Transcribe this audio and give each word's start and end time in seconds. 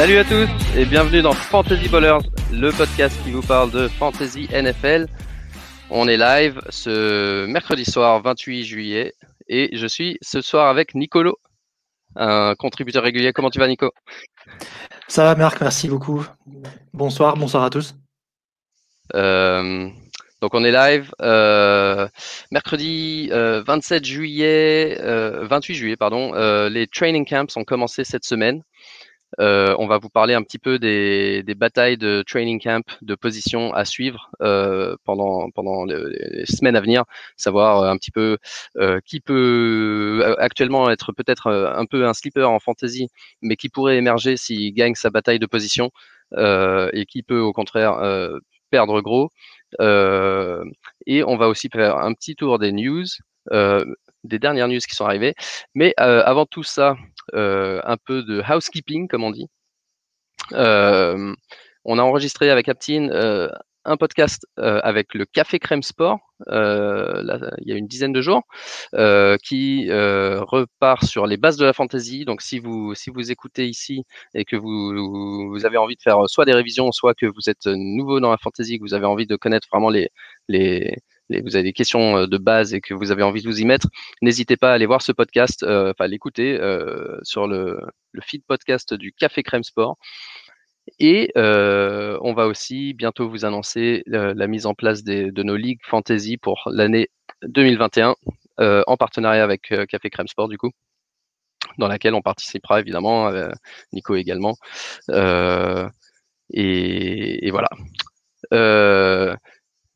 Salut 0.00 0.16
à 0.16 0.24
tous 0.24 0.48
et 0.78 0.86
bienvenue 0.86 1.20
dans 1.20 1.34
Fantasy 1.34 1.86
Ballers, 1.90 2.26
le 2.50 2.70
podcast 2.70 3.22
qui 3.22 3.32
vous 3.32 3.42
parle 3.42 3.70
de 3.70 3.86
Fantasy 3.86 4.48
NFL. 4.50 5.06
On 5.90 6.08
est 6.08 6.16
live 6.16 6.58
ce 6.70 7.44
mercredi 7.44 7.84
soir 7.84 8.22
28 8.22 8.64
juillet 8.64 9.12
et 9.46 9.68
je 9.76 9.86
suis 9.86 10.16
ce 10.22 10.40
soir 10.40 10.68
avec 10.68 10.94
Nicolo, 10.94 11.38
un 12.16 12.54
contributeur 12.54 13.02
régulier. 13.02 13.34
Comment 13.34 13.50
tu 13.50 13.58
vas 13.58 13.68
Nico? 13.68 13.92
Ça 15.06 15.24
va 15.24 15.34
Marc, 15.34 15.60
merci 15.60 15.86
beaucoup. 15.86 16.26
Bonsoir, 16.94 17.36
bonsoir 17.36 17.62
à 17.62 17.68
tous. 17.68 17.94
Euh, 19.14 19.86
donc 20.40 20.54
on 20.54 20.64
est 20.64 20.72
live 20.72 21.12
euh, 21.20 22.08
mercredi 22.50 23.28
27 23.30 24.02
juillet, 24.02 24.98
28 25.42 25.74
juillet 25.74 25.96
pardon. 25.96 26.32
les 26.70 26.86
training 26.86 27.26
camps 27.26 27.54
ont 27.58 27.64
commencé 27.64 28.02
cette 28.04 28.24
semaine. 28.24 28.62
Euh, 29.38 29.74
on 29.78 29.86
va 29.86 29.98
vous 29.98 30.08
parler 30.08 30.34
un 30.34 30.42
petit 30.42 30.58
peu 30.58 30.78
des, 30.78 31.42
batailles 31.56 31.96
de 31.96 32.22
training 32.26 32.60
camp, 32.60 32.84
de 33.02 33.14
positions 33.14 33.72
à 33.72 33.84
suivre 33.84 34.30
euh, 34.42 34.96
pendant, 35.04 35.50
pendant 35.50 35.84
les, 35.84 36.46
semaines 36.46 36.76
à 36.76 36.80
venir, 36.80 37.04
savoir 37.36 37.82
euh, 37.82 37.90
un 37.90 37.96
petit 37.96 38.10
peu 38.10 38.38
qui 39.04 39.20
peut 39.20 40.34
actuellement 40.38 40.90
être 40.90 41.12
peut-être 41.12 41.50
un 41.50 41.86
peu 41.86 42.06
un 42.06 42.14
slipper 42.14 42.44
en 42.44 42.58
fantasy, 42.58 43.08
mais 43.42 43.56
qui 43.56 43.68
pourrait 43.68 43.96
émerger 43.96 44.36
s'il 44.36 44.72
gagne 44.74 44.94
sa 44.94 45.10
bataille 45.10 45.38
de 45.38 45.46
position 45.46 45.90
et 46.36 47.06
qui 47.08 47.22
peut 47.22 47.40
au 47.40 47.52
contraire 47.52 47.98
perdre 48.70 49.00
gros. 49.00 49.30
et 49.80 51.22
on 51.24 51.36
va 51.36 51.48
aussi 51.48 51.68
faire 51.72 51.98
un 51.98 52.14
petit 52.14 52.36
tour 52.36 52.58
des 52.58 52.72
news 52.72 53.06
des 54.24 54.38
dernières 54.38 54.68
news 54.68 54.78
qui 54.78 54.94
sont 54.94 55.06
arrivées. 55.06 55.34
Mais 55.74 55.94
avant 55.96 56.46
tout 56.46 56.62
ça, 56.62 56.96
un 57.32 57.96
peu 58.04 58.22
de 58.22 58.42
housekeeping, 58.42 59.08
comme 59.08 59.24
on 59.24 59.30
dit. 59.30 59.48
on 60.52 61.98
a 61.98 62.02
enregistré 62.02 62.50
avec 62.50 62.68
Aptine 62.68 63.10
un 63.86 63.96
podcast 63.96 64.46
avec 64.56 65.14
le 65.14 65.24
Café 65.24 65.58
Crème 65.58 65.82
Sport, 65.82 66.18
il 66.46 67.64
y 67.64 67.72
a 67.72 67.76
une 67.76 67.86
dizaine 67.86 68.12
de 68.12 68.20
jours, 68.20 68.42
qui 69.42 69.90
repart 69.90 71.04
sur 71.04 71.26
les 71.26 71.36
bases 71.36 71.56
de 71.56 71.64
la 71.64 71.72
fantasy. 71.72 72.24
Donc, 72.24 72.42
si 72.42 72.58
vous, 72.58 72.94
si 72.94 73.10
vous 73.10 73.30
écoutez 73.30 73.66
ici 73.66 74.04
et 74.34 74.44
que 74.44 74.56
vous, 74.56 75.48
vous 75.48 75.66
avez 75.66 75.78
envie 75.78 75.96
de 75.96 76.02
faire 76.02 76.18
soit 76.28 76.44
des 76.44 76.52
révisions, 76.52 76.92
soit 76.92 77.14
que 77.14 77.26
vous 77.26 77.48
êtes 77.48 77.66
nouveau 77.66 78.20
dans 78.20 78.30
la 78.30 78.38
fantasy, 78.38 78.78
que 78.78 78.84
vous 78.84 78.94
avez 78.94 79.06
envie 79.06 79.26
de 79.26 79.36
connaître 79.36 79.68
vraiment 79.72 79.90
les, 79.90 80.10
les, 80.48 80.98
vous 81.38 81.56
avez 81.56 81.62
des 81.62 81.72
questions 81.72 82.18
euh, 82.18 82.26
de 82.26 82.38
base 82.38 82.74
et 82.74 82.80
que 82.80 82.94
vous 82.94 83.10
avez 83.10 83.22
envie 83.22 83.42
de 83.42 83.48
vous 83.48 83.60
y 83.60 83.64
mettre, 83.64 83.88
n'hésitez 84.22 84.56
pas 84.56 84.70
à 84.72 84.74
aller 84.74 84.86
voir 84.86 85.02
ce 85.02 85.12
podcast, 85.12 85.62
euh, 85.62 85.92
enfin 85.92 86.06
l'écouter 86.08 86.58
euh, 86.60 87.18
sur 87.22 87.46
le, 87.46 87.80
feed 88.22 88.42
podcast 88.44 88.94
du 88.94 89.12
Café 89.12 89.42
Crème 89.42 89.62
Sport. 89.62 89.96
Et 90.98 91.30
on 91.36 92.32
va 92.34 92.46
aussi 92.46 92.94
bientôt 92.94 93.28
vous 93.28 93.44
annoncer 93.44 94.02
la 94.06 94.46
mise 94.48 94.66
en 94.66 94.74
place 94.74 95.04
de 95.04 95.42
nos 95.42 95.56
ligues 95.56 95.80
fantasy 95.84 96.36
pour 96.36 96.68
l'année 96.72 97.08
2021 97.42 98.16
en 98.58 98.96
partenariat 98.96 99.44
avec 99.44 99.72
Café 99.88 100.10
Crème 100.10 100.26
Sport 100.26 100.48
du 100.48 100.58
coup, 100.58 100.70
dans 101.78 101.86
laquelle 101.86 102.14
on 102.14 102.22
participera 102.22 102.80
évidemment, 102.80 103.30
Nico 103.92 104.16
également. 104.16 104.56
Et, 106.52 107.46
et, 107.46 107.50
voilà. 107.52 107.68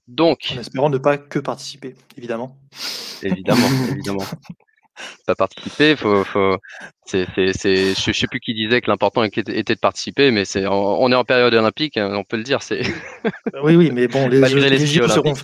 Donc. 0.09 0.53
En 0.55 0.61
espérant 0.61 0.91
ne 0.91 0.99
pas 0.99 1.19
que 1.19 1.39
participer, 1.39 1.95
évidemment. 2.17 2.57
Évidemment, 3.23 3.69
évidemment. 3.91 4.25
Pas 5.27 5.35
participer, 5.35 5.97
faut, 5.97 6.23
faut, 6.23 6.57
c'est, 7.05 7.27
c'est, 7.35 7.95
je 7.95 8.13
sais 8.13 8.27
plus 8.29 8.39
qui 8.39 8.55
disait 8.55 8.81
que 8.81 8.89
l'important 8.89 9.25
était 9.25 9.43
de 9.43 9.75
participer, 9.81 10.31
mais 10.31 10.45
c'est, 10.45 10.67
on 10.69 11.11
est 11.11 11.17
en 11.17 11.25
période 11.25 11.53
olympique, 11.53 11.97
hein, 11.97 12.13
on 12.15 12.23
peut 12.23 12.37
le 12.37 12.45
dire. 12.45 12.63
C'est. 12.63 12.83
oui, 13.65 13.75
oui, 13.75 13.91
mais 13.93 14.07
bon, 14.07 14.29
les, 14.29 14.41
les, 14.41 14.87
JO, 14.87 15.09
seront, 15.09 15.35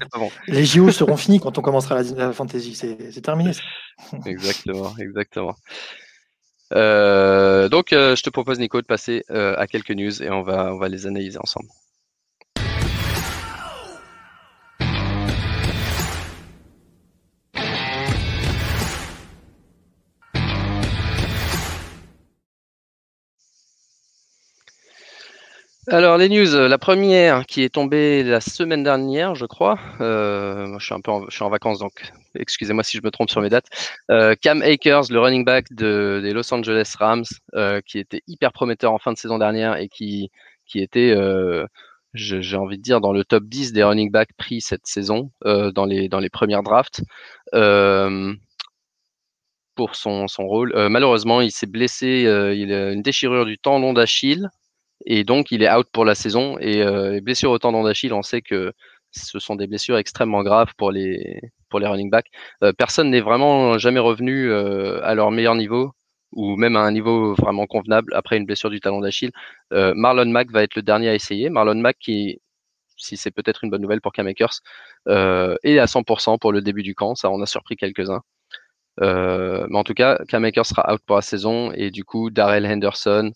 les 0.46 0.64
JO 0.64 0.92
seront 0.92 1.16
finis 1.16 1.40
quand 1.40 1.58
on 1.58 1.62
commencera 1.62 2.00
la, 2.02 2.32
fantasy, 2.32 2.76
c'est, 2.76 3.20
terminé. 3.22 3.50
Exactement, 4.24 4.94
exactement. 4.98 5.56
Euh, 6.72 7.68
donc, 7.68 7.92
euh, 7.92 8.14
je 8.14 8.22
te 8.22 8.30
propose, 8.30 8.58
Nico, 8.58 8.80
de 8.80 8.86
passer 8.86 9.24
euh, 9.30 9.54
à 9.58 9.66
quelques 9.66 9.90
news 9.90 10.22
et 10.22 10.30
on 10.30 10.42
va, 10.42 10.72
on 10.72 10.78
va 10.78 10.88
les 10.88 11.06
analyser 11.06 11.38
ensemble. 11.38 11.68
Alors 25.88 26.18
les 26.18 26.28
news, 26.28 26.68
la 26.68 26.76
première 26.76 27.46
qui 27.46 27.62
est 27.62 27.70
tombée 27.70 28.22
la 28.22 28.42
semaine 28.42 28.82
dernière, 28.82 29.34
je 29.34 29.46
crois. 29.46 29.78
Euh, 30.02 30.78
je 30.78 30.84
suis 30.84 30.94
un 30.94 31.00
peu, 31.00 31.10
en, 31.10 31.28
je 31.30 31.42
en 31.42 31.48
vacances 31.48 31.78
donc 31.78 32.12
excusez-moi 32.34 32.84
si 32.84 32.98
je 32.98 33.02
me 33.02 33.10
trompe 33.10 33.30
sur 33.30 33.40
mes 33.40 33.48
dates. 33.48 33.68
Euh, 34.10 34.34
Cam 34.40 34.60
Akers, 34.60 35.04
le 35.10 35.18
running 35.18 35.42
back 35.42 35.72
de, 35.72 36.20
des 36.22 36.34
Los 36.34 36.52
Angeles 36.52 36.94
Rams, 36.98 37.24
euh, 37.54 37.80
qui 37.80 37.98
était 37.98 38.22
hyper 38.26 38.52
prometteur 38.52 38.92
en 38.92 38.98
fin 38.98 39.12
de 39.12 39.16
saison 39.16 39.38
dernière 39.38 39.76
et 39.76 39.88
qui 39.88 40.30
était, 40.74 41.14
j'ai 42.12 42.56
envie 42.56 42.76
de 42.76 42.82
dire, 42.82 43.00
dans 43.00 43.12
le 43.12 43.24
top 43.24 43.44
10 43.44 43.72
des 43.72 43.82
running 43.82 44.10
backs 44.10 44.34
pris 44.36 44.60
cette 44.60 44.86
saison 44.86 45.32
dans 45.44 45.86
les 45.86 46.10
dans 46.10 46.20
premières 46.30 46.62
drafts. 46.62 47.00
pour 49.74 49.94
son, 49.96 50.28
son 50.28 50.46
rôle. 50.46 50.74
malheureusement, 50.90 51.40
il 51.40 51.50
s'est 51.50 51.66
blessé, 51.66 52.24
il 52.54 52.72
a 52.72 52.92
une 52.92 53.02
déchirure 53.02 53.46
du 53.46 53.56
tendon 53.56 53.94
d'Achille 53.94 54.50
et 55.06 55.24
donc 55.24 55.50
il 55.50 55.62
est 55.62 55.72
out 55.72 55.86
pour 55.92 56.04
la 56.04 56.14
saison. 56.14 56.58
Et 56.58 56.82
euh, 56.82 57.12
les 57.12 57.20
blessures 57.20 57.50
au 57.50 57.58
tendon 57.58 57.82
d'Achille, 57.84 58.12
on 58.12 58.22
sait 58.22 58.42
que 58.42 58.72
ce 59.12 59.38
sont 59.38 59.56
des 59.56 59.66
blessures 59.66 59.98
extrêmement 59.98 60.42
graves 60.42 60.72
pour 60.76 60.92
les 60.92 61.40
pour 61.68 61.80
les 61.80 61.86
running 61.86 62.10
backs. 62.10 62.30
Euh, 62.62 62.72
personne 62.72 63.10
n'est 63.10 63.20
vraiment 63.20 63.78
jamais 63.78 64.00
revenu 64.00 64.50
euh, 64.50 65.00
à 65.04 65.14
leur 65.14 65.30
meilleur 65.30 65.54
niveau 65.54 65.92
ou 66.32 66.56
même 66.56 66.76
à 66.76 66.80
un 66.80 66.92
niveau 66.92 67.34
vraiment 67.34 67.66
convenable 67.66 68.12
après 68.14 68.36
une 68.36 68.46
blessure 68.46 68.70
du 68.70 68.80
talon 68.80 69.00
d'Achille. 69.00 69.32
Marlon 69.72 70.26
Mack 70.26 70.50
va 70.52 70.62
être 70.62 70.76
le 70.76 70.82
dernier 70.82 71.08
à 71.08 71.14
essayer. 71.14 71.50
Marlon 71.50 71.74
Mack 71.74 71.98
qui 71.98 72.40
si 72.96 73.16
c'est 73.16 73.30
peut-être 73.30 73.64
une 73.64 73.70
bonne 73.70 73.82
nouvelle 73.82 74.00
pour 74.02 74.12
Cam 74.12 74.26
Akers, 74.26 74.60
est 75.08 75.78
à 75.78 75.86
100% 75.86 76.38
pour 76.38 76.52
le 76.52 76.60
début 76.60 76.82
du 76.82 76.94
camp. 76.94 77.14
Ça, 77.14 77.30
on 77.30 77.40
a 77.42 77.46
surpris 77.46 77.76
quelques-uns. 77.76 78.20
mais 79.00 79.76
en 79.76 79.84
tout 79.84 79.94
cas, 79.94 80.18
Cam 80.28 80.44
Akers 80.44 80.66
sera 80.66 80.92
out 80.92 81.00
pour 81.06 81.16
la 81.16 81.22
saison 81.22 81.72
et 81.72 81.90
du 81.90 82.04
coup, 82.04 82.30
Darrell 82.30 82.66
Henderson, 82.66 83.32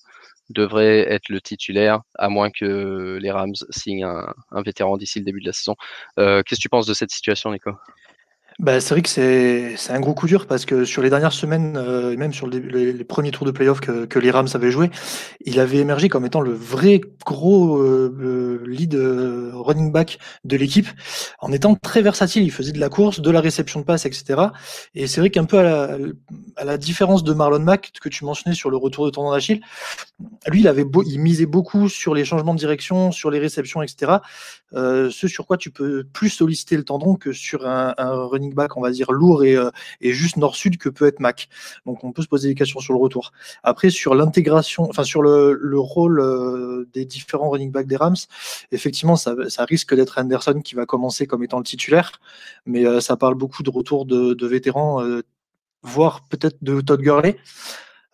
devrait 0.50 1.00
être 1.12 1.28
le 1.28 1.40
titulaire, 1.40 2.00
à 2.16 2.28
moins 2.28 2.50
que 2.50 3.18
les 3.20 3.30
Rams 3.30 3.54
signent 3.70 4.04
un, 4.04 4.62
vétéran 4.62 4.96
d'ici 4.96 5.18
le 5.18 5.24
début 5.24 5.40
de 5.40 5.46
la 5.46 5.52
saison. 5.52 5.76
Euh, 6.18 6.42
qu'est-ce 6.42 6.60
que 6.60 6.62
tu 6.62 6.68
penses 6.68 6.86
de 6.86 6.94
cette 6.94 7.10
situation, 7.10 7.52
Nico? 7.52 7.72
Bah, 8.60 8.80
c'est 8.80 8.94
vrai 8.94 9.02
que 9.02 9.08
c'est 9.08 9.90
un 9.90 10.00
gros 10.00 10.14
coup 10.14 10.28
dur 10.28 10.46
parce 10.46 10.64
que 10.64 10.84
sur 10.84 11.02
les 11.02 11.10
dernières 11.10 11.32
semaines, 11.32 11.76
euh, 11.76 12.16
même 12.16 12.32
sur 12.32 12.46
les, 12.46 12.92
premiers 13.04 13.32
tours 13.32 13.46
de 13.46 13.50
playoff 13.50 13.80
que, 13.80 14.04
que 14.04 14.18
les 14.20 14.30
Rams 14.30 14.48
avaient 14.54 14.70
joué, 14.70 14.90
il 15.44 15.58
avait 15.58 15.78
émergé 15.78 16.08
comme 16.08 16.24
étant 16.24 16.40
le 16.40 16.52
vrai 16.52 17.00
gros 17.26 17.78
euh, 17.78 18.62
lead 18.64 18.94
euh, 18.94 19.50
running 19.54 19.90
back 19.90 20.18
de 20.44 20.56
l'équipe, 20.56 20.86
en 21.40 21.50
étant 21.50 21.74
très 21.74 22.00
versatile. 22.00 22.44
Il 22.44 22.52
faisait 22.52 22.70
de 22.70 22.78
la 22.78 22.88
course, 22.88 23.20
de 23.20 23.30
la 23.30 23.40
réception 23.40 23.80
de 23.80 23.84
passe, 23.84 24.06
etc. 24.06 24.40
Et 24.94 25.08
c'est 25.08 25.20
vrai 25.20 25.30
qu'un 25.30 25.46
peu 25.46 25.58
à 25.58 25.62
la, 25.64 25.98
à 26.56 26.64
la, 26.64 26.78
différence 26.78 27.24
de 27.24 27.32
Marlon 27.32 27.58
Mack 27.58 27.92
que 28.00 28.08
tu 28.08 28.24
mentionnais 28.24 28.54
sur 28.54 28.70
le 28.70 28.76
retour 28.76 29.04
de 29.04 29.10
tendon 29.10 29.32
d'Achille, 29.32 29.62
lui, 30.46 30.60
il 30.60 30.68
avait 30.68 30.84
il 31.06 31.18
misait 31.18 31.46
beaucoup 31.46 31.88
sur 31.88 32.14
les 32.14 32.24
changements 32.24 32.54
de 32.54 32.58
direction, 32.60 33.10
sur 33.10 33.32
les 33.32 33.40
réceptions, 33.40 33.82
etc. 33.82 34.12
ce 34.72 35.26
sur 35.26 35.46
quoi 35.46 35.56
tu 35.56 35.70
peux 35.70 36.04
plus 36.04 36.30
solliciter 36.30 36.76
le 36.76 36.84
tendon 36.84 37.16
que 37.16 37.32
sur 37.32 37.66
un, 37.66 37.94
un 37.98 38.24
running 38.26 38.43
back, 38.52 38.76
on 38.76 38.80
va 38.80 38.90
dire, 38.90 39.12
lourd 39.12 39.44
et, 39.44 39.56
euh, 39.56 39.70
et 40.00 40.12
juste 40.12 40.36
nord-sud 40.36 40.76
que 40.78 40.88
peut 40.88 41.06
être 41.06 41.20
Mac. 41.20 41.48
Donc 41.86 42.04
on 42.04 42.12
peut 42.12 42.22
se 42.22 42.28
poser 42.28 42.48
des 42.48 42.54
questions 42.54 42.80
sur 42.80 42.92
le 42.92 42.98
retour. 42.98 43.32
Après, 43.62 43.90
sur 43.90 44.14
l'intégration, 44.14 44.88
enfin 44.88 45.04
sur 45.04 45.22
le, 45.22 45.58
le 45.60 45.78
rôle 45.78 46.20
euh, 46.20 46.88
des 46.92 47.04
différents 47.04 47.50
running 47.50 47.70
backs 47.70 47.86
des 47.86 47.96
Rams, 47.96 48.16
effectivement, 48.72 49.16
ça, 49.16 49.34
risque 49.60 49.94
d'être 49.94 50.18
Anderson 50.18 50.60
qui 50.62 50.74
va 50.74 50.84
commencer 50.84 51.26
comme 51.26 51.42
étant 51.42 51.58
le 51.58 51.64
titulaire, 51.64 52.12
mais 52.66 52.86
euh, 52.86 53.00
ça 53.00 53.16
parle 53.16 53.34
beaucoup 53.34 53.62
de 53.62 53.70
retour 53.70 54.04
de, 54.04 54.46
vétérans, 54.46 55.02
voire 55.82 56.26
peut-être 56.28 56.62
de 56.62 56.80
Todd 56.80 57.00
Gurley. 57.00 57.38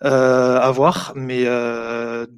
À 0.03 0.71
voir, 0.71 1.13
mais 1.15 1.45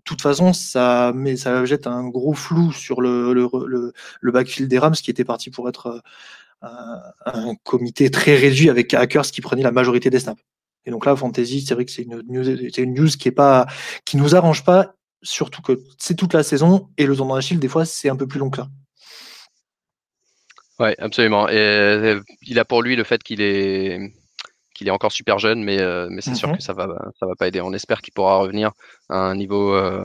toute 0.04 0.22
façon, 0.22 0.52
ça, 0.52 1.12
mais 1.14 1.36
ça 1.36 1.64
jette 1.64 1.86
un 1.86 2.08
gros 2.08 2.32
flou 2.34 2.72
sur 2.72 3.00
le, 3.00 3.32
le, 3.32 3.48
le, 3.66 3.92
le 4.20 4.32
backfield 4.32 4.68
des 4.68 4.78
Rams 4.78 4.94
qui 4.94 5.10
était 5.10 5.24
parti 5.24 5.50
pour 5.50 5.68
être 5.68 6.02
un, 6.62 7.54
comité 7.64 8.10
très 8.10 8.36
réduit 8.36 8.70
avec 8.70 8.94
hackers 8.94 9.26
qui 9.26 9.40
prenait 9.40 9.62
la 9.62 9.72
majorité 9.72 10.10
des 10.10 10.20
snaps. 10.20 10.42
Et 10.84 10.90
donc 10.90 11.06
là, 11.06 11.14
Fantasy, 11.14 11.60
c'est 11.62 11.74
vrai 11.74 11.84
que 11.84 11.90
c'est 11.90 12.02
une 12.02 12.22
news, 12.28 12.44
c'est 12.72 12.82
une 12.82 12.94
news 12.94 13.08
qui 13.08 13.28
est 13.28 13.32
pas, 13.32 13.66
qui 14.04 14.16
nous 14.16 14.34
arrange 14.34 14.64
pas, 14.64 14.94
surtout 15.22 15.62
que 15.62 15.80
c'est 15.98 16.16
toute 16.16 16.34
la 16.34 16.42
saison 16.42 16.88
et 16.98 17.06
le 17.06 17.16
tendon 17.16 17.34
d'Achille, 17.34 17.58
des 17.58 17.68
fois, 17.68 17.84
c'est 17.84 18.08
un 18.08 18.16
peu 18.16 18.26
plus 18.26 18.40
long 18.40 18.50
que 18.50 18.58
ça. 18.58 18.68
Ouais, 20.80 20.96
absolument. 20.98 21.48
Et 21.48 22.18
il 22.42 22.58
a 22.58 22.64
pour 22.64 22.82
lui 22.82 22.96
le 22.96 23.04
fait 23.04 23.22
qu'il 23.22 23.40
est 23.40 24.12
qu'il 24.74 24.88
est 24.88 24.90
encore 24.90 25.12
super 25.12 25.38
jeune, 25.38 25.62
mais, 25.62 25.78
euh, 25.78 26.08
mais 26.10 26.22
c'est 26.22 26.34
sûr 26.34 26.48
mhm. 26.48 26.56
que 26.56 26.62
ça 26.62 26.72
va 26.72 26.86
ça 27.20 27.26
va 27.26 27.34
pas 27.36 27.46
aider. 27.46 27.60
On 27.60 27.72
espère 27.72 28.00
qu'il 28.00 28.12
pourra 28.14 28.38
revenir 28.38 28.72
à 29.08 29.18
un 29.18 29.36
niveau 29.36 29.74
euh, 29.74 30.04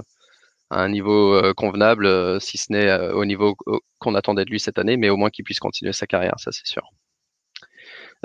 un 0.70 0.90
niveau 0.90 1.42
convenable, 1.56 2.40
si 2.42 2.58
ce 2.58 2.72
n'est 2.72 3.00
au 3.12 3.26
niveau 3.26 3.56
qu'on 4.00 4.16
attendait 4.16 4.46
de 4.46 4.50
lui 4.50 4.60
cette 4.60 4.80
année, 4.80 4.98
mais 4.98 5.10
au 5.10 5.18
moins 5.18 5.30
qu'il 5.30 5.46
puisse 5.46 5.60
continuer 5.60 5.94
sa 5.94 6.08
carrière, 6.08 6.36
ça 6.40 6.52
c'est 6.52 6.68
sûr. 6.68 6.84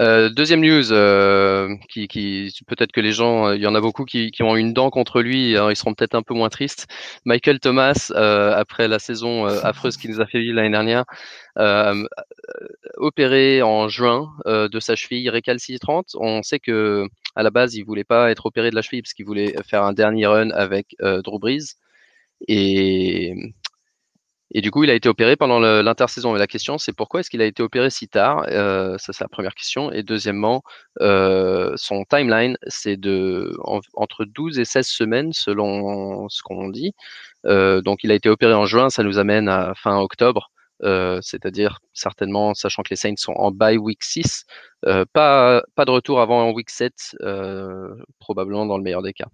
Euh, 0.01 0.31
deuxième 0.31 0.61
news, 0.61 0.93
euh, 0.93 1.77
qui, 1.91 2.09
qui 2.09 2.51
peut-être 2.67 2.93
que 2.93 3.01
les 3.01 3.13
gens, 3.13 3.49
euh, 3.49 3.57
il 3.57 3.63
y 3.63 3.67
en 3.67 3.75
a 3.75 3.81
beaucoup 3.81 4.05
qui, 4.07 4.31
qui, 4.31 4.43
ont 4.43 4.57
une 4.57 4.73
dent 4.73 4.89
contre 4.89 5.21
lui, 5.21 5.53
ils 5.53 5.77
seront 5.77 5.93
peut-être 5.93 6.15
un 6.15 6.23
peu 6.23 6.33
moins 6.35 6.49
tristes. 6.49 6.87
Michael 7.27 7.61
Thomas, 7.61 8.11
après 8.15 8.89
la 8.89 8.99
saison 8.99 9.45
affreuse 9.45 9.97
qu'il 9.97 10.11
nous 10.11 10.21
a 10.21 10.27
fait 10.27 10.41
vivre 10.41 10.57
l'année 10.57 10.71
dernière, 10.71 11.05
opéré 12.97 13.63
en 13.63 13.89
juin 13.89 14.31
de 14.47 14.81
sa 14.81 14.97
cheville 14.97 15.29
récalcitrante. 15.29 16.17
On 16.19 16.43
sait 16.43 16.59
que 16.59 17.07
à 17.35 17.43
la 17.43 17.51
base, 17.51 17.75
il 17.75 17.85
voulait 17.85 18.05
pas 18.05 18.31
être 18.31 18.47
opéré 18.47 18.71
de 18.71 18.75
la 18.75 18.83
cheville 18.83 19.03
parce 19.03 19.15
qu'il 19.15 19.27
voulait 19.27 19.55
faire 19.67 19.83
un 19.83 19.93
dernier 19.93 20.27
run 20.27 20.51
avec 20.51 20.97
Drew 21.01 21.39
Brees. 21.39 21.77
Et 24.55 24.61
du 24.61 24.71
coup, 24.71 24.85
il 24.85 24.91
a 24.91 24.95
été 24.95 25.09
opéré 25.09 25.37
pendant 25.37 25.59
l'intersaison. 25.59 26.37
Et 26.37 26.39
la 26.39 26.47
question, 26.47 26.77
c'est 26.77 26.93
pourquoi 26.93 27.21
est-ce 27.21 27.31
qu'il 27.31 27.41
a 27.41 27.47
été 27.47 27.63
opéré 27.63 27.89
si 27.89 28.09
tard? 28.09 28.45
Euh, 28.49 28.99
Ça, 28.99 29.13
c'est 29.15 29.25
la 29.25 29.29
première 29.29 29.55
question. 29.55 29.91
Et 29.93 30.03
deuxièmement, 30.03 30.63
euh, 31.01 31.73
son 31.77 32.05
timeline, 32.05 32.59
c'est 32.67 32.99
de 32.99 33.57
entre 33.95 34.27
12 34.27 34.59
et 34.59 34.67
16 34.67 34.87
semaines, 34.87 35.33
selon 35.33 36.29
ce 36.29 36.43
qu'on 36.43 36.69
dit. 36.69 36.93
Euh, 37.47 37.81
donc, 37.81 38.05
il 38.05 38.11
a 38.13 38.15
été 38.15 38.29
opéré 38.29 38.53
en 38.53 38.67
juin. 38.67 38.91
Ça 38.91 39.03
nous 39.03 39.19
amène 39.19 39.49
à 39.49 39.75
fin 39.75 39.99
octobre. 39.99 40.51
c'est-à-dire 41.23 41.79
certainement, 41.95 42.55
sachant 42.55 42.83
que 42.83 42.91
les 42.91 42.97
Saints 42.97 43.17
sont 43.17 43.33
en 43.35 43.53
bye 43.53 43.79
week 43.79 44.03
6, 44.05 44.45
pas, 45.13 45.63
pas 45.75 45.85
de 45.87 45.91
retour 45.91 46.21
avant 46.21 46.51
week 46.53 46.71
7, 46.71 47.17
probablement 48.19 48.67
dans 48.67 48.77
le 48.77 48.83
meilleur 48.83 49.03
des 49.03 49.13
cas. 49.15 49.29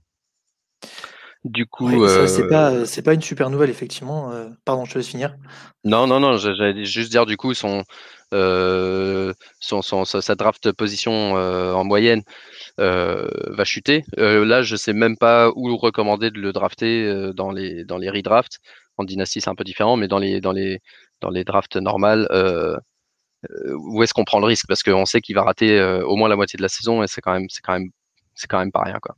Du 1.45 1.67
coup, 1.67 2.07
c'est 2.27 2.49
pas, 2.49 2.73
euh, 2.73 3.03
pas 3.05 3.15
une 3.15 3.23
super 3.23 3.49
nouvelle 3.49 3.71
effectivement, 3.71 4.33
euh, 4.33 4.49
pardon, 4.65 4.85
je 4.85 4.93
te 4.93 4.99
laisse 4.99 5.07
finir. 5.07 5.37
Non, 5.85 6.07
non, 6.07 6.19
non, 6.19 6.37
j'allais 6.37 6.85
juste 6.85 7.11
dire 7.11 7.27
du 7.27 7.37
coup 7.37 7.55
son, 7.55 7.85
euh, 8.35 9.33
son 9.61 9.83
sa 10.05 10.35
draft 10.35 10.73
position, 10.73 11.35
en 11.35 11.85
moyenne, 11.85 12.23
va 12.77 13.65
chuter. 13.65 14.05
là, 14.17 14.63
je 14.63 14.75
sais 14.75 14.93
même 14.93 15.17
pas 15.17 15.51
où 15.55 15.77
recommander 15.77 16.31
de 16.31 16.41
le 16.41 16.53
drafter, 16.53 17.33
dans 17.35 17.53
les 17.53 17.85
dans 17.85 17.99
les 17.99 18.11
redrafts. 18.11 18.59
En 18.97 19.05
dynastie, 19.05 19.41
c'est 19.41 19.51
un 19.51 19.55
peu 19.55 19.65
différent, 19.65 19.97
mais 19.97 20.09
dans 20.09 20.19
les 20.19 20.41
dans 20.41 20.53
les 20.53 20.81
dans 21.21 21.31
les 21.31 21.45
drafts 21.45 21.77
normales, 21.77 22.27
où 23.87 24.03
est-ce 24.03 24.13
qu'on 24.13 24.25
prend 24.25 24.41
le 24.41 24.47
risque? 24.47 24.67
Parce 24.67 24.83
qu'on 24.83 25.07
sait 25.07 25.21
qu'il 25.21 25.37
va 25.37 25.43
rater, 25.45 25.81
au 26.05 26.17
moins 26.17 26.29
la 26.29 26.37
moitié 26.37 26.57
de 26.57 26.63
la 26.63 26.69
saison 26.69 27.05
et 27.05 27.07
c'est 27.07 27.21
quand 27.21 27.33
même 27.33 27.49
c'est 27.49 27.63
quand 27.63 27.75
même 27.75 27.91
c'est 28.35 28.49
quand 28.49 28.59
même 28.59 28.73
pas 28.73 28.83
rien, 28.83 28.99
quoi. 29.01 29.15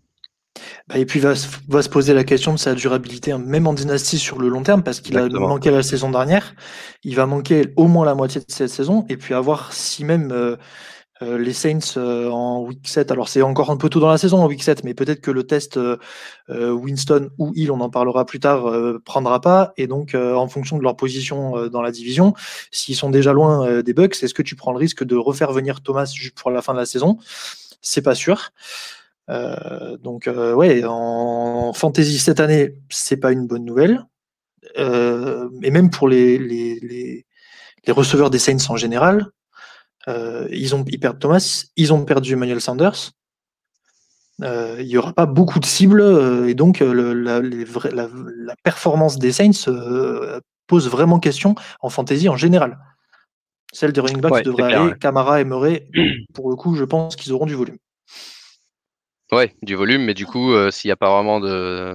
Bah, 0.88 0.98
et 0.98 1.06
puis 1.06 1.20
va, 1.20 1.34
va 1.68 1.82
se 1.82 1.88
poser 1.88 2.14
la 2.14 2.24
question 2.24 2.52
de 2.52 2.58
sa 2.58 2.74
durabilité, 2.74 3.32
hein, 3.32 3.38
même 3.38 3.66
en 3.66 3.72
dynastie 3.72 4.18
sur 4.18 4.38
le 4.38 4.48
long 4.48 4.62
terme, 4.62 4.82
parce 4.82 5.00
qu'il 5.00 5.16
a 5.18 5.28
manqué 5.28 5.70
la 5.70 5.82
saison 5.82 6.10
dernière. 6.10 6.54
Il 7.04 7.16
va 7.16 7.26
manquer 7.26 7.72
au 7.76 7.86
moins 7.86 8.04
la 8.04 8.14
moitié 8.14 8.40
de 8.40 8.46
cette 8.48 8.70
saison, 8.70 9.04
et 9.08 9.16
puis 9.16 9.34
à 9.34 9.40
voir 9.40 9.72
si 9.72 10.04
même 10.04 10.32
euh, 10.32 10.56
euh, 11.22 11.38
les 11.38 11.52
Saints 11.52 11.96
euh, 11.96 12.28
en 12.30 12.62
week 12.62 12.88
7, 12.88 13.12
alors 13.12 13.28
c'est 13.28 13.42
encore 13.42 13.70
un 13.70 13.76
peu 13.76 13.88
tôt 13.88 14.00
dans 14.00 14.08
la 14.08 14.18
saison 14.18 14.42
en 14.42 14.46
week 14.46 14.62
7, 14.62 14.84
mais 14.84 14.94
peut-être 14.94 15.20
que 15.20 15.30
le 15.30 15.44
test 15.44 15.78
Winston 16.48 17.30
ou 17.38 17.52
Hill, 17.54 17.70
on 17.70 17.80
en 17.80 17.90
parlera 17.90 18.24
plus 18.26 18.40
tard, 18.40 18.72
prendra 19.04 19.40
pas, 19.40 19.72
et 19.76 19.86
donc 19.86 20.14
en 20.14 20.48
fonction 20.48 20.78
de 20.78 20.82
leur 20.82 20.96
position 20.96 21.68
dans 21.68 21.82
la 21.82 21.92
division, 21.92 22.34
s'ils 22.72 22.96
sont 22.96 23.10
déjà 23.10 23.32
loin 23.32 23.82
des 23.82 23.92
Bucks, 23.92 24.22
est-ce 24.22 24.34
que 24.34 24.42
tu 24.42 24.56
prends 24.56 24.72
le 24.72 24.78
risque 24.78 25.04
de 25.04 25.14
refaire 25.14 25.52
venir 25.52 25.82
Thomas 25.82 26.12
pour 26.34 26.50
la 26.50 26.62
fin 26.62 26.72
de 26.72 26.78
la 26.78 26.86
saison? 26.86 27.18
C'est 27.82 28.02
pas 28.02 28.14
sûr. 28.14 28.50
Euh, 29.30 29.96
donc 29.98 30.26
euh, 30.26 30.54
ouais, 30.54 30.82
en 30.84 31.72
fantasy 31.72 32.18
cette 32.18 32.40
année, 32.40 32.74
c'est 32.88 33.16
pas 33.16 33.32
une 33.32 33.46
bonne 33.46 33.64
nouvelle. 33.64 34.04
Euh, 34.78 35.48
et 35.62 35.70
même 35.70 35.90
pour 35.90 36.08
les, 36.08 36.38
les, 36.38 36.78
les, 36.80 37.26
les, 37.86 37.92
receveurs 37.92 38.30
des 38.30 38.38
Saints 38.38 38.70
en 38.70 38.76
général, 38.76 39.26
ils, 40.08 40.74
ont, 40.74 40.84
ils 40.88 40.98
perdent 40.98 41.20
Thomas, 41.20 41.66
ils 41.76 41.92
ont 41.92 42.04
perdu 42.04 42.32
Emmanuel 42.32 42.60
Sanders. 42.60 43.12
il 44.40 44.86
n'y 44.86 44.96
aura 44.96 45.12
pas 45.12 45.26
beaucoup 45.26 45.60
de 45.60 45.66
cibles 45.66 46.02
et 46.48 46.54
donc 46.54 46.80
le, 46.80 47.12
la, 47.14 47.40
la, 47.40 48.08
la, 48.36 48.56
performance 48.64 49.18
des 49.18 49.30
Saints 49.30 49.70
pose 50.66 50.88
vraiment 50.88 51.20
question 51.20 51.54
en 51.80 51.90
fantasy 51.90 52.28
en 52.28 52.36
général. 52.36 52.78
Celle 53.72 53.92
des 53.92 54.00
running 54.00 54.20
backs 54.20 54.44
devrait 54.44 54.74
aller. 54.74 54.94
Camara 54.98 55.40
et 55.40 55.44
Murray, 55.44 55.88
pour 56.34 56.50
le 56.50 56.56
coup, 56.56 56.74
je 56.74 56.84
pense 56.84 57.14
qu'ils 57.14 57.32
auront 57.32 57.46
du 57.46 57.54
volume. 57.54 57.78
Ouais, 59.32 59.54
du 59.62 59.76
volume, 59.76 60.02
mais 60.02 60.14
du 60.14 60.26
coup, 60.26 60.52
euh, 60.52 60.70
s'il 60.70 60.88
n'y 60.88 60.92
a 60.92 60.96
pas 60.96 61.14
vraiment 61.14 61.38
de, 61.38 61.94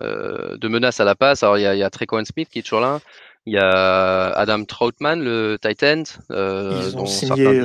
euh, 0.00 0.56
de 0.56 0.68
menace 0.68 1.00
à 1.00 1.04
la 1.04 1.16
passe, 1.16 1.42
alors 1.42 1.58
il 1.58 1.62
y 1.62 1.66
a, 1.66 1.74
y 1.74 1.82
a 1.82 1.90
Smith 2.24 2.48
qui 2.50 2.60
est 2.60 2.62
toujours 2.62 2.80
là. 2.80 3.00
Il 3.48 3.52
y 3.52 3.58
a 3.58 4.30
Adam 4.30 4.64
Troutman, 4.64 5.22
le 5.22 5.56
Titan, 5.60 6.02
euh, 6.32 6.82
ils, 6.88 6.96
ont 6.98 7.06
signé, 7.06 7.62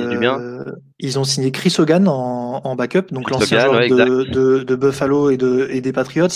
ils 1.00 1.18
ont 1.18 1.24
signé 1.24 1.50
Chris 1.50 1.74
Hogan 1.76 2.06
en, 2.06 2.76
backup, 2.76 3.12
donc 3.12 3.30
l'ancien 3.30 3.66
joueur 3.66 3.80
de, 3.88 4.62
de, 4.62 4.74
Buffalo 4.76 5.30
et, 5.30 5.36
de, 5.36 5.66
et 5.72 5.80
des 5.80 5.92
Patriots. 5.92 6.28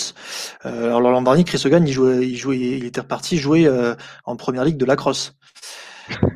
alors 0.63 0.99
l'an 0.99 1.21
dernier, 1.21 1.45
Chris 1.45 1.61
Hogan, 1.65 1.87
il, 1.87 1.93
jouait, 1.93 2.27
il, 2.27 2.35
jouait, 2.35 2.57
il 2.57 2.85
était 2.85 2.99
reparti 2.99 3.37
jouer 3.37 3.71
en 4.25 4.35
première 4.35 4.65
ligue 4.65 4.77
de 4.77 4.85
lacrosse. 4.85 5.37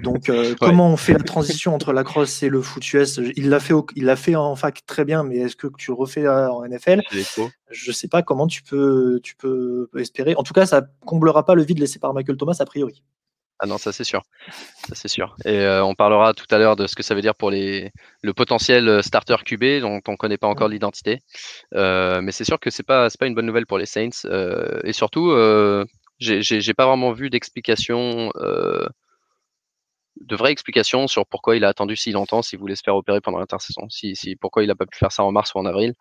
Donc, 0.04 0.30
euh, 0.30 0.56
comment 0.60 0.90
on 0.90 0.98
fait 0.98 1.14
la 1.14 1.24
transition 1.24 1.74
entre 1.74 1.94
la 1.94 2.04
crosse 2.04 2.44
et 2.44 2.50
le 2.50 2.62
foot 2.62 2.94
US 2.94 3.20
Il 3.36 3.50
l'a 3.50 3.60
fait, 3.60 3.74
il 3.96 4.06
l'a 4.06 4.16
fait 4.16 4.36
en 4.36 4.56
fac 4.56 4.86
très 4.86 5.06
bien, 5.06 5.24
mais 5.24 5.38
est-ce 5.38 5.56
que 5.56 5.68
tu 5.78 5.92
refais 5.92 6.28
en 6.28 6.64
NFL 6.66 7.02
Je 7.70 7.90
ne 7.90 7.94
sais 7.94 8.08
pas 8.08 8.22
comment 8.22 8.48
tu 8.48 8.64
peux, 8.64 9.20
tu 9.24 9.36
peux 9.36 9.90
espérer. 9.98 10.36
En 10.36 10.44
tout 10.44 10.54
cas, 10.54 10.66
ça 10.66 10.84
comblera 11.06 11.46
pas 11.46 11.56
le 11.56 11.64
vide 11.64 11.80
laissé 11.80 12.00
par 12.00 12.14
Michael 12.14 12.38
Thomas 12.38 12.58
a 12.60 12.66
priori. 12.66 13.04
Ah 13.64 13.68
non, 13.68 13.78
ça 13.78 13.92
c'est 13.92 14.04
sûr, 14.04 14.24
ça 14.88 14.96
c'est 14.96 15.08
sûr. 15.08 15.36
Et 15.46 15.60
euh, 15.60 15.86
on 15.86 15.94
parlera 15.94 16.34
tout 16.34 16.48
à 16.50 16.58
l'heure 16.58 16.76
de 16.76 16.88
ce 16.88 16.96
que 16.96 17.04
ça 17.04 17.14
veut 17.14 17.22
dire 17.22 17.36
pour 17.36 17.52
les, 17.52 17.92
le 18.24 18.34
potentiel 18.34 18.90
euh, 18.90 19.02
starter 19.04 19.36
QB 19.46 19.82
dont 19.82 20.02
on 20.08 20.14
ne 20.14 20.18
connaît 20.18 20.40
pas 20.40 20.48
encore 20.48 20.68
l'identité. 20.68 21.20
mais 21.72 22.32
c'est 22.32 22.44
sûr 22.44 22.60
que 22.60 22.72
c'est 22.72 22.82
pas, 22.82 23.08
pas 23.20 23.28
une 23.28 23.36
bonne 23.36 23.46
nouvelle 23.46 23.68
pour 23.68 23.78
les 23.78 23.86
Saints. 23.86 24.26
et 24.84 24.94
surtout, 24.94 25.32
j'ai 26.20 26.74
pas 26.74 26.88
vraiment 26.88 27.12
vu 27.12 27.30
d'explication 27.30 28.32
de 30.20 30.36
vraies 30.36 30.52
explications 30.52 31.08
sur 31.08 31.26
pourquoi 31.26 31.56
il 31.56 31.64
a 31.64 31.70
attendu 31.70 31.96
si 31.96 32.12
longtemps 32.12 32.42
s'il 32.42 32.60
voulait 32.60 32.76
se 32.76 32.84
faire 32.84 32.96
opérer 32.96 33.22
pendant 33.22 33.40
l'intersaison, 33.40 33.88
si, 33.90 34.16
si, 34.16 34.36
pourquoi 34.36 34.64
il 34.64 34.68
n'a 34.68 34.76
pas 34.76 34.86
pu 34.86 34.98
faire 34.98 35.12
ça 35.12 35.24
en 35.24 35.32
mars 35.32 35.54
ou 35.56 35.60
en 35.60 35.66
avril 35.66 35.94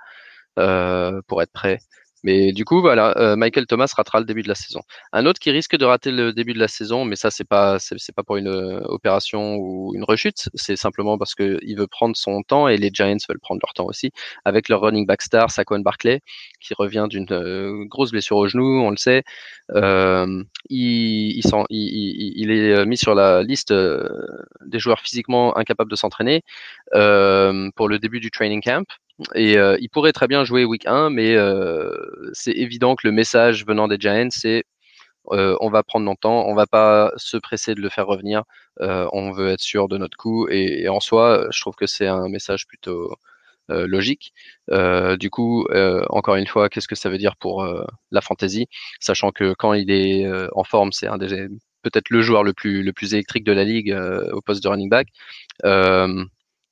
euh, 0.59 1.21
pour 1.27 1.43
être 1.43 1.53
prêt. 1.53 1.79
Mais 2.23 2.53
du 2.53 2.65
coup, 2.65 2.81
voilà, 2.81 3.17
euh, 3.19 3.37
Michael 3.37 3.67
Thomas 3.67 3.93
ratera 3.97 4.21
le 4.21 4.27
début 4.27 4.43
de 4.43 4.49
la 4.49 4.55
saison. 4.55 4.81
Un 5.13 5.27
autre 5.27 5.41
qui 5.41 5.51
risque 5.51 5.77
de 5.77 5.85
rater 5.85 6.11
le 6.11 6.33
début 6.33 6.53
de 6.53 6.59
la 6.59 6.69
saison, 6.69 7.05
mais 7.05 7.17
ça 7.17 7.31
c'est 7.31 7.45
pas 7.45 7.79
c'est 7.79 8.15
pas 8.15 8.23
pour 8.23 8.37
une 8.37 8.49
euh, 8.49 8.81
opération 8.85 9.57
ou 9.57 9.93
une 9.95 10.05
rechute, 10.05 10.49
c'est 10.55 10.77
simplement 10.77 11.17
parce 11.19 11.35
que 11.35 11.59
il 11.63 11.79
veut 11.79 11.87
prendre 11.87 12.17
son 12.17 12.43
temps 12.43 12.69
et 12.69 12.77
les 12.77 12.91
Giants 12.93 13.17
veulent 13.29 13.41
prendre 13.41 13.61
leur 13.65 13.73
temps 13.75 13.87
aussi 13.87 14.11
avec 14.45 14.69
leur 14.69 14.81
running 14.83 15.07
back 15.07 15.23
star 15.23 15.51
Saquon 15.51 15.81
Barkley 15.81 16.21
qui 16.61 16.75
revient 16.75 17.07
d'une 17.09 17.27
euh, 17.31 17.85
grosse 17.87 18.11
blessure 18.13 18.37
au 18.37 18.49
genou, 18.49 18.83
on 18.83 18.91
le 18.91 18.97
sait. 18.97 19.23
Il, 20.69 21.41
est 22.51 22.87
mis 22.87 22.97
sur 22.97 23.15
la 23.15 23.43
liste 23.43 23.73
des 23.73 24.79
joueurs 24.79 25.01
physiquement 25.01 25.57
incapables 25.57 25.91
de 25.91 25.97
s'entraîner 25.97 26.43
pour 26.93 27.89
le 27.89 27.99
début 27.99 28.21
du 28.21 28.31
training 28.31 28.63
camp. 28.63 28.85
Et 29.35 29.59
euh, 29.59 29.77
il 29.81 29.89
pourrait 29.91 30.13
très 30.13 30.29
bien 30.29 30.45
jouer 30.45 30.65
week 30.65 30.87
1, 30.87 31.11
mais 31.11 31.35
euh, 31.35 31.91
c'est 32.33 32.53
évident 32.53 32.97
que 32.97 33.07
le 33.07 33.13
message 33.13 33.67
venant 33.67 33.89
des 33.89 33.97
Giants, 33.99 34.29
c'est 34.31 34.65
euh, 35.33 35.57
on 35.61 35.71
va 35.71 35.83
prendre 35.83 36.07
notre 36.07 36.21
temps, 36.21 36.47
on 36.47 36.55
va 36.55 36.67
pas 36.67 37.13
se 37.17 37.37
presser 37.37 37.75
de 37.75 37.81
le 37.81 37.89
faire 37.91 38.07
revenir, 38.07 38.45
on 38.81 39.33
veut 39.33 39.51
être 39.51 39.61
sûr 39.61 39.89
de 39.89 39.99
notre 39.99 40.17
coup. 40.17 40.49
Et, 40.49 40.89
en 40.89 41.01
soi, 41.01 41.47
je 41.53 41.61
trouve 41.61 41.75
que 41.77 41.87
c'est 41.87 42.07
un 42.07 42.29
message 42.29 42.67
plutôt 42.67 43.15
logique. 43.69 44.33
du 45.19 45.31
coup, 45.31 45.67
encore 46.09 46.37
une 46.37 46.47
fois, 46.47 46.69
qu'est-ce 46.69 46.89
que 46.89 46.95
ça 46.97 47.11
veut 47.11 47.19
dire 47.19 47.37
pour 47.37 47.67
la 48.11 48.21
fantasy, 48.21 48.69
sachant 49.01 49.31
que 49.31 49.55
quand 49.55 49.75
il 49.75 49.91
est 49.91 50.27
en 50.53 50.65
forme, 50.65 50.93
c'est 50.93 51.09
peut-être 51.83 52.11
le 52.11 52.23
joueur 52.23 52.43
le 52.45 52.53
plus 52.55 53.15
électrique 53.15 53.45
de 53.45 53.53
la 53.53 53.65
ligue 53.65 53.97
au 54.33 54.41
poste 54.41 54.63
de 54.65 54.69
running 54.69 54.89
back. 54.89 55.09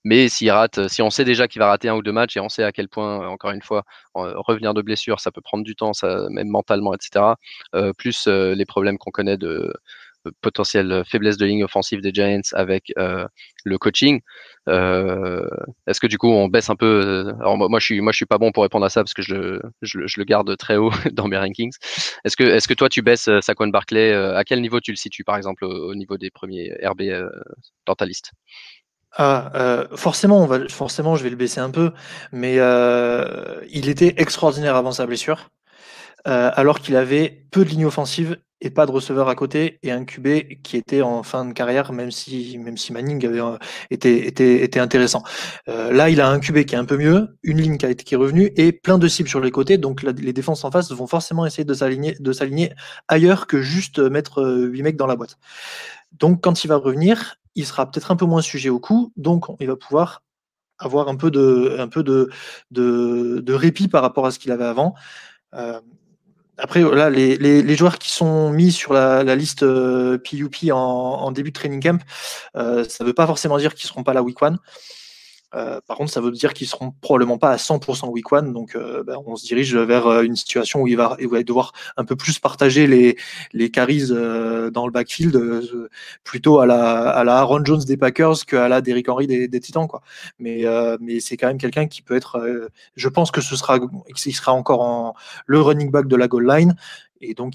Mais 0.08 0.26
rate, 0.48 0.88
si 0.88 1.02
on 1.02 1.10
sait 1.10 1.26
déjà 1.26 1.48
qu'il 1.48 1.58
va 1.60 1.66
rater 1.68 1.90
un 1.90 1.94
ou 1.94 2.02
deux 2.02 2.12
matchs 2.12 2.38
et 2.38 2.40
on 2.40 2.48
sait 2.48 2.64
à 2.64 2.72
quel 2.72 2.88
point, 2.88 3.28
encore 3.28 3.50
une 3.50 3.60
fois, 3.60 3.84
revenir 4.14 4.72
de 4.72 4.80
blessure, 4.80 5.20
ça 5.20 5.30
peut 5.30 5.42
prendre 5.42 5.64
du 5.64 5.76
temps, 5.76 5.92
ça, 5.92 6.28
même 6.30 6.48
mentalement, 6.48 6.94
etc. 6.94 7.34
Euh, 7.74 7.92
plus 7.92 8.26
euh, 8.26 8.54
les 8.54 8.64
problèmes 8.64 8.96
qu'on 8.96 9.10
connaît 9.10 9.36
de 9.36 9.70
potentielle 10.40 11.02
faiblesse 11.06 11.36
de 11.36 11.44
ligne 11.44 11.62
offensive 11.62 12.00
des 12.00 12.10
Giants 12.12 12.40
avec 12.54 12.90
euh, 12.96 13.26
le 13.64 13.76
coaching. 13.76 14.20
Est-ce 14.66 16.00
que 16.00 16.06
du 16.06 16.16
coup 16.16 16.28
on 16.28 16.48
baisse 16.48 16.70
un 16.70 16.76
peu 16.76 17.34
Alors 17.40 17.58
moi, 17.58 17.78
je 17.78 17.84
suis 17.84 18.00
moi 18.00 18.12
je 18.12 18.16
suis 18.16 18.26
pas 18.26 18.38
bon 18.38 18.50
pour 18.50 18.62
répondre 18.62 18.86
à 18.86 18.90
ça 18.90 19.02
parce 19.02 19.14
que 19.14 19.22
je, 19.22 19.60
je, 19.82 19.98
le 19.98 20.24
garde 20.24 20.56
très 20.56 20.76
haut 20.76 20.90
dans 21.12 21.28
mes 21.28 21.36
rankings. 21.36 21.72
Est-ce 22.24 22.36
que 22.36 22.44
est-ce 22.44 22.66
que 22.66 22.74
toi 22.74 22.88
tu 22.88 23.02
baisses 23.02 23.28
Saquon 23.42 23.68
Barclay 23.68 24.12
À 24.14 24.44
quel 24.44 24.62
niveau 24.62 24.80
tu 24.80 24.90
le 24.90 24.96
situes 24.96 25.24
par 25.24 25.36
exemple 25.36 25.64
au, 25.66 25.94
niveau 25.94 26.16
des 26.16 26.30
premiers 26.30 26.72
RB 26.82 27.02
dans 27.86 27.94
ta 27.94 28.06
liste? 28.06 28.32
Ah, 29.20 29.50
euh, 29.56 29.84
forcément, 29.96 30.40
on 30.40 30.46
va, 30.46 30.68
forcément, 30.68 31.16
je 31.16 31.24
vais 31.24 31.30
le 31.30 31.36
baisser 31.36 31.58
un 31.58 31.70
peu, 31.70 31.90
mais 32.30 32.54
euh, 32.58 33.60
il 33.68 33.88
était 33.88 34.14
extraordinaire 34.18 34.76
avant 34.76 34.92
sa 34.92 35.06
blessure. 35.06 35.50
alors 36.24 36.80
qu'il 36.80 36.96
avait 36.96 37.46
peu 37.50 37.64
de 37.64 37.70
lignes 37.70 37.86
offensives 37.86 38.36
et 38.60 38.70
pas 38.70 38.86
de 38.86 38.92
receveur 38.92 39.28
à 39.28 39.34
côté 39.34 39.78
et 39.82 39.90
un 39.90 40.04
QB 40.04 40.62
qui 40.62 40.76
était 40.76 41.00
en 41.02 41.22
fin 41.22 41.44
de 41.44 41.52
carrière, 41.52 41.92
même 41.92 42.10
si, 42.10 42.58
même 42.58 42.76
si 42.76 42.92
Manning 42.92 43.24
avait 43.26 43.40
été, 43.90 44.26
était, 44.26 44.62
était 44.62 44.80
intéressant. 44.80 45.22
là, 45.66 46.10
il 46.10 46.20
a 46.20 46.28
un 46.28 46.38
QB 46.38 46.64
qui 46.64 46.74
est 46.74 46.78
un 46.78 46.84
peu 46.84 46.96
mieux, 46.98 47.28
une 47.42 47.60
ligne 47.60 47.78
qui, 47.78 47.86
a 47.86 47.90
été, 47.90 48.04
qui 48.04 48.14
est 48.14 48.16
revenue 48.16 48.52
et 48.56 48.72
plein 48.72 48.98
de 48.98 49.08
cibles 49.08 49.28
sur 49.28 49.40
les 49.40 49.50
côtés. 49.50 49.78
Donc 49.78 50.02
les 50.02 50.32
défenses 50.32 50.64
en 50.64 50.70
face 50.70 50.92
vont 50.92 51.06
forcément 51.06 51.46
essayer 51.46 51.64
de 51.64 51.74
s'aligner, 51.74 52.14
de 52.20 52.32
s'aligner 52.32 52.72
ailleurs 53.08 53.46
que 53.46 53.62
juste 53.62 53.98
mettre 53.98 54.44
8 54.44 54.82
mecs 54.82 54.96
dans 54.96 55.06
la 55.06 55.16
boîte. 55.16 55.38
Donc 56.12 56.42
quand 56.42 56.64
il 56.64 56.68
va 56.68 56.76
revenir, 56.76 57.36
il 57.58 57.66
sera 57.66 57.90
peut-être 57.90 58.12
un 58.12 58.16
peu 58.16 58.24
moins 58.24 58.40
sujet 58.40 58.68
au 58.68 58.78
coup, 58.78 59.12
donc 59.16 59.46
il 59.58 59.66
va 59.66 59.74
pouvoir 59.74 60.22
avoir 60.78 61.08
un 61.08 61.16
peu 61.16 61.30
de, 61.32 62.32
répit 63.52 63.88
par 63.88 64.00
rapport 64.00 64.26
à 64.26 64.30
ce 64.30 64.38
qu'il 64.38 64.52
avait 64.52 64.64
avant. 64.64 64.94
Euh, 65.54 65.80
après, 66.56 66.82
là, 66.82 67.10
les, 67.10 67.36
les, 67.36 67.76
joueurs 67.76 67.98
qui 67.98 68.10
sont 68.10 68.50
mis 68.50 68.70
sur 68.70 68.92
la, 68.92 69.34
liste 69.34 69.60
PUP 69.60 70.56
euh, 70.64 70.72
en, 70.72 71.32
début 71.32 71.50
de 71.50 71.58
training 71.58 71.82
camp, 71.82 72.00
euh, 72.56 72.84
ça 72.84 73.02
ne 73.02 73.08
veut 73.08 73.14
pas 73.14 73.26
forcément 73.26 73.58
dire 73.58 73.74
qu'ils 73.74 73.86
ne 73.86 73.90
seront 73.90 74.04
pas 74.04 74.12
là 74.12 74.22
week 74.22 74.40
one. 74.40 74.58
Euh, 75.54 75.80
par 75.86 75.96
contre, 75.96 76.12
ça 76.12 76.20
veut 76.20 76.30
dire 76.30 76.52
qu'ils 76.52 76.66
seront 76.66 76.92
probablement 77.00 77.38
pas 77.38 77.50
à 77.50 77.56
100% 77.56 78.10
week 78.10 78.30
one, 78.32 78.52
donc 78.52 78.76
euh, 78.76 79.02
ben, 79.02 79.16
on 79.26 79.36
se 79.36 79.46
dirige 79.46 79.74
vers 79.76 80.06
euh, 80.06 80.22
une 80.22 80.36
situation 80.36 80.82
où 80.82 80.86
il 80.86 80.96
va, 80.96 81.16
il 81.20 81.28
va 81.28 81.42
devoir 81.42 81.72
un 81.96 82.04
peu 82.04 82.16
plus 82.16 82.38
partager 82.38 82.86
les 82.86 83.16
les 83.52 83.70
carries 83.70 84.08
dans 84.08 84.86
le 84.86 84.90
backfield, 84.90 85.40
plutôt 86.24 86.60
à 86.60 86.66
la 86.66 87.08
à 87.08 87.24
la 87.24 87.38
Aaron 87.38 87.64
Jones 87.64 87.82
des 87.84 87.96
Packers 87.96 88.44
qu'à 88.46 88.68
la 88.68 88.80
Derrick 88.80 89.08
Henry 89.08 89.26
des, 89.26 89.48
des 89.48 89.60
Titans, 89.60 89.88
quoi. 89.88 90.02
Mais 90.38 90.64
mais 91.00 91.20
c'est 91.20 91.36
quand 91.36 91.46
même 91.46 91.58
quelqu'un 91.58 91.86
qui 91.86 92.02
peut 92.02 92.16
être, 92.16 92.40
je 92.96 93.08
pense 93.08 93.30
que 93.30 93.40
ce 93.40 93.56
sera, 93.56 93.78
il 94.26 94.34
sera 94.34 94.52
encore 94.52 94.82
en 94.82 95.14
le 95.46 95.60
running 95.60 95.90
back 95.90 96.06
de 96.08 96.16
la 96.16 96.28
goal 96.28 96.46
line. 96.46 96.74
Et 97.20 97.34
donc, 97.34 97.54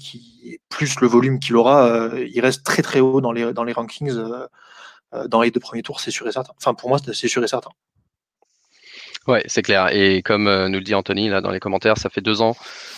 plus 0.68 1.00
le 1.00 1.06
volume 1.06 1.38
qu'il 1.38 1.56
aura, 1.56 2.10
il 2.18 2.40
reste 2.40 2.64
très 2.64 2.82
très 2.82 3.00
haut 3.00 3.20
dans 3.20 3.32
les, 3.32 3.52
dans 3.54 3.64
les 3.64 3.72
rankings 3.72 4.10
euh, 4.10 4.46
dans 5.28 5.42
les 5.42 5.50
deux 5.50 5.60
premiers 5.60 5.82
tours, 5.82 6.00
c'est 6.00 6.10
sûr 6.10 6.26
et 6.28 6.32
certain. 6.32 6.52
Enfin, 6.56 6.74
pour 6.74 6.88
moi, 6.88 6.98
c'est 6.98 7.28
sûr 7.28 7.42
et 7.42 7.48
certain. 7.48 7.70
Ouais, 9.26 9.42
c'est 9.46 9.62
clair. 9.62 9.88
Et 9.94 10.22
comme 10.22 10.48
euh, 10.48 10.68
nous 10.68 10.78
le 10.78 10.84
dit 10.84 10.94
Anthony 10.94 11.30
là 11.30 11.40
dans 11.40 11.50
les 11.50 11.60
commentaires, 11.60 11.96
ça 11.96 12.10
fait 12.10 12.20
deux 12.20 12.42
ans, 12.42 12.56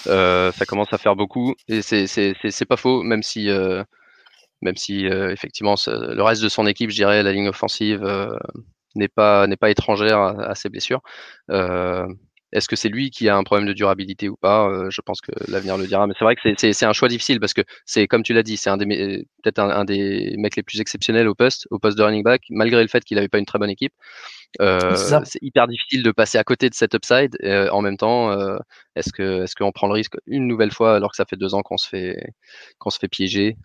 euh, 0.08 0.50
ça 0.52 0.66
commence 0.66 0.92
à 0.92 0.98
faire 0.98 1.14
beaucoup, 1.14 1.54
et 1.68 1.82
c'est 1.82 2.64
pas 2.68 2.76
faux, 2.76 3.02
même 3.02 3.22
si 3.22 3.48
même 4.62 4.76
si 4.76 5.06
effectivement 5.06 5.74
le 5.86 6.22
reste 6.22 6.42
de 6.42 6.48
son 6.48 6.66
équipe, 6.66 6.90
je 6.90 6.96
dirais, 6.96 7.22
la 7.22 7.32
ligne 7.32 7.48
offensive 7.48 8.04
n'est 8.96 9.08
pas 9.08 9.46
n'est 9.46 9.56
pas 9.56 9.70
étrangère 9.70 10.18
à, 10.20 10.54
ses 10.56 10.68
blessures. 10.68 11.02
Est-ce 12.52 12.68
que 12.68 12.76
c'est 12.76 12.88
lui 12.88 13.10
qui 13.10 13.28
a 13.28 13.36
un 13.36 13.42
problème 13.42 13.66
de 13.66 13.72
durabilité 13.72 14.28
ou 14.28 14.36
pas 14.36 14.68
euh, 14.68 14.88
Je 14.90 15.00
pense 15.00 15.20
que 15.20 15.32
l'avenir 15.48 15.76
le 15.76 15.86
dira. 15.86 16.06
Mais 16.06 16.14
c'est 16.18 16.24
vrai 16.24 16.36
que 16.36 16.40
c'est 16.56 16.86
un 16.86 16.92
choix 16.92 17.08
difficile 17.08 17.40
parce 17.40 17.52
que 17.52 17.62
c'est, 17.84 18.06
comme 18.06 18.22
tu 18.22 18.32
l'as 18.32 18.42
dit, 18.42 18.56
c'est 18.56 18.70
un 18.70 18.76
des 18.76 19.26
peut-être 19.42 19.58
un, 19.58 19.84
des 19.84 20.34
mecs 20.38 20.56
les 20.56 20.62
plus 20.62 20.80
exceptionnels 20.80 21.28
au 21.28 21.34
poste, 21.34 21.66
au 21.70 21.78
poste 21.78 21.98
de 21.98 22.02
running 22.02 22.22
back, 22.22 22.42
malgré 22.50 22.82
le 22.82 22.88
fait 22.88 23.04
qu'il 23.04 23.16
n'avait 23.16 23.28
pas 23.28 23.38
une 23.38 23.46
très 23.46 23.58
bonne 23.58 23.70
équipe. 23.70 23.92
Euh, 24.60 24.94
c'est 25.24 25.42
hyper 25.42 25.66
difficile 25.66 26.02
de 26.02 26.10
passer 26.12 26.38
à 26.38 26.44
côté 26.44 26.70
de 26.70 26.74
cet 26.74 26.94
upside. 26.94 27.36
Euh, 27.42 27.68
en 27.70 27.82
même 27.82 27.96
temps, 27.96 28.32
est-ce 28.94 29.12
que 29.12 29.42
est-ce 29.42 29.54
qu'on 29.56 29.72
prend 29.72 29.88
le 29.88 29.94
risque 29.94 30.16
une 30.26 30.46
nouvelle 30.46 30.72
fois 30.72 30.94
alors 30.94 31.10
que 31.10 31.16
ça 31.16 31.24
fait 31.24 31.36
deux 31.36 31.54
ans 31.54 31.62
qu'on 31.62 31.76
se 31.76 31.88
fait 31.88 32.32
qu'on 32.78 32.90
se 32.90 32.98
fait 32.98 33.08
piéger? 33.08 33.56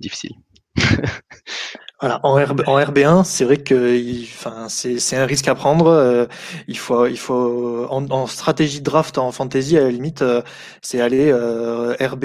Difficile. 0.00 0.32
Voilà, 2.00 2.18
en, 2.22 2.32
RB, 2.32 2.62
en 2.66 2.80
RB1, 2.80 3.24
c'est 3.24 3.44
vrai 3.44 3.58
que 3.58 4.00
enfin, 4.22 4.70
c'est 4.70 5.16
un 5.16 5.26
risque 5.26 5.48
à 5.48 5.54
prendre. 5.54 5.88
Euh, 5.88 6.24
il 6.66 6.78
faut, 6.78 7.06
il 7.06 7.18
faut 7.18 7.86
en, 7.90 8.26
stratégie 8.26 8.78
de 8.78 8.84
draft 8.84 9.18
en 9.18 9.30
fantasy, 9.32 9.76
à 9.76 9.82
la 9.82 9.90
limite, 9.90 10.22
euh, 10.22 10.40
c'est 10.80 11.02
aller 11.02 11.30
euh, 11.30 11.94
RB 12.00 12.24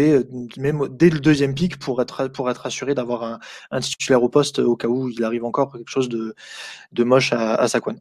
même 0.57 0.87
dès 0.91 1.09
le 1.09 1.19
deuxième 1.19 1.53
pick 1.53 1.77
pour 1.77 2.01
être, 2.01 2.29
pour 2.29 2.49
être 2.49 2.65
assuré 2.65 2.95
d'avoir 2.95 3.23
un, 3.23 3.39
un, 3.71 3.81
titulaire 3.81 4.23
au 4.23 4.29
poste 4.29 4.59
au 4.59 4.77
cas 4.77 4.87
où 4.87 5.09
il 5.09 5.21
arrive 5.25 5.43
encore 5.43 5.73
quelque 5.73 5.89
chose 5.89 6.07
de, 6.07 6.35
de 6.93 7.03
moche 7.03 7.33
à, 7.33 7.55
à 7.55 7.67
Saquon. 7.67 7.97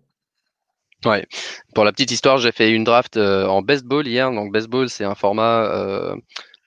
Ouais. 1.04 1.26
Pour 1.74 1.84
la 1.84 1.90
petite 1.90 2.12
histoire, 2.12 2.38
j'ai 2.38 2.52
fait 2.52 2.70
une 2.70 2.84
draft 2.84 3.16
en 3.16 3.62
best 3.62 3.84
ball 3.84 4.06
hier. 4.06 4.30
Donc 4.30 4.52
best 4.52 4.68
ball, 4.68 4.88
c'est 4.88 5.04
un 5.04 5.16
format 5.16 6.14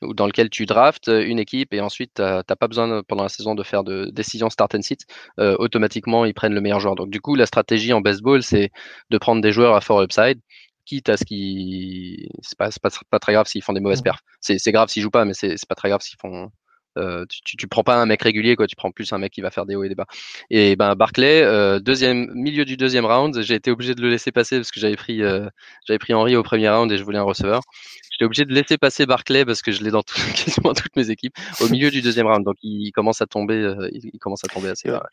dans 0.02 0.28
lequel 0.28 0.50
tu 0.50 0.66
draftes 0.66 1.08
une 1.08 1.40
équipe 1.40 1.74
et 1.74 1.82
ensuite 1.82 2.16
tu 2.16 2.22
n'as 2.22 2.44
pas 2.44 2.68
besoin 2.68 3.04
pendant 3.04 3.24
la 3.24 3.30
saison 3.30 3.56
de 3.56 3.64
faire 3.64 3.84
de 3.84 4.10
décision 4.12 4.50
start 4.50 4.76
and 4.76 4.82
sit. 4.82 5.06
Euh, 5.40 5.56
automatiquement, 5.60 6.26
ils 6.26 6.34
prennent 6.34 6.54
le 6.54 6.62
meilleur 6.62 6.80
joueur. 6.80 6.96
Donc 6.96 7.10
du 7.10 7.22
coup, 7.22 7.36
la 7.36 7.46
stratégie 7.46 7.94
en 7.94 8.02
baseball, 8.02 8.44
c'est 8.44 8.72
de 9.10 9.18
prendre 9.18 9.42
des 9.42 9.52
joueurs 9.52 9.76
à 9.76 9.82
fort 9.82 10.02
upside, 10.02 10.40
quitte 10.86 11.10
à 11.10 11.18
ce 11.18 11.26
qui 11.26 12.30
c'est 12.42 12.58
pas, 12.58 12.70
pas, 12.82 12.90
pas, 13.10 13.20
très 13.20 13.34
grave 13.34 13.48
s'ils 13.48 13.64
font 13.64 13.74
des 13.74 13.80
mauvaises 13.80 14.02
mmh. 14.02 14.04
perfs. 14.04 14.22
C'est 14.42 14.72
grave 14.72 14.90
s'ils 14.90 15.04
jouent 15.04 15.12
pas, 15.12 15.26
mais 15.26 15.34
c'est 15.34 15.56
pas 15.68 15.76
très 15.76 15.90
grave 15.90 16.02
s'ils 16.02 16.20
font 16.20 16.52
euh, 16.98 17.26
tu, 17.30 17.58
tu, 17.58 17.68
prends 17.68 17.84
pas 17.84 17.96
un 17.96 18.06
mec 18.06 18.22
régulier, 18.22 18.56
quoi. 18.56 18.68
Tu 18.68 18.76
prends 18.76 18.92
plus 18.92 19.12
un 19.14 19.18
mec 19.18 19.32
qui 19.32 19.42
va 19.42 19.52
faire 19.52 19.66
des 19.66 19.76
hauts 19.76 19.84
et 19.84 19.90
des 19.90 19.96
bas. 19.96 20.08
Et 20.50 20.76
ben 20.76 20.96
Barclay, 20.96 21.44
euh, 21.44 21.80
deuxième 21.80 22.32
milieu 22.34 22.66
du 22.66 22.78
deuxième 22.78 23.06
round, 23.06 23.42
j'ai 23.42 23.56
été 23.56 23.72
obligé 23.72 23.96
de 23.96 24.02
le 24.02 24.10
laisser 24.10 24.32
passer 24.32 24.58
parce 24.58 24.72
que 24.72 24.80
j'avais 24.80 24.96
pris 24.96 25.22
euh, 25.22 25.48
j'avais 25.88 26.00
pris 26.00 26.14
Henry 26.14 26.36
au 26.36 26.44
premier 26.44 26.70
round 26.70 26.92
et 26.92 26.98
je 26.98 27.04
voulais 27.04 27.20
un 27.20 27.24
receveur. 27.24 27.62
J'étais 28.12 28.26
obligé 28.26 28.46
de 28.46 28.54
laisser 28.54 28.78
passer 28.78 29.06
Barclay 29.06 29.46
parce 29.46 29.62
que 29.62 29.72
je 29.72 29.84
l'ai 29.84 29.92
dans 29.92 30.02
quasiment 30.36 30.74
toutes 30.74 30.96
mes 30.96 31.10
équipes 31.12 31.36
au 31.62 31.70
milieu 31.70 31.92
du 31.92 32.02
deuxième 32.02 32.28
round. 32.28 32.44
Donc 32.44 32.58
il, 32.64 32.92
commence 32.92 33.22
à 33.22 33.28
tomber, 33.28 33.76
il, 33.92 34.18
commence 34.20 34.44
à 34.44 34.48
tomber 34.48 34.70
assez 34.70 34.90
bas. 34.90 35.08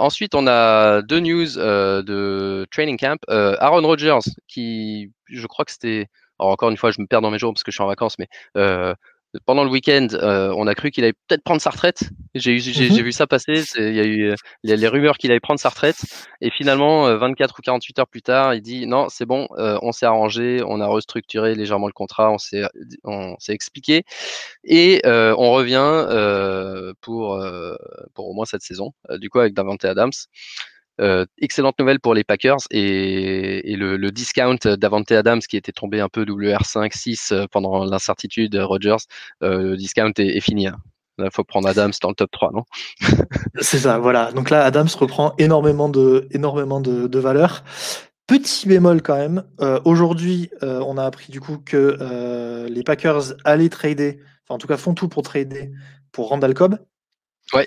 ensuite, 0.00 0.34
on 0.34 0.46
a 0.48 1.02
deux 1.02 1.20
news 1.20 1.46
de 1.56 2.66
training 2.72 2.98
camp. 2.98 3.20
Aaron 3.28 3.82
Rodgers, 3.82 4.18
qui, 4.48 5.12
je 5.28 5.46
crois 5.46 5.64
que 5.64 5.70
c'était, 5.70 6.08
encore 6.38 6.70
une 6.70 6.76
fois, 6.76 6.90
je 6.90 7.00
me 7.00 7.06
perds 7.06 7.20
dans 7.20 7.30
mes 7.30 7.38
jours 7.38 7.52
parce 7.52 7.62
que 7.62 7.70
je 7.70 7.76
suis 7.76 7.84
en 7.84 7.86
vacances, 7.86 8.18
mais 8.18 8.28
pendant 9.46 9.64
le 9.64 9.70
week-end, 9.70 10.08
euh, 10.14 10.52
on 10.56 10.66
a 10.66 10.74
cru 10.74 10.90
qu'il 10.90 11.04
allait 11.04 11.14
peut-être 11.28 11.42
prendre 11.42 11.60
sa 11.60 11.70
retraite. 11.70 12.10
J'ai 12.34 12.56
mmh 12.56 13.02
vu 13.02 13.12
ça 13.12 13.26
passer. 13.26 13.64
Il 13.76 13.94
y 13.94 14.00
a 14.00 14.04
eu 14.04 14.34
les 14.64 14.88
rumeurs 14.88 15.18
qu'il 15.18 15.30
allait 15.30 15.40
prendre 15.40 15.60
sa 15.60 15.68
retraite. 15.68 16.02
Et 16.40 16.50
finalement, 16.50 17.16
24 17.16 17.50
euh, 17.50 17.58
ou 17.58 17.62
48 17.62 17.98
heures 18.00 18.08
plus 18.08 18.22
tard, 18.22 18.54
il 18.54 18.62
dit 18.62 18.86
non, 18.86 19.08
c'est 19.08 19.26
bon, 19.26 19.48
euh, 19.58 19.78
on 19.82 19.92
s'est 19.92 20.06
arrangé, 20.06 20.62
on 20.66 20.80
a 20.80 20.86
restructuré 20.86 21.54
légèrement 21.54 21.86
le 21.86 21.92
contrat, 21.92 22.32
on 22.32 22.38
s'est 22.38 23.52
expliqué. 23.52 24.02
Et 24.64 25.00
on 25.04 25.52
revient 25.52 26.94
pour, 27.00 27.40
pour 28.14 28.28
au 28.28 28.34
moins 28.34 28.46
cette 28.46 28.62
saison, 28.62 28.92
du 29.18 29.30
coup, 29.30 29.38
avec 29.38 29.54
Davante 29.54 29.84
Adams. 29.84 30.10
Euh, 31.00 31.24
excellente 31.38 31.78
nouvelle 31.78 31.98
pour 31.98 32.14
les 32.14 32.24
Packers 32.24 32.58
et, 32.70 33.74
le, 33.76 34.10
discount 34.10 34.58
d'Avante 34.64 35.10
Adams 35.12 35.40
qui 35.40 35.56
était 35.56 35.72
tombé 35.72 36.00
un 36.00 36.08
peu 36.08 36.24
WR5, 36.24 36.94
6 36.94 37.32
euh, 37.32 37.46
pendant 37.50 37.84
l'incertitude 37.84 38.54
Rogers, 38.56 39.06
euh, 39.42 39.70
le 39.70 39.76
discount 39.76 40.12
est, 40.18 40.40
fini. 40.40 40.66
Hein. 40.66 40.76
Il 41.18 41.30
faut 41.32 41.44
prendre 41.44 41.68
Adams 41.68 41.92
dans 42.02 42.10
le 42.10 42.14
top 42.14 42.30
3, 42.30 42.50
non? 42.52 42.64
C'est 43.60 43.78
ça, 43.78 43.98
voilà. 43.98 44.32
Donc 44.32 44.50
là, 44.50 44.64
Adams 44.64 44.88
reprend 44.98 45.34
énormément 45.38 45.88
de, 45.88 46.28
énormément 46.32 46.80
de, 46.80 47.18
valeur. 47.18 47.64
Petit 48.26 48.68
bémol 48.68 49.02
quand 49.02 49.16
même. 49.16 49.44
Aujourd'hui, 49.84 50.50
on 50.62 50.96
a 50.96 51.04
appris 51.04 51.30
du 51.30 51.40
coup 51.40 51.58
que 51.58 52.66
les 52.70 52.82
Packers 52.84 53.34
allaient 53.44 53.68
trader, 53.68 54.20
enfin 54.44 54.54
en 54.54 54.58
tout 54.58 54.66
cas 54.68 54.78
font 54.78 54.94
tout 54.94 55.08
pour 55.08 55.22
trader 55.22 55.72
pour 56.12 56.28
Randall 56.28 56.54
Cobb. 56.54 56.78
Ouais. 57.52 57.66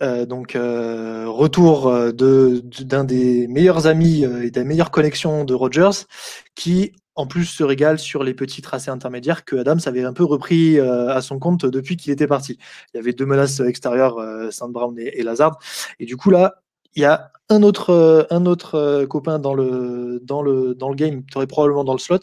Euh, 0.00 0.26
donc 0.26 0.54
euh, 0.54 1.24
retour 1.26 1.88
euh, 1.88 2.12
de 2.12 2.62
d'un 2.82 3.02
des 3.02 3.48
meilleurs 3.48 3.88
amis 3.88 4.22
et 4.22 4.50
des 4.50 4.64
meilleures 4.64 4.90
connexions 4.90 5.44
de 5.44 5.54
Rogers, 5.54 6.06
qui 6.54 6.92
en 7.16 7.26
plus 7.26 7.46
se 7.46 7.64
régale 7.64 7.98
sur 7.98 8.22
les 8.22 8.32
petits 8.34 8.62
tracés 8.62 8.90
intermédiaires 8.90 9.44
que 9.44 9.56
Adams 9.56 9.80
avait 9.86 10.04
un 10.04 10.12
peu 10.12 10.24
repris 10.24 10.78
à 10.78 11.20
son 11.20 11.40
compte 11.40 11.66
depuis 11.66 11.96
qu'il 11.96 12.12
était 12.12 12.28
parti. 12.28 12.58
Il 12.94 12.98
y 12.98 13.00
avait 13.00 13.12
deux 13.12 13.26
menaces 13.26 13.58
extérieures, 13.58 14.18
Saint 14.52 14.68
Brown 14.68 14.94
et, 14.98 15.22
Lazard, 15.24 15.58
et 15.98 16.06
du 16.06 16.16
coup 16.16 16.30
là, 16.30 16.62
il 16.94 17.02
y 17.02 17.04
a 17.04 17.32
un 17.48 17.64
autre 17.64 18.28
un 18.30 18.46
autre 18.46 19.04
copain 19.06 19.40
dans 19.40 19.54
le 19.54 20.20
dans 20.22 20.42
le 20.42 20.76
dans 20.76 20.90
le 20.90 20.94
game, 20.94 21.24
tu 21.28 21.38
aurais 21.38 21.48
probablement 21.48 21.82
dans 21.82 21.92
le 21.92 21.98
slot. 21.98 22.20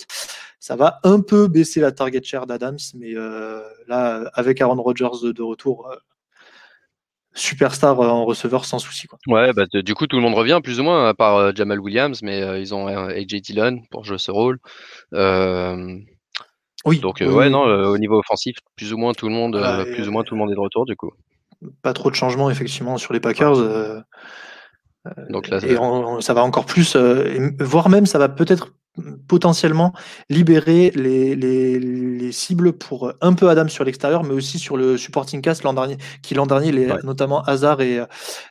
Ça 0.61 0.77
va 0.77 0.99
un 1.03 1.19
peu 1.19 1.47
baisser 1.49 1.81
la 1.81 1.91
target 1.91 2.23
share 2.23 2.47
d'Adams, 2.47 2.77
mais 2.95 3.13
là 3.87 4.29
avec 4.33 4.61
Aaron 4.61 4.81
Rodgers 4.81 5.33
de 5.33 5.43
retour 5.43 5.89
superstar 7.35 7.99
euh, 7.99 8.07
en 8.07 8.25
receveur 8.25 8.65
sans 8.65 8.79
souci. 8.79 9.07
Quoi. 9.07 9.19
Ouais, 9.27 9.53
bah, 9.53 9.65
du 9.71 9.93
coup, 9.93 10.07
tout 10.07 10.15
le 10.15 10.21
monde 10.21 10.33
revient 10.33 10.59
plus 10.63 10.79
ou 10.79 10.83
moins, 10.83 11.07
à 11.07 11.13
part 11.13 11.35
euh, 11.35 11.51
Jamal 11.53 11.79
Williams, 11.79 12.21
mais 12.23 12.41
euh, 12.41 12.59
ils 12.59 12.73
ont 12.73 12.87
AJ 12.87 13.41
Dillon 13.41 13.81
pour 13.91 14.05
jouer 14.05 14.17
ce 14.17 14.31
rôle. 14.31 14.59
oui. 15.13 16.99
Donc, 16.99 17.21
ouais, 17.21 17.49
non, 17.49 17.63
au 17.63 17.97
niveau 17.97 18.17
offensif, 18.19 18.55
plus 18.75 18.93
ou 18.93 18.97
moins 18.97 19.13
tout 19.13 19.27
le 19.27 19.33
monde, 19.33 19.61
plus 19.93 20.07
ou 20.07 20.11
moins 20.11 20.23
tout 20.23 20.33
le 20.33 20.39
monde 20.39 20.51
est 20.51 20.55
de 20.55 20.59
retour, 20.59 20.85
du 20.85 20.95
coup. 20.95 21.11
Pas 21.81 21.93
trop 21.93 22.09
de 22.09 22.15
changements, 22.15 22.49
effectivement, 22.49 22.97
sur 22.97 23.13
les 23.13 23.19
Packers. 23.19 24.03
Donc 25.29 25.49
là, 25.49 25.59
et 25.63 25.77
ça 26.21 26.33
va 26.33 26.43
encore 26.43 26.65
plus, 26.65 26.95
voire 27.59 27.89
même 27.89 28.07
ça 28.07 28.17
va 28.17 28.27
peut-être 28.27 28.71
potentiellement 29.27 29.93
libérer 30.29 30.91
les, 30.95 31.35
les, 31.35 32.31
cibles 32.31 32.73
pour 32.73 33.13
un 33.21 33.33
peu 33.33 33.49
Adam 33.49 33.67
sur 33.67 33.83
l'extérieur, 33.83 34.23
mais 34.23 34.33
aussi 34.33 34.59
sur 34.59 34.77
le 34.77 34.97
supporting 34.97 35.41
cast 35.41 35.63
l'an 35.63 35.73
dernier, 35.73 35.97
qui 36.21 36.33
l'an 36.33 36.45
dernier, 36.45 36.71
les, 36.71 36.87
notamment 37.03 37.41
Hazard 37.43 37.81
et, 37.81 38.03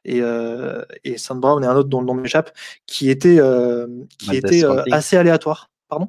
et, 0.05 0.21
euh, 0.21 0.83
et 1.05 1.17
Brown 1.35 1.63
et 1.65 1.67
un 1.67 1.75
autre 1.75 1.89
dont 1.89 2.01
le 2.01 2.07
nom 2.07 2.15
m'échappe, 2.15 2.53
qui 2.87 3.11
était, 3.11 3.39
euh, 3.41 3.87
qui 4.19 4.37
était 4.37 4.65
euh, 4.65 4.83
assez 4.93 5.17
aléatoire. 5.17 5.71
Pardon? 5.89 6.09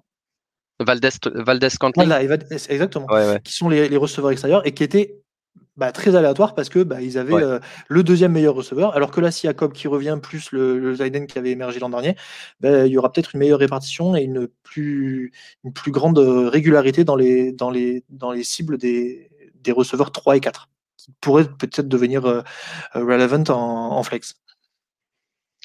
Valdez, 0.80 1.10
Valdez. 1.34 1.70
Voilà, 1.96 2.22
exactement. 2.24 3.08
Qui 3.44 3.54
sont 3.54 3.70
les, 3.70 3.88
les, 3.88 3.98
receveurs 3.98 4.32
extérieurs 4.32 4.68
et 4.68 4.74
qui 4.74 4.84
étaient 4.84 5.22
bah, 5.78 5.92
très 5.92 6.16
aléatoires 6.16 6.56
parce 6.56 6.70
que 6.70 6.84
bah, 6.84 7.02
ils 7.02 7.18
avaient 7.18 7.34
euh, 7.34 7.60
le 7.88 8.04
deuxième 8.04 8.32
meilleur 8.32 8.56
receveur. 8.56 8.96
Alors 8.96 9.12
que 9.12 9.22
là, 9.22 9.30
a 9.44 9.54
Cobb 9.54 9.74
qui 9.74 9.88
revient, 9.88 10.18
plus 10.22 10.52
le, 10.52 10.80
le 10.80 10.96
Zaiden 10.96 11.28
qui 11.28 11.38
avait 11.38 11.52
émergé 11.52 11.80
l'an 11.80 11.90
dernier, 11.90 12.16
bah, 12.62 12.86
il 12.86 12.92
y 12.92 12.98
aura 12.98 13.12
peut-être 13.12 13.36
une 13.36 13.40
meilleure 13.40 13.60
répartition 13.60 14.16
et 14.16 14.22
une 14.22 14.48
plus, 14.64 15.32
une 15.64 15.74
plus 15.74 15.92
grande 15.92 16.20
régularité 16.20 17.04
dans 17.04 17.16
les, 17.16 17.52
dans 17.52 17.70
les, 17.70 18.04
dans 18.10 18.32
les 18.32 18.44
cibles 18.44 18.78
des, 18.78 19.30
des 19.56 19.72
receveurs 19.72 20.12
3 20.12 20.38
et 20.38 20.40
4 20.40 20.70
qui 20.98 21.12
pourraient 21.22 21.46
peut-être 21.46 21.88
devenir 21.88 22.26
euh, 22.26 22.42
relevant 22.94 23.44
en, 23.50 23.98
en 23.98 24.04
flex. 24.04 24.36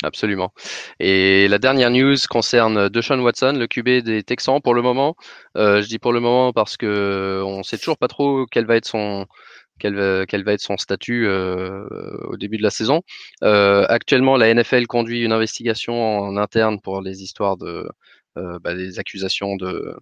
Absolument. 0.03 0.53
Et 0.99 1.47
la 1.49 1.59
dernière 1.59 1.91
news 1.91 2.17
concerne 2.31 2.89
Deshaun 2.89 3.21
Watson, 3.21 3.53
le 3.53 3.67
QB 3.67 4.03
des 4.03 4.23
Texans 4.23 4.61
pour 4.63 4.73
le 4.73 4.81
moment. 4.81 5.15
Euh, 5.59 5.83
je 5.83 5.89
dis 5.89 5.99
pour 5.99 6.15
le 6.15 6.21
moment 6.21 6.55
parce 6.55 6.79
que 6.79 7.43
on 7.45 7.63
sait 7.63 7.77
toujours 7.77 7.99
pas 7.99 8.09
trop 8.09 8.47
quel 8.51 8.65
va 8.65 8.77
être 8.77 8.87
son 8.87 9.27
quel 9.81 9.95
va, 9.97 10.27
quel 10.27 10.45
va 10.45 10.53
être 10.53 10.61
son 10.61 10.77
statut 10.77 11.27
euh, 11.27 11.87
au 12.29 12.37
début 12.37 12.59
de 12.59 12.63
la 12.63 12.71
saison. 12.71 13.03
Euh, 13.43 13.85
actuellement, 13.89 14.37
la 14.37 14.53
NFL 14.55 14.87
conduit 14.87 15.23
une 15.23 15.33
investigation 15.33 16.21
en 16.21 16.37
interne 16.37 16.81
pour 16.81 17.01
les 17.01 17.23
histoires 17.23 17.57
de 17.57 17.89
euh, 18.39 18.59
bah, 18.61 18.75
des 18.75 18.99
accusations 18.99 19.57
de 19.57 19.97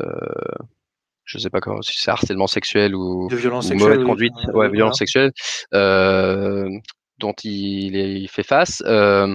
euh, 0.00 0.04
je 1.24 1.38
sais 1.38 1.50
pas 1.50 1.60
comment, 1.60 1.82
si 1.82 1.94
c'est 1.96 2.10
harcèlement 2.10 2.46
sexuel 2.46 2.94
ou, 2.94 3.28
de 3.30 3.36
violence 3.36 3.68
sexuelle, 3.68 4.04
conduite, 4.04 4.34
ouais, 4.54 4.70
violence 4.70 4.98
sexuelle. 4.98 5.32
Euh, 5.74 6.68
dont 7.18 7.34
il, 7.44 8.28
fait 8.28 8.42
face. 8.42 8.82
Euh, 8.86 9.34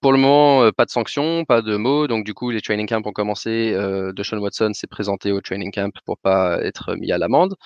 pour 0.00 0.12
le 0.12 0.18
moment, 0.18 0.62
euh, 0.62 0.70
pas 0.70 0.84
de 0.84 0.90
sanctions, 0.90 1.44
pas 1.44 1.62
de 1.62 1.76
mots. 1.76 2.06
Donc, 2.06 2.24
du 2.24 2.34
coup, 2.34 2.50
les 2.50 2.60
training 2.60 2.86
camps 2.86 3.02
ont 3.04 3.12
commencé. 3.12 3.72
Euh, 3.74 4.12
Deshaun 4.12 4.38
Watson 4.38 4.72
s'est 4.74 4.86
présenté 4.86 5.32
au 5.32 5.40
training 5.40 5.72
camp 5.72 5.92
pour 6.04 6.18
pas 6.18 6.60
être 6.62 6.94
mis 6.96 7.10
à 7.10 7.18
l'amende. 7.18 7.56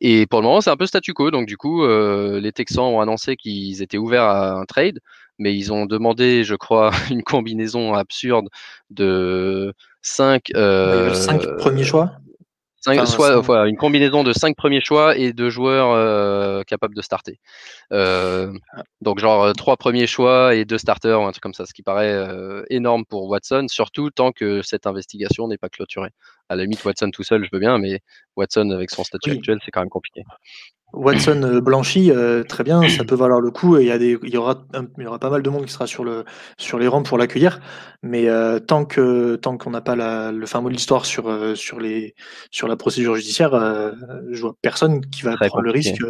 Et 0.00 0.26
pour 0.26 0.40
le 0.40 0.46
moment, 0.46 0.60
c'est 0.60 0.70
un 0.70 0.76
peu 0.76 0.86
statu 0.86 1.12
quo. 1.12 1.30
Donc, 1.30 1.46
du 1.46 1.56
coup, 1.56 1.86
les 1.86 2.52
Texans 2.52 2.84
ont 2.84 3.00
annoncé 3.00 3.36
qu'ils 3.36 3.82
étaient 3.82 3.98
ouverts 3.98 4.24
à 4.24 4.52
un 4.52 4.64
trade, 4.64 5.00
mais 5.38 5.56
ils 5.56 5.72
ont 5.72 5.86
demandé, 5.86 6.44
je 6.44 6.54
crois, 6.54 6.90
une 7.10 7.22
combinaison 7.22 7.94
absurde 7.94 8.48
de 8.90 9.74
5 10.02 10.50
cinq 10.54 11.56
premiers 11.58 11.84
choix 11.84 12.12
soit 13.06 13.68
une 13.68 13.76
combinaison 13.76 14.24
de 14.24 14.32
cinq 14.32 14.56
premiers 14.56 14.80
choix 14.80 15.16
et 15.16 15.32
de 15.32 15.48
joueurs 15.48 15.90
euh, 15.90 16.62
capables 16.62 16.94
de 16.94 17.02
starter. 17.02 17.40
Euh, 17.92 18.52
donc 19.00 19.18
genre 19.18 19.44
euh, 19.44 19.52
trois 19.52 19.76
premiers 19.76 20.06
choix 20.06 20.54
et 20.54 20.64
deux 20.64 20.78
starters 20.78 21.20
ou 21.20 21.24
un 21.24 21.32
truc 21.32 21.42
comme 21.42 21.54
ça, 21.54 21.66
ce 21.66 21.74
qui 21.74 21.82
paraît 21.82 22.26
énorme 22.70 23.04
pour 23.04 23.28
Watson, 23.28 23.66
surtout 23.68 24.10
tant 24.10 24.32
que 24.32 24.62
cette 24.62 24.86
investigation 24.86 25.48
n'est 25.48 25.58
pas 25.58 25.68
clôturée. 25.68 26.10
À 26.48 26.56
la 26.56 26.62
limite, 26.62 26.84
Watson 26.84 27.10
tout 27.10 27.22
seul, 27.22 27.44
je 27.44 27.50
veux 27.52 27.60
bien, 27.60 27.78
mais 27.78 28.00
Watson 28.36 28.70
avec 28.70 28.90
son 28.90 29.04
statut 29.04 29.32
actuel, 29.32 29.58
c'est 29.64 29.70
quand 29.70 29.80
même 29.80 29.90
compliqué. 29.90 30.22
Watson 30.92 31.42
euh, 31.42 31.60
blanchi, 31.60 32.10
euh, 32.10 32.42
très 32.44 32.64
bien, 32.64 32.86
ça 32.88 33.04
peut 33.04 33.14
valoir 33.14 33.40
le 33.40 33.50
coup 33.50 33.76
et 33.76 33.82
il 33.82 33.88
y, 33.88 33.90
a 33.90 33.98
des, 33.98 34.18
il, 34.22 34.30
y 34.30 34.36
aura, 34.36 34.64
il 34.96 35.04
y 35.04 35.06
aura 35.06 35.18
pas 35.18 35.30
mal 35.30 35.42
de 35.42 35.50
monde 35.50 35.66
qui 35.66 35.72
sera 35.72 35.86
sur, 35.86 36.02
le, 36.04 36.24
sur 36.56 36.78
les 36.78 36.88
rangs 36.88 37.02
pour 37.02 37.18
l'accueillir. 37.18 37.60
Mais 38.02 38.28
euh, 38.28 38.58
tant 38.58 38.84
que 38.84 39.36
tant 39.36 39.58
qu'on 39.58 39.70
n'a 39.70 39.80
pas 39.80 39.96
la, 39.96 40.32
le 40.32 40.46
fin 40.46 40.60
mot 40.60 40.68
de 40.68 40.74
l'histoire 40.74 41.04
sur, 41.04 41.56
sur, 41.56 41.80
les, 41.80 42.14
sur 42.50 42.68
la 42.68 42.76
procédure 42.76 43.16
judiciaire, 43.16 43.50
je 44.30 44.40
vois 44.40 44.54
personne 44.62 45.04
qui 45.06 45.22
va 45.22 45.36
prendre 45.36 45.62
le 45.62 45.70
risque 45.70 46.02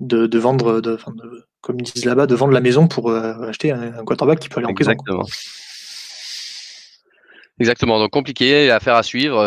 de, 0.00 0.26
de 0.26 0.38
vendre, 0.38 0.80
de, 0.80 0.92
de, 0.96 1.44
comme 1.60 1.80
ils 1.80 1.90
disent 1.90 2.04
là-bas, 2.04 2.26
de 2.26 2.34
vendre 2.34 2.52
la 2.52 2.60
maison 2.60 2.88
pour 2.88 3.10
acheter 3.10 3.70
un, 3.70 4.04
quarterback 4.04 4.38
qui 4.38 4.48
peut 4.48 4.58
aller 4.58 4.70
en 4.70 4.74
prison. 4.74 4.90
Exactement. 4.90 5.24
Exactement, 7.58 7.98
donc 7.98 8.10
compliqué, 8.10 8.70
affaire 8.70 8.96
à 8.96 9.02
suivre. 9.02 9.42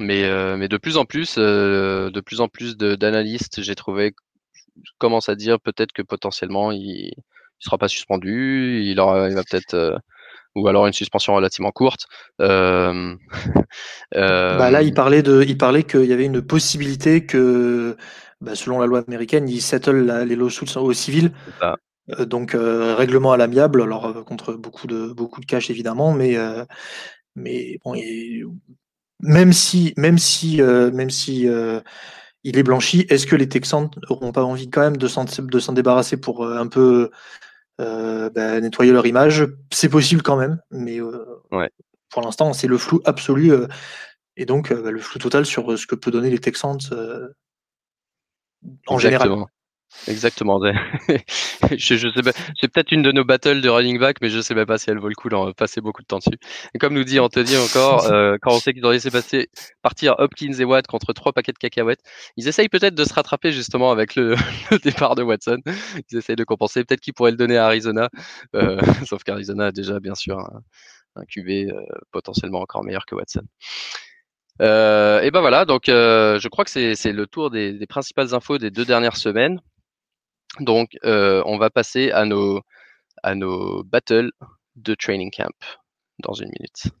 Mais, 0.00 0.24
euh, 0.24 0.56
mais 0.56 0.68
de 0.68 0.78
plus 0.78 0.96
en 0.96 1.04
plus, 1.04 1.34
euh, 1.36 2.10
de 2.10 2.20
plus 2.22 2.40
en 2.40 2.48
plus 2.48 2.78
d'analystes, 2.78 3.60
j'ai 3.60 3.74
trouvé, 3.74 4.14
commencent 4.96 5.28
à 5.28 5.34
dire 5.34 5.60
peut-être 5.60 5.92
que 5.92 6.00
potentiellement 6.00 6.72
il 6.72 7.12
ne 7.14 7.22
sera 7.58 7.76
pas 7.76 7.88
suspendu, 7.88 8.80
il, 8.82 8.98
aura, 8.98 9.28
il 9.28 9.34
va 9.34 9.42
peut-être 9.42 9.74
euh, 9.74 9.98
ou 10.54 10.66
alors 10.68 10.86
une 10.86 10.94
suspension 10.94 11.34
relativement 11.34 11.70
courte. 11.70 12.06
Euh, 14.16 14.58
bah 14.58 14.72
là, 14.72 14.82
il 14.82 14.92
parlait 14.92 15.22
de, 15.22 15.44
il 15.46 15.56
parlait 15.56 15.84
qu'il 15.84 16.04
y 16.04 16.12
avait 16.12 16.24
une 16.24 16.42
possibilité 16.42 17.24
que, 17.24 17.96
bah, 18.40 18.56
selon 18.56 18.80
la 18.80 18.86
loi 18.86 19.04
américaine, 19.06 19.48
il 19.48 19.60
settle 19.60 20.24
les 20.26 20.34
lawsuits 20.34 20.76
au 20.76 20.92
civil. 20.92 21.30
Donc 22.18 22.56
règlement 22.56 23.32
à 23.32 23.36
l'amiable, 23.36 23.82
alors 23.82 24.24
contre 24.24 24.54
beaucoup 24.54 24.86
de 24.86 25.12
beaucoup 25.12 25.40
de 25.40 25.46
cash 25.46 25.70
évidemment, 25.70 26.12
mais 26.12 26.36
mais 27.36 27.78
bon, 27.84 27.94
même 29.20 29.52
si, 29.52 29.94
même 29.96 30.18
si, 30.18 30.60
euh, 30.60 30.90
même 30.90 31.10
si 31.10 31.48
euh, 31.48 31.80
il 32.44 32.58
est 32.58 32.62
blanchi, 32.62 33.06
est-ce 33.08 33.26
que 33.26 33.36
les 33.36 33.48
Texans 33.48 33.90
n'auront 34.08 34.32
pas 34.32 34.44
envie 34.44 34.70
quand 34.70 34.80
même 34.80 34.96
de 34.96 35.08
s'en, 35.08 35.24
débarrasser 35.72 36.16
pour 36.16 36.44
euh, 36.44 36.58
un 36.58 36.66
peu 36.66 37.10
bah, 37.78 38.60
nettoyer 38.60 38.92
leur 38.92 39.06
image? 39.06 39.46
C'est 39.72 39.88
possible 39.88 40.22
quand 40.22 40.36
même, 40.36 40.60
mais 40.70 40.98
pour 42.10 42.22
l'instant, 42.22 42.52
c'est 42.52 42.66
le 42.66 42.78
flou 42.78 43.00
absolu 43.04 43.52
et 44.36 44.46
donc 44.46 44.72
bah, 44.72 44.90
le 44.90 45.00
flou 45.00 45.18
total 45.18 45.46
sur 45.46 45.78
ce 45.78 45.86
que 45.86 45.94
peut 45.94 46.10
donner 46.10 46.30
les 46.30 46.38
Texans 46.38 46.78
en 48.86 48.98
général. 48.98 49.46
Exactement. 50.06 50.60
je, 51.70 51.96
je 51.96 52.08
sais 52.08 52.32
c'est 52.60 52.68
peut-être 52.68 52.92
une 52.92 53.02
de 53.02 53.12
nos 53.12 53.24
battles 53.24 53.60
de 53.60 53.68
running 53.68 53.98
back, 53.98 54.18
mais 54.20 54.28
je 54.30 54.40
sais 54.40 54.54
même 54.54 54.66
pas 54.66 54.78
si 54.78 54.90
elle 54.90 54.98
vaut 54.98 55.08
le 55.08 55.14
coup 55.14 55.28
d'en 55.28 55.52
passer 55.52 55.80
beaucoup 55.80 56.02
de 56.02 56.06
temps 56.06 56.18
dessus. 56.18 56.38
Et 56.74 56.78
comme 56.78 56.94
nous 56.94 57.04
dit 57.04 57.18
Anthony 57.18 57.56
encore, 57.56 58.04
euh, 58.12 58.36
quand 58.40 58.52
on 58.52 58.60
sait 58.60 58.72
qu'ils 58.72 58.86
ont 58.86 58.90
laissé 58.90 59.10
passer, 59.10 59.48
partir 59.82 60.14
Hopkins 60.18 60.52
et 60.52 60.64
Watt 60.64 60.86
contre 60.86 61.12
trois 61.12 61.32
paquets 61.32 61.52
de 61.52 61.58
cacahuètes, 61.58 62.00
ils 62.36 62.48
essayent 62.48 62.68
peut-être 62.68 62.94
de 62.94 63.04
se 63.04 63.12
rattraper 63.12 63.52
justement 63.52 63.90
avec 63.90 64.14
le, 64.14 64.36
départ 64.84 65.16
de 65.16 65.22
Watson. 65.22 65.58
Ils 66.10 66.18
essayent 66.18 66.36
de 66.36 66.44
compenser. 66.44 66.84
Peut-être 66.84 67.00
qu'ils 67.00 67.14
pourraient 67.14 67.32
le 67.32 67.36
donner 67.36 67.56
à 67.56 67.66
Arizona, 67.66 68.08
euh, 68.54 68.80
sauf 69.06 69.22
qu'Arizona 69.24 69.66
a 69.66 69.72
déjà 69.72 70.00
bien 70.00 70.14
sûr 70.14 70.38
un, 70.38 70.62
un 71.16 71.24
QB 71.24 71.48
euh, 71.48 71.82
potentiellement 72.12 72.60
encore 72.60 72.84
meilleur 72.84 73.04
que 73.06 73.16
Watson. 73.16 73.42
et 74.60 75.30
ben 75.30 75.40
voilà, 75.40 75.64
donc 75.64 75.84
je 75.86 76.48
crois 76.48 76.64
que 76.64 76.70
c'est 76.70 77.12
le 77.12 77.26
tour 77.26 77.50
des, 77.50 77.72
des, 77.72 77.86
principales 77.86 78.34
infos 78.34 78.58
des 78.58 78.70
deux 78.70 78.84
dernières 78.84 79.16
semaines. 79.16 79.60
Donc, 80.58 80.96
euh, 81.04 81.42
on 81.46 81.58
va 81.58 81.70
passer 81.70 82.10
à 82.10 82.24
nos, 82.24 82.60
à 83.22 83.34
nos 83.34 83.84
battles 83.84 84.32
de 84.76 84.94
training 84.94 85.30
camp 85.30 85.54
dans 86.20 86.34
une 86.34 86.50
minute. 86.58 86.92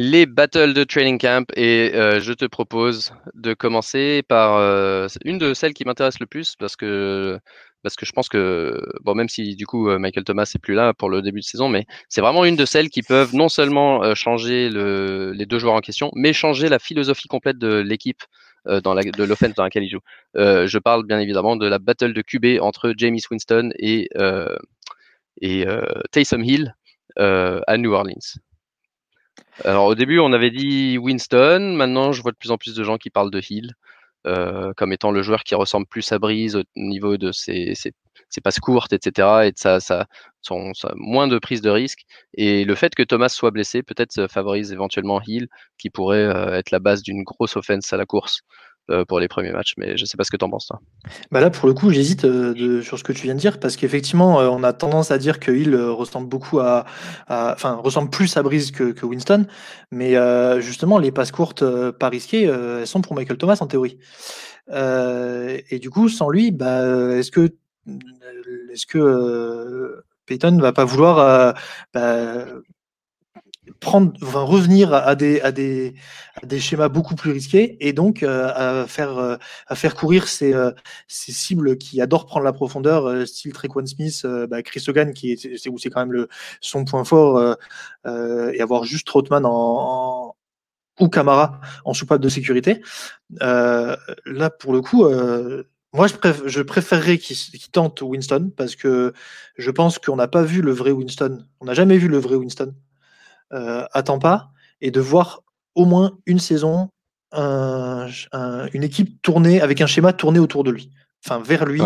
Les 0.00 0.26
battles 0.26 0.74
de 0.74 0.84
training 0.84 1.18
camp 1.18 1.50
et 1.56 1.90
euh, 1.92 2.20
je 2.20 2.32
te 2.32 2.44
propose 2.44 3.12
de 3.34 3.52
commencer 3.52 4.22
par 4.28 4.54
euh, 4.54 5.08
une 5.24 5.38
de 5.38 5.54
celles 5.54 5.74
qui 5.74 5.84
m'intéresse 5.84 6.20
le 6.20 6.26
plus 6.26 6.54
parce 6.54 6.76
que 6.76 7.40
je 7.84 8.12
pense 8.12 8.28
que 8.28 8.80
bon 9.02 9.16
même 9.16 9.28
si 9.28 9.56
du 9.56 9.66
coup 9.66 9.88
euh, 9.90 9.98
Michael 9.98 10.22
Thomas 10.22 10.48
n'est 10.54 10.60
plus 10.60 10.74
là 10.74 10.94
pour 10.94 11.10
le 11.10 11.20
début 11.20 11.40
de 11.40 11.44
saison 11.44 11.68
mais 11.68 11.84
c'est 12.08 12.20
vraiment 12.20 12.44
une 12.44 12.54
de 12.54 12.64
celles 12.64 12.90
qui 12.90 13.02
peuvent 13.02 13.34
non 13.34 13.48
seulement 13.48 14.14
changer 14.14 14.70
le, 14.70 15.32
les 15.32 15.46
deux 15.46 15.58
joueurs 15.58 15.74
en 15.74 15.80
question 15.80 16.12
mais 16.14 16.32
changer 16.32 16.68
la 16.68 16.78
philosophie 16.78 17.26
complète 17.26 17.58
de 17.58 17.78
l'équipe 17.78 18.22
dans 18.66 18.94
de 18.94 19.24
l'offense 19.24 19.54
dans 19.54 19.64
laquelle 19.64 19.82
il 19.82 19.90
joue. 19.90 20.02
je 20.36 20.78
parle 20.78 21.06
bien 21.06 21.18
évidemment 21.18 21.56
de 21.56 21.66
la 21.66 21.80
battle 21.80 22.12
de 22.12 22.22
QB 22.22 22.62
entre 22.62 22.94
James 22.96 23.18
Winston 23.28 23.70
et 23.80 24.08
et 25.42 25.66
Taysom 26.12 26.44
Hill 26.44 26.76
à 27.16 27.76
New 27.78 27.92
Orleans. 27.92 28.38
Alors 29.64 29.86
au 29.86 29.94
début, 29.94 30.18
on 30.18 30.32
avait 30.32 30.50
dit 30.50 30.98
Winston. 30.98 31.74
Maintenant, 31.76 32.12
je 32.12 32.22
vois 32.22 32.32
de 32.32 32.36
plus 32.36 32.50
en 32.50 32.56
plus 32.58 32.74
de 32.74 32.84
gens 32.84 32.96
qui 32.96 33.10
parlent 33.10 33.30
de 33.30 33.40
Hill 33.50 33.72
euh, 34.26 34.72
comme 34.76 34.92
étant 34.92 35.10
le 35.10 35.22
joueur 35.22 35.42
qui 35.44 35.54
ressemble 35.54 35.86
plus 35.86 36.10
à 36.12 36.18
Breeze 36.18 36.56
au 36.56 36.62
niveau 36.76 37.16
de 37.16 37.32
ses, 37.32 37.74
passes 38.42 38.60
courtes, 38.60 38.92
etc. 38.92 39.46
Et 39.46 39.52
de 39.52 39.58
sa, 39.58 39.78
son, 40.42 40.72
moins 40.96 41.28
de 41.28 41.38
prise 41.38 41.60
de 41.60 41.70
risque. 41.70 42.00
Et 42.34 42.64
le 42.64 42.74
fait 42.74 42.94
que 42.94 43.02
Thomas 43.02 43.28
soit 43.28 43.50
blessé 43.52 43.82
peut-être 43.82 44.26
favorise 44.28 44.72
éventuellement 44.72 45.20
Hill, 45.26 45.48
qui 45.78 45.90
pourrait 45.90 46.24
euh, 46.24 46.58
être 46.58 46.70
la 46.70 46.78
base 46.80 47.02
d'une 47.02 47.22
grosse 47.22 47.56
offense 47.56 47.92
à 47.92 47.96
la 47.96 48.06
course 48.06 48.42
pour 49.06 49.20
les 49.20 49.28
premiers 49.28 49.52
matchs. 49.52 49.74
Mais 49.76 49.96
je 49.96 50.04
sais 50.04 50.16
pas 50.16 50.24
ce 50.24 50.30
que 50.30 50.36
tu 50.36 50.44
en 50.44 50.50
penses, 50.50 50.66
toi. 50.66 50.80
Bah 51.30 51.40
là, 51.40 51.50
pour 51.50 51.68
le 51.68 51.74
coup, 51.74 51.90
j'hésite 51.90 52.22
sur 52.82 52.98
ce 52.98 53.04
que 53.04 53.12
tu 53.12 53.22
viens 53.22 53.34
de 53.34 53.40
dire 53.40 53.60
parce 53.60 53.76
qu'effectivement, 53.76 54.38
on 54.38 54.62
a 54.62 54.72
tendance 54.72 55.10
à 55.10 55.18
dire 55.18 55.40
que 55.40 55.52
Hill 55.52 55.74
ressemble 55.76 56.28
beaucoup 56.28 56.60
à, 56.60 56.84
enfin, 57.28 57.74
ressemble 57.74 58.10
plus 58.10 58.36
à 58.36 58.42
Breeze 58.42 58.70
que, 58.70 59.04
Winston. 59.04 59.46
Mais 59.90 60.14
justement, 60.60 60.98
les 60.98 61.12
passes 61.12 61.32
courtes 61.32 61.64
pas 61.90 62.08
risquées, 62.08 62.44
elles 62.44 62.86
sont 62.86 63.00
pour 63.00 63.14
Michael 63.14 63.38
Thomas 63.38 63.58
en 63.60 63.66
théorie. 63.66 63.98
et 64.70 65.78
du 65.80 65.90
coup, 65.90 66.08
sans 66.08 66.28
lui, 66.28 66.50
bah, 66.50 67.16
est-ce 67.16 67.30
que 67.30 67.54
est-ce 68.72 68.86
que 68.86 70.04
Peyton 70.26 70.58
va 70.58 70.72
pas 70.72 70.84
vouloir 70.84 71.54
bah, 71.94 72.44
prendre, 73.80 74.12
revenir 74.22 74.92
à 74.92 75.14
des, 75.14 75.40
à 75.40 75.52
des, 75.52 75.94
des 76.44 76.60
schémas 76.60 76.88
beaucoup 76.88 77.14
plus 77.14 77.32
risqués 77.32 77.76
et 77.80 77.92
donc 77.92 78.22
à, 78.22 78.86
faire, 78.86 79.38
à 79.66 79.74
faire 79.74 79.94
courir 79.94 80.28
ces, 80.28 80.54
ces, 81.06 81.32
cibles 81.32 81.78
qui 81.78 82.00
adorent 82.00 82.26
prendre 82.26 82.44
la 82.44 82.52
profondeur, 82.52 83.26
style 83.26 83.52
Trequan 83.52 83.86
Smith, 83.86 84.26
bah, 84.48 84.62
Chris 84.62 84.84
Hogan, 84.88 85.12
qui 85.12 85.32
est, 85.32 85.56
c'est, 85.58 85.68
où 85.68 85.78
c'est 85.78 85.90
quand 85.90 86.00
même 86.00 86.12
le, 86.12 86.28
son 86.60 86.84
point 86.84 87.04
fort, 87.04 87.56
et 88.06 88.60
avoir 88.60 88.84
juste 88.84 89.06
Trotman 89.06 89.44
en, 89.44 90.34
ou 91.00 91.08
Camara 91.08 91.60
en 91.84 91.94
soupape 91.94 92.20
de 92.20 92.28
sécurité. 92.28 92.82
là, 93.40 94.50
pour 94.58 94.72
le 94.72 94.80
coup, 94.80 95.06
moi, 95.92 96.06
je, 96.06 96.14
je 96.46 96.62
préférerais 96.62 97.18
qu'il 97.18 97.70
tente 97.70 98.02
Winston 98.02 98.52
parce 98.56 98.76
que 98.76 99.12
je 99.56 99.70
pense 99.70 99.98
qu'on 99.98 100.16
n'a 100.16 100.28
pas 100.28 100.42
vu 100.42 100.60
le 100.60 100.72
vrai 100.72 100.90
Winston. 100.90 101.46
On 101.60 101.64
n'a 101.64 101.74
jamais 101.74 101.96
vu 101.96 102.08
le 102.08 102.18
vrai 102.18 102.36
Winston 102.36 102.74
euh, 103.52 103.86
à 103.92 104.02
Tampa 104.02 104.50
et 104.80 104.90
de 104.90 105.00
voir 105.00 105.42
au 105.74 105.84
moins 105.84 106.18
une 106.26 106.38
saison 106.38 106.90
une 107.34 108.82
équipe 108.82 109.20
tournée 109.20 109.60
avec 109.60 109.80
un 109.82 109.86
schéma 109.86 110.14
tourné 110.14 110.38
autour 110.38 110.64
de 110.64 110.70
lui, 110.70 110.90
enfin 111.24 111.40
vers 111.40 111.66
lui, 111.66 111.82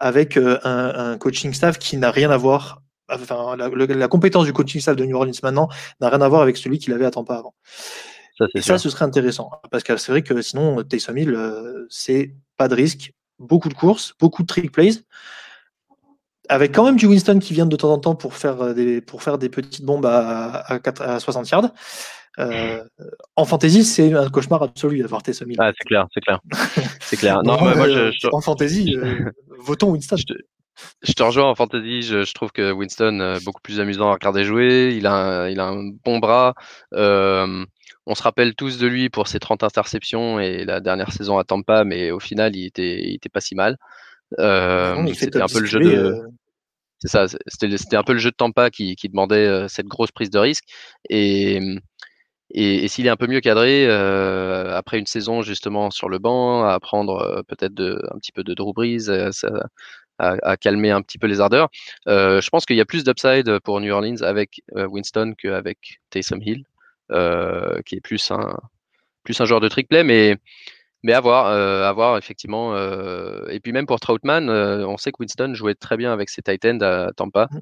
avec 0.00 0.36
euh, 0.36 0.58
un, 0.64 1.18
coaching 1.18 1.52
staff 1.52 1.78
qui 1.78 1.96
n'a 1.96 2.10
rien 2.10 2.30
à 2.30 2.36
voir. 2.36 2.82
Enfin, 3.08 3.56
la, 3.56 4.08
compétence 4.08 4.46
du 4.46 4.52
coaching 4.52 4.80
staff 4.80 4.96
de 4.96 5.04
New 5.04 5.16
Orleans 5.16 5.32
maintenant 5.42 5.68
n'a 6.00 6.08
rien 6.08 6.20
à 6.20 6.28
voir 6.28 6.42
avec 6.42 6.56
celui 6.56 6.78
qu'il 6.78 6.92
avait 6.92 7.04
à 7.04 7.10
Tampa 7.10 7.34
avant. 7.34 7.54
Ça, 8.38 8.46
et 8.54 8.62
ça, 8.62 8.78
ce 8.78 8.88
serait 8.88 9.04
intéressant 9.04 9.50
parce 9.70 9.82
que 9.82 9.96
c'est 9.96 10.12
vrai 10.12 10.22
que 10.22 10.40
sinon, 10.42 10.82
Taysom 10.82 11.16
Hill, 11.16 11.34
euh, 11.34 11.86
c'est 11.90 12.34
pas 12.56 12.68
de 12.68 12.74
risque. 12.74 13.12
Beaucoup 13.38 13.68
de 13.68 13.74
courses, 13.74 14.14
beaucoup 14.18 14.42
de 14.42 14.46
trick 14.46 14.70
plays, 14.70 15.02
avec 16.50 16.72
quand 16.72 16.84
même 16.84 16.96
du 16.96 17.06
Winston 17.06 17.38
qui 17.38 17.54
vient 17.54 17.66
de 17.66 17.76
temps 17.76 17.92
en 17.92 17.98
temps 17.98 18.14
pour 18.16 18.34
faire 18.34 18.60
euh, 18.60 18.74
des, 18.74 19.00
pour 19.00 19.22
faire 19.22 19.38
des 19.38 19.48
petites 19.48 19.84
bombes 19.84 20.04
à, 20.04 20.64
à, 20.68 21.20
60 21.20 21.48
yards. 21.48 21.70
Euh, 22.38 22.82
en 23.36 23.44
fantasy, 23.44 23.84
c'est 23.84 24.12
un 24.14 24.28
cauchemar 24.28 24.62
absolu 24.62 25.00
d'avoir 25.00 25.22
Hill. 25.26 25.56
Ah, 25.58 25.72
c'est 25.76 25.86
clair, 25.86 26.06
c'est 26.12 26.20
clair. 26.20 26.40
C'est 27.00 27.16
clair. 27.16 27.42
non, 27.44 27.58
moi, 27.58 27.86
euh, 27.86 28.12
En 28.32 28.40
fantasy, 28.40 28.96
votons 29.58 29.90
Winston. 29.90 30.16
Je 31.02 31.12
te, 31.12 31.22
rejoins 31.22 31.50
en 31.50 31.54
fantasy. 31.54 32.02
Je, 32.02 32.32
trouve 32.32 32.50
que 32.52 32.72
Winston 32.72 33.36
est 33.36 33.44
beaucoup 33.44 33.60
plus 33.60 33.80
amusant 33.80 34.10
à 34.10 34.14
regarder 34.14 34.44
jouer. 34.44 34.94
Il 34.96 35.06
a 35.06 35.12
un, 35.12 35.48
il 35.48 35.60
a 35.60 35.66
un 35.66 35.90
bon 36.04 36.18
bras. 36.18 36.54
on 36.92 38.14
se 38.14 38.22
rappelle 38.22 38.54
tous 38.54 38.78
de 38.78 38.86
lui 38.86 39.08
pour 39.08 39.28
ses 39.28 39.38
30 39.38 39.62
interceptions 39.62 40.40
et 40.40 40.64
la 40.64 40.80
dernière 40.80 41.12
saison 41.12 41.38
à 41.38 41.44
Tampa, 41.44 41.84
mais 41.84 42.10
au 42.10 42.20
final, 42.20 42.56
il 42.56 42.66
était, 42.66 43.02
il 43.02 43.14
était 43.14 43.28
pas 43.28 43.40
si 43.40 43.54
mal. 43.54 43.76
c'était 44.38 45.42
un 45.42 45.46
peu 45.46 45.60
le 45.60 45.66
jeu 45.66 45.80
de. 45.80 46.22
C'est 47.00 47.08
ça, 47.08 47.26
c'était 47.46 47.96
un 47.96 48.02
peu 48.02 48.12
le 48.12 48.18
jeu 48.18 48.30
de 48.30 48.36
Tampa 48.36 48.70
qui, 48.70 48.94
demandait 49.04 49.68
cette 49.68 49.86
grosse 49.86 50.12
prise 50.12 50.30
de 50.30 50.38
risque. 50.38 50.64
Et, 51.08 51.58
et, 52.50 52.88
s'il 52.88 53.06
est 53.06 53.10
un 53.10 53.16
peu 53.16 53.26
mieux 53.26 53.40
cadré, 53.40 53.86
après 53.90 54.98
une 54.98 55.06
saison 55.06 55.42
justement 55.42 55.90
sur 55.90 56.08
le 56.08 56.18
banc, 56.18 56.64
à 56.64 56.78
prendre 56.80 57.18
euh, 57.20 57.42
peut-être 57.42 57.80
un 58.12 58.18
petit 58.18 58.32
peu 58.32 58.44
de 58.44 58.54
Drew 58.54 58.72
Brees, 58.74 59.08
à, 60.18 60.36
à, 60.42 60.56
calmer 60.58 60.90
un 60.90 61.00
petit 61.00 61.16
peu 61.18 61.26
les 61.26 61.40
ardeurs, 61.40 61.70
je 62.06 62.48
pense 62.50 62.66
qu'il 62.66 62.76
y 62.76 62.80
a 62.82 62.86
plus 62.86 63.04
d'upside 63.04 63.58
pour 63.60 63.80
New 63.80 63.92
Orleans 63.92 64.20
avec 64.22 64.62
Winston 64.74 65.34
qu'avec 65.38 66.00
Taysom 66.10 66.40
Hill, 66.42 66.64
qui 67.86 67.96
est 67.96 68.00
plus 68.02 68.30
un, 68.30 68.58
plus 69.24 69.40
un 69.40 69.44
joueur 69.46 69.60
de 69.60 69.68
trick 69.68 69.88
play, 69.88 70.04
mais 70.04 70.36
mais 71.02 71.12
à 71.12 71.20
voir, 71.20 71.46
euh, 71.46 71.88
à 71.88 71.92
voir 71.92 72.18
effectivement. 72.18 72.74
Euh, 72.74 73.46
et 73.48 73.60
puis 73.60 73.72
même 73.72 73.86
pour 73.86 74.00
Troutman, 74.00 74.48
euh, 74.48 74.86
on 74.86 74.96
sait 74.96 75.12
que 75.12 75.16
Winston 75.20 75.54
jouait 75.54 75.74
très 75.74 75.96
bien 75.96 76.12
avec 76.12 76.28
ses 76.28 76.42
Titans 76.42 76.82
à 76.82 77.10
Tampa. 77.16 77.48
Mmh. 77.50 77.60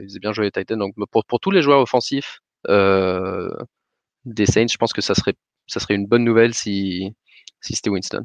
il 0.00 0.06
faisait 0.06 0.20
bien 0.20 0.32
jouer 0.32 0.46
les 0.46 0.52
Titans. 0.52 0.78
Donc 0.78 0.94
pour, 1.10 1.24
pour 1.24 1.40
tous 1.40 1.50
les 1.50 1.62
joueurs 1.62 1.80
offensifs 1.80 2.40
des 2.68 4.46
Saints, 4.46 4.68
je 4.70 4.76
pense 4.76 4.92
que 4.92 5.00
ça 5.00 5.14
serait, 5.14 5.34
ça 5.66 5.80
serait 5.80 5.94
une 5.94 6.06
bonne 6.06 6.24
nouvelle 6.24 6.54
si, 6.54 7.14
si 7.60 7.74
c'était 7.74 7.90
Winston. 7.90 8.24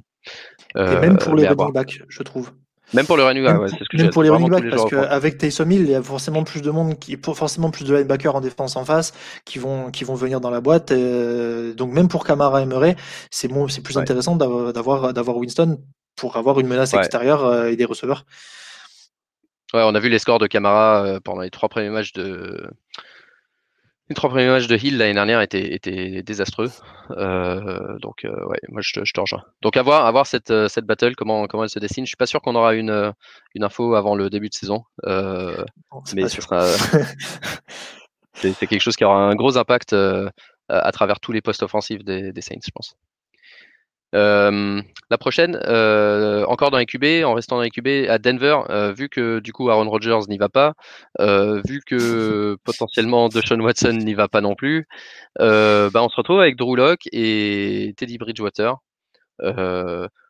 et 0.76 1.00
même 1.00 1.18
pour 1.18 1.36
les 1.36 1.48
running 1.48 1.74
backs, 1.74 2.04
je 2.08 2.24
trouve. 2.24 2.54
Même 2.94 3.06
pour 3.06 3.18
le 3.18 3.24
running 3.24 3.44
back, 3.44 3.60
ouais, 3.60 3.68
c'est 3.70 3.84
ce 3.84 3.90
que 3.90 3.98
Même 3.98 4.12
pour 4.12 4.24
les 4.24 4.30
running 4.30 4.50
backs, 4.50 4.70
parce 4.70 4.90
qu'avec 4.90 5.38
Taysom 5.38 5.70
Hill, 5.70 5.82
il 5.82 5.90
y 5.90 5.96
a 5.96 6.02
forcément 6.02 6.44
plus 6.44 6.62
de 6.62 6.72
monde, 6.72 6.98
qui, 6.98 7.18
forcément 7.18 7.70
plus 7.70 7.86
de 7.86 7.94
linebackers 7.94 8.36
en 8.36 8.42
défense 8.42 8.78
en 8.78 8.86
face 8.86 9.14
qui 9.44 9.60
vont, 9.60 9.92
qui 9.92 10.06
vont 10.06 10.16
venir 10.16 10.40
dans 10.40 10.50
la 10.50 10.62
boîte. 10.62 10.92
Euh, 10.92 11.74
donc 11.74 11.92
même 11.92 12.08
pour 12.08 12.26
Camara 12.26 12.62
et 12.62 12.66
Murray, 12.66 12.96
c'est 13.30 13.50
c'est 13.70 13.82
plus 13.82 13.98
intéressant 13.98 14.36
d'avoir, 14.38 15.14
d'avoir 15.14 15.38
Winston 15.38 15.80
pour 16.16 16.38
avoir 16.38 16.60
une 16.60 16.68
menace 16.68 16.94
extérieure 16.94 17.46
euh, 17.46 17.68
et 17.68 17.76
des 17.76 17.86
receveurs. 17.86 18.26
Ouais, 19.74 19.82
on 19.84 19.94
a 19.94 20.00
vu 20.00 20.08
les 20.08 20.20
scores 20.20 20.40
de 20.40 20.48
Camara 20.48 21.06
euh, 21.06 21.20
pendant 21.20 21.42
les 21.42 21.50
trois 21.50 21.68
premiers 21.68 21.90
matchs 21.90 22.14
de, 22.14 22.70
les 24.10 24.16
trois 24.16 24.30
premiers 24.30 24.48
matchs 24.48 24.68
de 24.68 24.78
Hill 24.78 24.98
l'année 24.98 25.14
dernière 25.14 25.42
étaient, 25.42 25.74
étaient 25.74 26.22
désastreux. 26.24 26.72
Euh, 27.12 27.98
donc, 28.00 28.24
euh, 28.24 28.46
ouais, 28.46 28.60
moi, 28.70 28.82
je, 28.82 29.04
je, 29.04 29.14
te 29.14 29.20
rejoins. 29.20 29.44
Donc, 29.62 29.76
à 29.76 29.82
voir, 29.82 30.06
à 30.06 30.12
voir 30.12 30.26
cette, 30.26 30.50
euh, 30.50 30.68
cette 30.70 30.86
battle, 30.86 31.16
comment, 31.16 31.48
comment 31.48 31.64
elle 31.64 31.70
se 31.70 31.80
dessine. 31.80 32.06
Je 32.06 32.10
suis 32.10 32.18
pas 32.18 32.26
sûr 32.26 32.42
qu'on 32.42 32.56
aura 32.56 32.74
une, 32.74 33.14
une 33.54 33.64
info 33.64 33.96
avant 33.96 34.16
le 34.16 34.30
début 34.30 34.50
de 34.50 34.54
saison. 34.54 34.84
mais 35.06 36.30
ce 36.30 36.42
sera. 36.42 36.66
c'est 38.34 38.68
quelque 38.68 38.80
chose 38.80 38.96
qui 38.96 39.04
aura 39.04 39.18
un 39.18 39.36
gros 39.36 39.58
impact 39.58 39.94
à 40.70 40.92
travers 40.92 41.20
tous 41.20 41.32
les 41.32 41.42
postes 41.42 41.64
offensifs 41.64 42.04
des, 42.04 42.32
des 42.32 42.42
Saints, 42.42 42.60
je 42.66 42.72
pense. 42.72 42.96
Euh, 44.16 44.82
la 45.10 45.18
prochaine, 45.18 45.60
euh, 45.66 46.46
encore 46.46 46.72
dans 46.72 46.78
les 46.78 46.86
QB, 46.86 47.26
en 47.26 47.34
restant 47.34 47.58
dans 47.58 47.62
les 47.62 47.70
QB 47.70 48.10
à 48.10 48.20
Denver, 48.20 48.60
euh, 48.70 48.94
vu 48.94 49.10
que 49.10 49.40
du 49.40 49.52
coup 49.52 49.70
Aaron 49.70 49.90
Rodgers 49.90 50.20
n'y 50.30 50.38
va 50.38 50.50
pas, 50.50 50.74
vu 51.20 51.82
que 51.86 52.58
potentiellement 52.64 53.30
Deshaun 53.30 53.62
Watson 53.62 53.94
n'y 53.94 54.14
va 54.14 54.28
pas 54.28 54.42
non 54.42 54.56
plus, 54.56 54.88
bah, 55.40 55.90
on 55.96 56.10
se 56.10 56.16
retrouve 56.16 56.40
avec 56.40 56.56
Drew 56.56 56.76
Locke 56.76 57.08
et 57.12 57.94
Teddy 57.98 58.18
Bridgewater. 58.18 58.76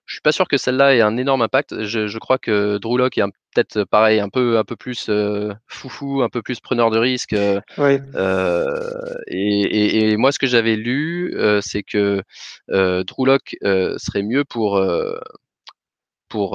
Je 0.07 0.13
suis 0.13 0.21
pas 0.21 0.31
sûr 0.31 0.47
que 0.47 0.55
celle-là 0.55 0.95
ait 0.95 1.01
un 1.01 1.17
énorme 1.17 1.41
impact. 1.41 1.83
Je, 1.83 2.07
je 2.07 2.17
crois 2.17 2.37
que 2.37 2.77
Drew 2.77 2.97
Locke 2.97 3.17
est 3.17 3.23
peut-être 3.53 3.83
pareil, 3.83 4.21
un 4.21 4.29
peu, 4.29 4.57
un 4.57 4.63
peu 4.63 4.77
plus 4.77 5.09
euh, 5.09 5.53
foufou, 5.67 6.21
un 6.21 6.29
peu 6.29 6.41
plus 6.41 6.61
preneur 6.61 6.91
de 6.91 6.97
risque. 6.97 7.33
Euh, 7.33 7.59
euh 7.77 8.63
et, 9.27 9.63
et, 9.63 10.11
et, 10.11 10.17
moi, 10.17 10.31
ce 10.31 10.39
que 10.39 10.47
j'avais 10.47 10.77
lu, 10.77 11.35
euh, 11.35 11.59
c'est 11.61 11.83
que 11.83 12.23
Drew 12.69 13.25
Locke 13.25 13.57
serait 13.61 14.23
mieux 14.23 14.45
pour, 14.45 14.81
pour 16.29 16.51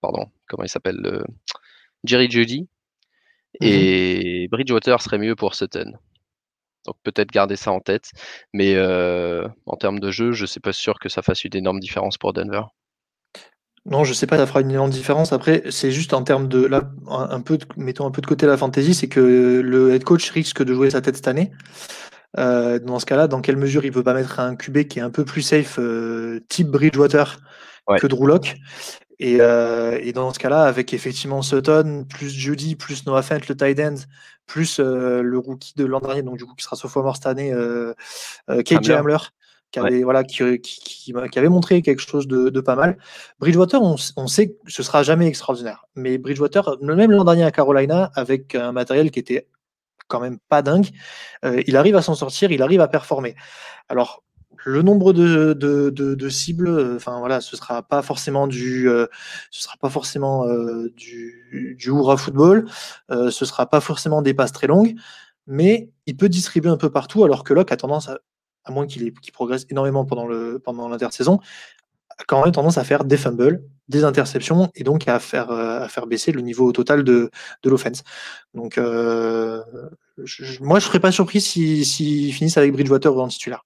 pardon, 0.00 0.26
comment 0.46 0.62
il 0.62 0.68
s'appelle, 0.68 1.24
Jerry 2.04 2.30
Judy, 2.30 2.62
mmh 3.60 3.66
et 3.66 4.48
Bridgewater 4.48 5.00
serait 5.02 5.18
mieux 5.18 5.34
pour 5.34 5.54
Sutton. 5.56 5.92
Donc 6.86 6.96
peut-être 7.02 7.30
garder 7.30 7.56
ça 7.56 7.72
en 7.72 7.80
tête. 7.80 8.10
Mais 8.52 8.74
euh, 8.74 9.46
en 9.66 9.76
termes 9.76 10.00
de 10.00 10.10
jeu, 10.10 10.32
je 10.32 10.42
ne 10.42 10.46
suis 10.46 10.60
pas 10.60 10.72
sûr 10.72 10.98
que 10.98 11.08
ça 11.08 11.22
fasse 11.22 11.44
une 11.44 11.56
énorme 11.56 11.80
différence 11.80 12.18
pour 12.18 12.32
Denver. 12.32 12.62
Non, 13.86 14.02
je 14.02 14.10
ne 14.10 14.14
sais 14.14 14.26
pas, 14.26 14.38
ça 14.38 14.46
fera 14.46 14.62
une 14.62 14.70
énorme 14.70 14.90
différence. 14.90 15.34
Après, 15.34 15.62
c'est 15.68 15.90
juste 15.90 16.14
en 16.14 16.22
termes 16.22 16.48
de 16.48 16.64
là, 16.64 16.90
un 17.06 17.40
peu, 17.42 17.58
mettons 17.76 18.06
un 18.06 18.10
peu 18.10 18.22
de 18.22 18.26
côté 18.26 18.46
la 18.46 18.56
fantasy, 18.56 18.94
c'est 18.94 19.08
que 19.08 19.20
le 19.62 19.94
head 19.94 20.04
coach 20.04 20.30
risque 20.30 20.62
de 20.62 20.72
jouer 20.72 20.90
sa 20.90 21.02
tête 21.02 21.16
cette 21.16 21.28
année. 21.28 21.50
Euh, 22.38 22.78
dans 22.78 22.98
ce 22.98 23.06
cas-là, 23.06 23.28
dans 23.28 23.42
quelle 23.42 23.58
mesure 23.58 23.84
il 23.84 23.88
ne 23.88 23.94
peut 23.94 24.02
pas 24.02 24.14
mettre 24.14 24.40
un 24.40 24.56
QB 24.56 24.84
qui 24.84 24.98
est 24.98 25.02
un 25.02 25.10
peu 25.10 25.24
plus 25.24 25.42
safe, 25.42 25.78
euh, 25.78 26.40
type 26.48 26.68
Bridgewater, 26.68 27.38
que 27.98 28.06
Drew 28.06 28.26
Locke? 28.26 28.56
Et, 29.18 29.34
et, 29.34 30.12
dans 30.12 30.32
ce 30.32 30.38
cas-là, 30.38 30.64
avec 30.64 30.92
effectivement 30.92 31.42
Sutton, 31.42 32.04
plus 32.08 32.30
Judy, 32.30 32.76
plus 32.76 33.06
Noah 33.06 33.22
Fent, 33.22 33.40
le 33.48 33.56
tight 33.56 33.80
end, 33.80 33.96
plus 34.46 34.78
euh, 34.80 35.22
le 35.22 35.38
rookie 35.38 35.74
de 35.76 35.84
l'an 35.84 36.00
dernier, 36.00 36.22
donc 36.22 36.36
du 36.36 36.44
coup 36.44 36.54
qui 36.54 36.64
sera 36.64 36.76
sophomore 36.76 37.16
cette 37.16 37.26
année, 37.26 37.52
euh, 37.52 37.94
euh 38.50 38.62
KJ 38.62 38.90
Hamler, 38.90 39.16
qui 39.70 39.78
avait, 39.78 40.02
voilà, 40.02 40.22
qui, 40.22 40.60
qui, 40.60 41.12
qui, 41.12 41.38
avait 41.38 41.48
montré 41.48 41.82
quelque 41.82 42.00
chose 42.00 42.28
de, 42.28 42.48
de 42.48 42.60
pas 42.60 42.76
mal. 42.76 42.98
Bridgewater, 43.40 43.82
on, 43.82 43.96
on, 44.16 44.26
sait 44.26 44.50
que 44.50 44.54
ce 44.68 44.82
sera 44.82 45.02
jamais 45.02 45.26
extraordinaire, 45.26 45.86
mais 45.94 46.18
Bridgewater, 46.18 46.76
même 46.80 47.10
l'an 47.10 47.24
dernier 47.24 47.44
à 47.44 47.50
Carolina, 47.50 48.10
avec 48.14 48.54
un 48.54 48.72
matériel 48.72 49.10
qui 49.10 49.18
était 49.18 49.48
quand 50.06 50.20
même 50.20 50.38
pas 50.48 50.62
dingue, 50.62 50.88
euh, 51.44 51.62
il 51.66 51.76
arrive 51.76 51.96
à 51.96 52.02
s'en 52.02 52.14
sortir, 52.14 52.52
il 52.52 52.62
arrive 52.62 52.80
à 52.80 52.88
performer. 52.88 53.34
Alors 53.88 54.22
le 54.64 54.82
nombre 54.82 55.12
de, 55.12 56.28
cibles, 56.28 56.68
euh, 56.68 56.96
enfin 56.96 57.18
voilà, 57.18 57.40
ce 57.40 57.56
sera 57.56 57.82
pas 57.82 58.02
forcément 58.02 58.46
du, 58.46 58.88
euh, 58.88 59.06
ce 59.50 59.62
sera 59.62 59.76
pas 59.76 59.90
forcément 59.90 60.46
euh, 60.46 60.90
du, 60.96 61.76
du 61.78 61.88
hurrah 61.88 62.16
football, 62.16 62.66
euh, 63.10 63.30
ce 63.30 63.44
sera 63.44 63.66
pas 63.66 63.80
forcément 63.80 64.22
des 64.22 64.34
passes 64.34 64.52
très 64.52 64.66
longues, 64.66 64.94
mais 65.46 65.90
il 66.06 66.16
peut 66.16 66.28
distribuer 66.28 66.70
un 66.70 66.76
peu 66.76 66.90
partout, 66.90 67.24
alors 67.24 67.44
que 67.44 67.54
Locke 67.54 67.72
a 67.72 67.76
tendance 67.76 68.08
à 68.08 68.18
à 68.66 68.72
moins 68.72 68.86
qu'il 68.86 69.12
progresse 69.34 69.66
énormément 69.68 70.06
pendant 70.06 70.26
le 70.26 70.58
pendant 70.58 70.88
l'intersaison, 70.88 71.38
quand 72.26 72.42
même 72.42 72.52
tendance 72.52 72.78
à 72.78 72.84
faire 72.84 73.04
des 73.04 73.18
fumbles, 73.18 73.62
des 73.88 74.04
interceptions 74.04 74.70
et 74.74 74.84
donc 74.84 75.06
à 75.06 75.18
faire, 75.18 75.50
à 75.50 75.86
faire 75.88 76.06
baisser 76.06 76.32
le 76.32 76.40
niveau 76.40 76.72
total 76.72 77.04
de, 77.04 77.30
de 77.62 77.70
l'offense. 77.70 78.04
Donc, 78.54 78.78
moi, 78.78 78.86
je 80.24 80.42
ne 80.46 80.80
serais 80.80 81.00
pas 81.00 81.12
surpris 81.12 81.42
s'ils 81.42 81.84
si, 81.84 82.32
finissent 82.32 82.56
avec 82.56 82.72
Bridgewater 82.72 83.14
en 83.18 83.28
titulaire. 83.28 83.64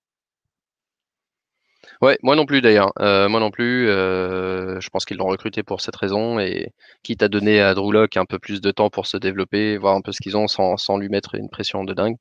Ouais, 2.00 2.16
moi 2.22 2.36
non 2.36 2.46
plus 2.46 2.60
d'ailleurs. 2.60 2.92
Euh, 3.00 3.28
moi 3.28 3.40
non 3.40 3.50
plus. 3.50 3.88
Euh, 3.88 4.80
je 4.80 4.88
pense 4.90 5.04
qu'ils 5.04 5.16
l'ont 5.16 5.26
recruté 5.26 5.62
pour 5.62 5.80
cette 5.80 5.96
raison 5.96 6.38
et 6.38 6.72
quitte 7.02 7.22
à 7.22 7.28
donner 7.28 7.60
à 7.60 7.74
Drew 7.74 7.92
Locke 7.92 8.16
un 8.16 8.24
peu 8.24 8.38
plus 8.38 8.60
de 8.60 8.70
temps 8.70 8.88
pour 8.88 9.06
se 9.06 9.16
développer, 9.16 9.76
voir 9.78 9.96
un 9.96 10.00
peu 10.00 10.12
ce 10.12 10.18
qu'ils 10.22 10.36
ont 10.36 10.46
sans, 10.46 10.76
sans, 10.76 10.96
lui 10.96 11.08
mettre 11.08 11.34
une 11.34 11.48
pression 11.48 11.84
de 11.84 11.92
dingue. 11.94 12.16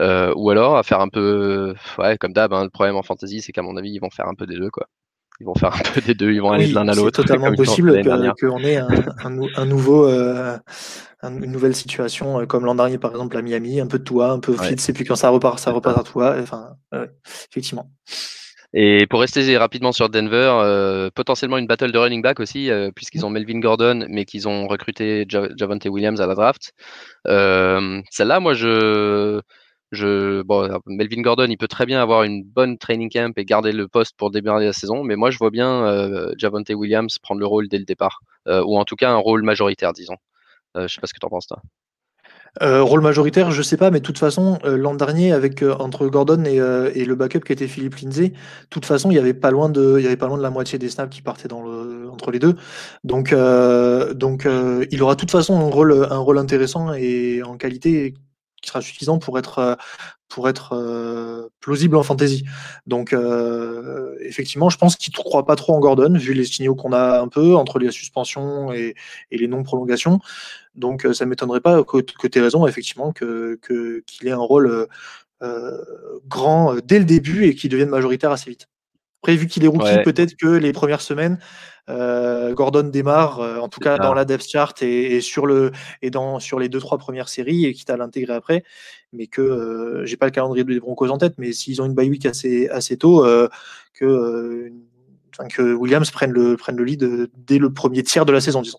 Euh, 0.00 0.32
ou 0.36 0.50
alors 0.50 0.76
à 0.76 0.82
faire 0.82 1.00
un 1.00 1.08
peu, 1.08 1.74
ouais, 1.98 2.18
comme 2.18 2.32
d'hab. 2.32 2.52
Hein, 2.52 2.64
le 2.64 2.70
problème 2.70 2.96
en 2.96 3.02
fantasy, 3.02 3.42
c'est 3.42 3.52
qu'à 3.52 3.62
mon 3.62 3.76
avis, 3.76 3.90
ils 3.90 4.00
vont 4.00 4.10
faire 4.10 4.26
un 4.26 4.34
peu 4.34 4.46
des 4.46 4.56
deux, 4.56 4.70
quoi. 4.70 4.88
Ils 5.40 5.46
vont 5.46 5.54
faire 5.54 5.74
un 5.74 5.82
peu 5.94 6.00
des 6.00 6.14
deux. 6.14 6.32
Ils 6.32 6.42
vont 6.42 6.50
aller 6.50 6.68
de 6.68 6.74
l'un 6.74 6.88
à 6.88 6.94
l'autre. 6.94 7.22
C'est 7.22 7.22
totalement 7.22 7.54
possible 7.54 8.02
qu'on 8.40 8.58
ait 8.58 8.76
un, 8.76 8.88
un, 9.24 9.66
nouveau, 9.66 10.08
une 10.08 11.52
nouvelle 11.52 11.76
situation 11.76 12.44
comme 12.46 12.64
l'an 12.64 12.74
dernier, 12.74 12.98
par 12.98 13.12
exemple 13.12 13.36
à 13.36 13.42
Miami, 13.42 13.80
un 13.80 13.86
peu 13.86 14.00
de 14.00 14.04
toi, 14.04 14.30
un 14.32 14.40
peu 14.40 14.52
ouais. 14.52 14.68
Fitz, 14.68 14.88
et 14.88 14.92
puis 14.92 15.04
quand 15.04 15.16
ça 15.16 15.28
repart, 15.28 15.60
ça 15.60 15.70
repart 15.70 15.96
à 15.96 16.02
toi. 16.02 16.34
Enfin, 16.40 16.74
effectivement. 17.50 17.88
Et 18.74 19.06
pour 19.06 19.20
rester 19.20 19.56
rapidement 19.58 19.92
sur 19.92 20.08
Denver, 20.08 20.50
euh, 20.62 21.10
potentiellement 21.14 21.58
une 21.58 21.66
battle 21.66 21.92
de 21.92 21.98
running 21.98 22.22
back 22.22 22.40
aussi, 22.40 22.70
euh, 22.70 22.90
puisqu'ils 22.90 23.26
ont 23.26 23.30
Melvin 23.30 23.60
Gordon, 23.60 24.06
mais 24.08 24.24
qu'ils 24.24 24.48
ont 24.48 24.66
recruté 24.66 25.26
Javante 25.28 25.84
Williams 25.86 26.20
à 26.22 26.26
la 26.26 26.34
draft. 26.34 26.72
Euh, 27.28 28.00
Celle-là, 28.10 28.40
moi, 28.40 28.54
je, 28.54 29.40
je, 29.92 30.42
bon, 30.42 30.80
Melvin 30.86 31.22
Gordon, 31.22 31.46
il 31.50 31.58
peut 31.58 31.68
très 31.68 31.86
bien 31.86 32.00
avoir 32.02 32.22
une 32.24 32.44
bonne 32.44 32.78
training 32.78 33.10
camp 33.10 33.32
et 33.38 33.44
garder 33.44 33.72
le 33.72 33.88
poste 33.88 34.16
pour 34.16 34.30
démarrer 34.30 34.66
la 34.66 34.72
saison, 34.72 35.04
mais 35.04 35.16
moi, 35.16 35.30
je 35.30 35.38
vois 35.38 35.50
bien 35.50 35.84
euh, 35.86 36.32
Javante 36.38 36.70
Williams 36.70 37.18
prendre 37.18 37.40
le 37.40 37.46
rôle 37.46 37.68
dès 37.68 37.78
le 37.78 37.84
départ, 37.84 38.20
euh, 38.48 38.62
ou 38.64 38.78
en 38.78 38.84
tout 38.86 38.96
cas 38.96 39.10
un 39.12 39.16
rôle 39.16 39.42
majoritaire, 39.42 39.92
disons. 39.92 40.16
je 40.76 40.88
sais 40.88 41.00
pas 41.00 41.06
ce 41.08 41.14
que 41.14 41.20
tu 41.20 41.26
en 41.26 41.30
penses, 41.30 41.46
toi. 41.48 41.62
Euh, 42.60 42.82
rôle 42.82 43.00
majoritaire, 43.00 43.50
je 43.50 43.62
sais 43.62 43.78
pas, 43.78 43.90
mais 43.90 44.00
de 44.00 44.04
toute 44.04 44.18
façon, 44.18 44.58
euh, 44.64 44.76
l'an 44.76 44.94
dernier, 44.94 45.32
avec 45.32 45.62
euh, 45.62 45.74
entre 45.78 46.06
Gordon 46.08 46.44
et, 46.44 46.56
et, 46.94 47.06
le 47.06 47.14
backup 47.14 47.40
qui 47.40 47.52
était 47.52 47.66
Philippe 47.66 47.96
Lindsay, 47.96 48.28
de 48.28 48.34
toute 48.68 48.84
façon, 48.84 49.10
il 49.10 49.14
y 49.14 49.18
avait 49.18 49.32
pas 49.32 49.50
loin 49.50 49.70
de, 49.70 49.96
il 49.98 50.04
y 50.04 50.06
avait 50.06 50.18
pas 50.18 50.26
loin 50.26 50.36
de 50.36 50.42
la 50.42 50.50
moitié 50.50 50.78
des 50.78 50.90
snaps 50.90 51.14
qui 51.14 51.22
partaient 51.22 51.48
dans 51.48 51.62
le, 51.62 52.10
entre 52.10 52.30
les 52.30 52.38
deux. 52.38 52.54
Donc, 53.04 53.34
donc, 54.14 54.46
il 54.90 55.02
aura 55.02 55.14
de 55.14 55.20
toute 55.20 55.30
façon 55.30 55.58
un 55.58 55.70
rôle, 55.70 56.06
un 56.10 56.18
rôle 56.18 56.38
intéressant 56.38 56.92
et 56.92 57.42
en 57.42 57.56
qualité 57.56 58.14
qui 58.60 58.68
sera 58.68 58.80
suffisant 58.82 59.18
pour 59.18 59.38
être, 59.38 59.78
pour 60.28 60.48
être 60.48 61.50
plausible 61.60 61.96
en 61.96 62.02
fantasy. 62.02 62.44
Donc, 62.86 63.16
effectivement, 64.20 64.68
je 64.68 64.76
pense 64.76 64.96
qu'il 64.96 65.12
ne 65.16 65.22
croit 65.22 65.46
pas 65.46 65.56
trop 65.56 65.74
en 65.74 65.80
Gordon, 65.80 66.16
vu 66.18 66.34
les 66.34 66.44
signaux 66.44 66.74
qu'on 66.74 66.92
a 66.92 67.20
un 67.20 67.28
peu 67.28 67.56
entre 67.56 67.78
les 67.78 67.90
suspensions 67.90 68.72
et, 68.72 68.94
et 69.30 69.38
les 69.38 69.48
non-prolongations. 69.48 70.20
Donc, 70.74 71.06
ça 71.12 71.24
ne 71.24 71.30
m'étonnerait 71.30 71.60
pas 71.60 71.82
que, 71.84 71.98
que 71.98 72.26
tu 72.26 72.38
aies 72.38 72.42
raison, 72.42 72.66
effectivement, 72.66 73.12
qu'il 73.12 73.58
que, 73.60 74.02
qu'il 74.06 74.28
ait 74.28 74.32
un 74.32 74.38
rôle 74.38 74.86
grand 76.28 76.76
dès 76.84 77.00
le 77.00 77.04
début 77.04 77.46
et 77.46 77.54
qu'il 77.54 77.70
devienne 77.70 77.88
majoritaire 77.88 78.30
assez 78.30 78.48
vite. 78.48 78.68
Après, 79.22 79.36
vu 79.36 79.46
qu'il 79.46 79.64
est 79.64 79.68
rookie, 79.68 80.02
peut-être 80.04 80.34
que 80.36 80.48
les 80.48 80.72
premières 80.72 81.00
semaines, 81.00 81.38
euh, 81.88 82.54
Gordon 82.54 82.84
démarre, 82.84 83.40
euh, 83.40 83.58
en 83.58 83.68
tout 83.68 83.80
cas 83.80 83.98
dans 83.98 84.14
la 84.14 84.24
depth 84.24 84.48
chart 84.48 84.82
et, 84.82 85.20
sur 85.20 85.46
le 85.46 85.72
et 86.00 86.10
dans 86.10 86.38
sur 86.38 86.60
les 86.60 86.68
deux 86.68 86.78
trois 86.78 86.98
premières 86.98 87.28
séries 87.28 87.66
et 87.66 87.72
quitte 87.72 87.90
à 87.90 87.96
l'intégrer 87.96 88.34
après, 88.34 88.64
mais 89.12 89.26
que 89.26 89.42
euh, 89.42 90.06
j'ai 90.06 90.16
pas 90.16 90.26
le 90.26 90.32
calendrier 90.32 90.64
des 90.64 90.80
Broncos 90.80 91.08
en 91.08 91.18
tête, 91.18 91.34
mais 91.38 91.52
s'ils 91.52 91.82
ont 91.82 91.86
une 91.86 91.94
bye 91.94 92.08
week 92.08 92.24
assez 92.26 92.68
assez 92.68 92.96
tôt, 92.96 93.24
que 93.94 94.72
que 95.50 95.74
Williams 95.74 96.10
prenne 96.10 96.30
le 96.30 96.56
prenne 96.56 96.76
le 96.76 96.84
lead 96.84 97.30
dès 97.36 97.58
le 97.58 97.72
premier 97.72 98.02
tiers 98.02 98.26
de 98.26 98.32
la 98.32 98.40
saison, 98.40 98.62
disons. 98.62 98.78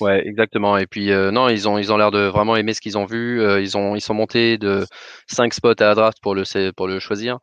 Ouais, 0.00 0.26
exactement. 0.26 0.76
Et 0.76 0.86
puis 0.86 1.10
non, 1.10 1.48
ils 1.48 1.68
ont 1.68 1.78
ils 1.78 1.92
ont 1.92 1.96
l'air 1.96 2.10
de 2.10 2.20
vraiment 2.26 2.56
aimer 2.56 2.74
ce 2.74 2.80
qu'ils 2.80 2.98
ont 2.98 3.04
vu. 3.04 3.40
ils 3.62 3.76
ont 3.76 3.94
ils 3.94 4.00
sont 4.00 4.14
montés 4.14 4.58
de 4.58 4.84
5 5.28 5.54
spots 5.54 5.80
à 5.80 5.84
la 5.84 5.94
draft 5.94 6.18
pour 6.22 6.34
le 6.34 6.44
pour 6.72 6.88
le 6.88 6.98
choisir. 6.98 7.38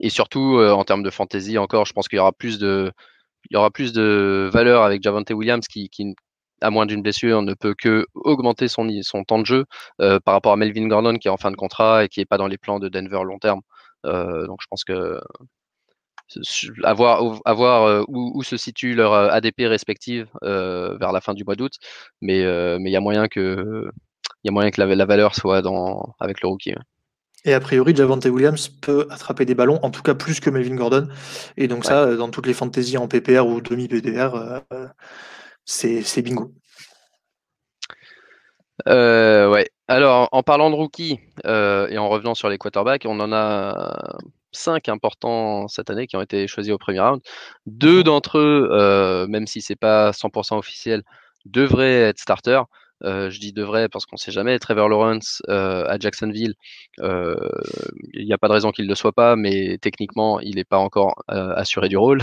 Et 0.00 0.10
surtout, 0.10 0.56
euh, 0.58 0.72
en 0.72 0.84
termes 0.84 1.02
de 1.02 1.10
fantasy, 1.10 1.58
encore, 1.58 1.84
je 1.86 1.92
pense 1.92 2.08
qu'il 2.08 2.16
y 2.18 2.20
aura 2.20 2.32
plus 2.32 2.58
de, 2.58 2.92
il 3.50 3.54
y 3.54 3.58
aura 3.58 3.70
plus 3.70 3.92
de 3.92 4.50
valeur 4.52 4.82
avec 4.84 5.02
Javante 5.02 5.30
Williams 5.30 5.66
qui, 5.68 5.88
qui 5.90 6.14
à 6.60 6.70
moins 6.70 6.86
d'une 6.86 7.02
blessure, 7.02 7.42
ne 7.42 7.54
peut 7.54 7.74
que 7.78 8.06
augmenter 8.14 8.68
son, 8.68 8.88
son 9.02 9.24
temps 9.24 9.38
de 9.38 9.46
jeu 9.46 9.64
euh, 10.00 10.20
par 10.20 10.34
rapport 10.34 10.52
à 10.52 10.56
Melvin 10.56 10.88
Gordon 10.88 11.16
qui 11.16 11.28
est 11.28 11.30
en 11.30 11.36
fin 11.36 11.50
de 11.52 11.56
contrat 11.56 12.04
et 12.04 12.08
qui 12.08 12.20
n'est 12.20 12.26
pas 12.26 12.38
dans 12.38 12.48
les 12.48 12.58
plans 12.58 12.80
de 12.80 12.88
Denver 12.88 13.20
long 13.24 13.38
terme. 13.38 13.60
Euh, 14.06 14.46
donc 14.46 14.58
je 14.62 14.66
pense 14.70 14.84
que 14.84 15.20
avoir, 16.84 17.40
avoir 17.44 18.04
où, 18.08 18.32
où, 18.34 18.42
se 18.42 18.56
situe 18.56 18.94
leur 18.94 19.12
ADP 19.12 19.62
respective 19.62 20.28
vers 20.42 21.12
la 21.12 21.20
fin 21.20 21.34
du 21.34 21.44
mois 21.44 21.56
d'août, 21.56 21.74
mais 22.20 22.44
mais 22.78 22.90
il 22.90 22.92
y 22.92 22.96
a 22.96 23.00
moyen 23.00 23.28
que 23.28 23.90
il 24.44 24.48
y 24.48 24.50
a 24.50 24.52
moyen 24.52 24.70
que 24.70 24.80
la, 24.80 24.94
la, 24.94 25.04
valeur 25.04 25.34
soit 25.34 25.62
dans 25.62 26.14
avec 26.20 26.40
le 26.42 26.48
rookie. 26.48 26.74
Et 27.44 27.54
a 27.54 27.60
priori, 27.60 27.94
Javante 27.94 28.26
Williams 28.26 28.68
peut 28.68 29.06
attraper 29.10 29.44
des 29.44 29.54
ballons, 29.54 29.78
en 29.82 29.90
tout 29.90 30.02
cas 30.02 30.14
plus 30.14 30.40
que 30.40 30.50
Melvin 30.50 30.74
Gordon. 30.74 31.08
Et 31.56 31.68
donc 31.68 31.84
ça, 31.84 32.16
dans 32.16 32.30
toutes 32.30 32.46
les 32.46 32.54
fantaisies 32.54 32.98
en 32.98 33.06
PPR 33.06 33.46
ou 33.46 33.60
demi-PPR, 33.60 34.34
euh, 34.34 34.88
c'est 35.64 36.22
bingo. 36.22 36.52
Euh, 38.88 39.48
ouais. 39.50 39.70
Alors, 39.86 40.28
en 40.32 40.42
parlant 40.42 40.70
de 40.70 40.74
rookie 40.74 41.20
euh, 41.46 41.88
et 41.88 41.98
en 41.98 42.08
revenant 42.08 42.34
sur 42.34 42.48
les 42.48 42.58
quarterbacks, 42.58 43.06
on 43.06 43.20
en 43.20 43.32
a 43.32 44.18
cinq 44.58 44.88
importants 44.88 45.68
cette 45.68 45.90
année 45.90 46.06
qui 46.06 46.16
ont 46.16 46.22
été 46.22 46.46
choisis 46.46 46.72
au 46.72 46.78
premier 46.78 47.00
round. 47.00 47.20
Deux 47.66 47.98
mhm. 47.98 48.02
d'entre 48.04 48.38
eux, 48.38 49.26
même 49.28 49.46
si 49.46 49.60
c'est 49.62 49.76
pas 49.76 50.12
100% 50.12 50.58
officiel, 50.58 51.02
devraient 51.46 52.02
être 52.02 52.18
starters. 52.18 52.66
Euh, 53.04 53.30
je 53.30 53.38
dis 53.38 53.52
devrait 53.52 53.88
parce 53.88 54.06
qu'on 54.06 54.16
ne 54.16 54.18
sait 54.18 54.32
jamais. 54.32 54.58
Trevor 54.58 54.88
Lawrence 54.88 55.40
euh, 55.48 55.84
à 55.86 55.98
Jacksonville, 55.98 56.54
euh, 57.00 57.36
il 58.12 58.26
n'y 58.26 58.32
a 58.32 58.38
pas 58.38 58.48
de 58.48 58.54
raison 58.54 58.72
qu'il 58.72 58.86
ne 58.86 58.90
le 58.90 58.94
soit 58.96 59.12
pas, 59.12 59.36
mais 59.36 59.78
techniquement, 59.80 60.40
il 60.40 60.56
n'est 60.56 60.64
pas 60.64 60.78
encore 60.78 61.22
assuré 61.28 61.88
du 61.88 61.96
rôle. 61.96 62.20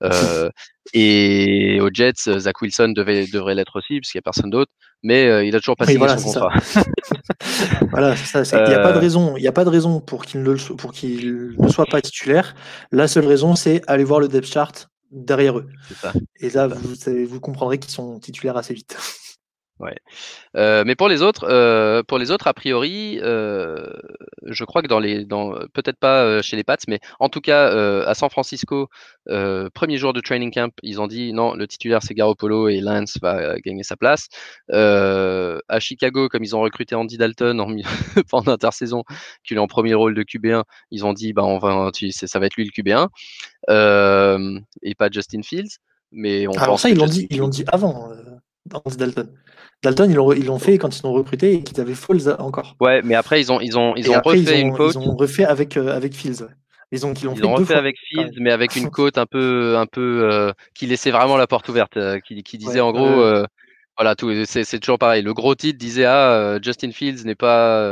et 0.94 1.78
aux 1.80 1.90
Jets, 1.92 2.38
Zach 2.38 2.60
Wilson 2.62 2.92
devait, 2.96 3.26
devrait 3.26 3.54
l'être 3.54 3.76
aussi, 3.76 4.00
parce 4.00 4.10
qu'il 4.10 4.18
n'y 4.18 4.22
a 4.22 4.22
personne 4.22 4.50
d'autre. 4.50 4.72
Mais 5.02 5.46
il 5.46 5.56
a 5.56 5.60
toujours 5.60 5.76
pas 5.76 5.86
signé 5.86 6.06
son 6.18 6.24
contrat. 6.24 6.50
voilà, 7.90 8.14
Il 8.34 8.68
n'y 8.68 8.74
a 8.74 8.80
pas 8.80 8.92
de 8.92 8.98
raison. 8.98 9.36
Il 9.36 9.46
a 9.48 9.52
pas 9.52 9.64
de 9.64 9.70
raison 9.70 10.00
pour 10.00 10.24
qu'il 10.24 10.42
ne, 10.42 10.54
pour 10.54 10.92
qu'il 10.92 11.54
ne 11.58 11.68
soit 11.68 11.86
pas 11.86 12.00
titulaire. 12.00 12.54
La 12.92 13.08
seule 13.08 13.26
raison, 13.26 13.54
c'est 13.56 13.82
aller 13.86 14.04
voir 14.04 14.20
le 14.20 14.28
depth 14.28 14.52
chart 14.52 14.90
derrière 15.10 15.58
eux. 15.58 15.68
Ça. 16.00 16.12
Et 16.40 16.50
là, 16.50 16.68
vous, 16.68 16.94
vous 17.26 17.40
comprendrez 17.40 17.78
qu'ils 17.78 17.92
sont 17.92 18.18
titulaires 18.20 18.56
assez 18.56 18.74
vite. 18.74 18.96
Ouais. 19.80 19.96
Euh, 20.56 20.84
mais 20.86 20.94
pour 20.94 21.08
les 21.08 21.22
autres, 21.22 21.46
euh, 21.48 22.02
pour 22.02 22.18
les 22.18 22.30
autres, 22.30 22.46
a 22.46 22.52
priori, 22.52 23.18
euh, 23.22 23.90
je 24.44 24.64
crois 24.64 24.82
que 24.82 24.86
dans 24.88 24.98
les, 24.98 25.24
dans 25.24 25.54
peut-être 25.72 25.98
pas 25.98 26.42
chez 26.42 26.56
les 26.56 26.64
Pats, 26.64 26.76
mais 26.86 27.00
en 27.18 27.30
tout 27.30 27.40
cas 27.40 27.68
à 28.04 28.14
San 28.14 28.28
Francisco, 28.28 28.88
premier 29.74 29.96
jour 29.96 30.12
de 30.12 30.20
training 30.20 30.52
camp, 30.52 30.72
ils 30.82 31.00
ont 31.00 31.06
dit 31.06 31.32
non, 31.32 31.54
le 31.54 31.66
titulaire 31.66 32.02
c'est 32.02 32.14
Garoppolo 32.14 32.68
et 32.68 32.80
Lance 32.80 33.16
va 33.22 33.58
gagner 33.60 33.82
sa 33.82 33.96
place. 33.96 34.28
à 34.68 35.80
Chicago, 35.80 36.28
comme 36.28 36.44
ils 36.44 36.54
ont 36.54 36.60
recruté 36.60 36.94
Andy 36.94 37.16
Dalton 37.16 37.58
en, 37.60 37.74
pendant 38.30 38.50
l'intersaison, 38.52 39.02
qui 39.44 39.54
est 39.54 39.58
en 39.58 39.66
premier 39.66 39.94
rôle 39.94 40.14
de 40.14 40.22
QB1, 40.22 40.64
ils 40.90 41.06
ont 41.06 41.14
dit 41.14 41.32
bah 41.32 41.44
on 41.44 41.58
va, 41.58 41.90
ça 42.10 42.38
va 42.38 42.46
être 42.46 42.56
lui 42.56 42.66
le 42.66 42.70
QB1 42.70 43.08
et 44.82 44.94
pas 44.94 45.08
Justin 45.10 45.42
Fields. 45.42 45.78
Mais 46.12 46.48
on 46.48 46.52
Alors 46.52 46.80
ça, 46.80 46.90
ils 46.90 46.96
l'ont 46.96 47.06
dit, 47.06 47.28
ils 47.30 47.38
l'ont 47.38 47.48
dit 47.48 47.64
avant. 47.68 48.10
Dalton. 48.96 49.28
Dalton, 49.82 50.10
ils 50.10 50.44
l'ont 50.44 50.58
fait 50.58 50.76
quand 50.76 50.98
ils 50.98 51.02
l'ont 51.04 51.12
recruté 51.12 51.54
et 51.54 51.62
qu'ils 51.62 51.80
avaient 51.80 51.94
Foles 51.94 52.36
encore. 52.38 52.76
Ouais, 52.80 53.00
mais 53.02 53.14
après, 53.14 53.40
ils 53.40 53.50
ont, 53.50 53.60
ils 53.60 53.78
ont, 53.78 53.94
ils 53.96 54.10
ont 54.10 54.20
refait 54.22 54.60
une 54.60 54.76
côte. 54.76 54.94
Ils 54.94 55.08
ont 55.08 55.16
refait 55.16 55.44
avec, 55.44 55.76
euh, 55.76 55.94
avec 55.96 56.14
Fields. 56.14 56.48
Ils 56.92 57.06
ont, 57.06 57.14
ils 57.14 57.28
ont, 57.28 57.34
ils 57.34 57.46
ont 57.46 57.54
refait 57.54 57.74
avec 57.74 57.96
Fields, 57.98 58.34
mais 58.40 58.50
avec 58.50 58.76
une 58.76 58.90
côte 58.90 59.16
un 59.16 59.24
peu, 59.24 59.78
un 59.78 59.86
peu, 59.86 60.28
euh, 60.30 60.52
qui 60.74 60.86
laissait 60.86 61.12
vraiment 61.12 61.36
la 61.36 61.46
porte 61.46 61.68
ouverte, 61.68 61.96
euh, 61.96 62.18
qui, 62.20 62.42
qui, 62.42 62.58
disait 62.58 62.80
en 62.80 62.92
gros, 62.92 63.46
voilà, 63.96 64.14
tout, 64.16 64.32
c'est 64.44 64.78
toujours 64.80 64.98
pareil. 64.98 65.22
Le 65.22 65.34
gros 65.34 65.54
titre 65.54 65.78
disait 65.78 66.06
ah, 66.06 66.58
Justin 66.62 66.90
Fields 66.90 67.24
n'est 67.24 67.34
pas 67.34 67.82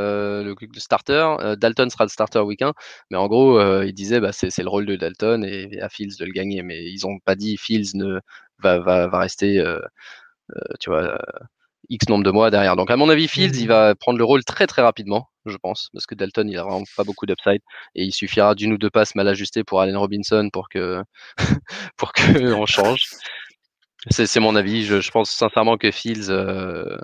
le, 0.43 0.55
starter, 0.77 1.55
Dalton 1.57 1.89
sera 1.89 2.03
le 2.03 2.09
starter 2.09 2.39
week-end, 2.39 2.73
mais 3.09 3.17
en 3.17 3.27
gros, 3.27 3.61
il 3.81 3.93
disait 3.93 4.19
bah 4.19 4.31
c'est 4.31 4.57
le 4.57 4.69
rôle 4.69 4.85
de 4.85 4.95
Dalton 4.95 5.43
et, 5.43 5.79
à 5.81 5.89
Fields 5.89 6.17
de 6.19 6.25
le 6.25 6.31
gagner, 6.31 6.61
mais 6.61 6.83
ils 6.83 7.05
ont 7.07 7.19
pas 7.19 7.35
dit 7.35 7.57
Fields 7.57 7.95
ne 7.95 8.19
va, 8.59 8.79
va, 8.79 9.07
va 9.07 9.19
rester, 9.19 9.63
tu 10.79 10.89
vois 10.89 11.17
X 11.89 12.07
nombre 12.07 12.23
de 12.23 12.31
mois 12.31 12.51
derrière. 12.51 12.75
Donc 12.75 12.91
à 12.91 12.97
mon 12.97 13.09
avis, 13.09 13.27
Fields, 13.27 13.57
il 13.57 13.65
mmh. 13.65 13.69
va 13.69 13.95
prendre 13.95 14.17
le 14.17 14.23
rôle 14.23 14.43
très 14.43 14.67
très 14.67 14.81
rapidement, 14.81 15.29
je 15.45 15.57
pense, 15.57 15.89
parce 15.93 16.05
que 16.05 16.15
Dalton, 16.15 16.47
il 16.49 16.57
a 16.57 16.63
vraiment 16.63 16.83
pas 16.95 17.03
beaucoup 17.03 17.25
d'upside 17.25 17.61
et 17.95 18.03
il 18.03 18.11
suffira 18.11 18.55
d'une 18.55 18.73
ou 18.73 18.77
deux 18.77 18.89
passes 18.89 19.15
mal 19.15 19.27
ajustées 19.27 19.63
pour 19.63 19.81
Allen 19.81 19.97
Robinson 19.97 20.49
pour 20.51 20.69
que 20.69 21.01
pour 21.97 22.13
que 22.13 22.53
on 22.53 22.65
change. 22.65 23.01
C'est 24.09 24.39
mon 24.39 24.55
avis. 24.55 24.85
Je, 24.85 25.11
pense 25.11 25.31
sincèrement 25.31 25.77
que 25.77 25.91
Fields, 25.91 26.29
euh, 26.29 26.97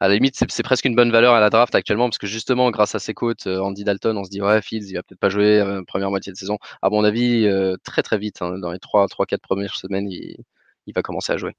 à 0.00 0.08
la 0.08 0.14
limite, 0.14 0.34
c'est 0.36 0.62
presque 0.62 0.84
une 0.84 0.94
bonne 0.94 1.10
valeur 1.10 1.34
à 1.34 1.40
la 1.40 1.48
draft 1.48 1.74
actuellement 1.74 2.08
parce 2.08 2.18
que 2.18 2.26
justement, 2.26 2.70
grâce 2.70 2.94
à 2.94 2.98
ses 2.98 3.14
côtes, 3.14 3.46
Andy 3.46 3.84
Dalton, 3.84 4.18
on 4.18 4.24
se 4.24 4.30
dit 4.30 4.42
ouais, 4.42 4.60
Fields, 4.60 4.90
il 4.90 4.94
va 4.94 5.02
peut-être 5.02 5.20
pas 5.20 5.30
jouer 5.30 5.64
première 5.86 6.10
moitié 6.10 6.32
de 6.32 6.36
saison. 6.36 6.58
À 6.82 6.90
mon 6.90 7.04
avis, 7.04 7.48
très 7.84 8.02
très 8.02 8.18
vite, 8.18 8.42
hein, 8.42 8.58
dans 8.58 8.72
les 8.72 8.78
3-4 8.78 9.38
premières 9.38 9.76
semaines, 9.76 10.10
il, 10.10 10.36
il, 10.86 10.94
va 10.94 11.02
commencer 11.02 11.32
à 11.32 11.38
jouer. 11.38 11.54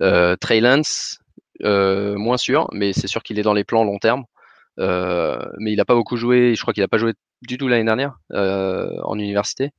Trey 0.00 0.60
Lance, 0.60 1.18
moins 1.62 2.36
sûr, 2.36 2.68
mais 2.72 2.92
c'est 2.92 3.08
sûr 3.08 3.22
qu'il 3.22 3.38
est 3.38 3.42
dans 3.42 3.54
les 3.54 3.64
plans 3.64 3.84
long 3.84 3.98
terme. 3.98 4.24
mais 4.78 5.72
il 5.72 5.76
n'a 5.76 5.84
pas 5.84 5.94
beaucoup 5.94 6.16
joué. 6.16 6.54
Je 6.54 6.62
crois 6.62 6.74
qu'il 6.74 6.82
n'a 6.82 6.88
pas 6.88 6.98
joué 6.98 7.14
du 7.42 7.58
tout 7.58 7.68
l'année 7.68 7.84
dernière 7.84 8.18
en 8.30 9.18
université 9.18 9.70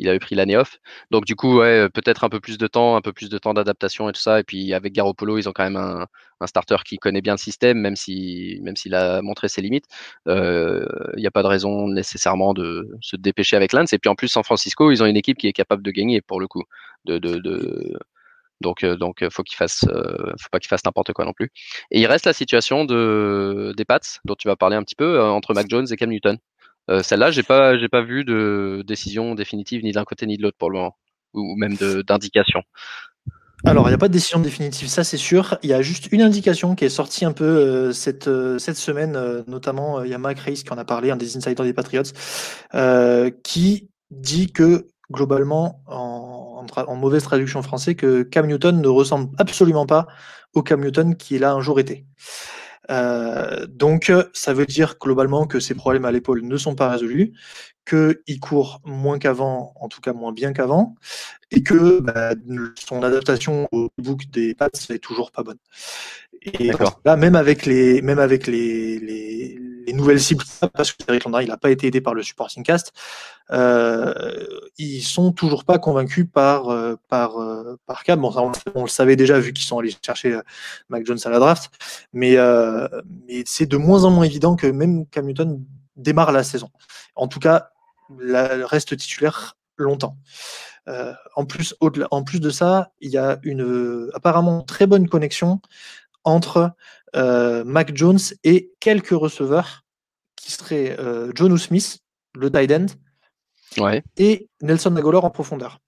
il 0.00 0.08
avait 0.08 0.18
pris 0.18 0.34
l'année 0.34 0.56
off. 0.56 0.78
Donc 1.10 1.24
du 1.26 1.36
coup, 1.36 1.58
ouais, 1.58 1.88
peut-être 1.90 2.24
un 2.24 2.28
peu 2.30 2.40
plus 2.40 2.58
de 2.58 2.66
temps, 2.66 2.96
un 2.96 3.02
peu 3.02 3.12
plus 3.12 3.28
de 3.28 3.38
temps 3.38 3.54
d'adaptation 3.54 4.08
et 4.08 4.12
tout 4.12 4.20
ça. 4.20 4.40
Et 4.40 4.44
puis 4.44 4.74
avec 4.74 4.92
Garoppolo, 4.94 5.38
ils 5.38 5.48
ont 5.48 5.52
quand 5.52 5.64
même 5.64 5.76
un, 5.76 6.06
starter 6.46 6.76
qui 6.86 6.96
connaît 6.98 7.20
bien 7.20 7.34
le 7.34 7.38
système, 7.38 7.78
même 7.78 7.96
si 7.96 8.58
même 8.62 8.74
s'il 8.76 8.94
a 8.94 9.20
montré 9.22 9.48
ses 9.48 9.60
limites. 9.62 9.86
Il 10.26 10.86
n'y 11.16 11.26
a 11.26 11.30
pas 11.30 11.42
de 11.42 11.48
raison 11.48 11.88
nécessairement 11.88 12.54
de 12.54 12.88
se 13.02 13.16
dépêcher 13.16 13.56
avec 13.56 13.72
Lance. 13.72 13.92
Et 13.92 13.98
puis 13.98 14.08
en 14.08 14.14
plus, 14.14 14.28
San 14.28 14.42
Francisco, 14.44 14.90
ils 14.90 15.02
ont 15.02 15.06
une 15.06 15.16
équipe 15.18 15.38
qui 15.38 15.48
est 15.48 15.52
capable 15.52 15.82
de 15.82 15.90
gagner 15.90 16.20
pour 16.22 16.40
le 16.40 16.48
coup. 16.48 16.62
De, 17.04 17.18
de... 17.18 17.98
Donc, 18.60 18.84
donc, 18.84 19.24
faut 19.30 19.42
pas 19.42 20.58
qu'il 20.58 20.68
fasse 20.68 20.84
n'importe 20.84 21.12
quoi 21.12 21.24
non 21.24 21.32
plus. 21.32 21.50
Et 21.90 22.00
il 22.00 22.06
reste 22.06 22.26
la 22.26 22.32
situation 22.32 22.84
de 22.84 23.74
des 23.76 23.84
Pats, 23.84 24.00
dont 24.24 24.34
tu 24.34 24.48
vas 24.48 24.56
parler 24.56 24.76
un 24.76 24.82
petit 24.82 24.96
peu, 24.96 25.20
entre 25.22 25.54
Mac 25.54 25.66
Jones 25.68 25.86
et 25.90 25.96
Cam 25.96 26.10
Newton. 26.10 26.38
Euh, 26.90 27.02
celle-là, 27.02 27.30
j'ai 27.30 27.42
pas, 27.42 27.78
j'ai 27.78 27.88
pas 27.88 28.02
vu 28.02 28.24
de 28.24 28.82
décision 28.86 29.34
définitive 29.34 29.82
ni 29.84 29.92
d'un 29.92 30.04
côté 30.04 30.26
ni 30.26 30.36
de 30.36 30.42
l'autre 30.42 30.56
pour 30.58 30.70
le 30.70 30.78
moment, 30.78 30.96
ou 31.34 31.54
même 31.56 31.76
d'indication. 31.76 32.62
Alors, 33.64 33.86
il 33.86 33.90
n'y 33.90 33.94
a 33.94 33.98
pas 33.98 34.08
de 34.08 34.12
décision 34.12 34.40
définitive, 34.40 34.88
ça 34.88 35.04
c'est 35.04 35.18
sûr. 35.18 35.58
Il 35.62 35.68
y 35.68 35.74
a 35.74 35.82
juste 35.82 36.08
une 36.12 36.22
indication 36.22 36.74
qui 36.74 36.86
est 36.86 36.88
sortie 36.88 37.26
un 37.26 37.32
peu 37.32 37.44
euh, 37.44 37.92
cette, 37.92 38.26
euh, 38.26 38.58
cette 38.58 38.76
semaine, 38.76 39.44
notamment 39.46 40.02
il 40.02 40.10
y 40.10 40.14
a 40.14 40.18
Mac 40.18 40.38
Reis 40.40 40.62
qui 40.64 40.72
en 40.72 40.78
a 40.78 40.84
parlé, 40.84 41.10
un 41.10 41.16
des 41.16 41.36
insiders 41.36 41.64
des 41.64 41.74
Patriots, 41.74 42.02
qui 43.44 43.90
dit 44.10 44.52
que 44.52 44.86
globalement, 45.12 45.82
en, 45.86 46.64
en, 46.74 46.96
mauvaise 46.96 47.22
traduction 47.22 47.62
française, 47.62 47.96
que 47.96 48.22
Cam 48.22 48.46
Newton 48.46 48.80
ne 48.80 48.88
ressemble 48.88 49.30
absolument 49.38 49.86
pas 49.86 50.06
au 50.54 50.62
Cam 50.62 50.80
Newton 50.80 51.16
qui 51.16 51.36
est 51.36 51.38
là 51.38 51.52
un 51.52 51.60
jour 51.60 51.78
été. 51.80 52.06
Euh, 52.90 53.66
donc, 53.66 54.12
ça 54.32 54.54
veut 54.54 54.66
dire 54.66 54.96
globalement 55.00 55.46
que 55.46 55.60
ses 55.60 55.74
problèmes 55.74 56.04
à 56.04 56.12
l'épaule 56.12 56.42
ne 56.42 56.56
sont 56.56 56.74
pas 56.74 56.88
résolus, 56.88 57.32
qu'il 57.86 58.40
court 58.40 58.80
moins 58.84 59.18
qu'avant, 59.18 59.74
en 59.80 59.88
tout 59.88 60.00
cas 60.00 60.12
moins 60.12 60.32
bien 60.32 60.52
qu'avant, 60.52 60.94
et 61.50 61.62
que 61.62 62.00
bah, 62.00 62.34
son 62.78 63.02
adaptation 63.02 63.68
au 63.72 63.90
book 63.98 64.22
des 64.30 64.54
pattes 64.54 64.88
n'est 64.90 64.98
toujours 64.98 65.32
pas 65.32 65.42
bonne. 65.42 65.58
Et 66.42 66.70
là, 67.04 67.16
même 67.16 67.36
avec 67.36 67.66
les, 67.66 68.00
même 68.02 68.18
avec 68.18 68.46
les, 68.46 68.98
les, 68.98 69.59
les 69.86 69.92
nouvelles 69.92 70.20
cibles, 70.20 70.44
parce 70.74 70.92
que 70.92 71.02
Eric 71.08 71.24
Landry, 71.24 71.44
il 71.44 71.48
n'a 71.48 71.56
pas 71.56 71.70
été 71.70 71.86
aidé 71.86 72.00
par 72.00 72.14
le 72.14 72.22
supporting 72.22 72.62
cast, 72.62 72.92
euh, 73.50 74.12
ils 74.78 75.02
sont 75.02 75.32
toujours 75.32 75.64
pas 75.64 75.78
convaincus 75.78 76.26
par 76.32 76.68
euh, 76.68 76.96
par 77.08 77.40
euh, 77.40 77.76
par 77.86 78.04
Cam. 78.04 78.20
Bon, 78.20 78.32
on, 78.74 78.82
le 78.82 78.88
savait 78.88 79.16
déjà 79.16 79.38
vu 79.40 79.52
qu'ils 79.52 79.64
sont 79.64 79.78
allés 79.78 79.94
chercher 80.04 80.34
euh, 80.34 80.42
Mac 80.88 81.04
Jones 81.04 81.18
à 81.24 81.30
la 81.30 81.38
draft, 81.38 81.72
mais 82.12 82.36
c'est 83.46 83.66
de 83.66 83.76
moins 83.76 84.04
en 84.04 84.10
moins 84.10 84.24
évident 84.24 84.56
que 84.56 84.66
même 84.66 85.06
Cam 85.06 85.26
Newton 85.26 85.64
démarre 85.96 86.32
la 86.32 86.44
saison. 86.44 86.70
En 87.16 87.28
tout 87.28 87.40
cas, 87.40 87.70
la, 88.18 88.66
reste 88.66 88.96
titulaire 88.96 89.56
longtemps. 89.76 90.16
en 91.36 91.44
plus, 91.46 91.74
en 92.10 92.22
plus 92.22 92.40
de 92.40 92.50
ça, 92.50 92.92
il 93.00 93.10
y 93.10 93.18
a 93.18 93.38
une 93.42 94.10
apparemment 94.14 94.62
très 94.62 94.86
bonne 94.86 95.08
connexion 95.08 95.60
entre 96.24 96.72
Mac 97.14 97.94
Jones 97.94 98.18
et 98.44 98.72
quelques 98.80 99.10
receveurs 99.10 99.82
qui 100.36 100.52
seraient 100.52 100.96
euh, 100.98 101.30
John 101.34 101.56
Smith, 101.58 101.98
le 102.34 102.50
tight 102.50 102.72
end, 102.72 102.86
et 104.16 104.48
Nelson 104.62 104.96
Aguilar 104.96 105.24
en 105.24 105.30
profondeur. 105.30 105.78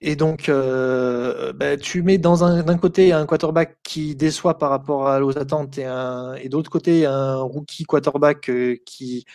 Et 0.00 0.16
donc, 0.16 0.48
euh, 0.48 1.52
bah, 1.52 1.76
tu 1.76 2.02
mets 2.02 2.16
dans 2.16 2.42
un 2.42 2.62
d'un 2.62 2.78
côté 2.78 3.12
un 3.12 3.26
quarterback 3.26 3.76
qui 3.82 4.16
déçoit 4.16 4.56
par 4.56 4.70
rapport 4.70 5.06
à, 5.08 5.22
aux 5.22 5.36
attentes 5.36 5.76
et, 5.76 5.84
un, 5.84 6.34
et 6.34 6.48
d'autre 6.48 6.70
côté 6.70 7.04
un 7.04 7.36
rookie 7.36 7.84
quarterback 7.84 8.50
qui 8.86 9.26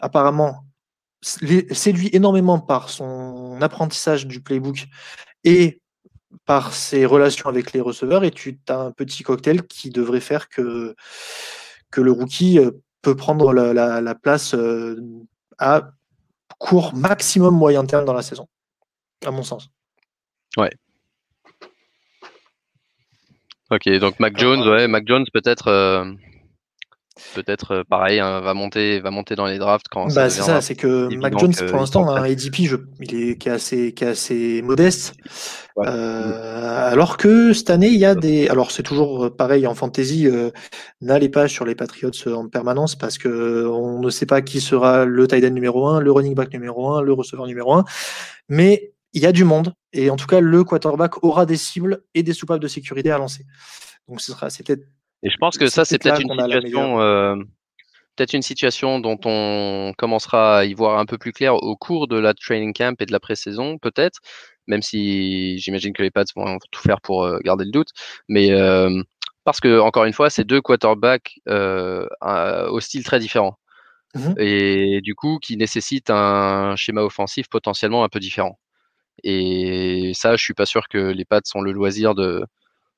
apparemment 0.00 0.64
séduit 1.20 2.08
énormément 2.12 2.58
par 2.58 2.88
son 2.88 3.60
apprentissage 3.60 4.26
du 4.26 4.40
playbook 4.40 4.86
et 5.44 5.82
par 6.44 6.74
ses 6.74 7.06
relations 7.06 7.48
avec 7.48 7.72
les 7.72 7.80
receveurs 7.80 8.24
et 8.24 8.30
tu 8.30 8.58
as 8.68 8.78
un 8.78 8.90
petit 8.90 9.22
cocktail 9.22 9.66
qui 9.66 9.90
devrait 9.90 10.20
faire 10.20 10.48
que, 10.48 10.94
que 11.90 12.00
le 12.00 12.12
rookie 12.12 12.58
euh, 12.58 12.70
peut 13.02 13.16
prendre 13.16 13.52
la, 13.52 14.14
place 14.14 14.54
euh, 14.54 14.96
à 15.58 15.90
court 16.58 16.94
maximum 16.94 17.54
moyen 17.54 17.84
terme 17.86 18.04
dans 18.04 18.12
la 18.12 18.22
saison, 18.22 18.48
à 19.24 19.30
mon 19.30 19.42
sens. 19.42 19.68
Ouais. 20.56 20.70
Ok, 23.70 23.88
donc 23.98 24.18
Mac 24.18 24.38
Jones, 24.38 24.66
ouais, 24.66 24.88
Mac 24.88 25.06
Jones 25.06 25.26
peut-être 25.32 25.68
euh, 25.68 26.10
peut-être 27.34 27.72
euh, 27.72 27.82
pareil, 27.88 28.20
hein, 28.20 28.40
va 28.40 28.54
monter, 28.54 29.00
va 29.00 29.10
monter 29.10 29.36
dans 29.36 29.46
les 29.46 29.58
drafts 29.58 29.86
quand. 29.90 30.12
Bah, 30.14 30.30
c'est 30.30 30.42
ça, 30.42 30.60
c'est 30.60 30.74
que 30.74 31.14
Mac 31.16 31.38
Jones 31.38 31.54
pour 31.68 31.78
l'instant 31.78 32.08
un 32.08 32.22
ADP, 32.22 32.62
je, 32.64 32.76
il 33.00 33.14
est 33.14 33.38
qui 33.38 33.48
est 33.48 33.52
assez, 33.52 33.92
qui 33.92 34.04
est 34.04 34.08
assez 34.08 34.62
modeste. 34.62 35.14
Euh, 35.86 36.90
alors 36.90 37.16
que 37.16 37.52
cette 37.52 37.70
année, 37.70 37.88
il 37.88 37.98
y 37.98 38.04
a 38.04 38.14
des. 38.14 38.48
Alors 38.48 38.70
c'est 38.70 38.82
toujours 38.82 39.26
euh, 39.26 39.30
pareil 39.30 39.66
en 39.66 39.74
fantasy, 39.74 40.26
euh, 40.26 40.50
n'allez 41.00 41.28
pas 41.28 41.46
sur 41.48 41.64
les 41.64 41.74
Patriots 41.74 42.10
en 42.26 42.48
permanence 42.48 42.96
parce 42.96 43.18
que 43.18 43.66
on 43.66 44.00
ne 44.00 44.10
sait 44.10 44.26
pas 44.26 44.42
qui 44.42 44.60
sera 44.60 45.04
le 45.04 45.26
tight 45.28 45.44
end 45.44 45.50
numéro 45.50 45.86
1, 45.86 46.00
le 46.00 46.10
running 46.10 46.34
back 46.34 46.52
numéro 46.52 46.94
1, 46.94 47.02
le 47.02 47.12
receveur 47.12 47.46
numéro 47.46 47.74
1. 47.74 47.84
Mais 48.48 48.92
il 49.12 49.22
y 49.22 49.26
a 49.26 49.32
du 49.32 49.44
monde 49.44 49.72
et 49.92 50.10
en 50.10 50.16
tout 50.16 50.26
cas 50.26 50.40
le 50.40 50.64
quarterback 50.64 51.22
aura 51.22 51.46
des 51.46 51.56
cibles 51.56 52.02
et 52.14 52.22
des 52.22 52.32
soupapes 52.32 52.60
de 52.60 52.68
sécurité 52.68 53.10
à 53.10 53.18
lancer. 53.18 53.44
Donc 54.08 54.20
ce 54.20 54.32
sera 54.32 54.50
c'est 54.50 54.66
peut-être 54.66 54.84
et 55.22 55.30
je 55.30 55.36
pense 55.38 55.58
que 55.58 55.66
ça, 55.66 55.84
c'est 55.84 55.98
peut-être 55.98 56.20
une 56.20 56.30
situation, 56.30 57.00
euh, 57.00 57.36
peut-être 58.16 58.34
une 58.34 58.42
situation 58.42 59.00
dont 59.00 59.18
on 59.24 59.92
commencera 59.98 60.58
à 60.58 60.64
y 60.64 60.74
voir 60.74 60.98
un 60.98 61.06
peu 61.06 61.18
plus 61.18 61.32
clair 61.32 61.54
au 61.54 61.76
cours 61.76 62.08
de 62.08 62.16
la 62.16 62.34
training 62.34 62.72
camp 62.72 63.00
et 63.00 63.06
de 63.06 63.12
la 63.12 63.20
pré-saison, 63.20 63.78
peut-être, 63.78 64.20
même 64.66 64.82
si 64.82 65.58
j'imagine 65.58 65.92
que 65.92 66.02
les 66.02 66.10
Pats 66.10 66.24
vont 66.36 66.58
tout 66.70 66.82
faire 66.82 67.00
pour 67.00 67.24
euh, 67.24 67.38
garder 67.44 67.64
le 67.64 67.70
doute. 67.70 67.88
Mais 68.28 68.50
euh, 68.52 69.02
parce 69.44 69.60
que, 69.60 69.80
encore 69.80 70.04
une 70.04 70.12
fois, 70.12 70.30
c'est 70.30 70.44
deux 70.44 70.60
quarterbacks 70.60 71.40
au 71.46 72.80
style 72.80 73.04
très 73.04 73.18
différent. 73.18 73.56
Mmh 74.14 74.34
et 74.38 75.00
du 75.02 75.14
coup, 75.14 75.38
qui 75.38 75.56
nécessitent 75.58 76.10
un 76.10 76.76
schéma 76.76 77.02
offensif 77.02 77.46
potentiellement 77.48 78.04
un 78.04 78.08
peu 78.08 78.20
différent. 78.20 78.58
Et 79.24 80.12
ça, 80.14 80.36
je 80.36 80.42
suis 80.42 80.54
pas 80.54 80.66
sûr 80.66 80.88
que 80.88 80.98
les 80.98 81.24
Pats 81.24 81.40
ont 81.54 81.60
le 81.60 81.72
loisir 81.72 82.14
de, 82.14 82.46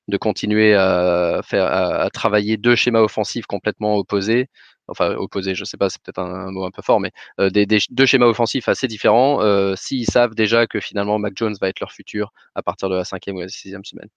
de 0.07 0.17
continuer 0.17 0.75
à 0.75 1.41
faire 1.43 2.09
travailler 2.11 2.57
deux 2.57 2.75
schémas 2.75 3.01
offensifs 3.01 3.45
complètement 3.45 3.95
opposés. 3.95 4.47
Enfin 4.91 5.15
opposés 5.15 5.55
je 5.55 5.63
sais 5.63 5.77
pas 5.77 5.89
c'est 5.89 6.01
peut-être 6.01 6.19
un, 6.19 6.51
mot 6.51 6.65
un 6.65 6.71
peu 6.71 6.81
fort 6.81 6.99
mais 6.99 7.11
euh, 7.39 7.49
deux 7.91 8.05
schémas 8.05 8.25
offensifs 8.25 8.67
assez 8.67 8.87
différents 8.87 9.41
euh, 9.41 9.75
s'ils 9.77 10.05
savent 10.05 10.35
déjà 10.35 10.67
que 10.67 10.79
finalement 10.79 11.17
Mac 11.17 11.33
Jones 11.35 11.55
va 11.61 11.69
être 11.69 11.79
leur 11.79 11.91
futur 11.91 12.33
à 12.55 12.61
partir 12.61 12.89
de 12.89 12.95
la 12.95 13.05
cinquième 13.05 13.37
ou 13.37 13.41
la 13.41 13.47
sixième 13.47 13.85
semaine. 13.85 14.09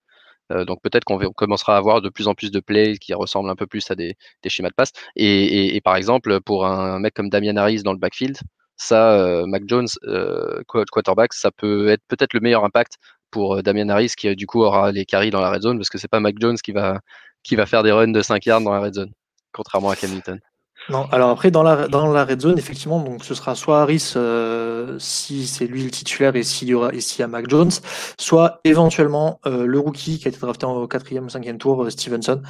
Euh, 0.53 0.65
donc 0.65 0.83
peut-être 0.83 1.05
qu'on 1.05 1.19
commencera 1.33 1.75
à 1.77 1.79
avoir 1.79 2.03
de 2.03 2.09
plus 2.11 2.29
en 2.29 2.35
plus 2.35 2.51
de 2.51 2.61
plays 2.61 2.99
qui 2.99 3.15
ressemblent 3.15 3.51
un 3.51 3.57
peu 3.57 3.67
plus 3.67 3.91
à 3.91 3.95
des, 3.95 4.17
schémas 4.47 4.69
de 4.71 4.75
passe. 4.75 4.93
Et, 5.17 5.81
par 5.85 5.97
exemple 5.97 6.41
pour 6.41 6.67
un 6.67 6.99
mec 6.99 7.15
comme 7.15 7.31
Damian 7.31 7.57
Harris 7.57 7.83
dans 7.83 7.93
le 7.93 7.99
backfield 7.99 8.39
ça, 8.77 9.45
Mac 9.47 9.63
Jones, 9.67 9.87
quarterback, 10.67 11.33
ça 11.33 11.51
peut 11.53 11.89
être 11.89 12.03
peut-être 12.09 12.35
le 12.35 12.41
meilleur 12.41 12.65
impact 12.65 12.99
pour 13.35 13.57
euh, 13.57 13.63
Damien 13.63 13.89
Harris 13.89 14.13
qui 14.17 14.29
euh, 14.29 14.37
du 14.37 14.47
coup 14.47 14.63
aura 14.63 14.93
les 14.93 15.05
carries 15.05 15.33
dans 15.33 15.41
la 15.41 15.51
red 15.51 15.63
zone 15.63 15.77
parce 15.77 15.91
que 15.91 15.99
c'est 15.99 16.07
pas 16.07 16.21
Mac 16.21 16.37
Jones 16.41 16.57
qui 16.57 16.71
va, 16.71 17.01
qui 17.43 17.57
va 17.57 17.67
faire 17.67 17.83
des 17.83 17.91
runs 17.91 18.13
de 18.13 18.23
5 18.23 18.47
yards 18.47 18.61
dans 18.61 18.73
la 18.73 18.79
red 18.79 18.95
zone, 18.95 19.11
contrairement 19.53 19.91
à 19.91 19.97
Cam 19.97 20.13
Newton. 20.13 20.39
Non, 20.91 21.07
alors 21.11 21.31
après 21.31 21.51
dans 21.51 21.63
la 21.63 21.89
dans 21.89 22.13
la 22.13 22.27
red 22.27 22.43
zone 22.43 22.59
effectivement 22.59 23.01
donc 23.01 23.25
ce 23.25 23.35
sera 23.35 23.55
soit 23.55 23.81
Harris 23.81 24.13
euh, 24.17 24.99
si 24.99 25.47
c'est 25.47 25.67
lui 25.67 25.83
le 25.83 25.91
titulaire 25.91 26.37
et 26.37 26.43
s'il 26.43 26.69
y 26.69 26.75
aura 26.75 26.93
ici 26.93 27.23
à 27.23 27.27
Mac 27.27 27.49
Jones, 27.49 27.71
soit 28.21 28.61
éventuellement 28.65 29.41
le 29.47 29.79
rookie 29.79 30.19
qui 30.19 30.29
a 30.29 30.31
été 30.31 30.39
drafté 30.39 30.67
au 30.67 30.87
quatrième 30.87 31.25
ou 31.25 31.31
cinquième 31.31 31.57
tour 31.59 31.91
Stevenson, 31.91 32.43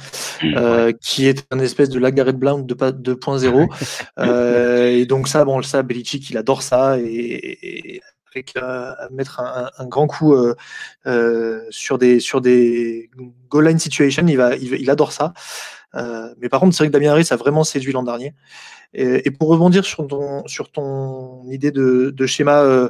mmh, 0.43 0.91
qui 1.01 1.27
est 1.27 1.47
un 1.49 1.59
espèce 1.59 1.87
de 1.89 1.97
Garrett 2.09 2.37
Blount 2.37 2.59
de 2.59 2.75
2.0 2.75 4.91
et 4.99 5.05
donc 5.05 5.29
ça 5.29 5.45
bon 5.45 5.61
ça 5.61 5.81
Belichick 5.81 6.29
il 6.29 6.37
adore 6.37 6.61
ça 6.61 6.99
et 6.99 8.01
à 8.55 9.07
mettre 9.11 9.39
un, 9.39 9.85
grand 9.85 10.07
coup 10.07 10.33
euh, 10.33 10.55
euh, 11.05 11.61
sur 11.69 11.97
des 11.97 12.19
sur 12.19 12.41
des 12.41 13.09
goal 13.49 13.67
line 13.67 13.79
situations. 13.79 14.25
Il 14.27 14.37
va, 14.37 14.55
il, 14.55 14.89
adore 14.89 15.11
ça. 15.11 15.33
Euh, 15.95 16.33
mais 16.39 16.49
par 16.49 16.59
contre, 16.59 16.75
c'est 16.75 16.83
vrai 16.83 16.87
que 16.89 16.93
Damien 16.93 17.11
Harris 17.11 17.27
a 17.31 17.35
vraiment 17.35 17.63
séduit 17.63 17.93
l'an 17.93 18.03
dernier. 18.03 18.33
Et, 18.93 19.29
pour 19.31 19.49
rebondir 19.49 19.85
sur 19.85 20.07
ton 20.07 20.45
sur 20.47 20.71
ton 20.71 21.49
idée 21.51 21.71
de, 21.71 22.25
schéma 22.25 22.89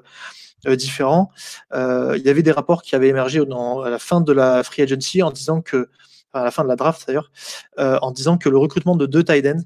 différent, 0.68 1.30
il 1.74 2.22
y 2.24 2.30
avait 2.30 2.44
des 2.44 2.52
rapports 2.52 2.82
qui 2.82 2.96
avaient 2.96 3.10
émergé 3.10 3.40
à 3.40 3.90
la 3.90 4.00
fin 4.00 4.22
de 4.22 4.32
la 4.32 4.64
free 4.64 4.84
agency 4.84 5.24
en 5.24 5.32
disant 5.32 5.62
que 5.62 5.90
à 6.34 6.44
la 6.44 6.52
fin 6.52 6.64
de 6.64 6.68
la 6.68 6.76
draft 6.76 7.08
d'ailleurs, 7.08 7.32
en 7.78 8.12
disant 8.12 8.38
que 8.38 8.50
le 8.50 8.58
recrutement 8.58 8.96
de 8.96 9.06
deux 9.06 9.24
tight 9.24 9.46
ends, 9.48 9.64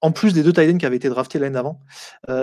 en 0.00 0.10
plus 0.10 0.32
des 0.32 0.42
deux 0.42 0.52
tight 0.52 0.74
ends 0.74 0.78
qui 0.78 0.86
avaient 0.86 0.96
été 0.96 1.08
draftés 1.08 1.38
l'année 1.38 1.54
d'avant, 1.54 1.80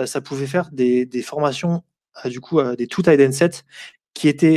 ça 0.06 0.20
pouvait 0.20 0.46
faire 0.46 0.68
des, 0.72 1.22
formations, 1.22 1.82
du 2.26 2.40
coup, 2.40 2.60
des 2.76 2.86
two 2.86 3.02
tight 3.02 3.20
end 3.20 3.32
sets 3.32 3.62
qui 4.14 4.28
étaient, 4.28 4.56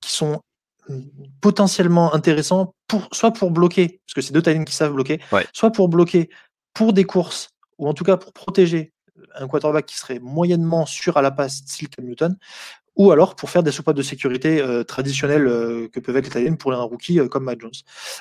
qui 0.00 0.10
sont 0.12 0.40
potentiellement 1.40 2.14
intéressants 2.14 2.74
pour, 2.86 3.08
soit 3.12 3.32
pour 3.32 3.50
bloquer, 3.50 4.00
parce 4.06 4.14
que 4.14 4.20
c'est 4.20 4.32
deux 4.32 4.42
tight 4.42 4.58
ends 4.58 4.64
qui 4.64 4.74
savent 4.74 4.92
bloquer, 4.92 5.20
soit 5.52 5.70
pour 5.70 5.88
bloquer 5.88 6.30
pour 6.74 6.92
des 6.92 7.04
courses, 7.04 7.50
ou 7.78 7.88
en 7.88 7.94
tout 7.94 8.04
cas 8.04 8.16
pour 8.16 8.32
protéger 8.32 8.92
un 9.34 9.48
quarterback 9.48 9.84
qui 9.86 9.96
serait 9.96 10.18
moyennement 10.20 10.86
sûr 10.86 11.16
à 11.16 11.22
la 11.22 11.30
passe, 11.30 11.56
style 11.56 11.88
Cam 11.88 12.06
Newton, 12.06 12.36
ou 12.98 13.12
alors 13.12 13.36
pour 13.36 13.48
faire 13.48 13.62
des 13.62 13.70
soupapes 13.70 13.96
de 13.96 14.02
sécurité 14.02 14.60
euh, 14.60 14.82
traditionnelles 14.82 15.46
euh, 15.46 15.88
que 15.88 16.00
peuvent 16.00 16.16
être 16.16 16.34
les 16.34 16.50
pour 16.50 16.72
un 16.72 16.82
rookie 16.82 17.20
euh, 17.20 17.28
comme 17.28 17.44
Matt 17.44 17.60
Jones. 17.60 17.70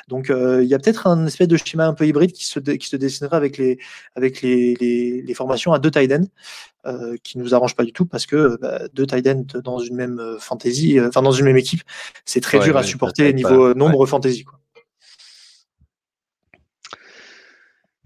Donc 0.07 0.29
il 0.29 0.67
y 0.67 0.75
a 0.75 0.79
peut-être 0.79 1.07
un 1.07 1.25
espèce 1.25 1.47
de 1.47 1.57
schéma 1.57 1.87
un 1.87 1.93
peu 1.93 2.05
hybride 2.05 2.31
qui 2.31 2.45
se, 2.45 2.59
qui 2.59 2.87
se 2.87 2.95
dessinerait 2.95 3.35
avec 3.35 3.57
les, 3.57 3.79
avec 4.15 4.41
les, 4.41 4.75
les, 4.75 5.33
formations 5.33 5.73
à 5.73 5.79
deux 5.79 5.89
tight 5.89 6.11
ends, 6.11 7.17
qui 7.23 7.37
ne 7.37 7.43
nous 7.43 7.55
arrange 7.55 7.75
pas 7.75 7.83
du 7.83 7.91
tout 7.91 8.05
parce 8.05 8.25
que 8.25 8.57
bah, 8.61 8.81
deux 8.93 9.07
tight 9.07 9.27
ends 9.27 9.59
dans 9.63 9.79
une 9.79 9.95
même 9.95 10.37
fantasy, 10.39 10.99
enfin 10.99 11.21
dans 11.21 11.31
une 11.31 11.45
même 11.45 11.57
équipe, 11.57 11.81
c'est 12.25 12.41
très 12.41 12.59
dur 12.59 12.77
à 12.77 12.83
supporter 12.83 13.33
niveau 13.33 13.73
nombre 13.73 14.05
fantasy. 14.05 14.43
Quoi. 14.43 14.59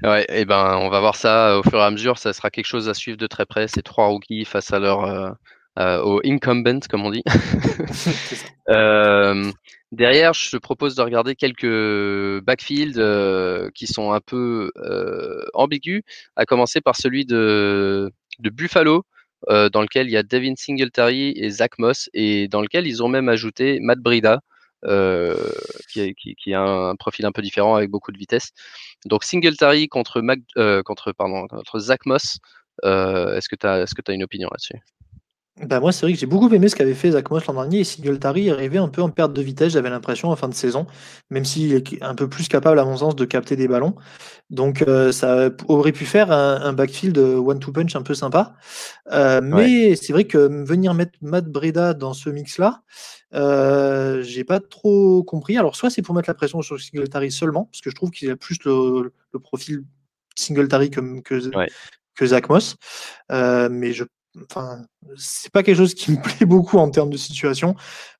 Ouais, 0.03 0.24
et 0.24 0.41
eh 0.41 0.45
ben 0.45 0.78
on 0.78 0.89
va 0.89 0.99
voir 0.99 1.15
ça 1.15 1.59
au 1.59 1.63
fur 1.63 1.80
et 1.80 1.84
à 1.84 1.91
mesure. 1.91 2.17
Ça 2.17 2.34
sera 2.34 2.49
quelque 2.49 2.65
chose 2.65 2.89
à 2.89 2.93
suivre 2.93 3.17
de 3.17 3.28
très 3.28 3.45
près. 3.45 3.67
Ces 3.67 3.84
trois 3.84 4.07
rookies 4.07 4.45
face 4.45 4.72
à 4.74 4.80
leur 4.80 5.36
euh, 5.80 6.01
au 6.01 6.22
incumbent, 6.26 6.86
comme 6.89 7.05
on 7.05 7.11
dit. 7.11 7.24
euh, 8.69 9.51
derrière, 9.91 10.34
je 10.34 10.51
te 10.51 10.57
propose 10.57 10.95
de 10.95 11.01
regarder 11.01 11.36
quelques 11.36 12.43
backfields 12.43 12.97
euh, 12.99 13.69
qui 13.74 13.88
sont 13.88 14.11
un 14.11 14.19
peu 14.19 14.72
euh, 14.78 15.45
ambigus, 15.53 16.03
à 16.36 16.45
commencer 16.45 16.82
par 16.82 16.95
celui 16.95 17.26
de, 17.26 18.11
de 18.39 18.49
Buffalo, 18.49 19.03
dans 19.47 19.82
lequel 19.82 20.07
il 20.07 20.11
y 20.11 20.17
a 20.17 20.24
Devin 20.24 20.53
Singletary 20.55 21.34
et 21.36 21.49
Zach 21.49 21.80
Moss, 21.80 22.09
et 22.13 22.47
dans 22.47 22.61
lequel 22.61 22.86
ils 22.86 23.01
ont 23.01 23.07
même 23.07 23.28
ajouté 23.28 23.80
Matt 23.82 23.97
Brida, 23.97 24.41
qui, 25.91 26.13
qui, 26.13 26.36
qui, 26.36 26.53
a 26.53 26.61
un 26.61 26.95
profil 26.95 27.26
un 27.26 27.32
peu 27.32 27.41
différent 27.41 27.76
avec 27.76 27.89
beaucoup 27.89 28.11
de 28.11 28.19
vitesse. 28.19 28.51
Donc 29.05 29.24
Singletary 29.24 29.88
contre, 29.88 30.22
Mac, 30.22 30.39
contre, 30.86 31.11
pardon, 31.11 31.47
contre 31.47 31.80
Zach 31.80 32.05
Moss, 32.05 32.38
est-ce 32.84 33.49
que 33.49 33.55
tu 33.55 33.65
as, 33.65 33.80
est 33.80 33.95
que 33.95 34.11
as 34.11 34.13
une 34.13 34.24
opinion 34.24 34.49
là-dessus? 34.51 34.80
Bah 35.60 35.82
moi, 35.82 35.91
c'est 35.91 36.06
vrai 36.06 36.14
que 36.14 36.20
j'ai 36.20 36.28
beaucoup 36.28 36.52
aimé 36.54 36.70
ce 36.70 36.76
qu'avait 36.78 36.93
fait 36.93 37.12
Zach 37.12 37.30
Moss 37.30 37.45
l'an 37.45 37.54
dernier 37.54 37.82
et 37.82 37.84
Singletary 37.84 38.49
arrivait 38.49 38.78
un 38.78 38.88
peu 38.88 39.02
en 39.02 39.10
perte 39.10 39.34
de 39.34 39.41
vitesse, 39.41 39.74
j'avais 39.74 39.89
l'impression, 39.89 40.30
en 40.30 40.36
fin 40.38 40.47
de 40.47 40.54
saison, 40.54 40.88
même 41.30 41.43
s'il 41.43 41.74
est 41.74 42.02
un 42.02 42.16
peu 42.16 42.30
plus 42.30 42.47
capable, 42.47 42.80
à 42.80 42.86
mon 42.86 42.95
sens, 42.97 43.18
de 43.18 43.26
capter 43.26 43.58
des 43.58 43.68
ballons. 43.68 43.95
Donc, 44.49 44.82
euh, 44.82 45.12
ça 45.12 45.49
aurait 45.68 45.91
pu 45.91 46.06
faire 46.06 46.32
un, 46.32 46.72
backfield 46.72 47.18
one-two 47.18 47.74
punch 47.74 47.95
un 47.97 48.02
peu 48.02 48.14
sympa. 48.14 48.56
Euh, 49.12 49.41
mais 49.43 49.95
c'est 49.97 50.14
vrai 50.14 50.24
que 50.24 50.38
venir 50.64 50.93
mettre 50.93 51.20
Matt 51.22 51.45
Breda 51.45 51.93
dans 51.93 52.14
ce 52.14 52.30
mix-là, 52.30 52.82
euh, 53.34 54.24
j'ai 54.24 54.45
pas 54.45 54.62
trop 54.62 55.22
compris. 55.24 55.58
Alors, 55.58 55.76
soit 55.76 55.89
c'est 55.89 56.02
pour 56.02 56.16
mettre 56.16 56.30
la 56.30 56.34
pression 56.34 56.62
sur 56.62 56.80
Singletary 56.80 57.30
seulement, 57.30 57.66
parce 57.66 57.82
que 57.82 57.89
je 57.89 57.95
trouve 57.95 58.12
qu'il 58.12 58.32
a 58.32 58.38
plus 58.38 58.58
le, 58.64 59.12
profil 59.43 59.84
Singletary 60.36 60.89
que, 60.89 61.20
que, 61.20 61.52
que 62.16 62.26
Zach 62.26 62.49
Moss. 62.49 62.78
mais 63.30 63.91
je 63.91 64.06
enfin, 64.44 64.86
c'est 65.18 65.52
pas 65.52 65.64
quelque 65.64 65.78
chose 65.78 65.94
qui 65.94 66.12
me 66.12 66.18
plaît 66.22 66.46
beaucoup 66.46 66.78
en 66.78 66.90
termes 66.90 67.10
de 67.10 67.18
situation. 67.18 67.76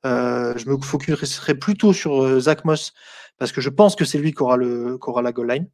Euh, 0.05 0.53
je 0.57 0.70
me 0.70 0.78
focuserai 0.78 1.55
plutôt 1.55 1.93
sur 1.93 2.24
euh, 2.24 2.39
Zach 2.39 2.66
Moss 2.66 2.93
parce 3.38 3.51
que 3.51 3.62
je 3.62 3.70
pense 3.70 3.95
que 3.95 4.05
c'est 4.05 4.18
lui 4.18 4.34
qui 4.34 4.41
aura, 4.41 4.57
le, 4.57 4.97
qui 4.97 5.09
aura 5.09 5.22
la 5.22 5.32
goal 5.32 5.51
line, 5.51 5.68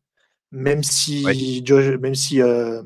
même 0.52 0.84
si, 0.84 1.26
même 2.02 2.16
si 2.16 2.42
euh, 2.42 2.82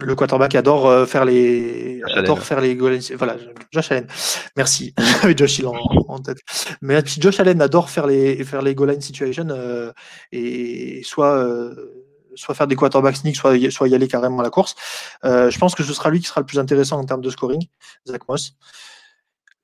le 0.00 0.14
quarterback 0.14 0.54
adore 0.54 1.08
faire 1.08 1.24
les 1.24 2.00
adore 2.14 2.40
faire 2.42 2.60
les 2.60 2.76
goal 2.76 2.98
voilà 3.16 3.36
Josh 3.72 3.92
Allen. 3.92 4.06
Merci. 4.56 4.94
Josh 5.36 5.62
en, 5.64 6.18
tête. 6.20 6.38
Mais 6.82 7.00
Josh 7.04 7.40
Allen 7.40 7.60
adore 7.62 7.90
faire 7.90 8.06
les 8.06 8.44
faire 8.44 8.62
les 8.62 8.74
goal 8.74 8.90
line 8.90 9.00
situation 9.00 9.46
et 10.32 11.00
soit 11.04 11.72
soit 12.38 12.54
faire 12.54 12.66
des 12.66 12.76
quarterback 12.76 13.16
sneak, 13.16 13.36
soit, 13.36 13.70
soit 13.70 13.88
y 13.88 13.94
aller 13.94 14.08
carrément 14.08 14.40
à 14.40 14.42
la 14.42 14.50
course. 14.50 14.74
Euh, 15.24 15.50
je 15.50 15.58
pense 15.58 15.74
que 15.74 15.82
ce 15.82 15.92
sera 15.92 16.10
lui 16.10 16.20
qui 16.20 16.26
sera 16.26 16.40
le 16.40 16.46
plus 16.46 16.58
intéressant 16.58 16.98
en 16.98 17.04
termes 17.04 17.20
de 17.20 17.30
scoring, 17.30 17.66
Zach 18.06 18.28
Moss. 18.28 18.54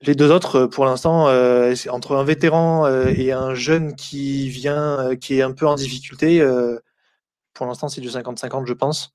Les 0.03 0.14
deux 0.14 0.31
autres, 0.31 0.57
euh, 0.57 0.68
pour 0.68 0.85
l'instant, 0.85 1.29
euh, 1.29 1.75
entre 1.89 2.16
un 2.16 2.25
vétéran 2.25 2.87
et 3.07 3.33
un 3.33 3.55
jeune 3.55 3.95
qui 3.95 4.49
vient, 4.49 5.16
qui 5.20 5.39
est 5.39 5.43
un 5.43 5.53
peu 5.53 5.66
en 5.66 5.75
difficulté, 5.75 6.45
pour 7.55 7.66
l'instant, 7.66 7.89
c'est 7.89 8.01
du 8.01 8.09
50-50, 8.09 8.66
je 8.66 8.72
pense. 8.72 9.14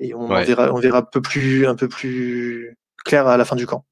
Et 0.00 0.14
on, 0.14 0.26
verra, 0.26 0.72
on 0.72 0.80
verra 0.80 0.98
un 0.98 1.02
peu 1.02 1.20
plus, 1.20 1.66
un 1.66 1.74
peu 1.74 1.88
plus 1.88 2.76
clair 3.04 3.26
à 3.26 3.36
la 3.36 3.44
fin 3.44 3.56
du 3.56 3.66
camp. 3.66 3.84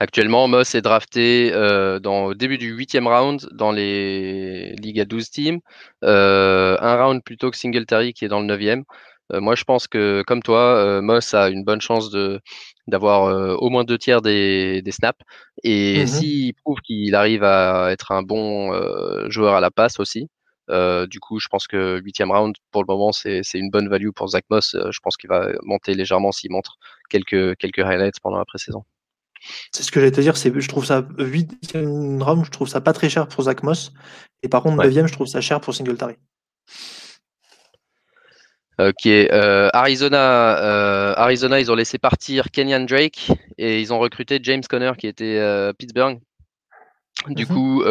Actuellement, 0.00 0.46
Moss 0.46 0.74
est 0.76 0.82
drafté 0.82 1.50
euh, 1.52 1.98
dans, 1.98 2.26
au 2.26 2.34
début 2.34 2.56
du 2.56 2.68
huitième 2.68 3.08
round 3.08 3.48
dans 3.52 3.72
les 3.72 4.74
ligues 4.76 5.00
à 5.00 5.04
12 5.04 5.30
teams. 5.30 5.60
Euh, 6.04 6.76
un 6.80 6.96
round 7.02 7.22
plutôt 7.24 7.50
que 7.50 7.56
Singletary 7.56 8.12
qui 8.12 8.24
est 8.24 8.28
dans 8.28 8.40
le 8.40 8.46
neuvième. 8.46 8.84
Euh, 9.32 9.40
moi, 9.40 9.54
je 9.54 9.64
pense 9.64 9.86
que, 9.88 10.22
comme 10.26 10.42
toi, 10.42 10.76
euh, 10.76 11.02
Moss 11.02 11.34
a 11.34 11.48
une 11.50 11.64
bonne 11.64 11.80
chance 11.80 12.10
de 12.10 12.40
d'avoir 12.86 13.24
euh, 13.24 13.54
au 13.56 13.68
moins 13.70 13.84
deux 13.84 13.98
tiers 13.98 14.22
des, 14.22 14.82
des 14.82 14.92
snaps. 14.92 15.18
Et 15.64 16.04
mm-hmm. 16.04 16.06
s'il 16.06 16.54
prouve 16.54 16.80
qu'il 16.80 17.14
arrive 17.14 17.44
à 17.44 17.90
être 17.92 18.12
un 18.12 18.22
bon 18.22 18.72
joueur 19.30 19.54
à 19.54 19.60
la 19.60 19.70
passe 19.70 20.00
aussi, 20.00 20.28
du 20.70 21.20
coup, 21.20 21.38
je 21.40 21.48
pense 21.48 21.66
que 21.66 22.00
huitième 22.00 22.30
round, 22.30 22.54
pour 22.70 22.82
le 22.82 22.86
moment, 22.86 23.12
c'est 23.12 23.42
une 23.54 23.70
bonne 23.70 23.88
value 23.88 24.10
pour 24.14 24.28
Zach 24.28 24.44
Moss. 24.50 24.76
je 24.90 24.98
pense 25.02 25.16
qu'il 25.16 25.28
va 25.28 25.48
monter 25.62 25.94
légèrement 25.94 26.32
s'il 26.32 26.50
montre 26.52 26.76
quelques, 27.10 27.56
quelques 27.56 27.80
highlights 27.80 28.20
pendant 28.22 28.38
la 28.38 28.44
pré-saison. 28.44 28.84
C'est 29.72 29.82
ce 29.82 29.90
que 29.90 30.00
j'allais 30.00 30.12
te 30.12 30.20
dire, 30.20 30.36
c'est 30.36 30.52
je 30.58 30.68
trouve 30.68 30.84
ça 30.84 31.06
8 31.18 31.76
round, 32.20 32.44
je 32.44 32.50
trouve 32.50 32.68
ça 32.68 32.80
pas 32.80 32.92
très 32.92 33.08
cher 33.08 33.28
pour 33.28 33.44
Zach 33.44 33.62
Moss. 33.62 33.92
Et 34.42 34.48
par 34.48 34.62
contre, 34.62 34.76
9 34.76 35.06
je 35.06 35.12
trouve 35.12 35.26
ça 35.26 35.40
cher 35.40 35.60
pour 35.60 35.74
Singletary. 35.74 36.16
Ok, 38.78 39.06
euh, 39.06 39.68
Arizona, 39.72 40.62
euh, 40.62 41.12
Arizona, 41.16 41.58
ils 41.58 41.72
ont 41.72 41.74
laissé 41.74 41.98
partir 41.98 42.52
Kenyan 42.52 42.84
Drake 42.84 43.32
et 43.56 43.80
ils 43.80 43.92
ont 43.92 43.98
recruté 43.98 44.38
James 44.40 44.62
Conner 44.68 44.92
qui 44.96 45.08
était 45.08 45.38
euh, 45.38 45.72
Pittsburgh. 45.72 46.20
Du 47.26 47.44
mhm. 47.44 47.48
coup, 47.48 47.84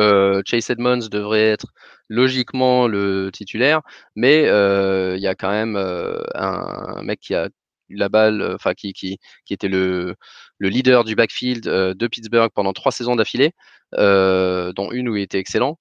Chase 0.45 0.69
Edmonds 0.69 1.09
devrait 1.11 1.49
être 1.49 1.67
logiquement 2.07 2.87
le 2.87 3.29
titulaire, 3.33 3.81
mais 4.15 4.43
il 4.43 5.21
y 5.21 5.27
a 5.27 5.35
quand 5.35 5.51
même 5.51 5.75
un, 5.75 7.01
mec 7.03 7.19
qui 7.19 7.35
a 7.35 7.49
la 7.89 8.07
balle, 8.07 8.53
enfin 8.55 8.73
qui, 8.73 8.93
qui, 8.93 9.17
qui, 9.45 9.53
était 9.53 9.67
le, 9.67 10.15
le, 10.59 10.69
leader 10.69 11.03
du 11.03 11.15
backfield 11.15 11.67
euh, 11.67 11.93
de 11.93 12.07
Pittsburgh 12.07 12.51
pendant 12.53 12.73
trois 12.73 12.91
saisons 12.91 13.15
d'affilée, 13.15 13.53
euh, 13.95 14.73
dont 14.73 14.91
une 14.91 15.09
où 15.09 15.15
il 15.15 15.23
était 15.23 15.39
excellent, 15.39 15.79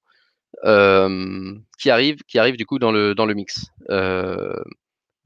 qui 0.63 1.91
arrive, 1.91 2.17
qui 2.27 2.39
arrive 2.39 2.57
du 2.57 2.67
coup 2.67 2.79
dans 2.79 2.91
le, 2.93 3.35
mix. 3.35 3.67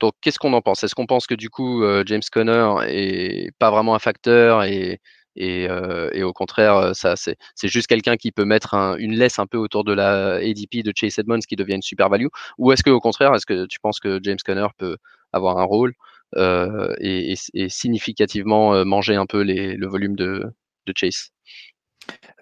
donc 0.00 0.14
qu'est-ce 0.20 0.38
qu'on 0.38 0.52
en 0.52 0.62
pense? 0.62 0.82
Est-ce 0.82 0.94
qu'on 0.94 1.06
pense 1.06 1.26
que 1.26 1.34
du 1.34 1.50
coup 1.50 1.84
James 2.06 2.22
Conner 2.32 2.74
est 2.88 3.50
pas 3.58 3.70
vraiment 3.70 3.94
un 3.94 4.00
facteur 4.00 4.64
et, 4.64 5.00
et, 5.36 5.68
et 6.12 6.22
au 6.24 6.32
contraire, 6.32 6.92
c'est 6.94 7.68
juste 7.68 7.86
quelqu'un 7.86 8.16
qui 8.16 8.32
peut 8.32 8.44
mettre 8.44 8.74
un, 8.74 8.96
une 8.96 9.14
laisse 9.14 9.38
un 9.38 9.46
peu 9.46 9.56
autour 9.56 9.84
de 9.84 9.92
la 9.92 10.36
ADP 10.36 10.82
de 10.82 10.92
Chase 10.94 11.18
Edmonds 11.18 11.46
qui 11.48 11.54
devient 11.54 11.76
une 11.76 11.82
super 11.82 12.08
value? 12.08 12.28
Ou 12.58 12.72
est-ce 12.72 12.82
que 12.82 12.90
au 12.90 13.00
contraire, 13.00 13.32
est-ce 13.34 13.46
que 13.46 13.66
tu 13.66 13.78
penses 13.78 14.00
que 14.00 14.18
James 14.24 14.38
Conner 14.44 14.66
peut 14.78 14.96
avoir 15.32 15.58
un 15.58 15.64
rôle 15.64 15.94
euh, 16.36 16.94
et, 17.00 17.34
significativement 17.68 18.74
euh, 18.74 18.84
manger 18.84 19.16
un 19.16 19.26
peu 19.26 19.42
le 19.42 19.86
volume 19.86 20.16
de, 20.16 20.52
Chase 20.96 21.30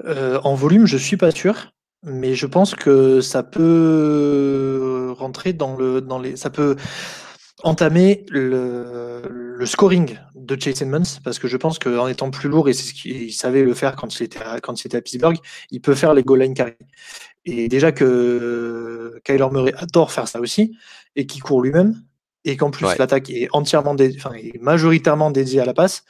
euh, 0.05 0.41
En 0.45 0.55
volume, 0.55 0.87
je 0.87 0.97
suis 0.97 1.17
pas 1.17 1.31
sûr. 1.31 1.73
Mais 2.05 2.35
je 2.35 2.47
pense 2.47 2.75
que 2.75 3.21
ça 3.21 3.43
peut 3.43 5.13
rentrer 5.19 5.53
dans 5.53 5.77
le 5.77 6.01
dans 6.01 6.21
les 6.21 6.37
ça 6.37 6.49
peut 6.49 6.77
entamer 7.65 8.25
le, 8.29 9.65
scoring 9.65 10.17
de 10.37 10.57
Chase 10.61 10.81
Edmonds 10.83 11.19
parce 11.25 11.41
que 11.41 11.49
je 11.49 11.57
pense 11.57 11.81
qu'en 11.81 12.07
étant 12.07 12.31
plus 12.31 12.49
lourd 12.49 12.69
et 12.69 12.73
c'est 12.73 12.85
ce 12.85 12.95
qu'il 12.95 13.33
savait 13.35 13.65
le 13.65 13.75
faire 13.75 13.97
quand 13.97 14.21
il 14.21 14.23
était 14.23 14.41
à, 14.41 14.61
quand 14.61 14.85
il 14.85 14.97
à 14.97 15.01
Pittsburgh, 15.01 15.37
il 15.73 15.81
peut 15.81 15.97
faire 15.97 16.15
les 16.15 16.23
goal 16.23 16.41
line 16.41 16.55
carry. 16.55 16.75
Et 17.45 17.69
déjà 17.69 17.91
que 17.91 19.21
Kyler 19.25 19.49
Murray 19.51 19.75
adore 19.77 20.13
faire 20.13 20.29
ça 20.29 20.41
aussi 20.41 20.77
et 21.17 21.27
qui 21.27 21.41
court 21.41 21.61
lui-même, 21.61 22.01
et 22.49 22.57
qu'en 22.57 22.71
plus 22.71 22.87
l'attaque 22.99 23.31
est 23.31 23.49
entièrement, 23.53 23.95
enfin, 24.17 24.33
est 24.35 24.61
majoritairement 24.61 25.31
dédiée 25.31 25.61
à 25.61 25.65
la 25.65 25.75
passe, 25.75 26.05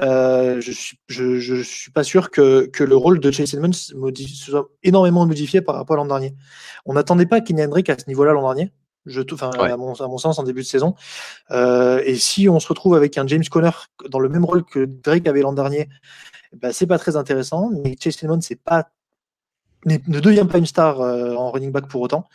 euh, 0.00 0.60
je 0.60 0.72
suis, 0.72 0.98
je, 1.08 1.62
suis 1.62 1.90
pas 1.90 2.04
sûr 2.04 2.30
que, 2.30 2.66
que 2.66 2.82
le 2.82 2.96
rôle 2.96 3.20
de 3.20 3.30
Chase 3.30 3.54
Edmonds 3.54 3.72
soit 3.72 4.68
énormément 4.82 5.26
modifié 5.26 5.60
par 5.60 5.74
rapport 5.74 5.94
à 5.94 5.96
l'an 5.98 6.06
dernier. 6.06 6.34
On 6.86 6.94
n'attendait 6.94 7.26
pas 7.26 7.40
Kenny 7.40 7.62
Hendrick 7.64 7.90
à 7.90 7.98
ce 7.98 8.04
niveau-là 8.08 8.32
l'an 8.32 8.42
dernier. 8.42 8.72
Je, 9.04 9.20
enfin, 9.32 9.50
à, 9.50 9.76
mon, 9.76 9.94
à, 9.94 10.06
mon, 10.06 10.16
sens, 10.16 10.38
en 10.38 10.44
début 10.44 10.62
de 10.62 10.66
saison. 10.66 10.94
Euh, 11.50 12.00
et 12.04 12.14
si 12.14 12.48
on 12.48 12.60
se 12.60 12.68
retrouve 12.68 12.94
avec 12.94 13.18
un 13.18 13.26
James 13.26 13.42
Conner 13.50 13.70
dans 14.08 14.20
le 14.20 14.28
même 14.28 14.44
rôle 14.44 14.64
que 14.64 14.84
Drake 14.84 15.26
avait 15.26 15.42
l'an 15.42 15.52
dernier, 15.52 15.88
bah, 16.54 16.72
c'est 16.72 16.86
pas 16.86 16.98
très 16.98 17.16
intéressant. 17.16 17.70
Mais 17.82 17.96
Chase 18.00 18.22
Edmonds, 18.22 18.40
c'est 18.40 18.62
pas 18.62 18.88
ne 19.84 20.20
devient 20.20 20.46
pas 20.48 20.58
une 20.58 20.66
star 20.66 21.00
en 21.00 21.50
running 21.50 21.72
back 21.72 21.88
pour 21.88 22.02
autant. 22.02 22.28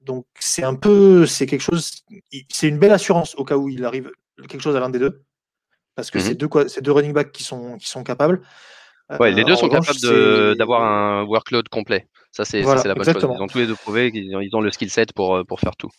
Donc 0.00 0.26
c'est 0.38 0.62
un 0.62 0.74
peu, 0.74 1.26
c'est 1.26 1.46
quelque 1.46 1.60
chose, 1.60 2.02
c'est 2.48 2.68
une 2.68 2.78
belle 2.78 2.92
assurance 2.92 3.34
au 3.36 3.44
cas 3.44 3.56
où 3.56 3.68
il 3.68 3.84
arrive 3.84 4.10
quelque 4.48 4.62
chose 4.62 4.76
à 4.76 4.80
l'un 4.80 4.90
des 4.90 4.98
deux, 4.98 5.22
parce 5.94 6.10
que 6.10 6.18
mmh 6.18 6.22
c'est 6.22 6.34
deux, 6.34 6.48
deux 6.82 6.92
running 6.92 7.12
backs 7.12 7.32
qui 7.32 7.42
sont, 7.42 7.76
qui 7.76 7.88
sont 7.88 8.02
capables. 8.02 8.40
Ouais, 9.18 9.32
les 9.32 9.44
deux 9.44 9.56
sont 9.56 9.68
capables 9.68 10.56
d'avoir 10.56 10.82
un 10.82 11.24
workload 11.24 11.68
complet. 11.68 12.06
Ça, 12.30 12.44
c'est 12.44 12.62
la 12.62 12.94
bonne 12.94 13.04
chose. 13.04 13.16
Ils 13.22 13.42
ont 13.42 13.46
tous 13.48 13.58
les 13.58 13.66
deux 13.66 13.74
prouvé 13.74 14.12
qu'ils 14.12 14.56
ont, 14.56 14.60
le 14.60 14.70
skill 14.70 14.88
set 14.88 15.12
pour, 15.12 15.44
pour 15.46 15.58
faire 15.58 15.74
tout. 15.76 15.90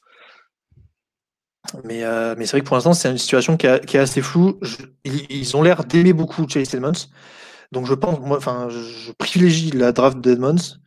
Mais, 1.84 2.04
euh, 2.04 2.36
mais 2.38 2.46
c'est 2.46 2.52
vrai 2.52 2.62
que 2.62 2.66
pour 2.66 2.76
l'instant, 2.76 2.94
c'est 2.94 3.10
une 3.10 3.18
situation 3.18 3.58
qui, 3.58 3.68
est 3.68 3.96
assez 3.96 4.22
floue. 4.22 4.60
ils, 5.04 5.56
ont 5.56 5.62
l'air 5.62 5.84
d'aimer 5.86 6.14
beaucoup 6.14 6.48
Chase 6.48 6.74
Edmonds. 6.74 6.92
Donc 7.72 7.86
je 7.86 7.94
pense, 7.94 8.20
moi, 8.20 8.38
enfin, 8.38 8.68
je 8.70 9.12
privilégie 9.14 9.72
la 9.72 9.92
draft 9.92 10.20
d'Edmonds. 10.20 10.78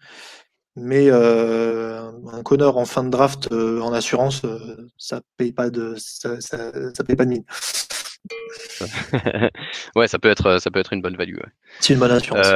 Mais 0.77 1.09
euh, 1.09 2.11
un 2.33 2.43
Connor 2.43 2.79
en 2.79 2.85
fin 2.85 3.05
de 3.05 3.11
draft 3.11 3.51
euh, 3.53 3.81
en 3.81 3.93
assurance, 3.93 4.43
ça 4.99 5.21
paye 5.37 5.53
pas 5.53 5.71
de 5.71 5.95
ça, 5.97 6.41
ça, 6.41 6.73
paye 7.07 7.17
pas 7.17 7.25
de 7.25 7.31
mine. 7.31 7.45
ouais, 9.97 10.09
ça 10.09 10.19
peut 10.19 10.31
être 10.31 10.59
ça 10.59 10.71
peut 10.71 10.81
être 10.81 10.93
une 10.93 11.03
bonne 11.03 11.17
value. 11.17 11.39
C'est 11.81 11.95
une 11.95 12.01
bonne 12.01 12.11
assurance. 12.11 12.49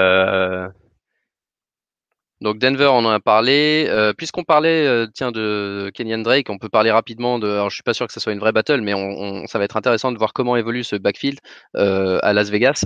Donc 2.40 2.58
Denver, 2.58 2.86
on 2.92 3.04
en 3.04 3.10
a 3.10 3.20
parlé. 3.20 3.86
Euh, 3.88 4.12
puisqu'on 4.12 4.44
parlait, 4.44 4.86
euh, 4.86 5.06
tiens, 5.12 5.32
de 5.32 5.90
Kenyan 5.94 6.18
Drake, 6.18 6.48
on 6.50 6.58
peut 6.58 6.68
parler 6.68 6.90
rapidement 6.90 7.38
de. 7.38 7.48
Alors, 7.48 7.70
je 7.70 7.74
suis 7.74 7.82
pas 7.82 7.94
sûr 7.94 8.06
que 8.06 8.12
ce 8.12 8.20
soit 8.20 8.32
une 8.32 8.38
vraie 8.38 8.52
battle, 8.52 8.80
mais 8.80 8.94
on, 8.94 9.46
ça 9.46 9.58
va 9.58 9.64
être 9.64 9.76
intéressant 9.76 10.12
de 10.12 10.18
voir 10.18 10.32
comment 10.32 10.56
évolue 10.56 10.84
ce 10.84 10.96
backfield 10.96 11.40
euh, 11.76 12.18
à 12.22 12.32
Las 12.32 12.50
Vegas, 12.50 12.84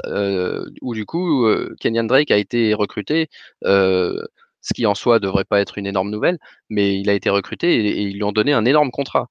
où 0.80 0.94
du 0.94 1.04
coup 1.04 1.46
Kenyan 1.80 2.04
Drake 2.04 2.30
a 2.30 2.36
été 2.38 2.74
recruté. 2.74 3.28
Ce 4.62 4.74
qui 4.74 4.86
en 4.86 4.94
soi 4.94 5.18
devrait 5.18 5.44
pas 5.44 5.60
être 5.60 5.78
une 5.78 5.86
énorme 5.86 6.10
nouvelle, 6.10 6.38
mais 6.70 6.98
il 6.98 7.10
a 7.10 7.14
été 7.14 7.30
recruté 7.30 7.74
et, 7.74 8.00
ils 8.02 8.14
lui 8.14 8.24
ont 8.24 8.32
donné 8.32 8.52
un 8.52 8.64
énorme 8.64 8.90
contrat. 8.90 9.28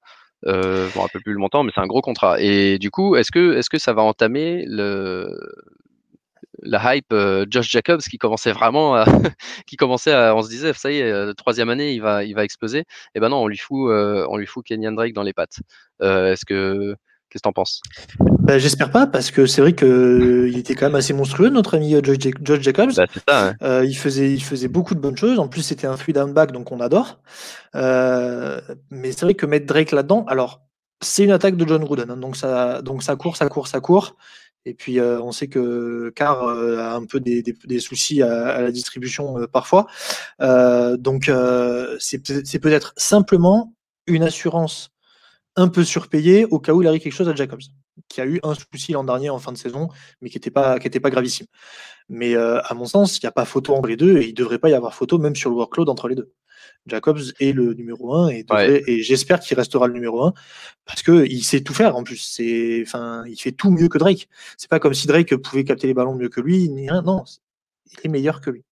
Euh, 0.48 0.90
je 0.90 0.98
me 0.98 1.02
rappelle 1.02 1.22
plus 1.22 1.34
le 1.34 1.40
montant, 1.40 1.64
mais 1.64 1.72
c'est 1.74 1.82
un 1.82 1.88
gros 1.88 2.02
contrat. 2.02 2.40
Et 2.42 2.78
du 2.80 2.92
coup, 2.92 3.16
est-ce 3.16 3.32
que, 3.32 3.58
est-ce 3.58 3.70
que 3.70 3.78
ça 3.78 3.94
va 3.94 4.02
entamer 4.02 4.66
le, 4.68 5.38
la 6.62 6.96
hype 6.96 7.12
euh, 7.14 7.46
Josh 7.50 7.70
Jacobs 7.70 8.02
qui 8.02 8.18
commençait 8.18 8.52
vraiment 8.52 8.96
à, 8.96 9.06
qui 9.68 9.78
commençait 9.78 10.14
à, 10.14 10.36
on 10.36 10.42
se 10.42 10.50
disait, 10.50 10.74
ça 10.74 10.92
y 10.92 10.98
est, 11.00 11.12
euh, 11.12 11.34
troisième 11.34 11.70
année, 11.70 11.94
il 11.94 12.02
va, 12.02 12.24
il 12.24 12.36
va 12.36 12.44
exploser. 12.44 12.80
Et 12.80 12.86
eh 13.16 13.20
ben 13.20 13.30
non, 13.30 13.38
on 13.38 13.48
lui 13.48 13.58
fout, 13.58 13.90
euh, 13.92 14.26
on 14.30 14.38
lui 14.38 14.48
fout 14.48 14.66
Kenyan 14.66 14.94
Drake 14.94 15.14
dans 15.14 15.24
les 15.24 15.34
pattes. 15.34 15.60
Est-ce 16.02 16.46
que, 16.46 16.96
qu'est-ce 17.32 17.42
que 17.42 17.48
t'en 17.48 17.54
penses? 17.54 17.82
Bah, 18.20 18.58
J'espère 18.60 18.92
pas, 18.92 19.08
parce 19.08 19.32
que 19.32 19.46
c'est 19.46 19.62
vrai 19.62 19.74
qu'il 19.74 20.58
était 20.58 20.76
quand 20.76 20.86
même 20.86 20.96
assez 20.96 21.14
monstrueux, 21.14 21.50
notre 21.50 21.78
ami 21.78 21.96
Josh, 22.04 22.62
Jacobs. 22.62 22.94
Bah, 22.96 23.06
ça, 23.28 23.56
hein. 23.60 23.84
il, 23.84 23.96
faisait, 23.96 24.32
il 24.32 24.44
faisait 24.44 24.68
beaucoup 24.68 24.94
de 24.94 25.00
bonnes 25.00 25.18
choses. 25.18 25.40
En 25.40 25.48
plus, 25.48 25.62
c'était 25.62 25.88
un 25.88 25.98
free 25.98 26.14
down 26.14 26.34
back, 26.34 26.52
donc 26.52 26.72
on 26.72 26.80
adore. 26.80 27.20
mais 27.74 29.12
c'est 29.12 29.22
vrai 29.22 29.34
que 29.34 29.46
mettre 29.46 29.66
Drake 29.66 29.92
là-dedans, 29.92 30.26
alors, 30.28 30.62
c'est 31.02 31.24
une 31.24 31.32
attaque 31.32 31.58
de 31.58 31.68
John 31.68 31.84
Gruden, 31.84 32.12
hein, 32.12 32.18
donc, 32.18 32.36
ça, 32.36 32.82
donc 32.84 33.02
ça 33.02 33.16
court, 33.16 33.36
ça 33.36 33.50
court, 33.50 33.68
ça 33.68 33.80
court. 33.80 34.16
Et 34.66 34.76
puis, 34.76 35.00
euh, 35.00 35.20
on 35.22 35.32
sait 35.32 35.48
que 35.48 36.12
Carr 36.16 36.44
euh, 36.44 36.78
a 36.78 36.94
un 36.94 37.06
peu 37.06 37.20
des, 37.20 37.42
des, 37.42 37.80
soucis 37.80 38.22
à, 38.22 38.62
la 38.62 38.72
distribution 38.72 39.40
euh, 39.40 39.48
parfois. 39.48 39.88
donc, 40.40 41.32
c'est 42.00 42.60
peut-être 42.60 42.94
simplement 42.96 43.74
une 44.08 44.24
assurance 44.24 44.90
un 45.56 45.68
peu 45.68 45.84
surpayée 45.84 46.46
au 46.46 46.60
cas 46.60 46.74
où 46.74 46.82
il 46.82 46.88
arrive 46.88 47.02
quelque 47.02 47.14
chose 47.14 47.30
à 47.30 47.36
Jacobs, 47.36 47.62
qui 48.08 48.22
a 48.22 48.26
eu 48.26 48.40
un 48.44 48.54
souci 48.54 48.94
l'an 48.94 49.04
dernier 49.04 49.30
en 49.30 49.40
fin 49.40 49.52
de 49.52 49.58
saison, 49.58 49.90
mais 50.22 50.30
qui 50.30 50.38
n'était 50.38 50.52
pas, 50.52 50.80
pas 50.80 51.10
gravissime. 51.10 51.48
Mais 52.10 52.36
à 52.36 52.74
mon 52.74 52.86
sens, 52.86 53.18
il 53.18 53.26
n'y 53.26 53.28
a 53.28 53.32
pas 53.32 53.46
photo 53.46 53.76
entre 53.76 53.88
les 53.88 53.98
deux 53.98 54.18
et 54.18 54.26
il 54.26 54.32
ne 54.32 54.36
devrait 54.36 54.60
pas 54.60 54.70
y 54.70 54.74
avoir 54.74 54.94
photo 54.94 55.18
même 55.18 55.36
sur 55.36 55.50
le 55.50 55.56
workload 55.58 55.90
entre 55.90 56.08
les 56.08 56.16
deux. 56.16 56.32
Jacobs 56.88 57.22
est 57.40 57.54
le 57.54 57.74
numéro 57.74 58.16
1 58.16 58.30
et, 58.30 58.46
et 58.88 59.04
j'espère 59.04 59.40
qu'il 59.40 59.56
restera 59.56 59.88
le 59.88 59.94
numéro 59.94 60.24
1 60.24 60.34
parce 60.86 61.04
qu'il 61.04 61.44
sait 61.44 61.62
tout 61.62 61.74
faire 61.74 61.96
en 61.96 62.04
plus. 62.04 62.18
C'est, 62.18 62.84
enfin, 62.86 63.24
il 63.28 63.40
fait 63.40 63.52
tout 63.52 63.70
mieux 63.72 63.88
que 63.88 63.98
Drake. 63.98 64.28
C'est 64.58 64.70
pas 64.70 64.80
comme 64.80 64.94
si 64.94 65.06
Drake 65.08 65.36
pouvait 65.38 65.64
capter 65.64 65.88
les 65.88 65.94
ballons 65.94 66.16
mieux 66.16 66.30
que 66.30 66.42
lui. 66.42 66.70
Non, 66.70 67.24
il 67.92 68.00
est 68.04 68.10
meilleur 68.10 68.42
que 68.42 68.50
lui. 68.50 68.64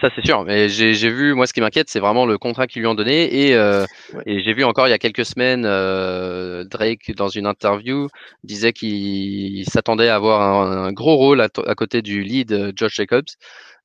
Ça 0.00 0.10
c'est 0.14 0.26
sûr, 0.26 0.44
mais 0.44 0.68
j'ai 0.68 1.10
vu, 1.10 1.34
moi 1.34 1.46
ce 1.46 1.52
qui 1.52 1.60
m'inquiète, 1.60 1.88
c'est 1.88 2.00
vraiment 2.00 2.26
le 2.26 2.36
contrat 2.36 2.66
qu'ils 2.66 2.82
lui 2.82 2.88
ont 2.88 2.94
donné. 2.94 3.46
Et, 3.46 3.54
euh, 3.54 3.86
et 4.26 4.42
j'ai 4.42 4.52
vu 4.52 4.64
encore 4.64 4.88
il 4.88 4.90
y 4.90 4.94
a 4.94 4.98
quelques 4.98 5.24
semaines, 5.24 5.64
euh, 5.66 6.64
Drake 6.64 7.12
dans 7.16 7.28
une 7.28 7.46
interview 7.46 8.08
disait 8.42 8.72
qu'il 8.72 9.64
s'attendait 9.66 10.08
à 10.08 10.16
avoir 10.16 10.42
un, 10.42 10.92
gros 10.92 11.16
rôle 11.16 11.40
à, 11.40 11.48
côté 11.48 12.02
du 12.02 12.22
lead 12.22 12.52
euh, 12.52 12.72
Josh 12.74 12.94
Jacobs. 12.94 13.24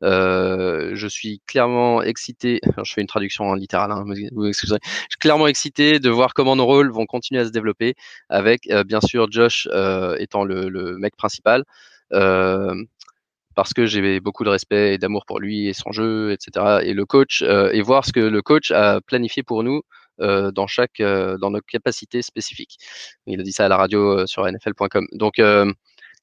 Euh, 0.03 0.91
je 0.93 1.07
suis 1.07 1.41
clairement 1.45 2.01
excité, 2.01 2.59
je 2.83 2.93
fais 2.93 3.01
une 3.01 3.07
traduction 3.07 3.45
en 3.45 3.53
littéral, 3.53 3.91
hein, 3.91 4.03
vous 4.05 4.47
je 4.47 4.53
suis 4.53 4.77
clairement 5.19 5.47
excité 5.47 5.99
de 5.99 6.09
voir 6.09 6.33
comment 6.33 6.55
nos 6.55 6.65
rôles 6.65 6.89
vont 6.91 7.05
continuer 7.05 7.41
à 7.41 7.45
se 7.45 7.51
développer 7.51 7.95
avec 8.29 8.61
bien 8.87 9.01
sûr 9.01 9.29
Josh 9.29 9.67
étant 10.17 10.43
le, 10.43 10.69
le, 10.69 10.97
mec 10.97 11.15
principal. 11.17 11.63
Parce 13.63 13.73
que 13.73 13.85
j'ai 13.85 14.19
beaucoup 14.19 14.43
de 14.43 14.49
respect 14.49 14.93
et 14.93 14.97
d'amour 14.97 15.25
pour 15.25 15.39
lui 15.39 15.67
et 15.67 15.73
son 15.73 15.91
jeu, 15.91 16.31
etc. 16.31 16.79
Et 16.83 16.93
le 16.93 17.05
coach, 17.05 17.41
et 17.41 17.81
voir 17.81 18.05
ce 18.05 18.13
que 18.13 18.19
le 18.19 18.41
coach 18.41 18.71
a 18.71 19.01
planifié 19.01 19.43
pour 19.43 19.63
nous 19.63 19.81
dans 20.19 20.67
chaque 20.67 21.01
dans 21.01 21.51
nos 21.51 21.61
capacités 21.61 22.21
spécifiques. 22.21 22.77
Il 23.27 23.39
a 23.39 23.43
dit 23.43 23.51
ça 23.51 23.65
à 23.65 23.67
la 23.67 23.77
radio 23.77 24.25
sur 24.27 24.45
nfl.com. 24.45 25.07
Donc 25.11 25.39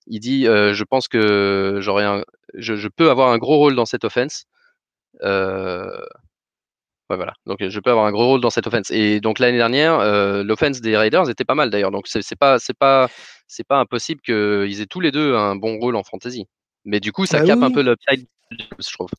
il 0.07 0.21
dit 0.21 0.47
euh, 0.47 0.75
Je 0.75 0.85
pense 0.85 1.09
que 1.09 1.79
j'aurais 1.81 2.05
un, 2.05 2.25
je, 2.55 2.89
peux 2.89 3.11
avoir 3.11 3.31
un 3.31 3.39
gros 3.39 3.59
rôle 3.59 3.75
dans 3.77 3.87
cette 3.87 4.05
offense. 4.05 4.47
Euh, 5.23 6.01
ouais, 7.11 7.17
voilà. 7.17 7.35
Donc 7.47 7.59
je 7.67 7.81
peux 7.81 7.91
avoir 7.91 8.07
un 8.07 8.13
gros 8.13 8.27
rôle 8.27 8.41
dans 8.41 8.51
cette 8.51 8.67
offense. 8.67 8.91
Et 8.91 9.21
donc 9.21 9.39
l'année 9.39 9.59
dernière, 9.59 9.99
euh, 10.01 10.43
l'offense 10.45 10.81
des 10.81 10.97
Raiders 10.97 11.29
était 11.31 11.45
pas 11.45 11.55
mal 11.55 11.71
d'ailleurs. 11.71 11.91
Donc 11.91 12.07
c'est 12.09 12.37
pas 12.39 12.59
c'est 12.59 12.77
pas 12.79 13.09
c'est 13.49 13.67
pas 13.67 13.79
impossible 13.79 14.21
qu'ils 14.23 14.81
aient 14.81 14.87
tous 14.87 15.01
les 15.01 15.11
deux 15.13 15.35
un 15.35 15.57
bon 15.57 15.79
rôle 15.79 15.97
en 15.97 16.05
fantasy. 16.05 16.47
Mais 16.87 17.01
du 17.01 17.13
coup, 17.13 17.27
ça 17.27 17.41
bah 17.41 17.47
cape 17.47 17.63
un 17.63 17.71
peu 17.71 17.83
l'upside, 17.83 18.27
je 18.51 18.93
trouve 18.93 19.11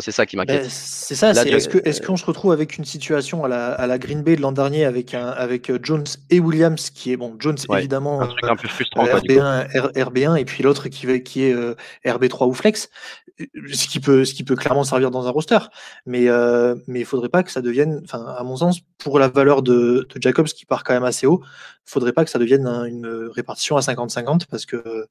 c'est 0.00 0.12
ça 0.12 0.26
qui 0.26 0.36
m'inquiète. 0.36 0.62
Ben, 0.62 0.70
c'est 0.70 1.14
ça. 1.14 1.30
est-ce 1.30 1.68
que 1.68 1.78
est-ce 1.84 2.00
qu'on 2.00 2.16
se 2.16 2.24
retrouve 2.24 2.52
avec 2.52 2.76
une 2.78 2.84
situation 2.84 3.44
à 3.44 3.48
la, 3.48 3.72
à 3.72 3.86
la 3.86 3.98
Green 3.98 4.22
Bay 4.22 4.36
de 4.36 4.40
l'an 4.40 4.52
dernier 4.52 4.84
avec 4.84 5.14
un 5.14 5.26
avec 5.28 5.70
euh, 5.70 5.78
Jones 5.82 6.04
et 6.30 6.40
Williams 6.40 6.90
qui 6.90 7.12
est 7.12 7.16
bon 7.16 7.36
Jones 7.38 7.56
évidemment 7.76 8.20
un 8.20 8.26
truc 8.26 8.44
un 8.44 8.56
peu 8.56 8.68
frustrant, 8.68 9.04
RB1, 9.04 9.68
RB1 9.94 10.38
et 10.38 10.44
puis 10.44 10.62
l'autre 10.62 10.88
qui 10.88 11.22
qui 11.22 11.44
est 11.44 11.52
euh, 11.52 11.74
RB3 12.04 12.48
ou 12.48 12.54
flex, 12.54 12.90
ce 13.38 13.86
qui 13.86 14.00
peut 14.00 14.24
ce 14.24 14.34
qui 14.34 14.44
peut 14.44 14.56
clairement 14.56 14.84
servir 14.84 15.10
dans 15.10 15.26
un 15.26 15.30
roster. 15.30 15.58
Mais 16.06 16.28
euh, 16.28 16.74
mais 16.86 17.00
il 17.00 17.06
faudrait 17.06 17.28
pas 17.28 17.42
que 17.42 17.50
ça 17.50 17.60
devienne, 17.60 18.00
enfin 18.04 18.24
à 18.24 18.42
mon 18.42 18.56
sens, 18.56 18.80
pour 18.98 19.18
la 19.18 19.28
valeur 19.28 19.62
de, 19.62 20.06
de 20.14 20.22
Jacobs 20.22 20.46
qui 20.46 20.66
part 20.66 20.84
quand 20.84 20.94
même 20.94 21.04
assez 21.04 21.26
haut, 21.26 21.40
il 21.44 21.90
faudrait 21.90 22.12
pas 22.12 22.24
que 22.24 22.30
ça 22.30 22.38
devienne 22.38 22.66
une 22.66 23.30
répartition 23.34 23.76
à 23.76 23.80
50-50 23.80 24.46
parce 24.50 24.66
que 24.66 25.06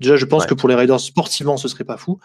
déjà 0.00 0.16
je 0.16 0.24
pense 0.24 0.46
que 0.46 0.54
pour 0.54 0.68
les 0.68 0.74
Raiders 0.74 1.00
sportivement 1.00 1.56
ce 1.56 1.68
serait 1.68 1.84
pas 1.84 1.96
fou 1.96 2.18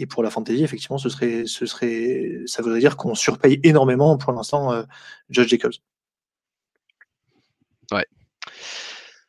et 0.00 0.06
pour 0.06 0.22
la 0.22 0.30
fantasy, 0.30 0.64
effectivement, 0.64 0.96
ce 0.96 1.10
serait, 1.10 1.44
ce 1.46 1.66
serait, 1.66 2.40
ça 2.46 2.62
voudrait 2.62 2.80
dire 2.80 2.96
qu'on 2.96 3.14
surpaye 3.14 3.60
énormément 3.62 4.16
pour 4.16 4.32
l'instant 4.32 4.72
euh, 4.72 4.82
Josh 5.28 5.48
Jacobs. 5.48 5.74
Ouais. 7.92 8.06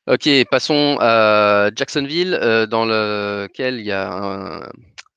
Ok, 0.07 0.29
passons 0.49 0.97
à 1.01 1.69
Jacksonville, 1.75 2.39
euh, 2.41 2.65
dans 2.67 2.85
lequel 2.85 3.79
il 3.79 3.85
y 3.85 3.91
a 3.91 4.69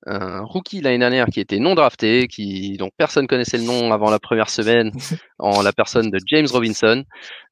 un, 0.07 0.43
rookie 0.43 0.83
l'année 0.83 0.99
dernière 0.99 1.27
qui 1.27 1.41
était 1.41 1.61
non 1.61 1.75
drafté, 1.75 2.27
qui, 2.27 2.77
dont 2.77 2.91
personne 2.99 3.27
connaissait 3.27 3.57
le 3.57 3.65
nom 3.65 3.93
avant 3.93 4.11
la 4.11 4.19
première 4.19 4.51
semaine, 4.51 4.91
en 5.39 5.63
la 5.63 5.73
personne 5.73 6.11
de 6.11 6.19
James 6.27 6.49
Robinson, 6.51 7.05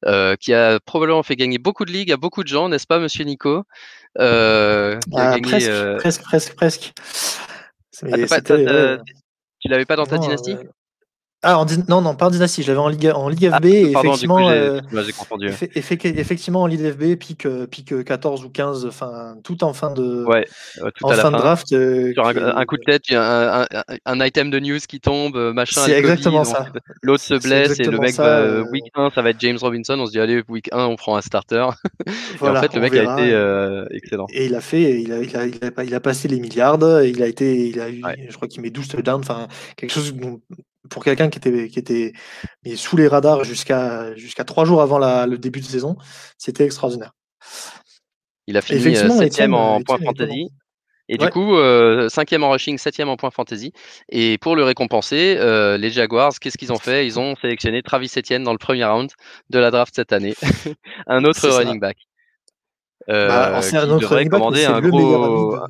euh, 0.06 0.34
qui 0.38 0.52
a 0.52 0.80
probablement 0.80 1.22
fait 1.22 1.36
gagner 1.36 1.58
beaucoup 1.58 1.84
de 1.84 1.92
ligues 1.92 2.12
à 2.12 2.16
beaucoup 2.16 2.42
de 2.42 2.48
gens, 2.48 2.68
n'est-ce 2.68 2.86
pas, 2.86 2.98
monsieur 2.98 3.24
Nico? 3.24 3.62
Ah, 4.18 4.98
presque, 5.40 5.70
presque, 5.98 6.22
presque, 6.24 6.54
presque. 6.56 6.92
Ah, 8.04 8.98
tu 9.60 9.68
l'avais 9.68 9.84
pas 9.84 9.96
dans 9.96 10.06
ta 10.06 10.18
dynastie? 10.18 10.54
euh, 10.54 10.64
ah, 11.44 11.58
en, 11.58 11.66
non, 11.88 12.00
non, 12.02 12.14
pas 12.14 12.26
en 12.26 12.30
dynastie, 12.30 12.62
je 12.62 12.68
l'avais 12.68 12.78
en 12.78 12.88
Ligue, 12.88 13.10
en 13.12 13.28
Ligue 13.28 13.50
FB. 13.50 13.64
Ah, 13.64 13.66
et 13.66 13.90
effectivement, 13.90 14.48
euh, 14.48 14.80
effectivement, 15.74 16.62
en 16.62 16.66
Ligue 16.66 16.92
FB, 16.92 17.16
pique, 17.16 17.46
euh, 17.46 17.66
pique 17.66 18.04
14 18.04 18.44
ou 18.44 18.48
15, 18.48 18.86
enfin, 18.86 19.34
tout 19.42 19.64
en 19.64 19.72
fin 19.72 19.90
de, 19.90 20.24
ouais, 20.24 20.46
en 21.02 21.10
fin, 21.10 21.32
de 21.32 21.36
draft. 21.36 21.66
Sur 21.66 22.26
un, 22.26 22.64
coup 22.64 22.76
de 22.76 22.84
tête, 22.84 23.02
a 23.10 23.62
un, 23.62 23.66
un, 24.06 24.24
item 24.24 24.50
de 24.50 24.60
news 24.60 24.78
qui 24.88 25.00
tombe, 25.00 25.36
machin. 25.52 25.80
C'est 25.84 25.98
exactement 25.98 26.44
ça. 26.44 26.66
L'autre 27.02 27.24
se 27.24 27.34
blesse 27.34 27.80
et 27.80 27.84
le 27.84 27.98
mec, 27.98 28.14
va, 28.14 28.62
week 28.70 28.84
1, 28.94 29.10
ça 29.10 29.20
va 29.22 29.30
être 29.30 29.40
James 29.40 29.58
Robinson. 29.60 29.98
On 29.98 30.06
se 30.06 30.12
dit, 30.12 30.20
allez, 30.20 30.44
week 30.48 30.68
1, 30.70 30.84
on 30.84 30.94
prend 30.94 31.16
un 31.16 31.22
starter. 31.22 31.66
Voilà, 32.38 32.54
et 32.54 32.58
en 32.58 32.62
fait, 32.62 32.74
le 32.76 32.80
mec 32.82 32.94
a 32.94 33.18
été 33.18 33.96
excellent. 33.96 34.26
Et 34.32 34.46
il 34.46 34.54
a 34.54 34.60
fait, 34.60 35.02
il 35.02 35.12
a, 35.12 35.18
il 35.18 35.36
a, 35.36 35.46
il 35.46 35.58
a, 35.64 35.84
il 35.84 35.94
a 35.94 36.00
passé 36.00 36.28
les 36.28 36.38
milliards, 36.38 36.78
il 37.02 37.20
a 37.20 37.26
été, 37.26 37.66
il 37.66 37.80
a 37.80 37.90
eu, 37.90 38.00
je 38.28 38.36
crois 38.36 38.46
qu'il 38.46 38.62
met 38.62 38.70
12 38.70 38.86
touchdowns, 38.86 39.20
enfin, 39.20 39.48
quelque 39.76 39.90
chose 39.90 40.14
dont 40.14 40.40
pour 40.90 41.04
quelqu'un 41.04 41.30
qui 41.30 41.38
était, 41.38 41.68
qui 41.68 41.78
était 41.78 42.12
sous 42.76 42.96
les 42.96 43.08
radars 43.08 43.44
jusqu'à 43.44 44.14
jusqu'à 44.16 44.44
trois 44.44 44.64
jours 44.64 44.82
avant 44.82 44.98
le 44.98 45.36
début 45.36 45.60
de 45.60 45.64
saison, 45.64 45.96
c'était 46.38 46.64
extraordinaire. 46.64 47.12
Il 48.46 48.56
a 48.56 48.62
fini 48.62 48.96
septième 48.96 49.54
en 49.54 49.80
point 49.82 49.98
fantasy. 49.98 50.48
Et 51.08 51.18
du 51.18 51.28
coup, 51.28 51.56
cinquième 52.08 52.42
en 52.44 52.50
rushing, 52.50 52.78
septième 52.78 53.08
en 53.08 53.16
point 53.16 53.30
fantasy. 53.30 53.72
Et 54.08 54.38
pour 54.38 54.56
le 54.56 54.64
récompenser, 54.64 55.36
les 55.78 55.90
Jaguars, 55.90 56.32
qu'est-ce 56.40 56.58
qu'ils 56.58 56.72
ont 56.72 56.78
fait? 56.78 57.06
Ils 57.06 57.18
ont 57.18 57.36
sélectionné 57.36 57.82
Travis 57.82 58.10
Etienne 58.16 58.42
dans 58.42 58.52
le 58.52 58.58
premier 58.58 58.84
round 58.84 59.10
de 59.50 59.58
la 59.58 59.70
draft 59.70 59.94
cette 59.94 60.12
année, 60.12 60.34
un 61.06 61.24
autre 61.24 61.48
running 61.48 61.80
back. 61.80 61.96
Bah, 63.06 63.60
c'est 63.62 63.76
un 63.76 63.90
autre 63.90 64.08
running 64.14 64.30
back, 64.30 64.40
le 64.40 64.90
meilleur 64.90 65.24
ami 65.24 65.68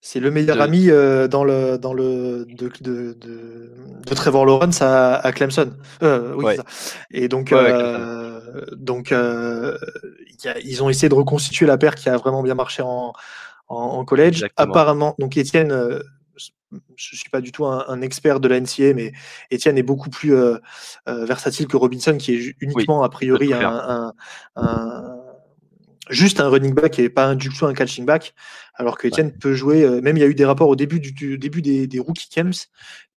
c'est 0.00 0.20
le 0.20 0.30
meilleur 0.30 0.60
ami 0.60 0.86
dans 0.86 1.44
le 1.44 1.76
dans 1.76 1.92
le 1.92 2.46
de, 2.48 2.70
de, 2.80 3.12
de, 3.14 4.14
Trevor 4.14 4.46
Lawrence 4.46 4.80
à, 4.80 5.16
à 5.16 5.32
Clemson. 5.32 5.72
Euh, 6.02 6.34
oui, 6.36 6.56
ça. 6.56 6.64
Et 7.10 7.28
donc 7.28 7.54
donc 8.76 9.12
ils 10.64 10.82
ont 10.82 10.88
essayé 10.88 11.08
de 11.08 11.14
reconstituer 11.14 11.66
la 11.66 11.78
paire 11.78 11.94
qui 11.94 12.08
a 12.08 12.16
vraiment 12.16 12.42
bien 12.42 12.54
marché 12.54 12.82
en 12.82 13.12
en, 13.68 14.04
collège. 14.04 14.46
Apparemment, 14.56 15.14
donc 15.18 15.36
Étienne, 15.36 16.00
je 16.96 17.16
suis 17.16 17.28
pas 17.28 17.40
du 17.40 17.52
tout 17.52 17.66
un, 17.66 18.00
expert 18.00 18.40
de 18.40 18.48
la 18.48 18.60
NCA, 18.60 18.94
mais 18.94 19.12
Étienne 19.50 19.76
est 19.76 19.82
beaucoup 19.82 20.10
plus 20.10 20.34
versatile 21.06 21.66
que 21.66 21.76
Robinson, 21.76 22.16
qui 22.16 22.34
est 22.34 22.54
uniquement 22.60 23.02
a 23.02 23.08
priori 23.08 23.52
un, 23.52 24.14
un 24.56 25.17
juste 26.10 26.40
un 26.40 26.48
running 26.48 26.74
back 26.74 26.98
et 26.98 27.08
pas 27.08 27.26
un 27.26 27.34
du 27.34 27.48
tout 27.50 27.66
un 27.66 27.74
catching 27.74 28.04
back, 28.04 28.34
alors 28.74 28.96
que 28.96 29.08
Etienne 29.08 29.32
peut 29.32 29.54
jouer. 29.54 29.84
Euh, 29.84 30.00
même 30.00 30.16
il 30.16 30.20
y 30.20 30.22
a 30.22 30.26
eu 30.26 30.34
des 30.34 30.44
rapports 30.44 30.68
au 30.68 30.76
début 30.76 31.00
du, 31.00 31.38
début 31.38 31.62
des, 31.62 31.86
des, 31.86 31.98
rookie 31.98 32.28
camps 32.28 32.68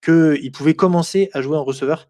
qu'il 0.04 0.52
pouvait 0.52 0.74
commencer 0.74 1.30
à 1.34 1.44
jouer 1.44 1.58
en 1.58 1.64
receveur 1.64 2.10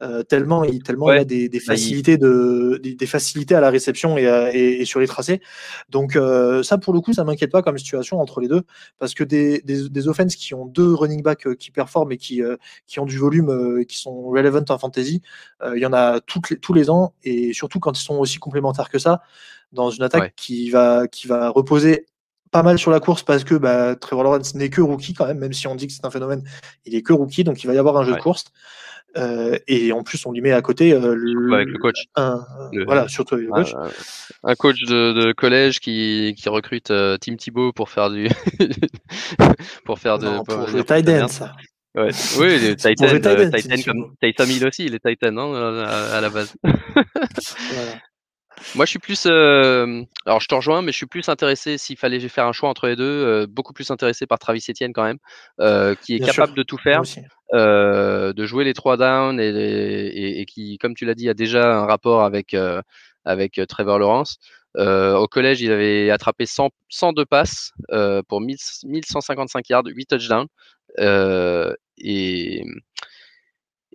euh, 0.00 0.22
tellement 0.22 0.62
il 0.62 0.80
tellement 0.84 1.12
il 1.12 1.18
a 1.18 1.24
des, 1.24 1.48
des 1.48 1.58
bah, 1.58 1.64
facilités 1.72 2.16
de 2.16 2.80
des, 2.80 3.06
facilités 3.06 3.56
à 3.56 3.60
la 3.60 3.68
réception 3.68 4.16
et, 4.16 4.24
et, 4.54 4.84
sur 4.84 5.00
les 5.00 5.08
tracés. 5.08 5.40
Donc 5.88 6.14
euh, 6.14 6.62
ça 6.62 6.78
pour 6.78 6.92
le 6.92 7.00
coup 7.00 7.12
ça 7.12 7.24
m'inquiète 7.24 7.50
pas 7.50 7.62
comme 7.62 7.76
situation 7.78 8.20
entre 8.20 8.40
les 8.40 8.46
deux 8.46 8.62
parce 9.00 9.14
que 9.14 9.24
des, 9.24 9.60
des, 9.60 10.08
offenses 10.08 10.36
qui 10.36 10.54
ont 10.54 10.66
deux 10.66 10.94
running 10.94 11.22
backs 11.22 11.56
qui 11.56 11.72
performent 11.72 12.12
et 12.12 12.16
qui 12.16 12.42
qui 12.86 13.00
ont 13.00 13.06
du 13.06 13.18
volume 13.18 13.84
qui 13.86 13.98
sont 13.98 14.22
relevant 14.22 14.64
en 14.68 14.78
fantasy, 14.78 15.20
il 15.74 15.80
y 15.80 15.86
en 15.86 15.92
a 15.92 16.20
toutes 16.20 16.50
les, 16.50 16.58
tous 16.58 16.74
les 16.74 16.90
ans 16.90 17.14
et 17.24 17.52
surtout 17.52 17.80
quand 17.80 17.98
ils 17.98 18.04
sont 18.04 18.18
aussi 18.18 18.38
complémentaires 18.38 18.88
que 18.88 19.00
ça 19.00 19.22
dans 19.72 19.90
une 19.90 20.02
attaque 20.02 20.34
qui, 20.36 20.70
va, 20.70 21.06
qui 21.08 21.26
va 21.26 21.48
reposer 21.48 22.06
pas 22.50 22.62
mal 22.62 22.78
sur 22.78 22.90
la 22.90 23.00
course 23.00 23.22
parce 23.22 23.44
que 23.44 23.54
bah, 23.54 23.96
Trevor 23.96 24.24
Lawrence 24.24 24.54
n'est 24.54 24.68
que 24.68 24.82
rookie 24.82 25.14
quand 25.14 25.26
même, 25.26 25.38
même 25.38 25.54
si 25.54 25.66
on 25.66 25.74
dit 25.74 25.86
que 25.86 25.92
c'est 25.92 26.04
un 26.04 26.10
phénomène, 26.10 26.44
il 26.84 26.94
est 26.94 27.02
que 27.02 27.12
rookie, 27.12 27.44
donc 27.44 27.64
il 27.64 27.66
va 27.66 27.74
y 27.74 27.78
avoir 27.78 27.96
un 27.96 28.04
jeu 28.04 28.12
de 28.12 28.20
course. 28.20 28.44
Euh, 29.16 29.58
et 29.66 29.92
en 29.92 30.02
plus, 30.02 30.24
on 30.24 30.32
lui 30.32 30.40
met 30.40 30.52
à 30.52 30.62
côté 30.62 30.92
euh, 30.92 31.14
le, 31.14 31.54
avec 31.54 31.68
le 31.68 31.78
coach. 31.78 32.04
Un, 32.16 32.44
voilà, 32.86 33.08
surtout 33.08 33.34
avec 33.34 33.46
le 33.46 33.52
coach. 33.52 33.74
Un, 34.42 34.54
coach 34.54 34.80
de, 34.84 35.32
collège 35.32 35.80
qui, 35.80 36.34
qui 36.36 36.48
recrute 36.48 36.90
euh, 36.90 37.18
Tim 37.18 37.36
Thibault 37.36 37.72
pour 37.72 37.90
faire 37.90 38.10
du 38.10 38.28
pour 39.84 39.98
faire 39.98 40.18
de 40.18 40.42
pour, 40.44 40.66
le 40.74 40.84
tight 40.84 41.08
end, 41.08 41.28
ça. 41.28 41.52
Ouais. 41.94 42.08
Oui, 42.38 42.58
les 42.58 42.76
Titans, 42.76 43.20
Titan 43.52 43.82
comme 43.84 44.14
Taysom 44.18 44.50
Hill 44.50 44.66
aussi, 44.66 44.88
les 44.88 44.98
Titans 44.98 45.38
hein, 45.38 45.84
à, 45.84 46.16
à, 46.16 46.20
la 46.22 46.30
base. 46.30 46.54
voilà. 46.62 47.92
Moi, 48.74 48.84
je 48.84 48.90
suis 48.90 48.98
plus. 48.98 49.24
Euh, 49.26 50.02
alors, 50.26 50.40
je 50.40 50.48
te 50.48 50.54
rejoins, 50.54 50.82
mais 50.82 50.92
je 50.92 50.96
suis 50.96 51.06
plus 51.06 51.28
intéressé, 51.28 51.78
s'il 51.78 51.96
fallait 51.96 52.20
faire 52.28 52.46
un 52.46 52.52
choix 52.52 52.68
entre 52.68 52.86
les 52.86 52.96
deux, 52.96 53.04
euh, 53.04 53.46
beaucoup 53.48 53.72
plus 53.72 53.90
intéressé 53.90 54.26
par 54.26 54.38
Travis 54.38 54.64
Etienne 54.68 54.92
quand 54.92 55.04
même, 55.04 55.18
euh, 55.60 55.94
qui 55.94 56.16
est 56.16 56.20
capable 56.20 56.54
de 56.54 56.62
tout 56.62 56.78
faire, 56.78 57.02
de 57.52 58.46
jouer 58.46 58.64
les 58.64 58.74
trois 58.74 58.96
downs 58.96 59.40
et, 59.40 60.40
et, 60.40 60.46
qui, 60.46 60.78
comme 60.78 60.94
tu 60.94 61.04
l'as 61.04 61.14
dit, 61.14 61.28
a 61.28 61.34
déjà 61.34 61.78
un 61.78 61.86
rapport 61.86 62.22
avec, 62.22 62.56
avec 63.24 63.60
Trevor 63.68 63.98
Lawrence. 63.98 64.38
au 64.76 65.26
collège, 65.28 65.60
il 65.60 65.72
avait 65.72 66.10
attrapé 66.10 66.46
100, 66.46 66.70
102 66.88 67.26
passes 67.26 67.72
pour 68.28 68.40
1155 68.40 69.68
yards, 69.68 69.84
8 69.86 70.06
touchdowns. 70.06 70.46
et 71.98 72.64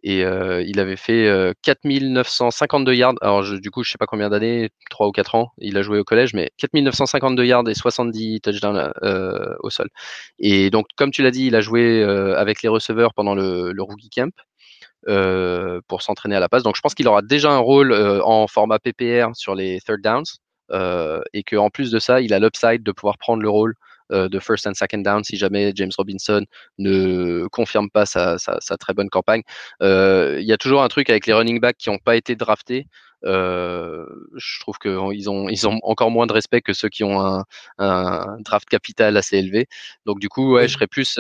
et 0.04 0.22
il 0.22 0.80
avait 0.80 0.96
fait 0.96 1.54
4952 1.64 2.92
euh, 2.92 2.96
yards. 2.96 3.16
Alors, 3.22 3.44
du 3.44 3.72
coup, 3.72 3.84
je 3.84 3.92
sais 3.92 3.98
pas 3.98 4.06
combien 4.06 4.30
d'années, 4.30 4.70
3 4.90 5.08
ou 5.08 5.12
4 5.12 5.36
ans, 5.36 5.52
il 5.58 5.78
a 5.78 5.82
joué 5.82 6.00
au 6.00 6.04
collège, 6.04 6.34
mais 6.34 6.52
4952 6.58 7.46
yards 7.46 7.68
et 7.68 7.74
70 7.74 8.42
touchdowns 8.42 8.92
au 9.60 9.70
sol. 9.70 9.90
Et 10.40 10.70
donc, 10.70 10.88
comme 10.96 11.12
tu 11.12 11.24
l'as 11.24 11.32
dit, 11.32 11.48
il 11.48 11.56
a 11.56 11.62
joué 11.62 12.04
avec 12.04 12.62
les 12.62 12.70
receveurs 12.70 13.14
pendant 13.14 13.36
le, 13.36 13.74
rookie 13.80 14.10
camp. 14.10 14.34
pour 15.88 16.02
s'entraîner 16.02 16.36
à 16.36 16.40
la 16.40 16.50
passe. 16.50 16.64
Donc 16.64 16.76
je 16.76 16.82
pense 16.82 16.94
qu'il 16.94 17.08
aura 17.08 17.22
déjà 17.22 17.52
un 17.52 17.60
rôle 17.60 17.94
en 18.24 18.48
format 18.48 18.80
PPR 18.80 19.36
sur 19.36 19.56
les 19.56 19.80
third 19.82 20.02
downs 20.02 20.26
et 21.34 21.44
qu'en 21.44 21.70
plus 21.70 21.92
de 21.92 22.00
ça, 22.00 22.22
il 22.22 22.34
a 22.34 22.40
l'upside 22.40 22.84
de 22.84 22.92
pouvoir 22.92 23.18
prendre 23.18 23.42
le 23.42 23.50
rôle 23.50 23.76
de 24.12 24.40
first 24.40 24.68
and 24.68 24.74
second 24.74 25.00
down 25.00 25.24
si 25.24 25.38
jamais 25.38 25.72
James 25.76 25.92
Robinson 25.98 26.46
ne 26.78 27.48
confirme 27.48 27.90
pas 27.90 28.06
sa, 28.06 28.38
très 28.80 28.94
bonne 28.94 29.10
campagne. 29.10 29.42
Euh, 29.82 30.38
il 30.40 30.46
y 30.46 30.54
a 30.54 30.58
toujours 30.58 30.84
un 30.84 30.88
truc 30.88 31.10
avec 31.10 31.26
les 31.26 31.34
running 31.34 31.60
backs 31.60 31.78
qui 31.78 31.90
n'ont 31.90 32.00
pas 32.00 32.16
été 32.16 32.36
draftés. 32.36 32.88
Euh, 33.26 34.06
je 34.36 34.60
trouve 34.60 34.78
qu'ils 34.78 35.30
ont, 35.30 35.50
ils 35.50 35.68
ont 35.68 35.80
encore 35.82 36.12
moins 36.12 36.28
de 36.28 36.34
respect 36.34 36.62
que 36.62 36.74
ceux 36.74 36.90
qui 36.90 37.04
ont 37.04 37.44
un, 37.80 38.38
draft 38.40 38.70
capital 38.70 39.18
assez 39.18 39.38
élevé. 39.38 39.68
Donc 40.06 40.20
du 40.20 40.30
coup, 40.30 40.54
ouais, 40.54 40.68
je 40.68 40.74
serais 40.74 40.88
plus 40.88 41.20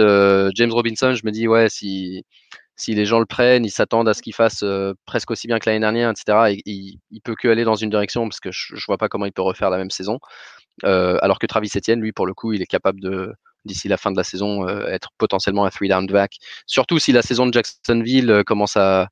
James 0.55 0.71
Robinson. 0.71 1.13
Je 1.13 1.25
me 1.25 1.31
dis, 1.31 1.47
ouais, 1.47 1.69
si, 1.69 2.25
si 2.77 2.93
les 2.93 3.05
gens 3.05 3.19
le 3.19 3.25
prennent, 3.25 3.65
ils 3.65 3.71
s'attendent 3.71 4.07
à 4.07 4.13
ce 4.13 4.21
qu'il 4.21 4.33
fasse 4.33 4.63
presque 5.05 5.31
aussi 5.31 5.47
bien 5.47 5.59
que 5.59 5.69
l'année 5.69 5.79
dernière, 5.81 6.11
etc. 6.11 6.53
Et, 6.53 6.61
il, 6.65 6.99
il, 7.11 7.21
peut 7.21 7.35
que 7.35 7.47
aller 7.47 7.63
dans 7.63 7.75
une 7.75 7.89
direction 7.89 8.23
parce 8.29 8.39
que 8.39 8.51
je, 8.51 8.75
je 8.75 8.85
vois 8.85 8.97
pas 8.97 9.09
comment 9.09 9.25
il 9.25 9.33
peut 9.33 9.41
refaire 9.41 9.69
la 9.69 9.77
même 9.77 9.89
saison. 9.89 10.19
Euh, 10.85 11.17
alors 11.21 11.39
que 11.39 11.47
Travis 11.47 11.69
Etienne, 11.75 12.01
lui, 12.01 12.11
pour 12.11 12.27
le 12.27 12.33
coup, 12.33 12.53
il 12.53 12.61
est 12.61 12.67
capable 12.67 12.99
de, 13.01 13.33
d'ici 13.65 13.87
la 13.87 13.97
fin 13.97 14.11
de 14.11 14.17
la 14.17 14.23
saison, 14.23 14.67
euh, 14.67 14.87
être 14.87 15.09
potentiellement 15.17 15.65
un 15.65 15.69
three 15.69 15.89
down 15.89 16.05
back. 16.07 16.37
Surtout 16.65 16.99
si 16.99 17.11
la 17.11 17.21
saison 17.21 17.47
de 17.47 17.53
Jacksonville 17.53 18.29
euh, 18.29 18.43
commence 18.43 18.77
à, 18.77 19.09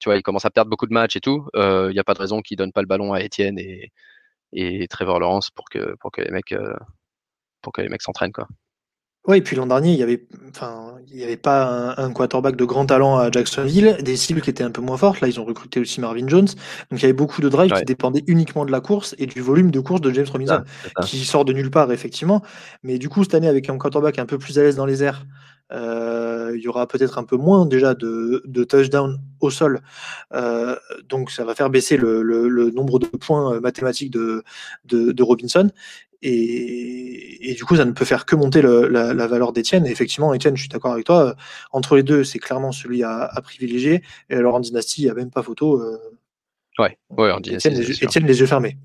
tu 0.00 0.08
vois, 0.08 0.16
il 0.16 0.22
commence 0.22 0.44
à 0.44 0.50
perdre 0.50 0.70
beaucoup 0.70 0.86
de 0.86 0.94
matchs 0.94 1.16
et 1.16 1.20
tout. 1.20 1.46
Il 1.54 1.90
n'y 1.92 1.98
a 1.98 2.04
pas 2.04 2.14
de 2.14 2.20
raison 2.20 2.40
qu'il 2.42 2.56
donne 2.56 2.72
pas 2.72 2.82
le 2.82 2.86
ballon 2.86 3.12
à 3.12 3.20
Etienne 3.22 3.58
et, 3.58 3.92
et 4.52 4.88
Trevor 4.88 5.20
Lawrence 5.20 5.50
pour 5.50 5.66
que, 5.70 5.94
pour 6.00 6.10
que 6.10 6.22
les 6.22 6.30
mecs, 6.30 6.54
pour 7.62 7.72
que 7.72 7.82
les 7.82 7.88
mecs 7.88 8.02
s'entraînent, 8.02 8.32
quoi. 8.32 8.48
Oui, 9.26 9.36
et 9.36 9.42
puis 9.42 9.54
l'an 9.54 9.66
dernier, 9.66 9.92
il 9.92 9.98
y 9.98 10.02
avait, 10.02 10.26
enfin, 10.48 10.94
il 11.12 11.18
y 11.18 11.24
avait 11.24 11.36
pas 11.36 11.94
un, 11.98 12.10
quarterback 12.12 12.56
de 12.56 12.64
grand 12.64 12.86
talent 12.86 13.18
à 13.18 13.30
Jacksonville, 13.30 13.98
des 14.02 14.16
cibles 14.16 14.40
qui 14.40 14.48
étaient 14.48 14.64
un 14.64 14.70
peu 14.70 14.80
moins 14.80 14.96
fortes. 14.96 15.20
Là, 15.20 15.28
ils 15.28 15.38
ont 15.38 15.44
recruté 15.44 15.78
aussi 15.78 16.00
Marvin 16.00 16.26
Jones. 16.26 16.48
Donc 16.90 17.00
il 17.00 17.02
y 17.02 17.04
avait 17.04 17.12
beaucoup 17.12 17.42
de 17.42 17.48
drives 17.48 17.72
qui 17.72 17.84
dépendaient 17.84 18.24
uniquement 18.26 18.64
de 18.64 18.72
la 18.72 18.80
course 18.80 19.14
et 19.18 19.26
du 19.26 19.40
volume 19.40 19.70
de 19.70 19.80
course 19.80 20.00
de 20.00 20.10
James 20.12 20.26
Robinson, 20.30 20.62
qui 21.04 21.24
sort 21.24 21.44
de 21.44 21.52
nulle 21.52 21.70
part, 21.70 21.92
effectivement. 21.92 22.42
Mais 22.82 22.98
du 22.98 23.08
coup, 23.08 23.22
cette 23.22 23.34
année, 23.34 23.48
avec 23.48 23.68
un 23.68 23.76
quarterback 23.76 24.18
un 24.18 24.26
peu 24.26 24.38
plus 24.38 24.58
à 24.58 24.62
l'aise 24.62 24.76
dans 24.76 24.86
les 24.86 25.02
airs, 25.02 25.26
euh, 25.72 26.52
il 26.56 26.62
y 26.62 26.68
aura 26.68 26.86
peut-être 26.88 27.18
un 27.18 27.24
peu 27.24 27.36
moins 27.36 27.66
déjà 27.66 27.94
de, 27.94 28.42
de 28.44 28.64
touchdown 28.64 29.18
au 29.40 29.50
sol. 29.50 29.80
Euh, 30.34 30.76
donc 31.08 31.30
ça 31.30 31.44
va 31.44 31.54
faire 31.54 31.70
baisser 31.70 31.96
le, 31.96 32.22
le, 32.22 32.70
nombre 32.70 32.98
de 32.98 33.06
points 33.06 33.54
euh, 33.54 33.60
mathématiques 33.60 34.10
de, 34.10 34.42
de, 34.84 35.12
de 35.12 35.22
Robinson. 35.22 35.70
Et, 36.22 37.50
et, 37.50 37.54
du 37.54 37.64
coup, 37.64 37.76
ça 37.76 37.84
ne 37.84 37.92
peut 37.92 38.04
faire 38.04 38.26
que 38.26 38.36
monter 38.36 38.60
le, 38.60 38.88
la, 38.88 39.14
la, 39.14 39.26
valeur 39.26 39.52
d'Etienne. 39.52 39.86
Et 39.86 39.90
effectivement, 39.90 40.34
Etienne, 40.34 40.56
je 40.56 40.62
suis 40.62 40.68
d'accord 40.68 40.92
avec 40.92 41.06
toi. 41.06 41.34
Entre 41.72 41.96
les 41.96 42.02
deux, 42.02 42.24
c'est 42.24 42.38
clairement 42.38 42.72
celui 42.72 43.02
à, 43.02 43.24
à, 43.24 43.40
privilégier. 43.40 44.02
Et 44.28 44.34
alors 44.34 44.54
en 44.54 44.60
dynastie, 44.60 45.02
il 45.02 45.04
n'y 45.06 45.10
a 45.10 45.14
même 45.14 45.30
pas 45.30 45.42
photo. 45.42 45.80
Euh, 45.80 45.98
ouais, 46.78 46.98
ouais, 47.10 47.30
en 47.30 47.40
dynastie. 47.40 47.68
Etienne, 47.68 48.26
les, 48.26 48.40
yeux 48.40 48.46
fermés. 48.46 48.76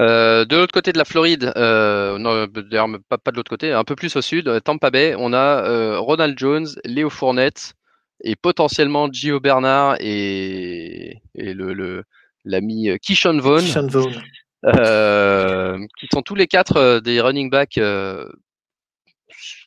Euh, 0.00 0.44
de 0.44 0.56
l'autre 0.56 0.72
côté 0.72 0.92
de 0.92 0.98
la 0.98 1.04
Floride, 1.04 1.52
euh, 1.56 2.18
non, 2.18 2.46
d'ailleurs 2.46 2.88
pas, 3.08 3.18
pas, 3.18 3.30
de 3.30 3.36
l'autre 3.36 3.50
côté, 3.50 3.72
un 3.72 3.84
peu 3.84 3.96
plus 3.96 4.16
au 4.16 4.22
sud, 4.22 4.60
Tampa 4.64 4.90
Bay, 4.90 5.14
on 5.18 5.34
a 5.34 5.64
euh, 5.66 5.98
Ronald 5.98 6.38
Jones, 6.38 6.68
Léo 6.84 7.10
Fournette 7.10 7.74
et 8.24 8.34
potentiellement 8.34 9.10
Gio 9.12 9.40
Bernard 9.40 9.96
et, 10.00 11.20
et 11.34 11.52
le 11.54 12.04
l'ami 12.46 12.88
Kishon 13.02 13.38
Vaughn. 13.40 13.60
Kishon 13.60 13.88
Vaughn. 13.88 14.14
Euh, 14.66 15.78
qui 15.98 16.06
sont 16.12 16.22
tous 16.22 16.34
les 16.34 16.46
quatre 16.46 16.76
euh, 16.76 17.00
des 17.00 17.20
running 17.20 17.48
backs 17.48 17.78
euh, 17.78 18.28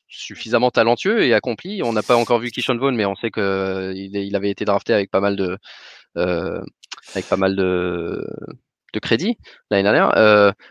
suffisamment 0.08 0.70
talentueux 0.70 1.24
et 1.24 1.34
accomplis. 1.34 1.82
On 1.84 1.94
n'a 1.94 2.04
pas 2.04 2.16
encore 2.16 2.40
vu 2.40 2.52
Kishon 2.52 2.78
Vaughn, 2.78 2.96
mais 2.96 3.06
on 3.06 3.16
sait 3.16 3.32
qu'il 3.32 4.16
il 4.16 4.36
avait 4.36 4.52
été 4.52 4.66
drafté 4.66 4.94
avec 4.94 5.10
pas 5.10 5.20
mal 5.20 5.36
de, 5.36 5.58
avec 6.16 7.28
pas 7.28 7.38
mal 7.38 7.56
de, 7.56 8.24
l'année 9.72 9.84
dernière. 9.84 10.12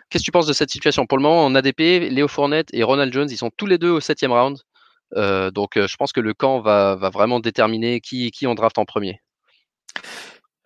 Qu'est-ce 0.09 0.23
que 0.23 0.27
tu 0.27 0.31
penses 0.31 0.47
de 0.47 0.53
cette 0.53 0.71
situation? 0.71 1.07
Pour 1.07 1.19
le 1.19 1.23
moment, 1.23 1.45
en 1.45 1.55
ADP, 1.57 1.81
Léo 2.11 2.29
Fournette 2.29 2.69
et 2.73 2.85
Ronald 2.85 3.13
Jones, 3.13 3.29
ils 3.31 3.37
sont 3.37 3.51
tous 3.57 3.67
les 3.67 3.79
deux 3.79 3.91
au 3.91 4.01
septième 4.01 4.33
round. 4.33 4.59
donc, 5.53 5.73
je 5.75 5.97
pense 5.97 6.13
que 6.13 6.21
le 6.21 6.35
camp 6.35 6.61
va, 6.61 6.95
va 6.95 7.11
vraiment 7.11 7.41
déterminer 7.41 8.01
qui, 8.01 8.31
qui 8.31 8.47
on 8.47 8.55
draft 8.55 8.79
en 8.79 8.85
premier. 8.85 9.21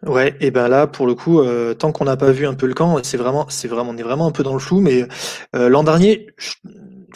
Ouais, 0.05 0.37
et 0.41 0.51
ben 0.51 0.69
là, 0.69 0.87
pour 0.87 1.07
le 1.07 1.15
coup, 1.15 1.41
euh, 1.41 1.75
tant 1.75 1.91
qu'on 1.91 2.05
n'a 2.05 2.17
pas 2.17 2.31
vu 2.31 2.47
un 2.47 2.55
peu 2.55 2.67
le 2.67 2.75
camp, 2.75 3.03
c'est 3.03 3.17
vraiment, 3.17 3.47
c'est 3.49 3.67
vraiment, 3.67 3.91
on 3.91 3.97
est 3.97 4.03
vraiment 4.03 4.27
un 4.27 4.31
peu 4.31 4.43
dans 4.43 4.53
le 4.53 4.59
flou. 4.59 4.81
Mais 4.81 5.07
euh, 5.55 5.69
l'an 5.69 5.85
dernier, 5.85 6.27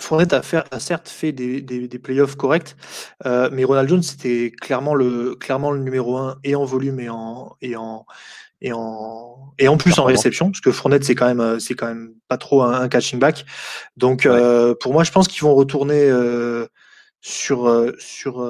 Fournette 0.00 0.32
a, 0.32 0.42
fait, 0.42 0.62
a 0.70 0.80
certes 0.80 1.08
fait 1.08 1.32
des, 1.32 1.60
des, 1.60 1.86
des 1.86 1.98
playoffs 1.98 2.36
corrects, 2.36 2.76
euh, 3.26 3.50
mais 3.52 3.64
Ronald 3.64 3.88
Jones 3.88 4.02
c'était 4.02 4.50
clairement 4.50 4.94
le, 4.94 5.34
clairement 5.34 5.70
le 5.70 5.80
numéro 5.80 6.16
un 6.16 6.38
et 6.42 6.54
en 6.54 6.64
volume 6.64 7.00
et 7.00 7.10
en, 7.10 7.54
et 7.60 7.76
en, 7.76 8.06
et 8.62 8.72
en 8.72 9.52
et 9.58 9.68
en 9.68 9.76
plus 9.76 9.98
en 9.98 10.04
réception 10.04 10.50
parce 10.50 10.60
que 10.60 10.72
Fournette 10.72 11.04
c'est 11.04 11.14
quand 11.14 11.32
même 11.32 11.60
c'est 11.60 11.74
quand 11.74 11.86
même 11.86 12.14
pas 12.28 12.38
trop 12.38 12.62
un, 12.62 12.88
catching 12.88 13.18
back. 13.18 13.44
Donc 13.96 14.26
euh, 14.26 14.74
pour 14.80 14.92
moi 14.92 15.04
je 15.04 15.12
pense 15.12 15.28
qu'ils 15.28 15.42
vont 15.42 15.54
retourner 15.54 16.08
euh, 16.08 16.66
sur 17.20 17.92
sur 17.98 18.46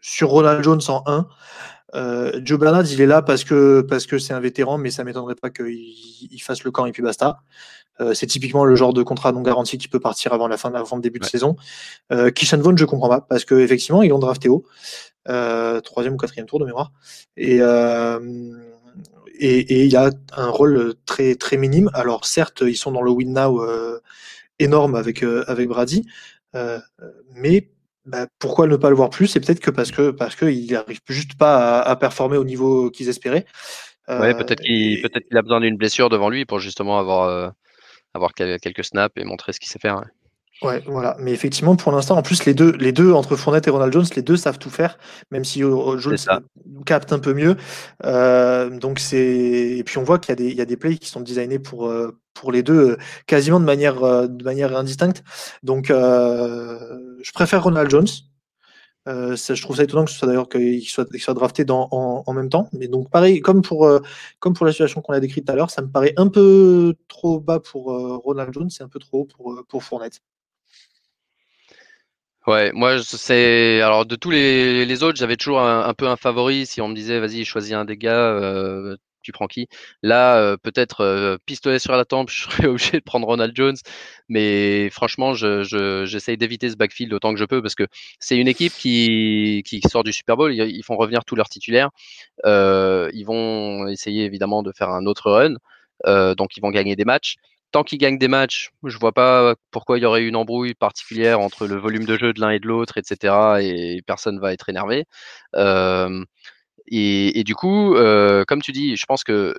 sur 0.00 0.28
Ronald 0.28 0.64
Jones 0.64 0.80
en 0.88 1.04
1 1.06 1.28
Joe 1.94 2.58
Bernard 2.58 2.90
il 2.90 3.00
est 3.00 3.06
là 3.06 3.20
parce 3.20 3.44
que 3.44 3.82
parce 3.82 4.06
que 4.06 4.18
c'est 4.18 4.32
un 4.32 4.40
vétéran 4.40 4.78
mais 4.78 4.90
ça 4.90 5.04
m'étonnerait 5.04 5.34
pas 5.34 5.50
qu'il 5.50 5.68
il 5.68 6.38
fasse 6.40 6.64
le 6.64 6.70
camp 6.70 6.86
et 6.86 6.92
puis 6.92 7.02
basta 7.02 7.40
c'est 8.14 8.26
typiquement 8.26 8.64
le 8.64 8.74
genre 8.76 8.94
de 8.94 9.02
contrat 9.02 9.32
non 9.32 9.42
garanti 9.42 9.76
qui 9.76 9.88
peut 9.88 10.00
partir 10.00 10.32
avant 10.32 10.48
la 10.48 10.56
fin 10.56 10.72
avant 10.72 10.96
le 10.96 11.02
début 11.02 11.18
de 11.18 11.26
saison 11.26 11.56
euh, 12.10 12.30
Kishan 12.30 12.58
Vaughn 12.58 12.78
je 12.78 12.86
comprends 12.86 13.10
pas 13.10 13.20
parce 13.20 13.44
que 13.44 13.54
effectivement 13.56 14.02
ils 14.02 14.08
l'ont 14.08 14.18
drafté 14.18 14.48
haut 14.48 14.64
euh, 15.28 15.80
troisième 15.80 16.14
ou 16.14 16.16
quatrième 16.16 16.46
tour 16.46 16.58
de 16.58 16.64
mémoire. 16.64 16.92
Euh, 17.38 18.20
et, 19.38 19.58
et, 19.58 19.84
il 19.84 19.96
a 19.96 20.10
un 20.36 20.48
rôle 20.48 20.94
très, 21.06 21.36
très 21.36 21.56
minime. 21.56 21.90
Alors 21.94 22.26
certes, 22.26 22.62
ils 22.66 22.76
sont 22.76 22.90
dans 22.90 23.02
le 23.02 23.10
win 23.10 23.32
now 23.32 23.62
euh, 23.62 24.00
énorme 24.58 24.96
avec, 24.96 25.22
avec 25.22 25.68
Brady, 25.68 26.06
mais 27.34 27.71
bah, 28.04 28.26
pourquoi 28.38 28.66
ne 28.66 28.76
pas 28.76 28.90
le 28.90 28.96
voir 28.96 29.10
plus? 29.10 29.26
C'est 29.28 29.40
peut-être 29.40 29.60
que 29.60 29.70
parce 29.70 29.90
que 29.90 30.10
parce 30.10 30.36
qu'il 30.36 30.70
n'arrive 30.72 31.00
juste 31.08 31.36
pas 31.36 31.80
à, 31.80 31.96
performer 31.96 32.36
au 32.36 32.44
niveau 32.44 32.90
qu'ils 32.90 33.08
espéraient. 33.08 33.46
ouais, 34.08 34.34
peut-être 34.34 34.60
qu'il 34.60 35.00
peut-être 35.02 35.26
qu'il 35.26 35.36
a 35.36 35.42
besoin 35.42 35.60
d'une 35.60 35.76
blessure 35.76 36.08
devant 36.08 36.28
lui 36.28 36.44
pour 36.44 36.58
justement 36.58 36.98
avoir 36.98 37.52
avoir 38.14 38.32
quelques 38.34 38.84
snaps 38.84 39.14
et 39.16 39.24
montrer 39.24 39.52
ce 39.52 39.60
qu'il 39.60 39.68
sait 39.68 39.78
faire. 39.78 39.96
Ouais, 39.96 40.08
voilà. 40.86 41.16
Mais 41.18 41.32
effectivement, 41.32 41.76
pour 41.76 41.92
l'instant, 41.92 42.16
en 42.16 42.22
plus, 42.22 42.44
les 42.44 42.54
deux, 42.54 42.72
les 42.72 42.92
deux, 42.92 43.12
entre 43.12 43.36
Fournette 43.36 43.66
et 43.66 43.70
Ronald 43.70 43.92
Jones, 43.92 44.06
les 44.16 44.22
deux 44.22 44.36
savent 44.36 44.58
tout 44.58 44.70
faire, 44.70 44.98
même 45.30 45.44
si 45.44 45.60
Jones 45.60 46.16
capte 46.86 47.12
un 47.12 47.18
peu 47.18 47.34
mieux. 47.34 47.56
Euh, 48.04 48.70
donc 48.70 48.98
c'est, 48.98 49.76
et 49.78 49.84
puis 49.84 49.98
on 49.98 50.04
voit 50.04 50.18
qu'il 50.18 50.30
y 50.30 50.32
a 50.32 50.36
des, 50.36 50.50
il 50.50 50.56
y 50.56 50.60
a 50.60 50.64
des 50.64 50.76
plays 50.76 50.98
qui 50.98 51.08
sont 51.08 51.20
designés 51.20 51.58
pour, 51.58 51.86
euh, 51.86 52.18
pour 52.34 52.52
les 52.52 52.62
deux, 52.62 52.90
euh, 52.90 52.96
quasiment 53.26 53.60
de 53.60 53.64
manière, 53.64 54.28
de 54.28 54.44
manière 54.44 54.76
indistincte. 54.76 55.22
Donc, 55.62 55.88
je 55.88 57.32
préfère 57.32 57.62
Ronald 57.64 57.90
Jones. 57.90 58.08
ça, 59.06 59.54
je 59.54 59.62
trouve 59.62 59.76
ça 59.76 59.84
étonnant 59.84 60.04
que 60.04 60.10
ce 60.10 60.18
soit 60.18 60.28
d'ailleurs 60.28 60.48
qu'il 60.48 60.82
soit, 60.82 61.06
soit, 61.18 61.34
drafté 61.34 61.64
dans, 61.64 61.88
en, 61.90 62.22
en, 62.26 62.32
même 62.32 62.48
temps. 62.48 62.68
Mais 62.72 62.88
donc 62.88 63.10
pareil, 63.10 63.40
comme 63.40 63.62
pour, 63.62 63.88
comme 64.40 64.54
pour 64.54 64.66
la 64.66 64.72
situation 64.72 65.00
qu'on 65.02 65.12
a 65.12 65.20
décrite 65.20 65.46
tout 65.46 65.52
à 65.52 65.56
l'heure, 65.56 65.70
ça 65.70 65.82
me 65.82 65.88
paraît 65.88 66.14
un 66.16 66.28
peu 66.28 66.94
trop 67.08 67.40
bas 67.40 67.60
pour 67.60 67.84
Ronald 68.24 68.52
Jones 68.54 68.70
et 68.78 68.82
un 68.82 68.88
peu 68.88 68.98
trop 68.98 69.20
haut 69.20 69.24
pour, 69.24 69.62
pour 69.68 69.82
Fournette. 69.84 70.20
Ouais, 72.48 72.72
moi 72.72 72.98
c'est 73.04 73.80
alors 73.82 74.04
de 74.04 74.16
tous 74.16 74.30
les, 74.30 74.84
les 74.84 75.02
autres, 75.04 75.16
j'avais 75.16 75.36
toujours 75.36 75.60
un, 75.60 75.94
peu 75.94 76.08
un 76.08 76.16
favori. 76.16 76.66
Si 76.66 76.80
on 76.80 76.88
me 76.88 76.94
disait 76.94 77.20
vas-y, 77.20 77.44
choisis 77.44 77.72
un 77.72 77.84
des 77.84 77.96
gars, 77.96 78.18
euh, 78.32 78.96
tu 79.22 79.30
prends 79.30 79.46
qui 79.46 79.68
Là, 80.02 80.38
euh, 80.38 80.56
peut-être 80.56 81.02
euh, 81.02 81.36
pistolet 81.46 81.78
sur 81.78 81.92
la 81.92 82.04
tempe, 82.04 82.30
je 82.32 82.42
serais 82.42 82.66
obligé 82.66 82.98
de 82.98 83.04
prendre 83.04 83.28
Ronald 83.28 83.54
Jones. 83.54 83.76
Mais 84.28 84.90
franchement, 84.90 85.34
je, 85.34 85.62
je, 85.62 86.04
j'essaye 86.04 86.36
d'éviter 86.36 86.68
ce 86.68 86.74
backfield 86.76 87.12
autant 87.12 87.32
que 87.32 87.38
je 87.38 87.44
peux 87.44 87.62
parce 87.62 87.76
que 87.76 87.86
c'est 88.18 88.36
une 88.36 88.48
équipe 88.48 88.72
qui, 88.72 89.62
qui 89.64 89.80
sort 89.82 90.02
du 90.02 90.12
Super 90.12 90.36
Bowl. 90.36 90.52
Ils, 90.52 90.82
font 90.82 90.96
revenir 90.96 91.24
tous 91.24 91.36
leurs 91.36 91.48
titulaires. 91.48 91.90
ils 92.44 93.24
vont 93.24 93.86
essayer 93.86 94.24
évidemment 94.24 94.64
de 94.64 94.72
faire 94.72 94.90
un 94.90 95.06
autre 95.06 95.30
run. 95.30 95.54
donc 96.34 96.56
ils 96.56 96.60
vont 96.60 96.70
gagner 96.70 96.96
des 96.96 97.04
matchs 97.04 97.36
tant 97.72 97.82
qu'ils 97.84 97.98
gagnent 97.98 98.18
des 98.18 98.28
matchs, 98.28 98.70
je 98.84 98.98
vois 98.98 99.12
pas 99.12 99.54
pourquoi 99.70 99.98
il 99.98 100.02
y 100.02 100.06
aurait 100.06 100.24
une 100.24 100.36
embrouille 100.36 100.74
particulière 100.74 101.40
entre 101.40 101.66
le 101.66 101.76
volume 101.76 102.04
de 102.04 102.16
jeu 102.16 102.32
de 102.32 102.40
l'un 102.40 102.50
et 102.50 102.60
de 102.60 102.68
l'autre, 102.68 102.98
etc. 102.98 103.34
Et 103.60 104.02
personne 104.06 104.38
va 104.38 104.52
être 104.52 104.68
énervé. 104.68 105.06
Et, 106.88 107.42
du 107.44 107.54
coup, 107.54 107.94
euh, 107.94 108.44
comme 108.46 108.62
tu 108.62 108.72
dis, 108.72 108.96
je 108.96 109.06
pense 109.06 109.24
que 109.24 109.54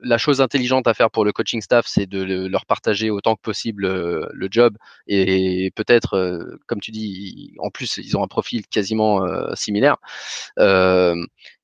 la 0.00 0.18
chose 0.18 0.40
intelligente 0.40 0.86
à 0.86 0.94
faire 0.94 1.10
pour 1.10 1.24
le 1.24 1.32
coaching 1.32 1.60
staff, 1.60 1.86
c'est 1.86 2.06
de 2.06 2.46
leur 2.46 2.66
partager 2.66 3.10
autant 3.10 3.36
que 3.36 3.40
possible 3.40 3.84
euh, 3.84 4.26
le 4.32 4.48
job. 4.50 4.76
Et 5.06 5.72
peut-être, 5.74 6.14
euh, 6.14 6.58
comme 6.66 6.80
tu 6.80 6.90
dis, 6.90 7.54
en 7.58 7.70
plus, 7.70 7.98
ils 7.98 8.16
ont 8.16 8.22
un 8.22 8.28
profil 8.28 8.66
quasiment 8.66 9.24
euh, 9.24 9.54
similaire. 9.54 9.96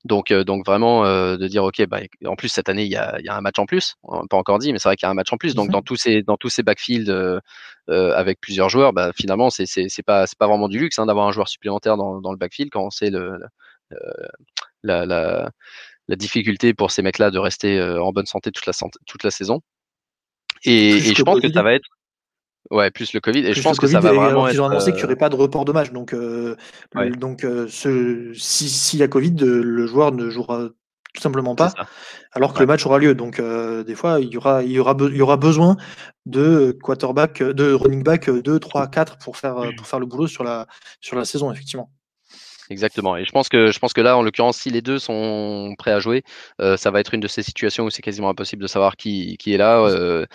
donc, 0.03 0.33
donc 0.33 0.65
vraiment 0.65 1.03
de 1.05 1.47
dire, 1.47 1.63
ok, 1.63 1.85
bah, 1.85 1.99
en 2.25 2.35
plus 2.35 2.49
cette 2.49 2.69
année, 2.69 2.83
il 2.83 2.91
y 2.91 2.95
a, 2.95 3.19
un 3.29 3.41
match 3.41 3.59
en 3.59 3.65
plus. 3.65 3.95
On 4.03 4.25
pas 4.27 4.37
encore 4.37 4.59
dit, 4.59 4.73
mais 4.73 4.79
c'est 4.79 4.89
vrai 4.89 4.95
qu'il 4.95 5.05
y 5.05 5.07
a 5.07 5.11
un 5.11 5.15
match 5.15 5.31
en 5.31 5.37
plus. 5.37 5.55
Donc 5.55 5.69
dans 5.69 5.81
tous 5.81 5.95
ces 5.95 6.23
dans 6.23 6.37
tous 6.37 6.49
ces 6.49 6.63
backfields 6.63 7.39
avec 7.87 8.39
plusieurs 8.41 8.69
joueurs, 8.69 8.93
bah, 8.93 9.11
finalement, 9.15 9.49
c'est 9.49 9.65
pas 10.05 10.25
pas 10.39 10.47
vraiment 10.47 10.69
du 10.69 10.79
luxe 10.79 10.97
hein, 10.99 11.05
d'avoir 11.05 11.27
un 11.27 11.31
joueur 11.31 11.47
supplémentaire 11.47 11.97
dans, 11.97 12.21
dans 12.21 12.31
le 12.31 12.37
backfield 12.37 12.71
quand 12.71 12.89
c'est 12.89 13.09
le, 13.09 13.39
la, 14.83 15.05
la 15.05 15.51
la 16.11 16.17
difficulté 16.17 16.73
pour 16.73 16.91
ces 16.91 17.01
mecs-là 17.01 17.31
de 17.31 17.39
rester 17.39 17.79
euh, 17.79 18.03
en 18.03 18.11
bonne 18.11 18.25
santé 18.25 18.51
toute 18.51 18.65
la, 18.65 18.73
toute 19.07 19.23
la 19.23 19.31
saison. 19.31 19.61
Et, 20.65 20.99
je 20.99 21.23
pense 21.23 21.39
que 21.39 21.51
ça 21.51 21.63
va 21.63 21.73
être. 21.73 21.87
Ouais, 22.69 22.91
plus 22.91 23.13
le 23.13 23.21
Covid. 23.21 23.39
Et 23.39 23.53
je 23.53 23.61
pense 23.61 23.79
que 23.79 23.87
ça 23.87 23.99
va 24.01 24.11
vraiment 24.11 24.47
Ils 24.47 24.61
ont 24.61 24.65
annoncé 24.65 24.91
qu'il 24.91 24.99
n'y 24.99 25.05
aurait 25.05 25.13
euh, 25.13 25.17
pas 25.17 25.29
de 25.29 25.35
report 25.35 25.65
de 25.65 25.71
match. 25.71 25.91
Donc, 25.91 26.13
euh, 26.13 26.55
donc 27.17 27.45
s'il 27.69 28.35
si, 28.35 28.97
y 28.97 29.03
a 29.03 29.07
Covid, 29.07 29.35
le 29.39 29.87
joueur 29.87 30.11
ne 30.11 30.29
jouera 30.29 30.67
tout 31.13 31.21
simplement 31.21 31.55
pas, 31.55 31.73
alors 32.31 32.53
que 32.53 32.59
le 32.59 32.65
match 32.65 32.85
aura 32.85 32.99
lieu. 32.99 33.15
Donc, 33.15 33.41
des 33.41 33.95
fois, 33.95 34.19
il 34.19 34.27
y 34.27 34.37
aura, 34.37 34.63
il 34.63 34.71
y 34.71 34.79
aura, 34.79 34.95
il 34.99 35.15
y 35.15 35.21
aura 35.21 35.37
besoin 35.37 35.77
de 36.25 36.77
quarterback, 36.83 37.41
de 37.41 37.71
running 37.73 38.03
back 38.03 38.29
2, 38.29 38.59
3, 38.59 38.87
4 38.87 39.17
pour 39.17 39.37
faire, 39.37 39.55
pour 39.77 39.87
faire 39.87 39.99
le 39.99 40.05
boulot 40.05 40.27
sur 40.27 40.43
la, 40.43 40.67
sur 40.99 41.15
la 41.15 41.25
saison, 41.25 41.51
effectivement. 41.51 41.89
Exactement. 42.71 43.17
Et 43.17 43.25
je 43.25 43.31
pense 43.31 43.49
que 43.49 43.69
je 43.69 43.79
pense 43.79 43.91
que 43.91 43.99
là, 43.99 44.15
en 44.17 44.23
l'occurrence, 44.23 44.57
si 44.57 44.69
les 44.69 44.81
deux 44.81 44.97
sont 44.97 45.75
prêts 45.77 45.91
à 45.91 45.99
jouer, 45.99 46.23
euh, 46.61 46.77
ça 46.77 46.89
va 46.89 47.01
être 47.01 47.13
une 47.13 47.19
de 47.19 47.27
ces 47.27 47.43
situations 47.43 47.83
où 47.83 47.89
c'est 47.89 48.01
quasiment 48.01 48.29
impossible 48.29 48.61
de 48.61 48.67
savoir 48.67 48.95
qui, 48.95 49.35
qui 49.37 49.53
est 49.53 49.57
là. 49.57 49.81
Euh, 49.81 50.25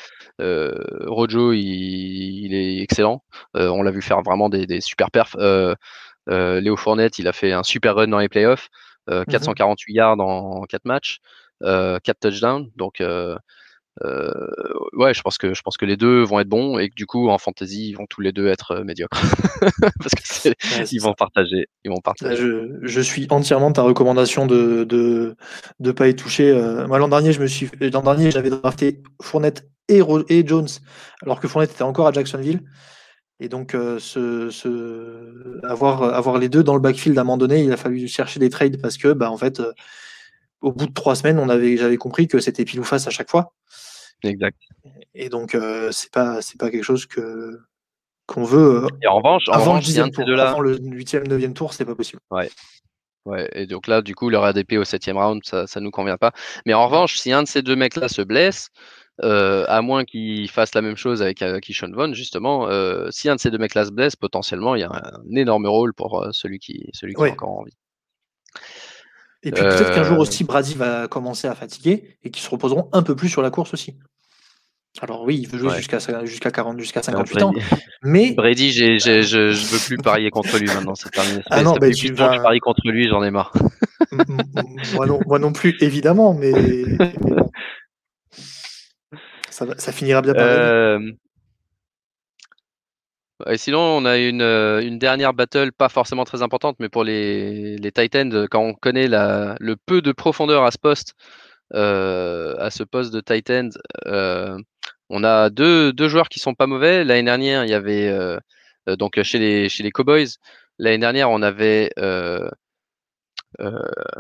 euh, 0.43 0.74
Rojo, 1.07 1.53
il, 1.55 2.53
est 2.55 2.82
excellent. 2.82 3.22
on 3.55 3.82
l'a 3.82 3.91
vu 3.91 4.03
faire 4.03 4.20
vraiment 4.20 4.51
des, 4.51 4.66
des 4.66 4.82
super 4.82 5.11
perfs. 5.11 5.37
Léo 6.28 6.76
Fournette, 6.76 7.18
il 7.18 7.26
a 7.26 7.32
fait 7.32 7.53
un 7.53 7.62
super 7.62 7.95
run 7.95 8.09
dans 8.09 8.18
les 8.18 8.28
playoffs. 8.28 8.68
448 9.09 9.93
mmh 9.93 9.97
yards 9.97 10.20
en 10.20 10.64
4 10.64 10.84
matchs, 10.84 11.20
4 11.62 12.01
touchdowns. 12.20 12.70
Donc 12.76 13.03
ouais, 14.92 15.14
je 15.14 15.22
pense 15.22 15.38
que 15.38 15.55
je 15.55 15.62
pense 15.62 15.76
que 15.76 15.84
les 15.84 15.97
deux 15.97 16.22
vont 16.22 16.40
être 16.40 16.49
bons 16.49 16.78
et 16.78 16.88
que 16.88 16.94
du 16.94 17.07
coup 17.07 17.28
en 17.28 17.38
fantasy 17.38 17.88
ils 17.90 17.94
vont 17.94 18.07
tous 18.07 18.20
les 18.20 18.32
deux 18.32 18.47
être 18.47 18.72
euh, 18.72 18.84
médiocres 18.84 19.20
parce 20.01 20.14
que 20.14 20.53
ils 20.92 21.01
vont 21.01 21.14
partager, 21.14 21.66
ils 21.84 21.90
vont 21.90 22.01
partager. 22.01 22.36
Je, 22.36 22.78
je, 22.82 23.01
suis 23.01 23.26
entièrement 23.30 23.72
ta 23.72 23.82
recommandation 23.82 24.47
de 24.47 24.84
de 24.84 25.36
de 25.80 25.92
pas 25.92 26.09
y 26.09 26.16
toucher. 26.16 26.51
Euh, 26.51 26.86
moi 26.86 26.99
l'an 26.99 27.09
dernier 27.09 27.32
je 27.32 27.40
me 27.40 27.47
suis 27.47 27.70
l'an 27.80 28.03
dernier 28.03 28.30
j'avais 28.30 28.51
drafté 28.51 29.03
Fournette 29.22 29.68
et, 29.88 30.03
et 30.28 30.47
Jones 30.47 30.68
alors 31.22 31.40
que 31.40 31.49
Fournette 31.49 31.72
était 31.72 31.82
encore 31.82 32.07
à 32.07 32.12
Jacksonville. 32.12 32.62
Et 33.38 33.51
donc, 33.51 33.72
ce, 33.72 34.49
ce, 34.49 35.61
avoir, 35.66 36.03
avoir 36.05 36.38
les 36.38 36.49
deux 36.49 36.62
dans 36.64 36.72
le 36.72 36.80
backfield 36.80 37.18
à 37.18 37.20
un 37.20 37.24
moment 37.24 37.36
donné, 37.36 37.62
il 37.62 37.70
a 37.70 37.76
fallu 37.76 38.09
chercher 38.09 38.40
des 38.40 38.49
trades 38.49 38.80
parce 38.80 38.97
que, 38.97 39.12
bah, 39.12 39.30
en 39.30 39.36
fait, 39.36 39.61
au 40.62 40.72
bout 40.72 40.86
de 40.86 40.92
trois 40.92 41.14
semaines, 41.14 41.38
on 41.38 41.49
avait, 41.49 41.76
j'avais 41.76 41.99
compris 41.99 42.28
que 42.28 42.40
c'était 42.40 42.64
pile 42.64 42.80
ou 42.80 42.84
face 42.84 43.07
à 43.07 43.11
chaque 43.11 43.30
fois. 43.30 43.53
Exact. 44.26 44.58
Et 45.14 45.28
donc, 45.28 45.54
euh, 45.54 45.90
c'est 45.92 46.12
pas, 46.12 46.42
c'est 46.42 46.58
pas 46.58 46.70
quelque 46.70 46.84
chose 46.84 47.06
que 47.06 47.58
qu'on 48.26 48.44
veut. 48.44 48.84
Euh, 48.84 48.88
et 49.02 49.06
en 49.06 49.16
revanche, 49.16 49.44
avant, 49.50 49.76
le 49.76 49.80
10 49.80 50.10
tour, 50.12 50.40
avant 50.40 50.60
le 50.60 50.76
8e, 50.78 51.28
9e 51.28 51.52
tour, 51.52 51.72
c'est 51.72 51.84
pas 51.84 51.94
possible. 51.94 52.20
Ouais. 52.30 52.50
Ouais, 53.24 53.48
et 53.52 53.66
donc 53.66 53.88
là, 53.88 54.02
du 54.02 54.14
coup, 54.14 54.30
leur 54.30 54.44
ADP 54.44 54.74
au 54.74 54.84
7e 54.84 55.14
round, 55.14 55.42
ça, 55.44 55.66
ça 55.66 55.80
nous 55.80 55.90
convient 55.90 56.16
pas. 56.16 56.32
Mais 56.64 56.74
en 56.74 56.86
revanche, 56.86 57.18
si 57.18 57.32
un 57.32 57.42
de 57.42 57.48
ces 57.48 57.62
deux 57.62 57.74
mecs-là 57.74 58.08
se 58.08 58.22
blesse, 58.22 58.68
euh, 59.24 59.64
à 59.68 59.82
moins 59.82 60.04
qu'il 60.04 60.48
fasse 60.48 60.74
la 60.74 60.82
même 60.82 60.96
chose 60.96 61.22
avec 61.22 61.42
Kishon 61.60 61.90
Von, 61.92 62.12
justement, 62.14 62.68
si 63.10 63.28
un 63.28 63.34
de 63.34 63.40
ces 63.40 63.50
deux 63.50 63.58
mecs-là 63.58 63.86
se 63.86 63.90
blesse, 63.90 64.14
potentiellement, 64.14 64.76
il 64.76 64.82
y 64.82 64.84
a 64.84 64.90
un, 64.92 65.36
énorme 65.36 65.66
rôle 65.66 65.92
pour 65.92 66.24
celui 66.30 66.60
qui, 66.60 66.88
celui 66.92 67.14
qui 67.14 67.22
a 67.22 67.32
encore 67.32 67.50
envie. 67.50 67.76
Et 69.46 69.52
puis 69.52 69.62
peut-être 69.62 69.94
qu'un 69.94 70.02
jour 70.02 70.18
aussi, 70.18 70.42
Brady 70.42 70.74
va 70.74 71.06
commencer 71.06 71.46
à 71.46 71.54
fatiguer 71.54 72.18
et 72.24 72.30
qu'ils 72.30 72.42
se 72.42 72.50
reposeront 72.50 72.88
un 72.92 73.02
peu 73.02 73.14
plus 73.14 73.28
sur 73.28 73.42
la 73.42 73.50
course 73.50 73.72
aussi. 73.74 73.96
Alors 75.03 75.22
oui, 75.22 75.38
il 75.42 75.49
veut 75.49 75.59
jouer 75.59 75.76
jusqu'à 75.76 75.99
jusqu'à 76.24 76.51
40, 76.51 76.78
jusqu'à 76.78 77.03
58 77.03 77.42
ans. 77.42 77.53
Mais 78.03 78.32
Brady, 78.32 78.70
j'ai, 78.70 78.99
je, 78.99 79.22
je 79.22 79.66
veux 79.66 79.78
plus 79.78 79.97
parier 79.99 80.30
contre 80.30 80.59
lui 80.59 80.66
maintenant. 80.66 80.94
C'est 80.94 81.11
terminé. 81.11 81.42
Ah 81.51 81.62
non, 81.62 81.74
bah, 81.74 81.90
tu 81.90 82.12
vas... 82.12 82.34
je 82.34 82.42
parie 82.42 82.61
contre 82.61 82.80
lui, 82.86 83.09
j'en 83.09 83.22
ai 83.22 83.30
marre. 83.30 83.53
moi, 84.94 85.07
non, 85.07 85.20
moi 85.26 85.38
non 85.38 85.53
plus, 85.53 85.76
évidemment, 85.80 86.34
mais, 86.34 86.53
ça, 89.51 89.66
ça, 89.76 89.92
finira 89.92 90.22
bien 90.22 90.34
par. 90.34 90.44
Euh... 90.44 90.99
Et 93.47 93.59
sinon, 93.59 93.80
on 93.80 94.05
a 94.07 94.16
une, 94.16 94.40
euh, 94.40 94.80
une, 94.80 94.99
dernière 94.99 95.34
battle, 95.34 95.70
pas 95.72 95.90
forcément 95.90 96.24
très 96.24 96.42
importante, 96.42 96.76
mais 96.78 96.88
pour 96.88 97.05
les, 97.05 97.76
les 97.76 97.92
Titans, 97.92 98.47
quand 98.51 98.61
on 98.61 98.72
connaît 98.72 99.09
la, 99.09 99.57
le 99.61 99.76
peu 99.76 100.01
de 100.01 100.12
profondeur 100.12 100.64
à 100.64 100.70
ce 100.70 100.78
poste, 100.78 101.14
euh, 101.74 102.55
à 102.59 102.70
ce 102.70 102.82
poste 102.82 103.12
de 103.12 103.20
Titans, 103.20 103.70
euh, 104.07 104.57
on 105.11 105.24
a 105.24 105.50
deux, 105.50 105.92
deux, 105.92 106.09
joueurs 106.09 106.28
qui 106.28 106.40
sont 106.40 106.54
pas 106.54 106.66
mauvais. 106.66 107.04
L'année 107.04 107.22
dernière, 107.22 107.64
il 107.64 107.70
y 107.70 107.74
avait 107.74 108.12
donc 108.86 109.20
chez 109.22 109.38
les, 109.38 109.68
chez 109.68 109.82
les 109.82 109.90
Cowboys, 109.90 110.28
l'année 110.78 110.98
dernière, 110.98 111.30
on 111.30 111.42
avait 111.42 111.90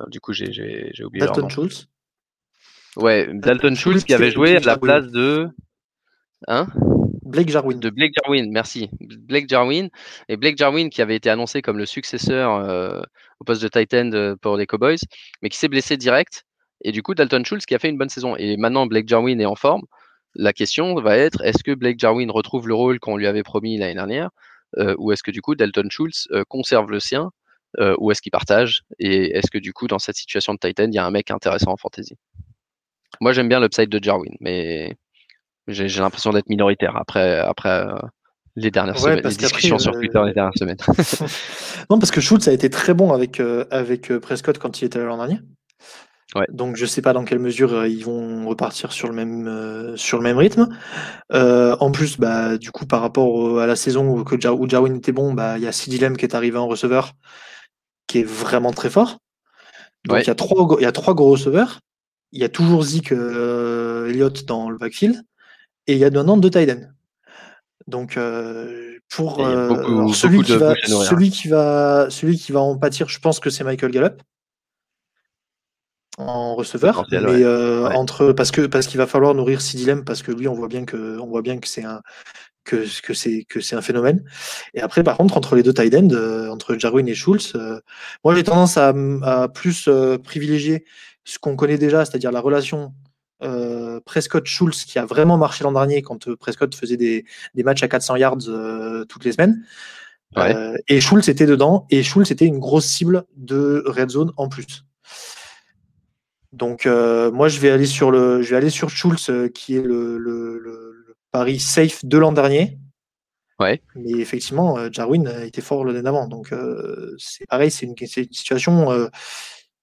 du 0.08 0.20
coup, 0.20 0.32
j'ai 0.32 0.92
oublié. 1.04 1.26
Dalton 1.26 1.48
Schultz 1.48 1.88
Ouais, 2.96 3.28
Dalton 3.32 3.76
Schultz 3.76 4.04
qui 4.04 4.14
avait 4.14 4.30
joué 4.30 4.56
à 4.56 4.60
la 4.60 4.78
place 4.78 5.06
de. 5.08 5.48
Hein? 6.48 6.66
Blake 7.22 7.50
Jarwin. 7.50 7.78
De 7.78 7.90
Blake 7.90 8.12
Jarwin, 8.22 8.50
merci. 8.50 8.88
Blake 9.00 9.48
Jarwin. 9.48 9.90
Et 10.28 10.36
Blake 10.36 10.56
Jarwin 10.56 10.88
qui 10.88 11.02
avait 11.02 11.16
été 11.16 11.28
annoncé 11.28 11.60
comme 11.60 11.76
le 11.76 11.86
successeur 11.86 13.04
au 13.40 13.44
poste 13.44 13.62
de 13.62 13.68
Titan 13.68 14.36
pour 14.40 14.56
les 14.56 14.66
Cowboys, 14.66 14.98
mais 15.42 15.48
qui 15.48 15.58
s'est 15.58 15.68
blessé 15.68 15.96
direct. 15.96 16.44
Et 16.82 16.92
du 16.92 17.02
coup, 17.02 17.14
Dalton 17.14 17.44
Schultz 17.44 17.66
qui 17.66 17.74
a 17.74 17.78
fait 17.78 17.88
une 17.88 17.98
bonne 17.98 18.08
saison. 18.08 18.36
Et 18.36 18.56
maintenant, 18.56 18.86
Blake 18.86 19.08
Jarwin 19.08 19.40
est 19.40 19.46
en 19.46 19.56
forme. 19.56 19.82
La 20.38 20.52
question 20.52 20.94
va 20.96 21.16
être 21.16 21.42
est-ce 21.42 21.64
que 21.64 21.72
Blake 21.72 21.98
Jarwin 21.98 22.30
retrouve 22.30 22.68
le 22.68 22.74
rôle 22.74 22.98
qu'on 23.00 23.16
lui 23.16 23.26
avait 23.26 23.42
promis 23.42 23.78
l'année 23.78 23.94
dernière 23.94 24.30
euh, 24.76 24.94
Ou 24.98 25.12
est-ce 25.12 25.22
que 25.22 25.30
du 25.30 25.40
coup, 25.40 25.54
Dalton 25.54 25.88
Schultz 25.90 26.28
euh, 26.32 26.44
conserve 26.46 26.90
le 26.90 27.00
sien 27.00 27.30
euh, 27.80 27.94
Ou 27.98 28.10
est-ce 28.10 28.20
qu'il 28.20 28.32
partage 28.32 28.82
Et 28.98 29.36
est-ce 29.36 29.50
que 29.50 29.58
du 29.58 29.72
coup, 29.72 29.86
dans 29.86 29.98
cette 29.98 30.16
situation 30.16 30.52
de 30.52 30.58
Titan, 30.58 30.88
il 30.88 30.94
y 30.94 30.98
a 30.98 31.06
un 31.06 31.10
mec 31.10 31.30
intéressant 31.30 31.72
en 31.72 31.76
fantasy? 31.78 32.16
Moi, 33.20 33.32
j'aime 33.32 33.48
bien 33.48 33.60
l'upside 33.60 33.88
de 33.88 34.02
Jarwin, 34.02 34.34
mais 34.40 34.94
j'ai 35.68 35.88
l'impression 36.00 36.32
d'être 36.32 36.50
minoritaire 36.50 36.96
après, 36.96 37.38
après 37.38 37.86
les 38.56 38.70
dernières 38.70 38.98
semaines, 38.98 39.22
les 39.24 39.36
discussions 39.36 39.78
sur 39.78 39.92
Twitter 39.92 40.20
les 40.26 40.34
dernières 40.34 40.56
semaines. 40.58 40.76
non, 41.90 41.98
parce 41.98 42.10
que 42.10 42.20
Schultz 42.20 42.46
a 42.46 42.52
été 42.52 42.68
très 42.68 42.92
bon 42.92 43.12
avec, 43.12 43.40
avec 43.70 44.12
Prescott 44.18 44.58
quand 44.58 44.82
il 44.82 44.84
était 44.84 45.02
l'an 45.02 45.16
dernier. 45.16 45.38
Donc 46.50 46.76
je 46.76 46.82
ne 46.82 46.86
sais 46.86 47.02
pas 47.02 47.12
dans 47.12 47.24
quelle 47.24 47.38
mesure 47.38 47.72
euh, 47.72 47.88
ils 47.88 48.04
vont 48.04 48.46
repartir 48.48 48.92
sur 48.92 49.08
le 49.08 49.14
même, 49.14 49.46
euh, 49.46 49.96
sur 49.96 50.18
le 50.18 50.24
même 50.24 50.36
rythme. 50.36 50.68
Euh, 51.32 51.76
en 51.80 51.90
plus, 51.92 52.18
bah, 52.18 52.58
du 52.58 52.72
coup, 52.72 52.84
par 52.84 53.00
rapport 53.00 53.60
à 53.60 53.66
la 53.66 53.76
saison 53.76 54.08
où, 54.08 54.24
que 54.24 54.38
Jarwin 54.38 54.96
était 54.96 55.12
bon, 55.12 55.32
bah, 55.32 55.56
il 55.56 55.64
y 55.64 55.66
a 55.66 55.72
Sidilem 55.72 56.16
qui 56.16 56.24
est 56.24 56.34
arrivé 56.34 56.58
en 56.58 56.66
receveur, 56.66 57.12
qui 58.06 58.18
est 58.18 58.24
vraiment 58.24 58.72
très 58.72 58.90
fort. 58.90 59.18
Donc 60.04 60.18
il 60.20 60.26
y, 60.26 60.30
a 60.30 60.34
trois, 60.34 60.80
y 60.80 60.84
a 60.84 60.92
trois 60.92 61.14
gros 61.14 61.30
receveurs. 61.30 61.80
Il 62.32 62.40
y 62.40 62.44
a 62.44 62.48
toujours 62.48 62.82
Zik 62.82 63.12
Elliott 63.12 64.44
dans 64.44 64.70
le 64.70 64.78
backfield. 64.78 65.22
Et 65.86 65.94
il 65.94 65.98
y 65.98 66.04
a 66.04 66.10
maintenant 66.10 66.36
deux 66.36 66.50
Tiden. 66.50 66.94
Donc 67.86 68.18
pour 69.08 69.36
celui, 70.14 70.42
qui 70.42 70.56
va, 70.56 70.74
celui, 70.84 71.30
qui 71.30 71.48
va, 71.48 72.06
celui 72.10 72.36
qui 72.36 72.52
va 72.52 72.60
en 72.60 72.76
pâtir, 72.76 73.08
je 73.08 73.18
pense 73.20 73.40
que 73.40 73.50
c'est 73.50 73.64
Michael 73.64 73.90
Gallup 73.90 74.22
en 76.18 76.54
receveur, 76.54 77.04
mais 77.10 77.18
euh, 77.20 77.88
entre 77.90 78.32
parce 78.32 78.50
que 78.50 78.62
parce 78.62 78.86
qu'il 78.86 78.98
va 78.98 79.06
falloir 79.06 79.34
nourrir 79.34 79.60
Sidilem 79.60 80.04
parce 80.04 80.22
que 80.22 80.32
lui 80.32 80.48
on 80.48 80.54
voit 80.54 80.68
bien 80.68 80.84
que 80.84 81.18
on 81.18 81.26
voit 81.26 81.42
bien 81.42 81.58
que 81.58 81.68
c'est 81.68 81.84
un 81.84 82.00
que, 82.64 82.84
que 83.02 83.12
c'est 83.12 83.44
que 83.44 83.60
c'est 83.60 83.76
un 83.76 83.82
phénomène. 83.82 84.24
Et 84.72 84.80
après 84.80 85.02
par 85.02 85.18
contre 85.18 85.36
entre 85.36 85.56
les 85.56 85.62
deux 85.62 85.74
tight 85.74 85.94
ends, 85.94 86.08
euh, 86.12 86.48
entre 86.48 86.76
Jarwin 86.76 87.06
et 87.06 87.14
Schultz, 87.14 87.54
euh, 87.54 87.80
moi 88.24 88.34
j'ai 88.34 88.44
tendance 88.44 88.78
à, 88.78 88.94
à 89.22 89.48
plus 89.48 89.90
privilégier 90.24 90.86
ce 91.24 91.38
qu'on 91.38 91.54
connaît 91.54 91.78
déjà, 91.78 92.04
c'est-à-dire 92.04 92.32
la 92.32 92.40
relation 92.40 92.94
Prescott-Schultz 94.06 94.86
qui 94.86 94.98
a 94.98 95.04
vraiment 95.04 95.36
marché 95.36 95.62
l'an 95.62 95.72
dernier 95.72 96.00
quand 96.00 96.34
Prescott 96.36 96.74
faisait 96.74 96.96
des, 96.96 97.26
des, 97.54 97.62
matchs 97.62 97.82
à 97.82 97.88
400 97.88 98.16
yards 98.16 98.38
toutes 99.08 99.24
les 99.26 99.32
semaines. 99.32 99.62
et 100.88 101.00
Schultz 101.02 101.28
était 101.28 101.44
dedans 101.44 101.86
et 101.90 102.02
Schultz 102.02 102.30
était 102.30 102.46
une 102.46 102.58
grosse 102.58 102.86
cible 102.86 103.24
de 103.36 103.84
red 103.86 104.08
zone 104.08 104.32
en 104.38 104.48
plus. 104.48 104.86
Donc 106.56 106.86
euh, 106.86 107.30
moi 107.30 107.48
je 107.48 107.60
vais 107.60 107.70
aller 107.70 107.84
sur 107.84 108.10
le, 108.10 108.40
je 108.40 108.50
vais 108.50 108.56
aller 108.56 108.70
sur 108.70 108.88
Schulz 108.88 109.28
euh, 109.28 109.48
qui 109.48 109.76
est 109.76 109.82
le, 109.82 110.16
le, 110.16 111.14
pari 111.30 111.60
safe 111.60 112.02
de 112.02 112.16
l'an 112.16 112.32
dernier. 112.32 112.78
Ouais. 113.58 113.82
Mais 113.94 114.12
effectivement, 114.12 114.78
euh, 114.78 114.88
Jarwin 114.90 115.28
a 115.28 115.44
été 115.44 115.60
fort 115.60 115.84
l'année 115.84 116.00
d'avant. 116.00 116.28
Donc 116.28 116.54
c'est 117.18 117.46
pareil, 117.46 117.70
c'est 117.70 117.84
une, 117.84 117.94
situation. 117.96 118.88